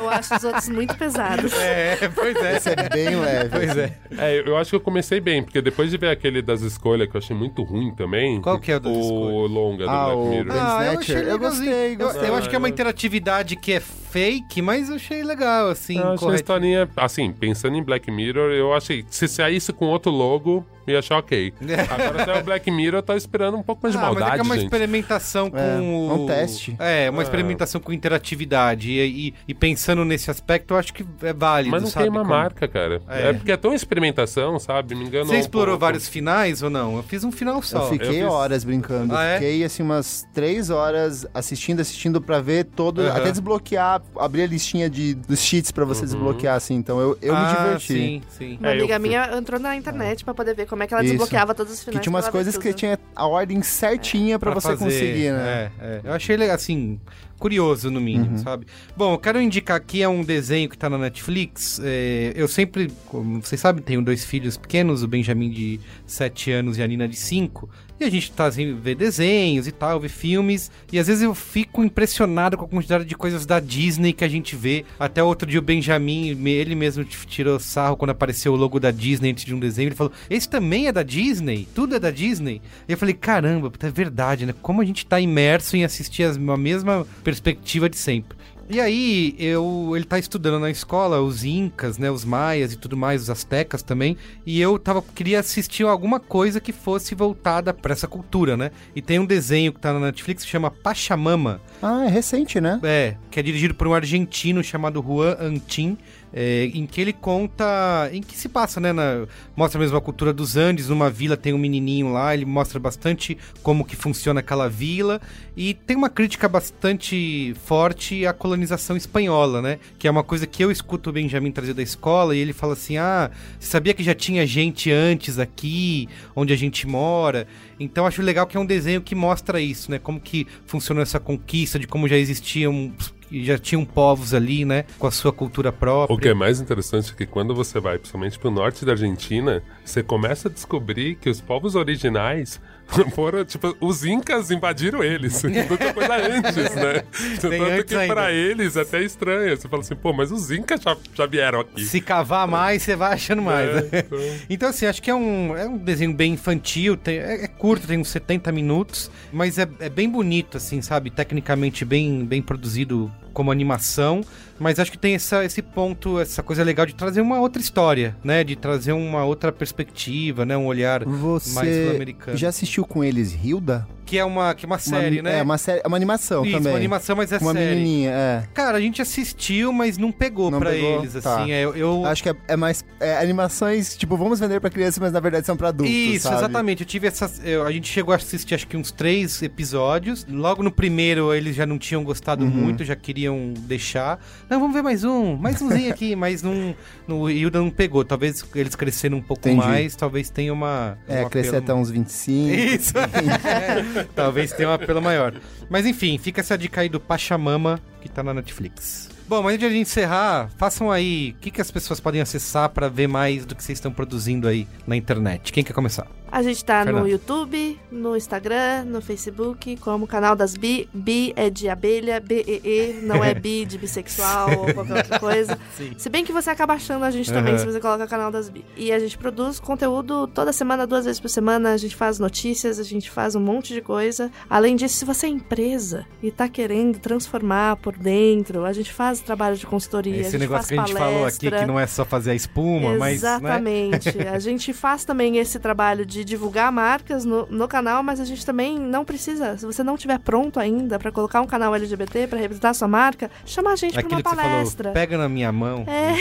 Eu 0.03 0.11
acho 0.11 0.35
os 0.35 0.45
outros 0.45 0.69
muito 0.69 0.95
pesados. 0.97 1.53
É, 1.59 2.09
pois 2.15 2.37
é. 2.37 2.57
Esse 2.57 2.69
é 2.71 2.89
bem 2.89 3.17
leve. 3.17 3.51
Pois 3.51 3.77
é. 3.77 3.97
É, 4.19 4.49
eu 4.49 4.57
acho 4.57 4.71
que 4.71 4.77
eu 4.77 4.81
comecei 4.81 5.21
bem, 5.21 5.43
porque 5.43 5.61
depois 5.63 5.91
de 5.91 5.97
ver 5.97 6.11
aquele 6.11 6.43
das 6.43 6.61
escolhas 6.61 7.09
que 7.09 7.17
eu 7.17 7.19
achei 7.19 7.35
muito 7.37 7.63
ruim 7.63 7.95
também. 7.95 8.41
Qual 8.43 8.59
que 8.59 8.71
é 8.73 8.77
o 8.77 8.81
das 8.81 8.93
O 8.93 9.01
escolhas? 9.01 9.51
longa 9.51 9.85
do 9.85 9.91
Ah, 9.91 10.05
Black 10.07 10.19
o 10.21 10.29
Mirror. 10.31 10.53
Ben 10.89 10.98
Ah, 10.99 11.13
eu 11.13 11.19
eu 11.19 11.33
legalzinho. 11.33 11.65
gostei, 11.71 11.93
Eu, 11.95 11.99
gostei. 11.99 12.29
eu 12.31 12.35
acho 12.37 12.49
que 12.49 12.55
é 12.55 12.59
uma 12.59 12.69
interatividade 12.69 13.57
que 13.57 13.73
é 13.75 13.81
fake, 14.11 14.63
mas 14.63 14.89
eu 14.89 14.97
achei 14.97 15.23
legal, 15.23 15.69
assim. 15.69 15.99
Eu 15.99 16.13
achei 16.13 16.29
a 16.31 16.35
historinha, 16.35 16.89
assim, 16.97 17.33
pensando 17.33 17.77
em 17.77 17.83
Black 17.83 18.11
Mirror, 18.11 18.51
eu 18.53 18.73
achei, 18.75 19.05
se 19.11 19.29
saísse 19.29 19.73
com 19.73 19.87
outro 19.87 20.11
logo, 20.11 20.65
eu 20.87 20.93
ia 20.95 20.99
achar 21.01 21.19
ok. 21.19 21.53
Agora, 21.91 22.25
se 22.25 22.31
é 22.31 22.41
o 22.41 22.45
Black 22.45 22.71
Mirror, 22.71 22.99
eu 22.99 23.03
tava 23.03 23.19
esperando 23.19 23.57
um 23.59 23.63
pouco 23.63 23.83
mais 23.83 23.95
de 23.95 23.99
Ah, 23.99 24.07
mas 24.07 24.17
é 24.17 24.21
maldade, 24.21 24.35
que 24.37 24.41
é 24.41 24.43
uma 24.43 24.55
gente. 24.57 24.65
experimentação 24.65 25.51
com 25.51 25.59
É, 25.59 25.79
o... 25.81 26.11
é 26.11 26.15
um 26.15 26.27
teste. 26.27 26.77
É, 26.79 27.11
uma 27.11 27.21
Ah. 27.21 27.25
experimentação 27.25 27.81
com 27.81 27.93
interatividade. 27.93 28.91
E, 28.91 29.29
e- 29.29 29.35
e 29.49 29.55
pensando 29.55 30.05
nesse 30.05 30.31
aspecto, 30.31 30.73
eu 30.75 30.79
acho 30.79 30.93
que 30.95 31.05
é 31.23 31.33
válido, 31.33 31.71
Mas 31.71 31.83
não 31.83 31.91
sabe? 31.91 32.05
queima 32.05 32.21
a 32.21 32.25
Como- 32.25 32.35
marca, 32.35 32.67
cara. 32.69 33.03
É. 33.09 33.29
É. 33.29 33.33
porque 33.35 33.53
é 33.53 33.57
tão 33.57 33.75
experimentação, 33.75 34.59
sabe? 34.59 34.95
Me 34.95 35.05
enganou 35.05 35.27
Você 35.27 35.37
um 35.37 35.41
explorou 35.41 35.73
pouco. 35.75 35.81
vários 35.81 36.09
finais 36.09 36.63
ou 36.63 36.71
não? 36.71 36.97
Eu 36.97 37.03
fiz 37.03 37.23
um 37.25 37.31
final 37.33 37.61
só. 37.63 37.79
Eu 37.85 37.89
fiquei 37.91 38.09
Eu 38.09 38.13
fiz- 38.15 38.25
horas 38.25 38.65
brincando. 38.65 39.15
Ah, 39.15 39.25
é? 39.25 39.35
Fiquei, 39.35 39.65
assim, 39.65 39.83
umas 39.83 40.27
três 40.33 40.71
horas 40.71 41.27
assistindo, 41.35 41.81
assistindo 41.81 42.21
pra 42.21 42.41
ver 42.41 42.65
todo... 42.65 43.03
Aham. 43.03 43.17
Até 43.19 43.31
desbloquear, 43.31 44.01
abrir 44.17 44.43
a 44.43 44.47
listinha 44.47 44.89
de, 44.91 45.15
dos 45.15 45.41
cheats 45.41 45.71
pra 45.71 45.85
você 45.85 46.03
desbloquear, 46.05 46.57
assim. 46.57 46.75
Então, 46.75 47.01
eu, 47.01 47.19
eu 47.23 47.35
ah, 47.35 47.41
me 47.43 47.57
diverti. 47.57 47.87
Sim, 47.93 48.23
sim. 48.29 48.57
Uma 48.61 48.69
É, 48.69 48.73
eu 48.73 48.79
amiga 48.81 48.99
fui- 49.01 49.09
minha 49.09 49.37
entrou 49.37 49.61
na 49.61 49.77
internet 49.77 50.25
pra 50.25 50.35
poder 50.35 50.55
ver 50.55 50.67
como 50.67 50.83
é 50.83 50.87
que 50.87 50.95
ela 50.95 51.03
Isso. 51.03 51.13
desbloqueava 51.13 51.55
todos 51.55 51.73
os 51.73 51.81
finais. 51.81 51.99
Que 51.99 52.03
tinha 52.03 52.13
umas 52.13 52.25
pra 52.25 52.33
coisas 52.33 52.57
que 52.57 52.73
tinha 52.73 52.99
a 53.15 53.27
ordem 53.27 53.63
certinha 53.63 54.39
pra, 54.39 54.53
você 54.53 54.69
fazer, 54.69 54.85
conseguir, 54.85 55.33
né? 55.33 55.71
É, 55.81 55.85
é. 55.87 56.01
Eu 56.05 56.13
achei 56.13 56.37
legal, 56.37 56.57
assim, 56.57 56.99
curioso, 57.39 57.91
no 57.91 58.01
mínimo, 58.01 58.33
Uhum. 58.33 58.39
sabe? 58.39 58.67
Bom, 58.97 59.13
eu 59.15 59.19
quero 59.19 59.41
indicar 59.41 59.77
aqui 59.77 60.03
é 60.03 60.09
um 60.09 60.23
desenho 60.25 60.69
que 60.69 60.77
tá 60.77 60.91
na 60.91 60.99
Netflix. 60.99 61.81
É, 61.85 62.33
eu 62.35 62.49
sempre, 62.49 62.91
como 63.07 63.41
vocês 63.41 63.61
sabem, 63.61 63.83
tenho 63.83 64.03
dois 64.03 64.25
filhos 64.25 64.57
pequenos, 64.57 65.03
o 65.03 65.09
Benjamin 65.09 65.51
de 65.51 65.79
7 66.07 66.51
anos 66.51 66.79
e 66.79 66.83
a 66.83 66.87
Nina 66.87 67.07
de 67.07 67.17
5. 67.17 67.69
E 68.01 68.05
a 68.05 68.11
gente 68.11 68.31
tá 68.31 68.47
assim, 68.47 68.75
vê 68.75 68.95
desenhos 68.95 69.67
e 69.67 69.73
tal, 69.73 69.99
vê 69.99 70.09
filmes. 70.09 70.71
E 70.93 70.99
às 71.01 71.09
vezes 71.09 71.23
eu 71.23 71.35
fico 71.35 71.83
impressionado 71.83 72.57
com 72.57 72.65
a 72.65 72.69
quantidade 72.69 73.05
de 73.05 73.17
coisas 73.17 73.45
da 73.45 73.59
Disney 73.59 74.13
que 74.13 74.25
a 74.25 74.29
gente 74.29 74.55
vê. 74.55 74.85
Até 75.01 75.21
outro 75.23 75.49
dia 75.49 75.59
o 75.59 75.63
Benjamin, 75.63 76.29
ele 76.47 76.77
mesmo 76.77 77.05
tirou 77.05 77.59
sarro 77.59 77.97
quando 77.97 78.11
apareceu 78.11 78.53
o 78.53 78.57
logo 78.57 78.79
da 78.79 78.93
Disney 78.93 79.31
antes 79.33 79.45
de 79.45 79.53
um 79.55 79.59
desenho. 79.59 79.89
Ele 79.89 79.97
falou: 79.97 80.13
Esse 80.31 80.49
também 80.49 80.87
é 80.87 80.93
da 80.93 81.03
Disney? 81.03 81.67
Tudo 81.75 81.97
é 81.97 81.99
da 81.99 82.11
Disney? 82.13 82.63
E 82.89 82.93
eu 82.93 82.99
falei: 82.99 83.15
Caramba, 83.15 83.73
é 83.81 83.91
verdade, 83.91 84.47
né? 84.47 84.55
Como 84.63 84.81
a 84.81 84.85
gente 84.85 85.05
tá 85.05 85.21
imerso 85.21 85.77
em 85.77 85.83
assistir 85.85 86.23
as- 86.23 86.37
a 86.37 86.57
mesma 86.57 87.05
perspectiva 87.25 87.89
de 87.89 87.97
sempre. 87.97 88.39
E 88.71 88.81
aí, 88.81 89.35
eu, 89.39 89.93
ele 89.95 90.05
tá 90.05 90.19
estudando 90.19 90.61
na 90.61 90.71
escola 90.71 91.23
os 91.23 91.43
incas, 91.43 91.97
né, 91.97 92.11
os 92.11 92.23
maias 92.23 92.73
e 92.73 92.77
tudo 92.77 92.99
mais, 92.99 93.23
os 93.23 93.31
astecas 93.31 93.83
também, 93.83 94.17
e 94.45 94.61
eu 94.61 94.79
tava 94.79 95.01
queria 95.01 95.41
assistir 95.41 95.85
alguma 95.85 96.21
coisa 96.21 96.61
que 96.61 96.71
fosse 96.71 97.15
voltada 97.15 97.73
pra 97.73 97.95
essa 97.95 98.07
cultura, 98.07 98.59
né? 98.59 98.71
E 98.95 99.01
tem 99.01 99.19
um 99.19 99.25
desenho 99.25 99.73
que 99.73 99.81
tá 99.81 99.93
na 99.93 100.01
Netflix 100.01 100.45
que 100.45 100.51
chama 100.51 100.71
Pachamama. 100.71 101.63
Ah, 101.81 102.05
é 102.05 102.09
recente, 102.09 102.61
né? 102.61 102.79
É, 102.83 103.17
que 103.31 103.41
é 103.41 103.43
dirigido 103.43 103.75
por 103.75 103.87
um 103.87 103.95
argentino 103.95 104.63
chamado 104.63 105.03
Juan 105.03 105.37
Antin, 105.41 105.97
é, 106.33 106.67
em 106.75 106.87
que 106.87 107.01
ele 107.01 107.13
conta, 107.13 108.11
em 108.13 108.23
que 108.23 108.37
se 108.37 108.49
passa, 108.49 108.81
né, 108.81 108.93
na- 108.93 109.27
mostra 109.57 109.81
mesmo 109.81 109.97
a 109.97 110.01
cultura 110.01 110.33
dos 110.33 110.57
Andes, 110.57 110.89
numa 110.89 111.11
vila 111.11 111.37
tem 111.37 111.53
um 111.53 111.59
menininho 111.59 112.13
lá, 112.13 112.35
ele 112.35 112.45
mostra 112.45 112.79
bastante 112.79 113.37
como 113.63 113.85
que 113.85 113.97
funciona 113.97 114.41
aquela 114.41 114.69
vila, 114.69 115.21
e 115.57 115.75
tem 115.75 115.97
uma 115.97 116.09
crítica 116.09 116.49
bastante 116.49 117.55
forte 117.65 118.27
à 118.27 118.33
colonização 118.33 118.97
espanhola, 118.97 119.63
né, 119.63 119.79
que 119.99 120.07
é 120.07 120.11
uma 120.11 120.23
coisa 120.23 120.47
que 120.47 120.63
eu 120.63 120.71
escuto 120.71 121.11
o 121.11 121.13
Benjamin 121.13 121.51
trazer 121.51 121.75
da 121.75 121.83
escola, 121.83 122.37
e 122.37 122.39
ele 122.39 122.53
fala 122.53 122.75
assim, 122.75 122.97
ah, 122.97 123.31
você 123.59 123.71
sabia 123.71 123.95
que 123.95 124.03
já 124.03 124.15
tinha 124.15 124.47
gente 124.47 124.91
antes 124.91 125.39
aqui, 125.39 126.09
onde 126.37 126.53
a 126.53 126.57
gente 126.57 126.87
mora? 126.87 127.47
Então 127.81 128.07
acho 128.07 128.23
legal 128.23 128.47
que 128.47 128.57
é 128.57 128.61
um 128.61 128.67
desenho 128.67 129.01
que 129.01 129.15
mostra 129.15 129.61
isso, 129.61 129.91
né, 129.91 129.99
como 129.99 130.21
que 130.21 130.47
funcionou 130.67 131.03
essa 131.03 131.19
conquista, 131.19 131.79
de 131.79 131.87
como 131.87 132.09
já 132.09 132.17
existiam 132.17 132.93
e 133.31 133.45
já 133.45 133.59
tinham 133.59 133.85
povos 133.85 134.35
ali, 134.35 134.65
né, 134.65 134.85
com 134.99 135.07
a 135.07 135.11
sua 135.11 135.33
cultura 135.33 135.73
própria. 135.73 136.15
O 136.15 136.19
que 136.19 136.29
é 136.29 136.35
mais 136.35 136.61
interessante 136.61 137.13
é 137.13 137.15
que 137.15 137.27
quando 137.27 137.55
você 137.55 137.81
vai, 137.81 137.99
principalmente 137.99 138.39
pro 138.39 138.51
norte 138.51 138.85
da 138.85 138.93
Argentina, 138.93 139.63
você 139.85 140.03
começa 140.03 140.49
a 140.49 140.51
descobrir 140.51 141.17
que 141.17 141.29
os 141.29 141.41
povos 141.41 141.75
originais 141.75 142.61
foram, 143.15 143.45
tipo, 143.45 143.77
os 143.81 144.05
incas 144.05 144.51
invadiram 144.51 145.03
eles. 145.03 145.41
Tinha 145.43 145.65
coisa 145.95 146.15
antes, 146.17 146.75
né? 146.75 147.03
Tem 147.41 147.51
Tanto 147.61 147.63
antes 147.65 147.85
que 147.85 147.95
ainda. 147.95 148.15
pra 148.15 148.33
eles 148.33 148.77
é 148.77 148.81
até 148.81 149.03
estranho. 149.03 149.57
Você 149.57 149.69
fala 149.69 149.83
assim, 149.83 149.95
pô, 149.95 150.13
mas 150.13 150.33
os 150.33 150.51
incas 150.51 150.81
já, 150.83 150.97
já 151.15 151.27
vieram 151.27 151.61
aqui. 151.61 151.85
Se 151.85 152.01
cavar 152.01 152.47
mais, 152.49 152.83
você 152.83 152.97
vai 152.97 153.13
achando 153.13 153.43
mais. 153.43 153.69
É, 153.93 153.99
então. 154.01 154.19
Então, 154.49 154.69
assim, 154.71 154.87
acho 154.87 155.03
que 155.03 155.11
é 155.11 155.15
um, 155.15 155.57
é 155.57 155.67
um 155.69 155.79
desenho 155.79 156.13
bem 156.15 156.33
infantil, 156.33 156.97
tem- 156.97 157.19
é, 157.19 157.45
é 157.45 157.49
curto, 157.49 157.87
tem 157.87 157.99
uns 157.99 158.09
70 158.09 158.51
minutos, 158.53 159.11
mas 159.33 159.59
é, 159.59 159.69
é 159.81 159.89
bem 159.89 160.09
bonito, 160.09 160.57
assim, 160.57 160.83
sabe? 160.83 161.11
Tecnicamente 161.11 161.85
bem, 161.85 162.25
bem 162.25 162.43
produzido 162.43 163.11
como 163.39 163.53
animação, 163.53 164.21
mas 164.59 164.81
acho 164.81 164.91
que 164.91 164.99
tem 164.99 165.15
essa, 165.15 165.45
esse 165.45 165.63
ponto, 165.63 166.19
essa 166.19 166.43
coisa 166.43 166.65
legal 166.65 166.85
de 166.85 166.93
trazer 166.93 167.21
uma 167.21 167.39
outra 167.39 167.63
história, 167.63 168.17
né? 168.25 168.43
De 168.43 168.57
trazer 168.57 168.91
uma 168.91 169.25
outra 169.25 169.53
perspectiva, 169.53 170.45
né? 170.45 170.57
Um 170.57 170.67
olhar 170.67 171.07
mais 171.07 171.21
Você 171.21 171.85
sul-americano. 171.85 172.37
já 172.37 172.49
assistiu 172.49 172.85
com 172.85 173.05
eles 173.05 173.33
Hilda? 173.33 173.87
Que 174.09 174.17
é 174.19 174.25
uma, 174.25 174.55
que 174.55 174.65
é 174.65 174.67
uma 174.67 174.79
série, 174.79 175.17
Uma- 175.21 175.23
né? 175.31 175.39
É, 175.39 175.43
uma 175.43 175.59
série, 175.59 175.83
é 175.85 175.87
uma 175.87 175.97
animação 175.97 176.43
Isso, 176.43 176.57
também. 176.57 176.73
uma 176.73 176.79
animação, 176.79 177.15
mas 177.15 177.31
é 177.31 177.37
Uma 177.37 177.53
série. 177.53 177.75
menininha, 177.75 178.11
é. 178.11 178.43
Cara, 178.55 178.79
a 178.79 178.81
gente 178.81 179.03
assistiu, 179.03 179.71
mas 179.71 179.99
não 179.99 180.11
pegou 180.11 180.51
Não 180.51 180.59
pra 180.59 180.71
pegou? 180.71 181.01
eles, 181.01 181.13
Tá. 181.23 181.43
assim. 181.43 181.53
é, 181.53 181.63
eu, 181.65 182.07
Acho 182.07 182.23
que 182.23 182.31
é, 182.31 182.35
é 182.49 182.57
mais 182.57 182.83
é, 183.01 183.19
animações, 183.19 183.95
tipo, 183.99 184.17
vamos 184.17 184.41
vender 184.41 184.61
pra 184.63 184.71
criança, 184.71 184.99
mas 184.99 185.13
na 185.13 185.21
verdade 185.21 185.45
são 185.47 185.59
pra 185.59 185.69
adultos, 185.69 185.95
Isso, 185.95 186.23
sabe? 186.25 186.37
exatamente. 186.37 186.81
Eu 186.81 186.87
tive 186.87 187.07
essas. 187.07 187.39
eu- 187.45 187.67
a 187.67 187.71
gente 187.71 187.87
chegou 187.93 188.13
a 188.15 188.17
assistir 188.17 188.55
acho 188.55 188.67
que 188.67 188.79
uns 188.79 188.91
três 188.91 189.43
episódios. 189.43 190.27
Logo 190.27 190.63
no 190.63 190.71
primeiro 190.73 191.35
eles 191.35 191.55
já 191.55 191.67
não 191.67 191.77
tinham 191.77 192.03
gostado 192.03 192.45
Uhum. 192.45 192.51
muito, 192.51 192.85
já 192.85 192.97
queriam 192.97 193.53
deixar. 193.67 194.19
Não, 194.49 194.59
vamos 194.59 194.75
ver 194.75 194.83
mais 194.83 195.05
um, 195.05 195.37
mais 195.37 195.61
umzinho 195.61 195.91
aqui, 195.93 196.17
mas 196.17 196.43
não. 196.43 196.75
No 197.07 197.29
Hilda 197.31 197.59
não 197.59 197.69
pegou. 197.71 198.05
Talvez 198.07 198.43
eles 198.55 198.75
cresceram 198.75 199.19
um 199.19 199.23
pouco 199.23 199.47
Entendi. 199.49 199.67
mais, 199.67 199.95
talvez 199.95 200.31
tenha 200.31 200.51
uma. 200.53 200.97
É, 201.07 201.27
um 201.27 201.29
crescer 201.29 201.49
apelo- 201.57 201.65
até 201.65 201.75
uns 201.75 201.91
25. 201.91 202.49
Isso! 202.55 202.93
É, 203.49 203.98
talvez 204.15 204.53
tenha 204.53 204.69
um 204.69 204.73
apelo 204.73 205.01
maior. 205.03 205.35
Mas 205.69 205.87
enfim, 205.87 206.19
fica 206.19 206.41
essa 206.41 206.57
dica 206.57 206.81
aí 206.81 206.89
do 206.89 207.01
Pachamama 207.01 207.81
que 208.01 208.09
tá 208.09 208.23
na 208.23 208.33
Netflix. 208.35 209.09
Bom, 209.29 209.43
mas 209.43 209.55
antes 209.55 209.61
de 209.61 209.67
a 209.67 209.69
gente 209.69 209.83
encerrar, 209.83 210.49
façam 210.57 210.91
aí 210.91 211.35
o 211.37 211.41
que, 211.41 211.51
que 211.51 211.61
as 211.61 211.71
pessoas 211.71 212.01
podem 212.01 212.21
acessar 212.21 212.71
pra 212.71 212.89
ver 212.89 213.07
mais 213.07 213.45
do 213.45 213.55
que 213.55 213.63
vocês 213.63 213.77
estão 213.77 213.93
produzindo 213.93 214.49
aí 214.49 214.67
na 214.87 214.97
internet. 214.97 215.53
Quem 215.53 215.63
quer 215.63 215.75
começar? 215.75 216.07
A 216.31 216.43
gente 216.43 216.65
tá 216.65 216.85
Fernanda. 216.85 217.01
no 217.05 217.09
YouTube, 217.09 217.81
no 217.91 218.17
Instagram, 218.17 218.85
no 218.85 219.01
Facebook, 219.01 219.77
como 219.79 220.07
canal 220.07 220.37
das 220.37 220.57
Bi. 220.57 220.89
Bi 220.93 221.33
é 221.37 221.49
de 221.51 221.69
abelha, 221.69 222.21
B-E-E, 222.21 223.01
não 223.03 223.25
é 223.25 223.33
bi 223.39 223.65
de 223.65 223.79
bissexual 223.79 224.51
ou 224.59 224.75
qualquer 224.75 224.97
outra 224.99 225.19
coisa. 225.19 225.59
Sim. 225.77 225.93
Se 225.97 226.09
bem 226.09 226.25
que 226.25 226.33
você 226.33 226.51
acaba 226.51 226.75
achando 226.75 227.05
a 227.05 227.11
gente 227.11 227.33
também 227.33 227.55
Aham. 227.55 227.59
se 227.61 227.67
você 227.67 227.81
coloca 227.81 228.07
canal 228.07 228.31
das 228.31 228.49
Bi. 228.49 228.65
E 228.77 228.93
a 228.93 228.99
gente 228.99 229.17
produz 229.19 229.59
conteúdo 229.59 230.27
toda 230.27 230.53
semana, 230.53 230.87
duas 230.87 231.05
vezes 231.05 231.21
por 231.21 231.29
semana. 231.29 231.73
A 231.73 231.77
gente 231.77 231.97
faz 231.97 232.19
notícias, 232.19 232.79
a 232.79 232.83
gente 232.85 233.11
faz 233.11 233.35
um 233.35 233.41
monte 233.41 233.73
de 233.73 233.81
coisa. 233.81 234.31
Além 234.49 234.77
disso, 234.77 234.97
se 234.97 235.05
você 235.05 235.27
é 235.27 235.31
empresa 235.31 236.07
e 236.23 236.31
tá 236.31 236.49
querendo 236.49 236.99
transformar 236.99 237.77
por 237.77 237.97
dentro, 237.97 238.65
a 238.65 238.73
gente 238.73 238.93
faz 238.93 239.21
trabalho 239.21 239.57
de 239.57 239.67
consultoria, 239.67 240.15
a 240.17 240.21
Esse 240.21 240.33
gente 240.33 240.41
negócio 240.41 240.67
faz 240.67 240.69
que 240.69 240.75
a 240.75 240.87
gente 240.87 240.93
falou 240.99 241.27
aqui, 241.27 241.39
palestra. 241.47 241.61
que 241.61 241.67
não 241.67 241.79
é 241.81 241.87
só 241.87 242.05
fazer 242.05 242.33
a 242.33 242.35
espuma, 242.35 242.91
mas. 242.99 243.23
né? 243.23 243.29
Exatamente. 243.29 244.09
A 244.29 244.39
gente 244.41 244.73
faz 244.73 245.05
também 245.05 245.39
esse 245.39 245.59
trabalho 245.59 246.05
de 246.05 246.18
divulgar 246.25 246.71
marcas 246.73 247.25
no, 247.25 247.47
no 247.47 247.69
canal, 247.69 248.03
mas 248.03 248.21
a 248.21 248.25
gente 248.25 248.45
também 248.45 248.79
não 248.79 249.05
precisa, 249.05 249.57
se 249.57 249.67
você 249.67 249.83
não 249.83 249.97
tiver 249.97 250.19
pronto 250.19 250.59
ainda 250.61 250.99
pra 250.99 251.11
colocar 251.13 251.41
um 251.41 251.47
canal 251.47 251.75
LGBT 251.75 252.27
pra 252.27 252.39
representar 252.39 252.71
a 252.71 252.75
sua 252.75 252.89
marca, 252.89 253.31
chama 253.45 253.73
a 253.73 253.77
gente 253.77 253.93
pra 253.93 254.01
Aquilo 254.01 254.17
uma 254.17 254.23
que 254.23 254.29
você 254.31 254.37
palestra. 254.37 254.83
falou, 254.85 254.95
pega 254.95 255.19
na 255.19 255.29
minha 255.29 255.53
mão. 255.53 255.85
É. 255.87 256.15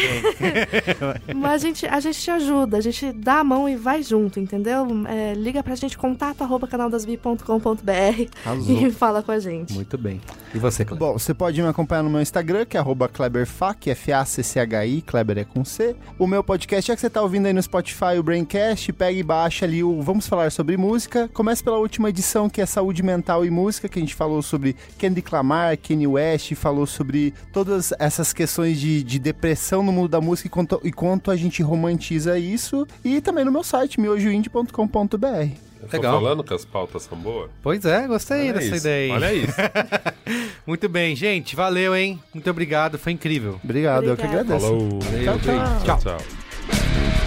Mas 1.34 1.54
a 1.54 1.58
gente, 1.58 1.86
a 1.86 2.00
gente 2.00 2.20
te 2.20 2.32
ajuda, 2.32 2.78
a 2.78 2.82
gente 2.82 3.12
dá 3.12 3.40
a 3.40 3.44
mão 3.44 3.68
e 3.68 3.76
vai 3.76 4.02
junto, 4.04 4.40
entendeu? 4.40 4.88
É, 5.08 5.34
liga 5.34 5.62
pra 5.64 5.76
gente, 5.76 5.98
contato 5.98 6.42
arroba 6.44 6.68
canaldasbi.com.br 6.68 8.30
Arrasou. 8.46 8.78
e 8.88 8.92
fala 8.92 9.22
com 9.24 9.32
a 9.32 9.40
gente. 9.40 9.74
Muito 9.74 9.98
bem. 9.98 10.22
E 10.54 10.60
você, 10.60 10.86
Cleber? 10.86 11.08
Bom, 11.08 11.18
você 11.18 11.34
pode 11.34 11.62
me 11.62 11.68
acompanhar 11.68 12.04
no 12.04 12.10
meu 12.10 12.22
Instagram, 12.22 12.66
que 12.66 12.78
é 12.78 12.80
arroba 12.80 13.08
KleberFac, 13.08 13.90
F-A-C-C-H-I, 13.90 15.02
Kleber 15.02 15.38
é 15.40 15.44
com 15.44 15.64
C. 15.64 15.96
O 16.18 16.26
meu 16.28 16.44
podcast, 16.44 16.88
já 16.88 16.96
que 16.96 17.02
você 17.02 17.10
tá 17.10 17.22
ouvindo 17.22 17.46
aí 17.46 17.54
no 17.54 17.62
Spotify 17.62 18.18
o 18.18 18.24
Braincast, 18.24 18.92
pega 18.94 19.18
e 19.18 19.24
baixa 19.24 19.66
ali 19.66 19.84
o 19.84 19.87
Vamos 20.02 20.28
Falar 20.28 20.52
Sobre 20.52 20.78
Música. 20.78 21.30
Começa 21.34 21.64
pela 21.64 21.78
última 21.78 22.10
edição, 22.10 22.50
que 22.50 22.62
é 22.62 22.66
Saúde 22.66 23.02
Mental 23.04 23.46
e 23.46 23.50
Música, 23.50 23.88
que 23.90 23.98
a 23.98 24.02
gente 24.02 24.16
falou 24.16 24.42
sobre 24.42 24.76
Kendrick 24.98 25.34
Lamar, 25.34 25.78
Kanye 25.78 26.08
West, 26.08 26.54
falou 26.56 26.86
sobre 26.86 27.34
todas 27.54 27.94
essas 28.00 28.34
questões 28.34 28.80
de, 28.80 29.04
de 29.04 29.20
depressão 29.20 29.82
no 29.84 29.92
mundo 29.92 30.10
da 30.10 30.22
música 30.22 30.48
e 30.48 30.52
quanto, 30.52 30.80
e 30.84 30.92
quanto 30.92 31.32
a 31.32 31.36
gente 31.36 31.62
romantiza 31.62 32.38
isso. 32.38 32.86
E 33.04 33.22
também 33.22 33.44
no 33.46 33.52
meu 33.52 33.64
site, 33.64 34.00
miojoindie.com.br. 34.00 35.68
Eu 35.80 35.88
tô 35.90 35.98
Legal. 35.98 36.14
falando 36.20 36.44
que 36.44 36.54
as 36.54 36.66
pautas 36.66 37.04
são 37.04 37.18
boas? 37.18 37.52
Pois 37.62 37.86
é, 37.86 38.08
gostei 38.08 38.46
Olha 38.50 38.54
dessa 38.54 38.66
isso, 38.66 38.76
ideia 38.78 39.06
aí. 39.06 39.12
olha 39.12 39.34
isso. 39.34 39.54
Muito 40.66 40.90
bem, 40.90 41.16
gente. 41.16 41.56
Valeu, 41.56 41.96
hein? 41.96 42.20
Muito 42.34 42.50
obrigado, 42.50 42.98
foi 42.98 43.12
incrível. 43.14 43.60
Obrigado, 43.64 44.06
eu 44.06 44.18
que 44.18 44.24
Obrigada. 44.24 44.56
agradeço. 44.56 44.66
Falou. 44.68 45.00
Valeu, 45.00 45.24
tchau. 45.24 45.40
gente. 45.40 45.86
Tchau, 45.86 46.00
tchau. 46.00 47.27